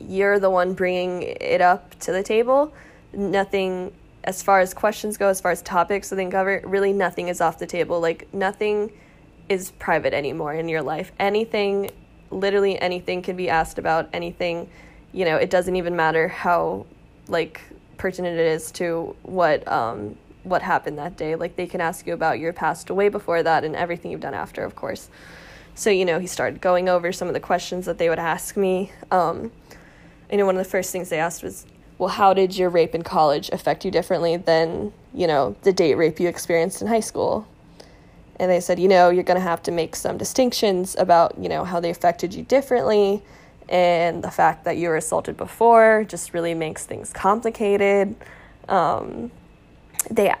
you're 0.00 0.38
the 0.38 0.48
one 0.48 0.72
bringing 0.72 1.20
it 1.20 1.60
up 1.60 2.00
to 2.00 2.12
the 2.12 2.22
table. 2.22 2.72
Nothing, 3.12 3.92
as 4.24 4.42
far 4.42 4.60
as 4.60 4.72
questions 4.72 5.18
go, 5.18 5.28
as 5.28 5.38
far 5.38 5.50
as 5.50 5.60
topics 5.60 6.08
they 6.08 6.26
cover, 6.30 6.62
really 6.64 6.94
nothing 6.94 7.28
is 7.28 7.42
off 7.42 7.58
the 7.58 7.66
table. 7.66 8.00
Like, 8.00 8.32
nothing 8.32 8.90
is 9.50 9.72
private 9.72 10.14
anymore 10.14 10.54
in 10.54 10.66
your 10.66 10.80
life. 10.80 11.12
Anything, 11.18 11.90
literally 12.30 12.80
anything 12.80 13.20
can 13.20 13.36
be 13.36 13.50
asked 13.50 13.78
about, 13.78 14.08
anything, 14.14 14.70
you 15.12 15.26
know, 15.26 15.36
it 15.36 15.50
doesn't 15.50 15.76
even 15.76 15.94
matter 15.94 16.28
how, 16.28 16.86
like, 17.28 17.60
pertinent 18.00 18.38
it 18.38 18.46
is 18.46 18.72
to 18.72 19.14
what, 19.22 19.66
um, 19.68 20.16
what 20.42 20.62
happened 20.62 20.96
that 20.96 21.18
day. 21.18 21.34
Like, 21.34 21.56
they 21.56 21.66
can 21.66 21.82
ask 21.82 22.06
you 22.06 22.14
about 22.14 22.38
your 22.38 22.54
past 22.54 22.90
way 22.90 23.10
before 23.10 23.42
that 23.42 23.62
and 23.62 23.76
everything 23.76 24.10
you've 24.10 24.22
done 24.22 24.32
after, 24.32 24.64
of 24.64 24.74
course. 24.74 25.10
So, 25.74 25.90
you 25.90 26.06
know, 26.06 26.18
he 26.18 26.26
started 26.26 26.62
going 26.62 26.88
over 26.88 27.12
some 27.12 27.28
of 27.28 27.34
the 27.34 27.40
questions 27.40 27.84
that 27.84 27.98
they 27.98 28.08
would 28.08 28.18
ask 28.18 28.56
me. 28.56 28.90
Um, 29.10 29.52
I 30.32 30.36
know 30.36 30.46
one 30.46 30.56
of 30.56 30.64
the 30.64 30.70
first 30.70 30.92
things 30.92 31.10
they 31.10 31.18
asked 31.18 31.42
was, 31.42 31.66
well, 31.98 32.08
how 32.08 32.32
did 32.32 32.56
your 32.56 32.70
rape 32.70 32.94
in 32.94 33.02
college 33.02 33.50
affect 33.50 33.84
you 33.84 33.90
differently 33.90 34.38
than, 34.38 34.94
you 35.12 35.26
know, 35.26 35.54
the 35.62 35.72
date 35.72 35.96
rape 35.96 36.18
you 36.18 36.28
experienced 36.28 36.80
in 36.80 36.88
high 36.88 37.00
school? 37.00 37.46
And 38.36 38.50
they 38.50 38.60
said, 38.60 38.78
you 38.78 38.88
know, 38.88 39.10
you're 39.10 39.24
going 39.24 39.36
to 39.36 39.42
have 39.42 39.62
to 39.64 39.70
make 39.70 39.94
some 39.94 40.16
distinctions 40.16 40.96
about, 40.98 41.36
you 41.38 41.50
know, 41.50 41.64
how 41.64 41.80
they 41.80 41.90
affected 41.90 42.32
you 42.32 42.44
differently. 42.44 43.22
And 43.70 44.22
the 44.24 44.30
fact 44.30 44.64
that 44.64 44.76
you 44.76 44.88
were 44.88 44.96
assaulted 44.96 45.36
before 45.36 46.04
just 46.08 46.34
really 46.34 46.54
makes 46.54 46.84
things 46.84 47.12
complicated. 47.12 48.16
Um, 48.68 49.30
they, 50.10 50.34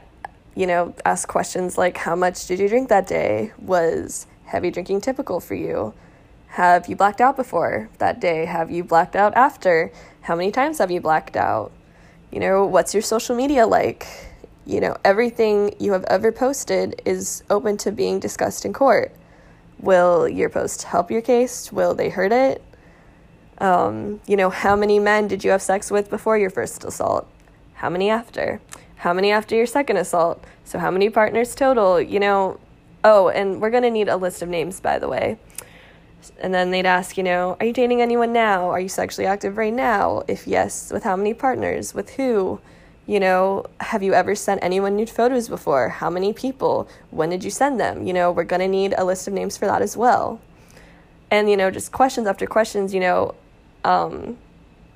you 0.56 0.66
know, 0.66 0.94
ask 1.04 1.28
questions 1.28 1.78
like, 1.78 1.96
how 1.96 2.16
much 2.16 2.46
did 2.48 2.58
you 2.58 2.68
drink 2.68 2.88
that 2.88 3.06
day? 3.06 3.52
Was 3.58 4.26
heavy 4.46 4.72
drinking 4.72 5.02
typical 5.02 5.38
for 5.38 5.54
you? 5.54 5.94
Have 6.48 6.88
you 6.88 6.96
blacked 6.96 7.20
out 7.20 7.36
before 7.36 7.88
that 7.98 8.20
day? 8.20 8.46
Have 8.46 8.72
you 8.72 8.82
blacked 8.82 9.14
out 9.14 9.32
after? 9.36 9.92
How 10.22 10.34
many 10.34 10.50
times 10.50 10.78
have 10.78 10.90
you 10.90 11.00
blacked 11.00 11.36
out? 11.36 11.70
You 12.32 12.40
know, 12.40 12.66
what's 12.66 12.92
your 12.92 13.02
social 13.02 13.36
media 13.36 13.64
like? 13.64 14.08
You 14.66 14.80
know, 14.80 14.96
everything 15.04 15.76
you 15.78 15.92
have 15.92 16.04
ever 16.04 16.32
posted 16.32 17.00
is 17.04 17.44
open 17.48 17.76
to 17.78 17.92
being 17.92 18.18
discussed 18.18 18.64
in 18.64 18.72
court. 18.72 19.14
Will 19.78 20.28
your 20.28 20.48
post 20.48 20.82
help 20.82 21.12
your 21.12 21.22
case? 21.22 21.72
Will 21.72 21.94
they 21.94 22.08
hurt 22.08 22.32
it? 22.32 22.62
Um, 23.60 24.20
you 24.26 24.36
know, 24.36 24.50
how 24.50 24.74
many 24.74 24.98
men 24.98 25.28
did 25.28 25.44
you 25.44 25.50
have 25.50 25.62
sex 25.62 25.90
with 25.90 26.08
before 26.08 26.38
your 26.38 26.50
first 26.50 26.84
assault? 26.84 27.28
How 27.74 27.90
many 27.90 28.08
after? 28.08 28.60
How 28.96 29.12
many 29.12 29.30
after 29.30 29.54
your 29.54 29.66
second 29.66 29.98
assault? 29.98 30.42
So, 30.64 30.78
how 30.78 30.90
many 30.90 31.10
partners 31.10 31.54
total? 31.54 32.00
You 32.00 32.20
know, 32.20 32.60
oh, 33.04 33.28
and 33.28 33.60
we're 33.60 33.70
going 33.70 33.82
to 33.82 33.90
need 33.90 34.08
a 34.08 34.16
list 34.16 34.42
of 34.42 34.48
names, 34.48 34.80
by 34.80 34.98
the 34.98 35.08
way 35.08 35.38
And 36.38 36.52
then 36.52 36.70
they'd 36.70 36.86
ask, 36.86 37.16
you 37.16 37.22
know, 37.22 37.56
are 37.60 37.66
you 37.66 37.72
dating 37.72 38.02
anyone 38.02 38.32
now? 38.32 38.68
Are 38.70 38.80
you 38.80 38.88
sexually 38.88 39.26
active 39.26 39.56
right 39.56 39.72
now? 39.72 40.22
If 40.28 40.46
yes, 40.46 40.90
with 40.92 41.04
how 41.04 41.16
many 41.16 41.34
partners? 41.34 41.94
With 41.94 42.10
who? 42.10 42.60
You 43.06 43.20
know, 43.20 43.66
have 43.80 44.02
you 44.02 44.14
ever 44.14 44.34
sent 44.34 44.62
anyone 44.62 44.96
nude 44.96 45.10
photos 45.10 45.48
before? 45.48 45.88
How 45.88 46.10
many 46.10 46.32
people? 46.32 46.88
When 47.10 47.30
did 47.30 47.42
you 47.42 47.50
send 47.50 47.80
them? 47.80 48.06
You 48.06 48.12
know, 48.12 48.30
we're 48.30 48.44
going 48.44 48.60
to 48.60 48.68
need 48.68 48.94
a 48.96 49.04
list 49.04 49.26
of 49.26 49.34
names 49.34 49.56
for 49.56 49.66
that 49.66 49.82
as 49.82 49.96
well. 49.96 50.40
And, 51.30 51.50
you 51.50 51.56
know, 51.56 51.70
just 51.70 51.92
questions 51.92 52.26
after 52.26 52.46
questions, 52.46 52.92
you 52.94 53.00
know, 53.00 53.34
um, 53.84 54.36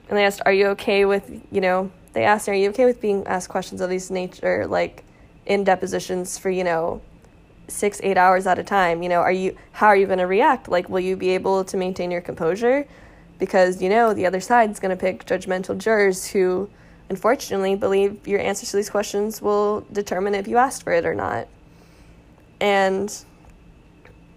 and 0.08 0.18
they 0.18 0.24
asked, 0.24 0.42
are 0.44 0.52
you 0.52 0.68
okay 0.68 1.04
with, 1.04 1.30
you 1.50 1.60
know, 1.60 1.90
they 2.12 2.24
asked, 2.24 2.48
are 2.48 2.54
you 2.54 2.68
okay 2.70 2.84
with 2.84 3.00
being 3.00 3.26
asked 3.26 3.48
questions 3.48 3.80
of 3.80 3.90
these 3.90 4.10
nature, 4.10 4.66
like 4.66 5.04
in 5.46 5.64
depositions 5.64 6.38
for, 6.38 6.50
you 6.50 6.64
know, 6.64 7.00
six, 7.68 8.00
eight 8.02 8.16
hours 8.16 8.46
at 8.46 8.58
a 8.58 8.64
time? 8.64 9.02
You 9.02 9.08
know, 9.08 9.20
are 9.20 9.32
you, 9.32 9.56
how 9.72 9.88
are 9.88 9.96
you 9.96 10.06
going 10.06 10.18
to 10.18 10.26
react? 10.26 10.68
Like, 10.68 10.88
will 10.88 11.00
you 11.00 11.16
be 11.16 11.30
able 11.30 11.64
to 11.64 11.76
maintain 11.76 12.10
your 12.10 12.20
composure? 12.20 12.86
Because, 13.38 13.82
you 13.82 13.88
know, 13.88 14.14
the 14.14 14.26
other 14.26 14.40
side 14.40 14.70
is 14.70 14.78
going 14.78 14.96
to 14.96 15.00
pick 15.00 15.26
judgmental 15.26 15.76
jurors 15.76 16.26
who, 16.26 16.70
unfortunately, 17.08 17.74
believe 17.74 18.28
your 18.28 18.40
answers 18.40 18.70
to 18.70 18.76
these 18.76 18.90
questions 18.90 19.42
will 19.42 19.80
determine 19.92 20.34
if 20.34 20.46
you 20.46 20.56
asked 20.56 20.84
for 20.84 20.92
it 20.92 21.04
or 21.04 21.14
not. 21.14 21.48
And, 22.60 23.12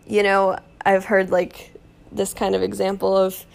you 0.07 0.23
know, 0.23 0.57
I've 0.83 1.05
heard 1.05 1.29
like 1.29 1.73
this 2.11 2.33
kind 2.33 2.55
of 2.55 2.63
example 2.63 3.15
of 3.15 3.45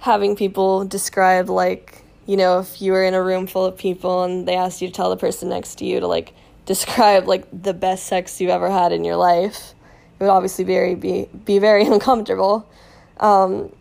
having 0.00 0.36
people 0.36 0.84
describe, 0.84 1.48
like, 1.48 2.02
you 2.26 2.36
know, 2.36 2.60
if 2.60 2.82
you 2.82 2.92
were 2.92 3.04
in 3.04 3.14
a 3.14 3.22
room 3.22 3.46
full 3.46 3.64
of 3.64 3.76
people 3.76 4.24
and 4.24 4.46
they 4.46 4.56
asked 4.56 4.82
you 4.82 4.88
to 4.88 4.94
tell 4.94 5.10
the 5.10 5.16
person 5.16 5.48
next 5.48 5.76
to 5.76 5.84
you 5.84 6.00
to, 6.00 6.06
like, 6.06 6.32
describe, 6.66 7.26
like, 7.26 7.46
the 7.52 7.74
best 7.74 8.06
sex 8.06 8.40
you've 8.40 8.50
ever 8.50 8.70
had 8.70 8.92
in 8.92 9.04
your 9.04 9.16
life, 9.16 9.74
it 10.18 10.24
would 10.24 10.30
obviously 10.30 10.64
very, 10.64 10.94
be, 10.94 11.28
be 11.44 11.58
very 11.58 11.84
uncomfortable. 11.86 12.68
Um, 13.18 13.72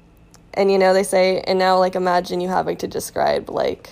and, 0.53 0.71
you 0.71 0.77
know, 0.77 0.93
they 0.93 1.03
say, 1.03 1.41
and 1.41 1.59
now, 1.59 1.77
like, 1.77 1.95
imagine 1.95 2.41
you 2.41 2.49
having 2.49 2.77
to 2.77 2.87
describe, 2.87 3.49
like, 3.49 3.89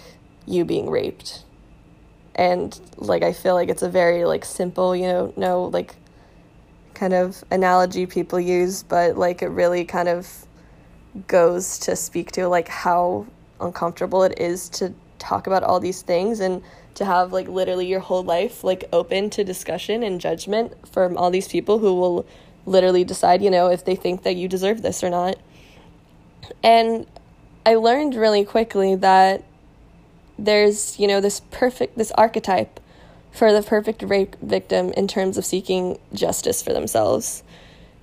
you 0.48 0.66
being 0.66 0.90
raped. 0.90 1.44
And 2.34 2.80
like 2.98 3.24
I 3.24 3.34
feel 3.34 3.54
like 3.54 3.70
it's 3.70 3.84
a 3.84 3.90
very 3.90 4.26
like 4.26 4.46
simple, 4.46 4.96
you 4.96 5.08
know, 5.08 5.34
no 5.36 5.64
like 5.66 5.96
kind 6.94 7.14
of 7.14 7.44
analogy 7.52 8.06
people 8.06 8.40
use, 8.40 8.84
but 8.84 9.18
like 9.18 9.42
it 9.42 9.48
really 9.48 9.86
kind 9.86 10.08
of 10.08 10.47
goes 11.28 11.80
to 11.80 11.96
speak 11.96 12.32
to 12.34 12.48
like 12.48 12.68
how 12.68 13.26
uncomfortable 13.60 14.24
it 14.24 14.40
is 14.40 14.70
to 14.70 14.94
talk 15.20 15.48
about 15.48 15.64
all 15.64 15.80
these 15.80 16.02
things 16.02 16.40
and 16.40 16.62
to 16.94 17.06
have 17.06 17.34
like 17.34 17.48
literally 17.48 17.88
your 17.88 18.00
whole 18.00 18.24
life 18.24 18.64
like 18.64 18.84
open 18.94 19.30
to 19.30 19.44
discussion 19.44 20.04
and 20.04 20.22
judgment 20.22 20.74
from 20.88 21.18
all 21.18 21.32
these 21.32 21.48
people 21.48 21.80
who 21.80 21.94
will 21.96 22.26
literally 22.66 23.04
decide, 23.04 23.42
you 23.42 23.50
know, 23.50 23.68
if 23.68 23.86
they 23.86 23.96
think 23.96 24.24
that 24.24 24.36
you 24.36 24.48
deserve 24.48 24.82
this 24.82 25.04
or 25.04 25.10
not. 25.10 25.38
And 26.64 27.08
I 27.66 27.76
learned 27.76 28.16
really 28.16 28.44
quickly 28.44 28.96
that 28.96 29.44
there's, 30.38 31.00
you 31.00 31.08
know, 31.08 31.22
this 31.22 31.40
perfect, 31.52 31.98
this 31.98 32.12
archetype 32.12 32.80
for 33.32 33.54
the 33.54 33.64
perfect 33.64 34.04
rape 34.04 34.36
victim 34.42 34.92
in 34.92 35.08
terms 35.08 35.38
of 35.38 35.46
seeking 35.46 36.00
justice 36.14 36.62
for 36.62 36.74
themselves. 36.74 37.44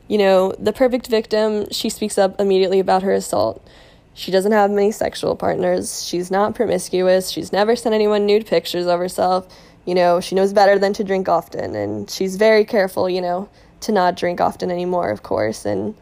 You 0.09 0.19
know, 0.19 0.53
the 0.59 0.73
perfect 0.73 1.07
victim, 1.07 1.67
she 1.71 1.89
speaks 1.89 2.19
up 2.19 2.41
immediately 2.41 2.79
about 2.79 3.03
her 3.03 3.13
assault. 3.13 3.67
She 4.13 4.31
doesn't 4.31 4.53
have 4.53 4.71
many 4.71 4.93
sexual 4.93 5.35
partners. 5.35 6.05
She's 6.07 6.31
not 6.31 6.55
promiscuous. 6.55 7.31
She's 7.31 7.53
never 7.53 7.75
sent 7.75 7.95
anyone 7.95 8.27
nude 8.27 8.47
pictures 8.47 8.87
of 8.87 9.01
herself. 9.01 9.49
You 9.87 9.95
know, 9.95 10.21
she 10.21 10.35
knows 10.35 10.53
better 10.53 10.79
than 10.79 10.93
to 10.95 11.05
drink 11.05 11.29
often. 11.29 11.75
And 11.75 12.09
she's 12.09 12.37
very 12.37 12.65
careful, 12.65 13.09
you 13.09 13.21
know, 13.21 13.49
to 13.81 13.93
not 13.93 14.17
drink 14.17 14.41
often 14.41 14.71
anymore, 14.71 15.11
of 15.11 15.23
course. 15.23 15.65
And 15.65 15.95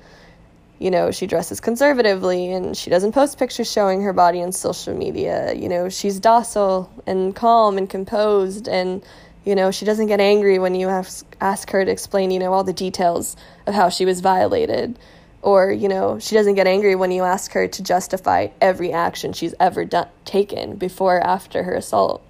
you 0.82 0.90
know, 0.90 1.12
she 1.12 1.28
dresses 1.28 1.60
conservatively 1.60 2.52
and 2.52 2.76
she 2.76 2.90
doesn't 2.90 3.12
post 3.12 3.38
pictures 3.38 3.70
showing 3.70 4.02
her 4.02 4.12
body 4.12 4.42
on 4.42 4.50
social 4.50 4.92
media. 4.96 5.54
You 5.54 5.68
know, 5.68 5.88
she's 5.88 6.18
docile 6.18 6.90
and 7.06 7.36
calm 7.36 7.78
and 7.78 7.88
composed 7.88 8.66
and 8.66 9.00
you 9.44 9.54
know, 9.54 9.70
she 9.70 9.84
doesn't 9.84 10.06
get 10.06 10.20
angry 10.20 10.58
when 10.58 10.74
you 10.74 10.88
ask 10.88 11.24
ask 11.40 11.70
her 11.70 11.84
to 11.84 11.90
explain, 11.90 12.32
you 12.32 12.40
know, 12.40 12.52
all 12.52 12.64
the 12.64 12.72
details 12.72 13.36
of 13.66 13.74
how 13.74 13.88
she 13.88 14.04
was 14.04 14.20
violated. 14.20 14.98
Or, 15.42 15.72
you 15.72 15.88
know, 15.88 16.18
she 16.20 16.36
doesn't 16.36 16.54
get 16.54 16.68
angry 16.68 16.94
when 16.94 17.10
you 17.10 17.24
ask 17.24 17.52
her 17.52 17.66
to 17.66 17.82
justify 17.82 18.48
every 18.60 18.92
action 18.92 19.32
she's 19.32 19.54
ever 19.58 19.84
done 19.84 20.08
taken 20.24 20.76
before 20.76 21.16
or 21.16 21.26
after 21.26 21.64
her 21.64 21.74
assault. 21.74 22.24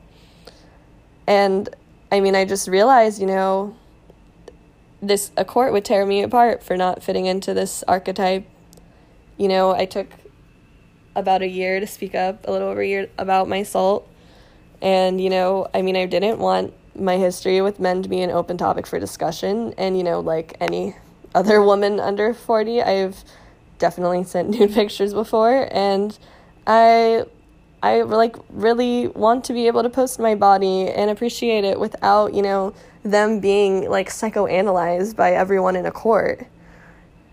And 1.27 1.69
I 2.11 2.21
mean, 2.21 2.35
I 2.35 2.45
just 2.45 2.69
realized, 2.69 3.21
you 3.21 3.27
know, 3.27 3.77
this 5.03 5.31
a 5.37 5.45
court 5.45 5.73
would 5.73 5.85
tear 5.85 6.07
me 6.07 6.23
apart 6.23 6.63
for 6.63 6.77
not 6.77 7.03
fitting 7.03 7.27
into 7.27 7.53
this 7.53 7.83
archetype. 7.89 8.47
You 9.37 9.49
know, 9.49 9.75
I 9.75 9.85
took 9.85 10.09
about 11.15 11.43
a 11.43 11.49
year 11.49 11.81
to 11.81 11.87
speak 11.87 12.15
up, 12.15 12.47
a 12.47 12.53
little 12.53 12.69
over 12.69 12.81
a 12.81 12.87
year 12.87 13.09
about 13.19 13.49
my 13.49 13.59
assault. 13.59 14.09
And, 14.81 15.21
you 15.21 15.31
know, 15.31 15.69
I 15.75 15.83
mean, 15.83 15.97
I 15.97 16.07
didn't 16.07 16.39
want 16.39 16.73
my 16.95 17.17
history 17.17 17.61
with 17.61 17.79
men 17.79 18.03
to 18.03 18.09
be 18.09 18.21
an 18.21 18.31
open 18.31 18.57
topic 18.57 18.87
for 18.87 18.99
discussion. 18.99 19.75
And, 19.79 19.97
you 19.97 20.03
know, 20.03 20.21
like 20.21 20.57
any 20.61 20.97
other 21.35 21.63
woman 21.63 22.01
under 22.01 22.35
40, 22.35 22.83
I've 22.83 23.25
definitely 23.79 24.25
sent 24.25 24.51
nude 24.51 24.73
pictures 24.75 25.13
before. 25.13 25.69
And 25.71 26.19
I 26.67 27.25
I 27.83 28.03
like 28.03 28.37
really 28.51 29.09
want 29.09 29.45
to 29.47 29.53
be 29.53 29.67
able 29.67 29.83
to 29.83 29.91
post 29.91 30.21
my 30.21 30.37
body 30.37 30.89
and 30.89 31.11
appreciate 31.11 31.65
it 31.65 31.81
without, 31.81 32.33
you 32.33 32.41
know, 32.41 32.75
them 33.03 33.41
being 33.41 33.91
like 33.91 34.09
psychoanalyzed 34.09 35.17
by 35.17 35.33
everyone 35.33 35.75
in 35.75 35.85
a 35.85 35.91
court. 35.91 36.47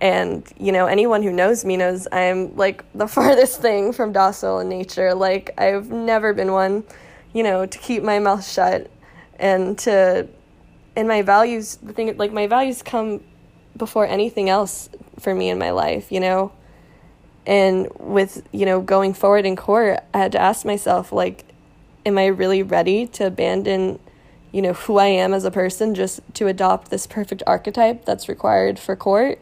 And, 0.02 0.48
you 0.58 0.72
know, 0.72 0.88
anyone 0.88 1.22
who 1.22 1.32
knows 1.32 1.64
me 1.66 1.78
knows 1.78 2.08
I'm 2.12 2.56
like 2.56 2.84
the 2.96 3.08
farthest 3.16 3.62
thing 3.62 3.94
from 3.94 4.12
docile 4.12 4.60
in 4.60 4.70
nature. 4.70 5.14
Like, 5.14 5.54
I've 5.60 5.92
never 5.92 6.34
been 6.34 6.52
one, 6.52 6.84
you 7.34 7.44
know, 7.44 7.68
to 7.68 7.78
keep 7.78 8.02
my 8.02 8.18
mouth 8.18 8.48
shut 8.48 8.90
and 9.38 9.78
to, 9.80 10.28
and 10.96 11.08
my 11.08 11.22
values, 11.22 11.78
the 11.84 11.94
thing, 11.94 12.18
like, 12.18 12.34
my 12.34 12.48
values 12.48 12.82
come 12.82 13.22
before 13.80 14.06
anything 14.06 14.50
else 14.50 14.90
for 15.20 15.34
me 15.34 15.50
in 15.50 15.58
my 15.58 15.72
life, 15.72 16.12
you 16.12 16.20
know? 16.20 16.52
And 17.48 17.88
with, 17.98 18.48
you 18.52 18.66
know, 18.66 18.80
going 18.80 19.16
forward 19.16 19.46
in 19.46 19.56
court, 19.56 20.02
I 20.14 20.18
had 20.20 20.32
to 20.34 20.40
ask 20.40 20.66
myself, 20.66 21.12
like, 21.12 21.46
am 22.06 22.18
I 22.18 22.28
really 22.28 22.62
ready 22.62 23.08
to 23.08 23.26
abandon, 23.26 24.00
you 24.52 24.62
know, 24.62 24.74
who 24.74 24.98
I 24.98 25.08
am 25.08 25.34
as 25.34 25.46
a 25.46 25.52
person 25.52 25.96
just 25.96 26.20
to 26.36 26.48
adopt 26.48 26.92
this 26.92 27.08
perfect 27.08 27.42
archetype 27.48 28.06
that's 28.06 28.30
required 28.30 28.78
for 28.78 28.96
court? 28.96 29.42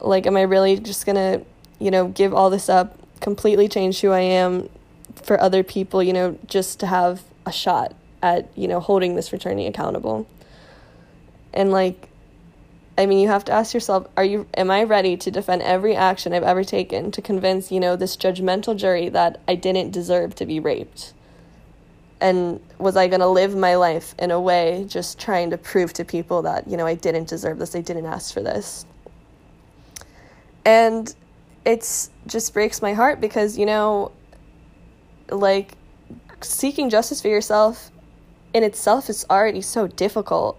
Like, 0.00 0.26
am 0.26 0.36
I 0.36 0.42
really 0.42 0.80
just 0.80 1.06
gonna, 1.06 1.42
you 1.78 1.90
know, 1.90 2.08
give 2.08 2.34
all 2.34 2.50
this 2.50 2.68
up, 2.68 2.98
completely 3.20 3.68
change 3.68 4.00
who 4.00 4.10
I 4.10 4.20
am 4.20 4.68
for 5.14 5.40
other 5.40 5.62
people, 5.62 6.02
you 6.02 6.12
know, 6.12 6.38
just 6.46 6.80
to 6.80 6.86
have 6.86 7.22
a 7.44 7.52
shot 7.52 7.94
at, 8.22 8.50
you 8.56 8.66
know, 8.66 8.80
holding 8.80 9.14
this 9.14 9.28
fraternity 9.28 9.66
accountable? 9.66 10.26
And 11.54 11.70
like, 11.70 12.08
I 12.98 13.04
mean, 13.04 13.18
you 13.18 13.28
have 13.28 13.44
to 13.46 13.52
ask 13.52 13.74
yourself, 13.74 14.06
are 14.16 14.24
you 14.24 14.46
am 14.54 14.70
I 14.70 14.84
ready 14.84 15.16
to 15.18 15.30
defend 15.30 15.62
every 15.62 15.94
action 15.94 16.32
I've 16.32 16.42
ever 16.42 16.64
taken 16.64 17.10
to 17.10 17.20
convince, 17.20 17.70
you 17.70 17.78
know, 17.78 17.94
this 17.94 18.16
judgmental 18.16 18.76
jury 18.76 19.08
that 19.10 19.40
I 19.46 19.54
didn't 19.54 19.90
deserve 19.90 20.34
to 20.36 20.46
be 20.46 20.60
raped? 20.60 21.12
And 22.20 22.60
was 22.78 22.96
I 22.96 23.08
going 23.08 23.20
to 23.20 23.26
live 23.26 23.54
my 23.54 23.74
life 23.74 24.14
in 24.18 24.30
a 24.30 24.40
way 24.40 24.86
just 24.88 25.18
trying 25.18 25.50
to 25.50 25.58
prove 25.58 25.92
to 25.94 26.04
people 26.04 26.42
that, 26.42 26.66
you 26.66 26.78
know, 26.78 26.86
I 26.86 26.94
didn't 26.94 27.28
deserve 27.28 27.58
this, 27.58 27.76
I 27.76 27.82
didn't 27.82 28.06
ask 28.06 28.32
for 28.32 28.40
this? 28.40 28.86
And 30.64 31.14
it's 31.66 32.10
just 32.26 32.54
breaks 32.54 32.80
my 32.80 32.94
heart 32.94 33.20
because, 33.20 33.58
you 33.58 33.66
know, 33.66 34.12
like 35.28 35.72
seeking 36.40 36.88
justice 36.88 37.20
for 37.20 37.28
yourself 37.28 37.90
in 38.54 38.62
itself 38.62 39.10
is 39.10 39.26
already 39.28 39.60
so 39.60 39.86
difficult 39.86 40.58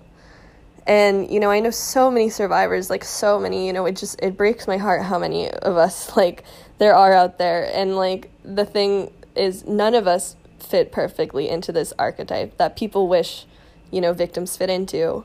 and 0.88 1.30
you 1.30 1.40
know 1.40 1.52
i 1.52 1.60
know 1.60 1.70
so 1.70 2.10
many 2.10 2.30
survivors 2.30 2.90
like 2.90 3.04
so 3.04 3.40
many 3.40 3.68
you 3.68 3.74
know 3.74 3.86
it 3.86 3.96
just 3.96 4.20
it 4.22 4.36
breaks 4.36 4.68
my 4.68 4.78
heart 4.78 5.04
how 5.04 5.20
many 5.20 5.52
of 5.52 5.78
us 5.78 6.16
like 6.18 6.44
there 6.78 6.96
are 6.96 7.14
out 7.14 7.38
there. 7.38 7.70
And 7.74 7.96
like 7.96 8.30
the 8.44 8.66
thing 8.66 9.12
is 9.36 9.66
none 9.66 9.96
of 9.96 10.08
us 10.08 10.36
fit 10.60 10.92
perfectly 10.92 11.50
into 11.50 11.72
this 11.72 11.94
archetype 12.00 12.58
that 12.58 12.76
people 12.76 13.08
wish 13.08 13.46
you 13.92 14.02
know 14.02 14.14
victims 14.14 14.58
fit 14.58 14.70
into. 14.70 15.24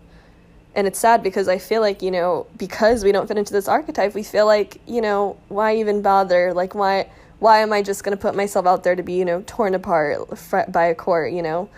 And 0.75 0.87
it's 0.87 0.99
sad 0.99 1.23
because 1.23 1.49
i 1.49 1.59
feel 1.59 1.83
like 1.83 2.01
you 2.03 2.11
know 2.11 2.47
because 2.57 3.05
we 3.05 3.13
don't 3.13 3.29
fit 3.29 3.37
into 3.37 3.53
this 3.53 3.69
archetype 3.69 4.15
we 4.15 4.23
feel 4.23 4.47
like 4.47 4.81
you 4.87 5.01
know 5.01 5.37
why 5.49 5.77
even 5.77 6.03
bother? 6.03 6.55
Like 6.55 6.75
why 6.75 7.11
why 7.39 7.59
am 7.59 7.73
i 7.73 7.83
just 7.83 8.05
going 8.05 8.17
to 8.17 8.21
put 8.21 8.35
myself 8.35 8.67
out 8.67 8.85
there 8.85 8.95
to 8.95 9.03
be 9.03 9.15
you 9.15 9.25
know 9.25 9.43
torn 9.47 9.75
apart 9.75 10.29
by 10.69 10.87
a 10.87 10.95
court 10.95 11.33
you 11.33 11.43
know? 11.43 11.69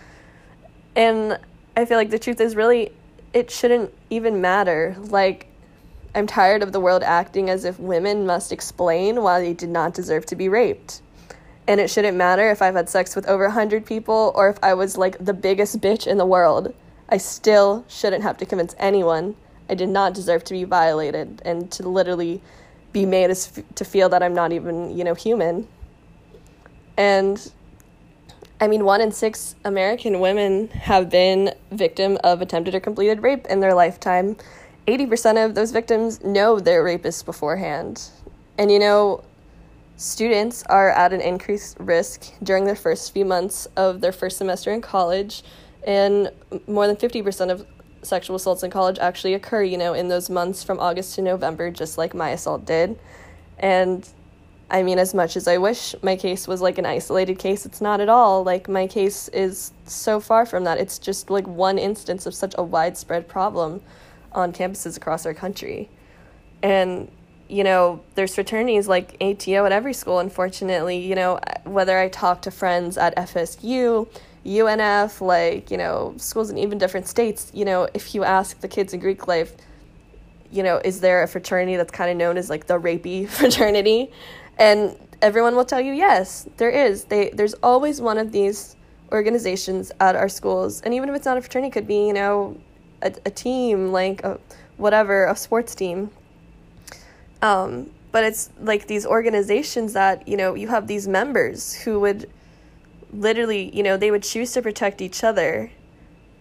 And 0.95 1.37
i 1.75 1.85
feel 1.85 1.97
like 1.97 2.09
the 2.09 2.19
truth 2.19 2.39
is 2.39 2.55
really 2.55 2.91
it 3.35 3.51
shouldn't 3.51 3.93
even 4.09 4.39
matter. 4.41 4.95
Like, 4.97 5.47
I'm 6.15 6.25
tired 6.25 6.63
of 6.63 6.71
the 6.71 6.79
world 6.79 7.03
acting 7.03 7.49
as 7.49 7.65
if 7.65 7.77
women 7.77 8.25
must 8.25 8.53
explain 8.53 9.21
why 9.21 9.41
they 9.41 9.53
did 9.53 9.69
not 9.69 9.93
deserve 9.93 10.25
to 10.27 10.37
be 10.37 10.47
raped. 10.47 11.01
And 11.67 11.81
it 11.81 11.89
shouldn't 11.89 12.15
matter 12.15 12.49
if 12.49 12.61
I've 12.61 12.75
had 12.75 12.87
sex 12.87 13.13
with 13.13 13.27
over 13.27 13.43
100 13.43 13.85
people 13.85 14.31
or 14.35 14.47
if 14.47 14.57
I 14.63 14.73
was 14.73 14.97
like 14.97 15.23
the 15.23 15.33
biggest 15.33 15.81
bitch 15.81 16.07
in 16.07 16.17
the 16.17 16.25
world. 16.25 16.73
I 17.09 17.17
still 17.17 17.83
shouldn't 17.89 18.23
have 18.23 18.37
to 18.37 18.45
convince 18.45 18.73
anyone 18.79 19.35
I 19.69 19.75
did 19.75 19.89
not 19.89 20.13
deserve 20.13 20.45
to 20.45 20.53
be 20.53 20.63
violated 20.63 21.41
and 21.43 21.69
to 21.73 21.89
literally 21.89 22.41
be 22.93 23.05
made 23.05 23.31
as 23.31 23.61
to 23.75 23.83
feel 23.83 24.07
that 24.09 24.23
I'm 24.23 24.33
not 24.33 24.53
even, 24.53 24.97
you 24.97 25.03
know, 25.03 25.13
human. 25.13 25.67
And 26.95 27.51
I 28.59 28.67
mean, 28.67 28.85
one 28.85 29.01
in 29.01 29.11
six 29.11 29.55
American 29.65 30.19
women 30.21 30.69
have 30.69 31.09
been 31.09 31.53
victim 31.71 32.17
of 32.23 32.41
attempted 32.41 32.73
or 32.73 32.79
completed 32.79 33.21
rape 33.21 33.45
in 33.47 33.59
their 33.59 33.73
lifetime. 33.73 34.37
80% 34.87 35.43
of 35.43 35.55
those 35.55 35.71
victims 35.71 36.23
know 36.23 36.59
their 36.59 36.83
rapists 36.83 37.25
beforehand. 37.25 38.09
And 38.57 38.71
you 38.71 38.79
know, 38.79 39.23
students 39.97 40.63
are 40.63 40.89
at 40.89 41.11
an 41.11 41.21
increased 41.21 41.77
risk 41.79 42.33
during 42.43 42.65
their 42.65 42.75
first 42.75 43.13
few 43.13 43.25
months 43.25 43.67
of 43.75 43.99
their 44.01 44.11
first 44.11 44.37
semester 44.37 44.71
in 44.71 44.81
college, 44.81 45.43
and 45.85 46.31
more 46.67 46.87
than 46.87 46.95
50% 46.95 47.51
of 47.51 47.65
sexual 48.03 48.35
assaults 48.35 48.63
in 48.63 48.71
college 48.71 48.99
actually 48.99 49.33
occur, 49.33 49.63
you 49.63 49.77
know, 49.77 49.93
in 49.93 50.07
those 50.07 50.29
months 50.29 50.63
from 50.63 50.79
August 50.79 51.15
to 51.15 51.21
November, 51.21 51.71
just 51.71 51.97
like 51.97 52.13
my 52.13 52.29
assault 52.29 52.65
did. 52.65 52.97
And 53.59 54.07
I 54.69 54.81
mean, 54.81 54.97
as 54.97 55.13
much 55.13 55.37
as 55.37 55.47
I 55.47 55.57
wish 55.57 55.93
my 56.01 56.15
case 56.15 56.47
was 56.47 56.61
like 56.61 56.77
an 56.77 56.85
isolated 56.85 57.37
case, 57.37 57.65
it's 57.65 57.81
not 57.81 58.01
at 58.01 58.09
all. 58.09 58.43
Like, 58.43 58.67
my 58.67 58.87
case 58.87 59.27
is 59.29 59.71
so 59.85 60.19
far 60.19 60.45
from 60.45 60.63
that. 60.63 60.79
It's 60.79 60.97
just 60.97 61.29
like 61.29 61.45
one 61.47 61.77
instance 61.77 62.25
of 62.25 62.33
such 62.33 62.55
a 62.57 62.63
widespread 62.63 63.27
problem 63.27 63.81
on 64.31 64.51
campuses 64.51 64.97
across 64.97 65.25
our 65.25 65.35
country. 65.35 65.89
And, 66.63 67.11
you 67.47 67.63
know, 67.63 68.01
there's 68.15 68.33
fraternities 68.33 68.87
like 68.87 69.15
ATO 69.21 69.65
at 69.65 69.71
every 69.71 69.93
school, 69.93 70.17
unfortunately. 70.17 70.97
You 70.97 71.13
know, 71.13 71.39
whether 71.63 71.99
I 71.99 72.09
talk 72.09 72.41
to 72.43 72.51
friends 72.51 72.97
at 72.97 73.15
FSU, 73.15 74.07
UNF, 74.43 75.21
like, 75.21 75.69
you 75.69 75.77
know, 75.77 76.15
schools 76.17 76.49
in 76.49 76.57
even 76.57 76.79
different 76.79 77.07
states, 77.07 77.51
you 77.53 77.65
know, 77.65 77.87
if 77.93 78.15
you 78.15 78.23
ask 78.23 78.59
the 78.61 78.67
kids 78.67 78.93
in 78.93 78.99
Greek 78.99 79.27
life, 79.27 79.55
you 80.51 80.63
know, 80.63 80.79
is 80.83 81.01
there 81.01 81.21
a 81.23 81.27
fraternity 81.27 81.75
that's 81.75 81.91
kind 81.91 82.09
of 82.09 82.17
known 82.17 82.37
as 82.37 82.49
like 82.49 82.67
the 82.67 82.79
rapey 82.79 83.27
fraternity? 83.29 84.11
And 84.57 84.97
everyone 85.21 85.55
will 85.55 85.65
tell 85.65 85.81
you, 85.81 85.93
yes, 85.93 86.47
there 86.57 86.69
is. 86.69 87.05
They 87.05 87.29
there's 87.31 87.53
always 87.55 88.01
one 88.01 88.17
of 88.17 88.31
these 88.31 88.75
organizations 89.11 89.91
at 89.99 90.15
our 90.15 90.29
schools, 90.29 90.81
and 90.81 90.93
even 90.93 91.09
if 91.09 91.15
it's 91.15 91.25
not 91.25 91.37
a 91.37 91.41
fraternity, 91.41 91.69
it 91.69 91.73
could 91.73 91.87
be 91.87 92.07
you 92.07 92.13
know 92.13 92.57
a, 93.01 93.13
a 93.25 93.31
team 93.31 93.91
like 93.91 94.23
a, 94.23 94.39
whatever 94.77 95.25
a 95.27 95.35
sports 95.35 95.75
team. 95.75 96.09
Um, 97.41 97.91
but 98.11 98.23
it's 98.23 98.49
like 98.61 98.87
these 98.87 99.05
organizations 99.05 99.93
that 99.93 100.27
you 100.27 100.37
know 100.37 100.55
you 100.55 100.67
have 100.69 100.87
these 100.87 101.07
members 101.07 101.73
who 101.73 101.99
would 101.99 102.29
literally, 103.15 103.75
you 103.75 103.83
know, 103.83 103.97
they 103.97 104.11
would 104.11 104.23
choose 104.23 104.51
to 104.53 104.61
protect 104.61 105.01
each 105.01 105.23
other 105.23 105.71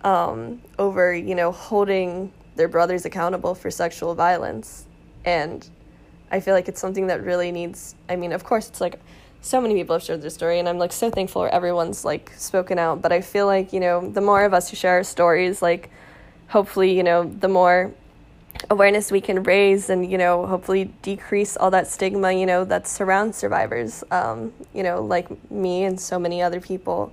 um, 0.02 0.60
over, 0.78 1.14
you 1.14 1.34
know, 1.34 1.52
holding 1.52 2.32
their 2.56 2.68
brothers 2.68 3.04
accountable 3.04 3.54
for 3.54 3.70
sexual 3.70 4.14
violence. 4.14 4.86
And 5.24 5.68
I 6.30 6.40
feel 6.40 6.54
like 6.54 6.68
it's 6.68 6.80
something 6.80 7.06
that 7.08 7.22
really 7.22 7.52
needs, 7.52 7.94
I 8.08 8.16
mean, 8.16 8.32
of 8.32 8.44
course, 8.44 8.68
it's 8.68 8.80
like 8.80 8.98
so 9.40 9.60
many 9.60 9.74
people 9.74 9.94
have 9.94 10.02
shared 10.02 10.22
their 10.22 10.30
story, 10.30 10.58
and 10.58 10.68
I'm 10.68 10.78
like 10.78 10.92
so 10.92 11.10
thankful 11.10 11.48
everyone's 11.52 12.04
like 12.04 12.32
spoken 12.36 12.78
out. 12.78 13.02
But 13.02 13.12
I 13.12 13.20
feel 13.20 13.46
like, 13.46 13.72
you 13.72 13.80
know, 13.80 14.08
the 14.08 14.20
more 14.20 14.44
of 14.44 14.54
us 14.54 14.70
who 14.70 14.76
share 14.76 14.92
our 14.92 15.04
stories, 15.04 15.60
like, 15.62 15.90
hopefully, 16.48 16.96
you 16.96 17.02
know, 17.02 17.24
the 17.24 17.48
more 17.48 17.92
awareness 18.70 19.10
we 19.10 19.20
can 19.20 19.42
raise 19.42 19.90
and 19.90 20.10
you 20.10 20.16
know 20.16 20.46
hopefully 20.46 20.84
decrease 21.02 21.56
all 21.56 21.70
that 21.70 21.86
stigma 21.86 22.32
you 22.32 22.46
know 22.46 22.64
that 22.64 22.86
surrounds 22.86 23.36
survivors 23.36 24.04
um, 24.10 24.52
you 24.72 24.82
know 24.82 25.02
like 25.02 25.28
me 25.50 25.84
and 25.84 26.00
so 26.00 26.18
many 26.18 26.40
other 26.40 26.60
people 26.60 27.12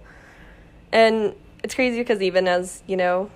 and 0.92 1.34
it's 1.64 1.76
crazy 1.76 1.98
because 1.98 2.22
even 2.22 2.48
as 2.48 2.84
you 2.88 2.96
know 2.96 3.30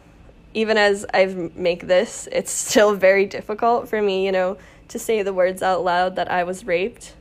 even 0.54 0.78
as 0.78 1.06
i 1.14 1.26
make 1.56 1.88
this 1.88 2.30
it's 2.32 2.52
still 2.68 2.96
very 2.96 3.26
difficult 3.26 3.90
for 3.90 4.02
me 4.02 4.26
you 4.26 4.32
know 4.32 4.58
to 4.88 5.00
say 5.00 5.22
the 5.22 5.34
words 5.34 5.62
out 5.62 5.84
loud 5.84 6.16
that 6.16 6.30
i 6.32 6.44
was 6.44 6.66
raped 6.66 7.14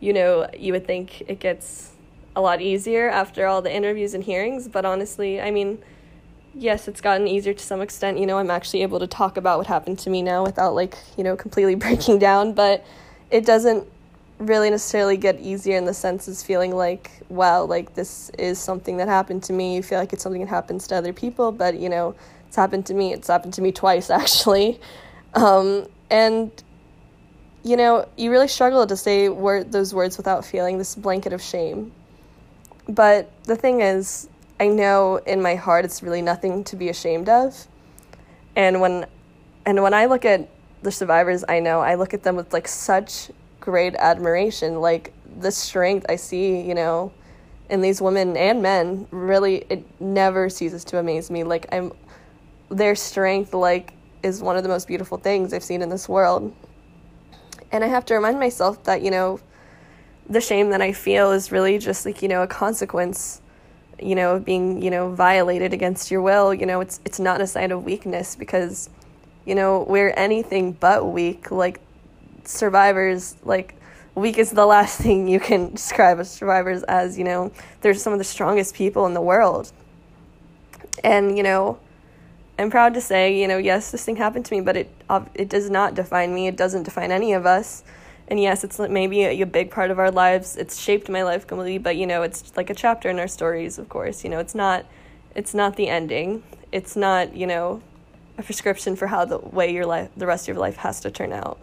you 0.00 0.12
know 0.12 0.48
you 0.58 0.72
would 0.72 0.86
think 0.86 1.22
it 1.22 1.40
gets 1.40 1.92
a 2.36 2.40
lot 2.40 2.60
easier 2.60 3.08
after 3.08 3.46
all 3.46 3.60
the 3.60 3.74
interviews 3.74 4.14
and 4.14 4.24
hearings 4.24 4.68
but 4.68 4.84
honestly 4.84 5.40
i 5.40 5.50
mean 5.50 5.78
yes, 6.54 6.88
it's 6.88 7.00
gotten 7.00 7.26
easier 7.26 7.54
to 7.54 7.62
some 7.62 7.80
extent. 7.80 8.18
You 8.18 8.26
know, 8.26 8.38
I'm 8.38 8.50
actually 8.50 8.82
able 8.82 8.98
to 9.00 9.06
talk 9.06 9.36
about 9.36 9.58
what 9.58 9.66
happened 9.66 9.98
to 10.00 10.10
me 10.10 10.22
now 10.22 10.44
without 10.44 10.74
like, 10.74 10.96
you 11.16 11.24
know, 11.24 11.36
completely 11.36 11.74
breaking 11.76 12.18
down, 12.18 12.52
but 12.52 12.84
it 13.30 13.44
doesn't 13.44 13.86
really 14.38 14.70
necessarily 14.70 15.16
get 15.16 15.38
easier 15.40 15.76
in 15.76 15.84
the 15.84 15.94
sense 15.94 16.26
of 16.26 16.36
feeling 16.38 16.74
like, 16.74 17.10
wow, 17.28 17.64
like 17.64 17.94
this 17.94 18.30
is 18.38 18.58
something 18.58 18.96
that 18.96 19.08
happened 19.08 19.42
to 19.44 19.52
me. 19.52 19.76
You 19.76 19.82
feel 19.82 19.98
like 19.98 20.12
it's 20.12 20.22
something 20.22 20.40
that 20.40 20.48
happens 20.48 20.86
to 20.88 20.96
other 20.96 21.12
people, 21.12 21.52
but 21.52 21.78
you 21.78 21.88
know, 21.88 22.14
it's 22.46 22.56
happened 22.56 22.86
to 22.86 22.94
me. 22.94 23.12
It's 23.12 23.28
happened 23.28 23.54
to 23.54 23.62
me 23.62 23.70
twice 23.72 24.10
actually. 24.10 24.80
Um, 25.34 25.86
and 26.10 26.50
you 27.62 27.76
know, 27.76 28.08
you 28.16 28.30
really 28.30 28.48
struggle 28.48 28.86
to 28.86 28.96
say 28.96 29.28
word, 29.28 29.72
those 29.72 29.92
words 29.94 30.16
without 30.16 30.44
feeling 30.44 30.78
this 30.78 30.94
blanket 30.94 31.32
of 31.32 31.42
shame. 31.42 31.92
But 32.88 33.30
the 33.44 33.56
thing 33.56 33.82
is, 33.82 34.28
I 34.58 34.68
know 34.68 35.16
in 35.26 35.42
my 35.42 35.54
heart 35.54 35.84
it's 35.84 36.02
really 36.02 36.22
nothing 36.22 36.64
to 36.64 36.76
be 36.76 36.88
ashamed 36.88 37.28
of. 37.28 37.66
And 38.56 38.80
when 38.80 39.06
and 39.66 39.82
when 39.82 39.94
I 39.94 40.06
look 40.06 40.24
at 40.24 40.48
the 40.82 40.90
survivors 40.90 41.44
I 41.48 41.60
know, 41.60 41.80
I 41.80 41.94
look 41.94 42.14
at 42.14 42.22
them 42.22 42.36
with 42.36 42.52
like 42.52 42.66
such 42.66 43.30
great 43.60 43.94
admiration, 43.94 44.80
like 44.80 45.12
the 45.38 45.52
strength 45.52 46.06
I 46.08 46.16
see, 46.16 46.60
you 46.60 46.74
know, 46.74 47.12
in 47.68 47.82
these 47.82 48.00
women 48.00 48.36
and 48.36 48.62
men, 48.62 49.06
really 49.10 49.64
it 49.68 49.84
never 50.00 50.48
ceases 50.48 50.84
to 50.86 50.98
amaze 50.98 51.30
me. 51.30 51.44
Like 51.44 51.66
I'm 51.72 51.92
their 52.70 52.94
strength 52.94 53.54
like 53.54 53.92
is 54.22 54.42
one 54.42 54.56
of 54.56 54.62
the 54.62 54.68
most 54.68 54.86
beautiful 54.86 55.18
things 55.18 55.52
I've 55.52 55.64
seen 55.64 55.82
in 55.82 55.88
this 55.88 56.08
world. 56.08 56.54
And 57.72 57.84
I 57.84 57.88
have 57.88 58.04
to 58.06 58.14
remind 58.14 58.38
myself 58.38 58.82
that, 58.84 59.02
you 59.02 59.10
know, 59.10 59.40
the 60.28 60.40
shame 60.40 60.70
that 60.70 60.80
I 60.80 60.92
feel 60.92 61.32
is 61.32 61.52
really 61.52 61.78
just 61.78 62.06
like, 62.06 62.22
you 62.22 62.28
know, 62.28 62.42
a 62.42 62.46
consequence 62.46 63.40
you 64.02 64.14
know, 64.14 64.36
of 64.36 64.44
being, 64.44 64.82
you 64.82 64.90
know, 64.90 65.10
violated 65.14 65.72
against 65.72 66.10
your 66.10 66.22
will, 66.22 66.54
you 66.54 66.66
know, 66.66 66.80
it's 66.80 67.00
it's 67.04 67.20
not 67.20 67.40
a 67.40 67.46
sign 67.46 67.70
of 67.70 67.84
weakness 67.84 68.34
because, 68.34 68.88
you 69.44 69.54
know, 69.54 69.84
we're 69.88 70.10
anything 70.16 70.72
but 70.72 71.06
weak. 71.06 71.50
Like 71.50 71.80
survivors, 72.44 73.36
like 73.44 73.74
weak 74.14 74.38
is 74.38 74.50
the 74.50 74.66
last 74.74 75.00
thing 75.00 75.28
you 75.28 75.40
can 75.40 75.72
describe 75.72 76.18
as 76.18 76.30
survivors 76.30 76.82
as, 76.84 77.18
you 77.18 77.24
know, 77.24 77.52
they're 77.80 77.94
some 77.94 78.12
of 78.12 78.18
the 78.18 78.24
strongest 78.24 78.74
people 78.74 79.06
in 79.06 79.14
the 79.14 79.20
world. 79.20 79.72
And, 81.04 81.36
you 81.36 81.42
know, 81.42 81.78
I'm 82.60 82.70
proud 82.70 82.94
to 82.94 83.00
say, 83.00 83.40
you 83.40 83.48
know, 83.48 83.58
yes, 83.58 83.90
this 83.90 84.04
thing 84.04 84.16
happened 84.16 84.44
to 84.46 84.54
me, 84.54 84.60
but 84.60 84.76
it 84.76 84.90
it 85.34 85.48
does 85.48 85.70
not 85.70 85.94
define 85.94 86.34
me. 86.34 86.46
It 86.46 86.56
doesn't 86.56 86.82
define 86.84 87.10
any 87.10 87.32
of 87.32 87.46
us 87.46 87.82
and 88.30 88.40
yes, 88.40 88.62
it's 88.62 88.78
maybe 88.78 89.24
a, 89.24 89.42
a, 89.42 89.46
big 89.46 89.72
part 89.72 89.90
of 89.90 89.98
our 89.98 90.12
lives. 90.12 90.56
It's 90.56 90.80
shaped 90.80 91.08
my 91.08 91.24
life 91.24 91.48
completely, 91.48 91.78
but 91.78 91.96
you 91.96 92.06
know, 92.06 92.22
it's 92.22 92.56
like 92.56 92.70
a 92.70 92.74
chapter 92.74 93.10
in 93.10 93.18
our 93.18 93.26
stories, 93.26 93.76
of 93.76 93.88
course. 93.88 94.22
You 94.22 94.30
know, 94.30 94.38
it's 94.38 94.54
not 94.54 94.86
it's 95.34 95.52
not 95.52 95.74
the 95.74 95.88
ending. 95.88 96.44
It's 96.70 96.94
not, 96.94 97.34
you 97.34 97.46
know, 97.46 97.82
a 98.38 98.42
prescription 98.44 98.94
for 98.94 99.08
how 99.08 99.24
the 99.24 99.38
way 99.38 99.72
your 99.72 99.84
life 99.84 100.10
the 100.16 100.26
rest 100.26 100.44
of 100.44 100.54
your 100.54 100.60
life 100.60 100.76
has 100.76 101.00
to 101.00 101.10
turn 101.10 101.32
out. 101.32 101.58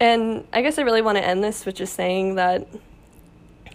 And 0.00 0.46
I 0.52 0.62
guess 0.62 0.78
I 0.78 0.82
really 0.82 1.02
want 1.02 1.18
to 1.18 1.24
end 1.24 1.44
this 1.44 1.64
with 1.64 1.76
just 1.76 1.94
saying 1.94 2.34
that 2.34 2.66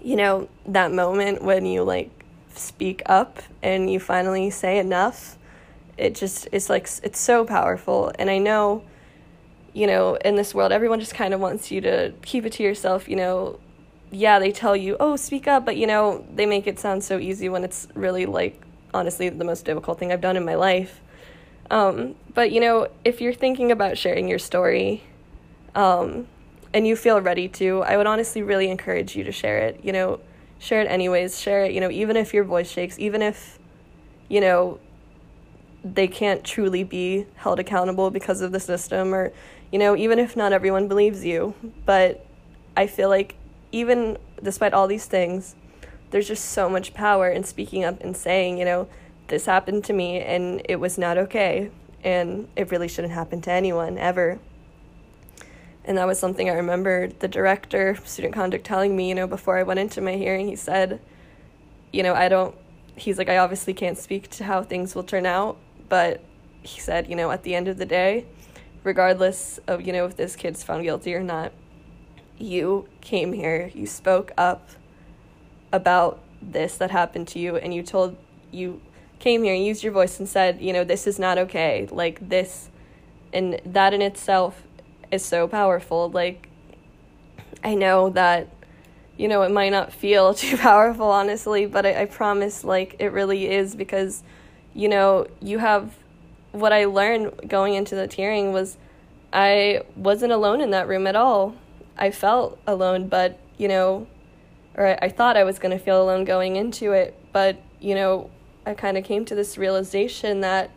you 0.04 0.18
know, 0.18 0.50
that 0.68 0.92
moment 0.92 1.42
when 1.42 1.66
you 1.66 1.84
like 1.84 2.12
speak 2.54 3.02
up 3.06 3.42
and 3.64 3.90
you 3.90 4.00
finally 4.00 4.50
say 4.50 4.78
enough, 4.78 5.38
it 5.98 6.16
just 6.16 6.48
it's 6.52 6.70
like 6.70 6.90
it's 7.04 7.20
so 7.20 7.46
powerful 7.46 8.12
and 8.20 8.30
I 8.30 8.38
know 8.38 8.84
you 9.76 9.88
know, 9.88 10.16
in 10.16 10.38
this 10.38 10.56
world, 10.56 10.72
everyone 10.72 11.02
just 11.02 11.14
kind 11.14 11.34
of 11.34 11.42
wants 11.42 11.70
you 11.70 11.82
to 11.82 12.14
keep 12.22 12.46
it 12.46 12.54
to 12.54 12.64
yourself, 12.64 13.10
you 13.10 13.18
know. 13.18 13.60
Yeah, 14.10 14.40
they 14.40 14.54
tell 14.54 14.74
you, 14.74 14.96
oh, 15.02 15.18
speak 15.18 15.50
up, 15.50 15.66
but, 15.66 15.76
you 15.76 15.86
know, 15.86 16.26
they 16.34 16.46
make 16.46 16.66
it 16.66 16.80
sound 16.80 17.04
so 17.04 17.20
easy 17.20 17.50
when 17.50 17.66
it's 17.66 17.86
really, 17.94 18.26
like, 18.26 18.62
honestly, 18.94 19.28
the 19.28 19.44
most 19.44 19.66
difficult 19.66 20.00
thing 20.00 20.14
I've 20.14 20.22
done 20.22 20.38
in 20.38 20.46
my 20.46 20.56
life. 20.56 21.02
Um, 21.70 22.16
but, 22.34 22.52
you 22.54 22.62
know, 22.62 22.88
if 23.04 23.20
you're 23.20 23.34
thinking 23.34 23.70
about 23.70 23.98
sharing 23.98 24.30
your 24.30 24.40
story 24.40 25.04
um, 25.76 26.28
and 26.74 26.88
you 26.88 26.96
feel 26.96 27.20
ready 27.20 27.50
to, 27.50 27.82
I 27.82 27.98
would 27.98 28.08
honestly 28.08 28.44
really 28.44 28.72
encourage 28.72 29.14
you 29.14 29.26
to 29.26 29.32
share 29.34 29.58
it. 29.58 29.82
You 29.84 29.92
know, 29.92 30.22
share 30.58 30.80
it 30.80 30.88
anyways. 30.90 31.42
Share 31.42 31.66
it, 31.66 31.74
you 31.74 31.82
know, 31.82 31.92
even 31.92 32.16
if 32.16 32.34
your 32.34 32.46
voice 32.46 32.72
shakes, 32.72 32.98
even 32.98 33.22
if, 33.22 33.60
you 34.30 34.40
know, 34.40 34.80
they 35.86 36.08
can't 36.08 36.44
truly 36.44 36.84
be 36.84 37.28
held 37.36 37.60
accountable 37.60 38.10
because 38.10 38.42
of 38.42 38.52
the 38.52 38.60
system 38.60 39.14
or 39.14 39.32
you 39.72 39.78
know 39.78 39.96
even 39.96 40.18
if 40.18 40.36
not 40.36 40.52
everyone 40.52 40.88
believes 40.88 41.24
you. 41.24 41.54
But 41.86 42.26
i 42.76 42.88
feel 42.88 43.08
like 43.10 43.36
even 43.72 44.18
despite 44.44 44.74
all 44.74 44.88
these 44.88 45.06
things 45.06 45.56
there's 46.12 46.28
just 46.28 46.46
so 46.46 46.68
much 46.70 46.94
power 46.94 47.30
in 47.30 47.44
speaking 47.44 47.84
up 47.84 48.02
and 48.02 48.18
saying 48.18 48.58
you 48.58 48.66
know 48.66 48.88
this 49.28 49.46
happened 49.46 49.84
to 49.86 49.94
me 49.94 50.20
and 50.20 50.62
it 50.66 50.80
was 50.80 50.98
not 50.98 51.18
okay. 51.18 51.72
And 52.04 52.48
it 52.56 52.70
really 52.70 52.88
shouldn't 52.88 53.14
happen 53.14 53.42
to 53.42 53.52
anyone 53.52 53.98
ever. 53.98 54.40
And 55.84 55.98
that 55.98 56.08
was 56.08 56.20
something 56.20 56.50
i 56.50 56.54
remember 56.54 57.10
the 57.20 57.28
director 57.28 57.96
student 58.06 58.34
conduct 58.34 58.66
telling 58.66 58.96
me 58.96 59.10
you 59.10 59.14
know 59.14 59.28
before 59.28 59.60
i 59.60 59.62
went 59.62 59.80
into 59.80 60.02
my 60.02 60.14
hearing 60.14 60.48
he 60.48 60.56
said 60.56 61.00
you 61.94 62.02
know 62.02 62.16
i 62.16 62.28
don't 62.28 62.56
he's 62.96 63.20
like 63.20 63.30
i 63.30 63.38
obviously 63.38 63.72
can't 63.72 63.96
speak 63.96 64.28
to 64.32 64.46
how 64.46 64.64
things 64.64 64.96
will 64.96 65.04
turn 65.04 65.28
out 65.28 65.58
but 65.90 66.22
he 66.64 66.80
said, 66.80 67.10
you 67.10 67.16
know, 67.16 67.32
at 67.32 67.44
the 67.44 67.56
end 67.56 67.68
of 67.68 67.78
the 67.78 67.86
day, 67.86 68.26
regardless 68.84 69.60
of, 69.68 69.82
you 69.82 69.94
know, 69.94 70.06
if 70.06 70.16
this 70.16 70.36
kid's 70.36 70.64
found 70.64 70.84
guilty 70.84 71.14
or 71.14 71.24
not, 71.24 71.52
you 72.38 72.88
came 73.02 73.34
here, 73.34 73.72
you 73.74 73.86
spoke 73.86 74.32
up 74.38 74.70
about 75.72 76.20
this 76.42 76.78
that 76.78 76.92
happened 76.92 77.28
to 77.30 77.40
you, 77.40 77.56
and 77.56 77.74
you 77.74 77.84
told, 77.84 78.16
you 78.52 78.82
came 79.20 79.44
here 79.44 79.54
and 79.54 79.66
used 79.66 79.84
your 79.84 79.94
voice 79.94 80.20
and 80.20 80.28
said, 80.28 80.62
you 80.62 80.74
know, 80.74 80.84
this 80.84 81.08
is 81.08 81.18
not 81.18 81.38
okay. 81.38 81.88
Like, 81.92 82.30
this, 82.30 82.70
and 83.34 83.60
that 83.66 83.94
in 83.94 84.02
itself 84.02 84.64
is 85.12 85.24
so 85.24 85.48
powerful. 85.48 86.10
Like, 86.10 86.50
I 87.64 87.74
know 87.74 88.10
that, 88.12 88.50
you 89.18 89.28
know, 89.28 89.42
it 89.42 89.52
might 89.52 89.70
not 89.70 89.92
feel 89.92 90.34
too 90.36 90.58
powerful, 90.58 91.08
honestly, 91.08 91.66
but 91.66 91.86
I, 91.86 92.04
I 92.04 92.06
promise, 92.06 92.64
like, 92.64 92.96
it 93.00 93.12
really 93.12 93.50
is 93.50 93.76
because, 93.76 94.24
you 94.76 94.90
know, 94.90 95.26
you 95.42 95.58
have 95.58 95.98
what 96.52 96.72
I 96.72 96.86
learned 96.86 97.50
going 97.50 97.74
into 97.74 97.96
the 97.96 98.08
hearing 98.08 98.54
was 98.54 98.78
I 99.34 99.82
wasn't 99.96 100.32
alone 100.32 100.62
in 100.62 100.72
that 100.72 100.88
room 100.88 101.08
at 101.08 101.16
all. 101.16 101.56
I 101.98 102.12
felt 102.12 102.60
alone, 102.68 103.08
but, 103.08 103.40
you 103.58 103.68
know, 103.68 104.08
or 104.76 104.88
I, 104.88 105.00
I 105.04 105.10
thought 105.10 105.38
I 105.38 105.46
was 105.46 105.60
going 105.60 105.78
to 105.78 105.84
feel 105.84 106.02
alone 106.02 106.26
going 106.26 106.58
into 106.58 106.92
it, 106.92 107.18
but, 107.32 107.58
you 107.80 107.96
know, 107.96 108.30
I 108.66 108.74
kind 108.74 108.98
of 108.98 109.04
came 109.04 109.26
to 109.26 109.36
this 109.36 109.58
realization 109.58 110.42
that 110.42 110.72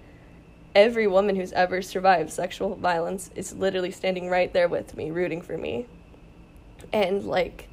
every 0.75 1.07
woman 1.07 1.35
who's 1.35 1.53
ever 1.53 1.83
survived 1.83 2.31
sexual 2.31 2.77
violence 2.77 3.31
is 3.35 3.53
literally 3.53 3.91
standing 3.91 4.29
right 4.29 4.53
there 4.53 4.69
with 4.69 4.97
me, 4.97 5.11
rooting 5.11 5.43
for 5.43 5.59
me. 5.59 5.87
And 6.93 7.25
like, 7.25 7.69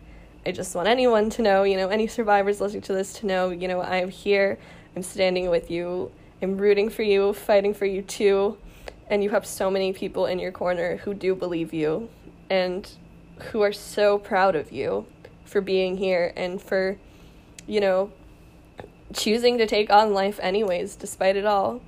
I 0.45 0.51
just 0.51 0.73
want 0.73 0.87
anyone 0.87 1.29
to 1.31 1.41
know, 1.41 1.63
you 1.63 1.77
know, 1.77 1.89
any 1.89 2.07
survivors 2.07 2.61
listening 2.61 2.81
to 2.83 2.93
this 2.93 3.13
to 3.13 3.25
know, 3.27 3.49
you 3.49 3.67
know, 3.67 3.81
I'm 3.81 4.09
here, 4.09 4.57
I'm 4.95 5.03
standing 5.03 5.49
with 5.49 5.69
you, 5.69 6.11
I'm 6.41 6.57
rooting 6.57 6.89
for 6.89 7.03
you, 7.03 7.33
fighting 7.33 7.73
for 7.73 7.85
you 7.85 8.01
too. 8.01 8.57
And 9.07 9.23
you 9.23 9.29
have 9.31 9.45
so 9.45 9.69
many 9.69 9.93
people 9.93 10.25
in 10.25 10.39
your 10.39 10.51
corner 10.51 10.97
who 10.97 11.13
do 11.13 11.35
believe 11.35 11.73
you 11.73 12.09
and 12.49 12.89
who 13.51 13.61
are 13.61 13.73
so 13.73 14.17
proud 14.17 14.55
of 14.55 14.71
you 14.71 15.05
for 15.43 15.61
being 15.61 15.97
here 15.97 16.33
and 16.35 16.61
for, 16.61 16.97
you 17.67 17.79
know, 17.79 18.11
choosing 19.13 19.57
to 19.59 19.67
take 19.67 19.91
on 19.91 20.13
life 20.13 20.39
anyways, 20.41 20.95
despite 20.95 21.35
it 21.35 21.45
all. 21.45 21.81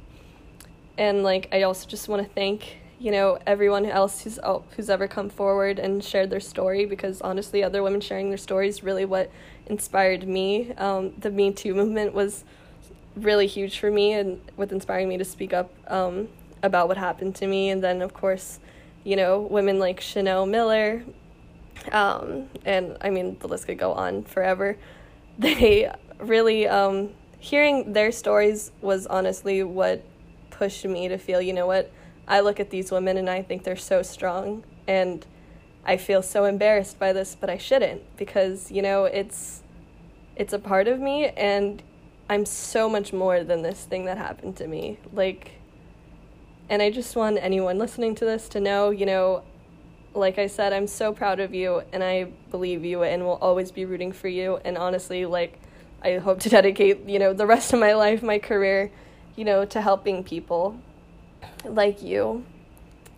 And 0.98 1.24
like, 1.24 1.48
I 1.52 1.64
also 1.64 1.88
just 1.88 2.08
want 2.08 2.28
to 2.28 2.34
thank 2.34 2.78
you 3.00 3.12
know 3.12 3.38
everyone 3.46 3.86
else 3.86 4.22
who's 4.22 4.40
who's 4.76 4.90
ever 4.90 5.08
come 5.08 5.30
forward 5.30 5.78
and 5.80 6.04
shared 6.04 6.30
their 6.30 6.40
story 6.40 6.86
because 6.86 7.22
honestly, 7.22 7.64
other 7.64 7.84
women 7.84 8.02
sharing 8.02 8.30
their 8.30 8.38
stories 8.38 8.84
really 8.84 9.06
what 9.06 9.32
inspired 9.68 10.28
me. 10.28 10.74
Um, 10.74 11.14
the 11.18 11.30
Me 11.30 11.52
Too 11.52 11.74
movement 11.74 12.14
was 12.14 12.44
really 13.18 13.48
huge 13.48 13.80
for 13.80 13.91
me 13.91 14.14
and 14.14 14.41
with 14.56 14.72
inspiring 14.72 15.10
me 15.10 15.18
to 15.18 15.26
speak 15.26 15.53
up 15.53 15.72
um, 15.88 16.27
about 16.64 16.88
what 16.88 16.98
happened 16.98 17.35
to 17.35 17.48
me. 17.48 17.69
And 17.69 17.84
then 17.84 18.02
of 18.02 18.14
course, 18.14 18.60
you 19.03 19.15
know, 19.15 19.39
women 19.39 19.80
like 19.80 20.02
Chanel 20.02 20.45
Miller, 20.45 21.03
um, 21.91 22.49
and 22.65 22.98
I 23.02 23.10
mean 23.10 23.38
the 23.39 23.48
list 23.48 23.68
could 23.68 23.77
go 23.77 23.94
on 23.94 24.23
forever. 24.23 24.77
They 25.39 25.91
really 26.18 26.68
um, 26.68 27.11
hearing 27.38 27.94
their 27.94 28.11
stories 28.11 28.72
was 28.81 29.06
honestly 29.06 29.61
what 29.61 30.03
pushed 30.49 30.84
me 30.84 31.07
to 31.07 31.19
feel, 31.19 31.39
you 31.39 31.53
know 31.53 31.68
what, 31.68 31.91
I 32.27 32.39
look 32.39 32.60
at 32.60 32.72
these 32.72 32.91
women 32.91 33.18
and 33.18 33.30
I 33.30 33.44
think 33.44 33.64
they're 33.64 33.76
so 33.76 34.02
strong 34.02 34.64
and 34.88 35.26
I 35.85 35.98
feel 35.98 36.22
so 36.22 36.45
embarrassed 36.45 36.99
by 36.99 37.14
this, 37.14 37.38
but 37.39 37.49
I 37.49 37.57
shouldn't 37.57 38.02
because, 38.18 38.72
you 38.72 38.81
know, 38.81 39.06
it's 39.06 39.64
it's 40.35 40.53
a 40.53 40.60
part 40.60 40.88
of 40.88 40.99
me 40.99 41.27
and 41.30 41.81
I'm 42.30 42.45
so 42.45 42.90
much 42.90 43.14
more 43.14 43.44
than 43.44 43.62
this 43.62 43.86
thing 43.86 44.06
that 44.06 44.18
happened 44.18 44.58
to 44.58 44.68
me. 44.68 44.99
Like 45.14 45.52
and 46.70 46.82
I 46.82 46.91
just 46.91 47.16
want 47.16 47.38
anyone 47.41 47.78
listening 47.78 48.16
to 48.16 48.26
this 48.26 48.49
to 48.49 48.60
know, 48.60 48.90
you 48.90 49.06
know, 49.06 49.44
like 50.14 50.38
I 50.38 50.48
said, 50.48 50.74
I'm 50.74 50.88
so 50.88 51.14
proud 51.14 51.40
of 51.40 51.54
you 51.54 51.84
and 51.94 52.04
I 52.04 52.26
believe 52.52 52.84
you 52.84 53.04
and 53.04 53.24
will 53.24 53.38
always 53.41 53.72
be 53.72 53.86
rooting 53.86 54.12
for 54.12 54.28
you 54.28 54.60
and 54.66 54.78
honestly 54.78 55.26
like 55.26 55.60
I 56.02 56.18
hope 56.18 56.40
to 56.41 56.49
dedicate, 56.58 57.08
you 57.08 57.20
know, 57.20 57.34
the 57.34 57.45
rest 57.45 57.72
of 57.74 57.80
my 57.80 57.94
life, 57.94 58.22
my 58.22 58.40
career, 58.40 58.91
you 59.36 59.45
know, 59.45 59.64
to 59.66 59.82
helping 59.82 60.24
people 60.24 60.78
like 61.64 62.02
you. 62.02 62.44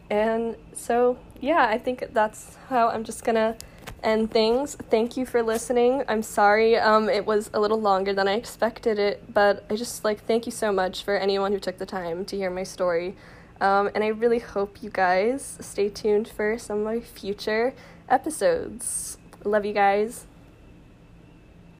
And 0.10 0.56
so, 0.74 1.18
yeah, 1.40 1.68
I 1.68 1.78
think 1.78 2.14
that's 2.14 2.58
how 2.68 2.90
I'm 2.90 3.04
just 3.04 3.24
gonna 3.24 3.56
end 4.04 4.32
things. 4.32 4.76
Thank 4.90 5.18
you 5.18 5.26
for 5.26 5.42
listening. 5.44 6.04
I'm 6.08 6.24
sorry 6.24 6.78
um, 6.78 7.10
it 7.10 7.26
was 7.26 7.50
a 7.54 7.60
little 7.60 7.80
longer 7.80 8.14
than 8.14 8.28
I 8.28 8.34
expected 8.34 9.00
it, 9.00 9.34
but 9.34 9.66
I 9.70 9.76
just 9.76 10.04
like 10.04 10.26
thank 10.26 10.46
you 10.46 10.52
so 10.52 10.72
much 10.72 11.04
for 11.04 11.18
anyone 11.18 11.52
who 11.52 11.60
took 11.60 11.78
the 11.78 11.86
time 11.86 12.26
to 12.26 12.38
hear 12.38 12.50
my 12.50 12.64
story. 12.64 13.16
Um, 13.62 13.90
and 13.94 14.04
I 14.04 14.08
really 14.08 14.40
hope 14.40 14.82
you 14.82 14.90
guys 14.90 15.58
stay 15.60 15.90
tuned 15.90 16.28
for 16.30 16.58
some 16.58 16.80
of 16.80 16.86
my 16.86 17.02
future 17.02 17.74
episodes. 18.08 19.18
Love 19.44 19.66
you 19.66 19.74
guys. 19.74 20.26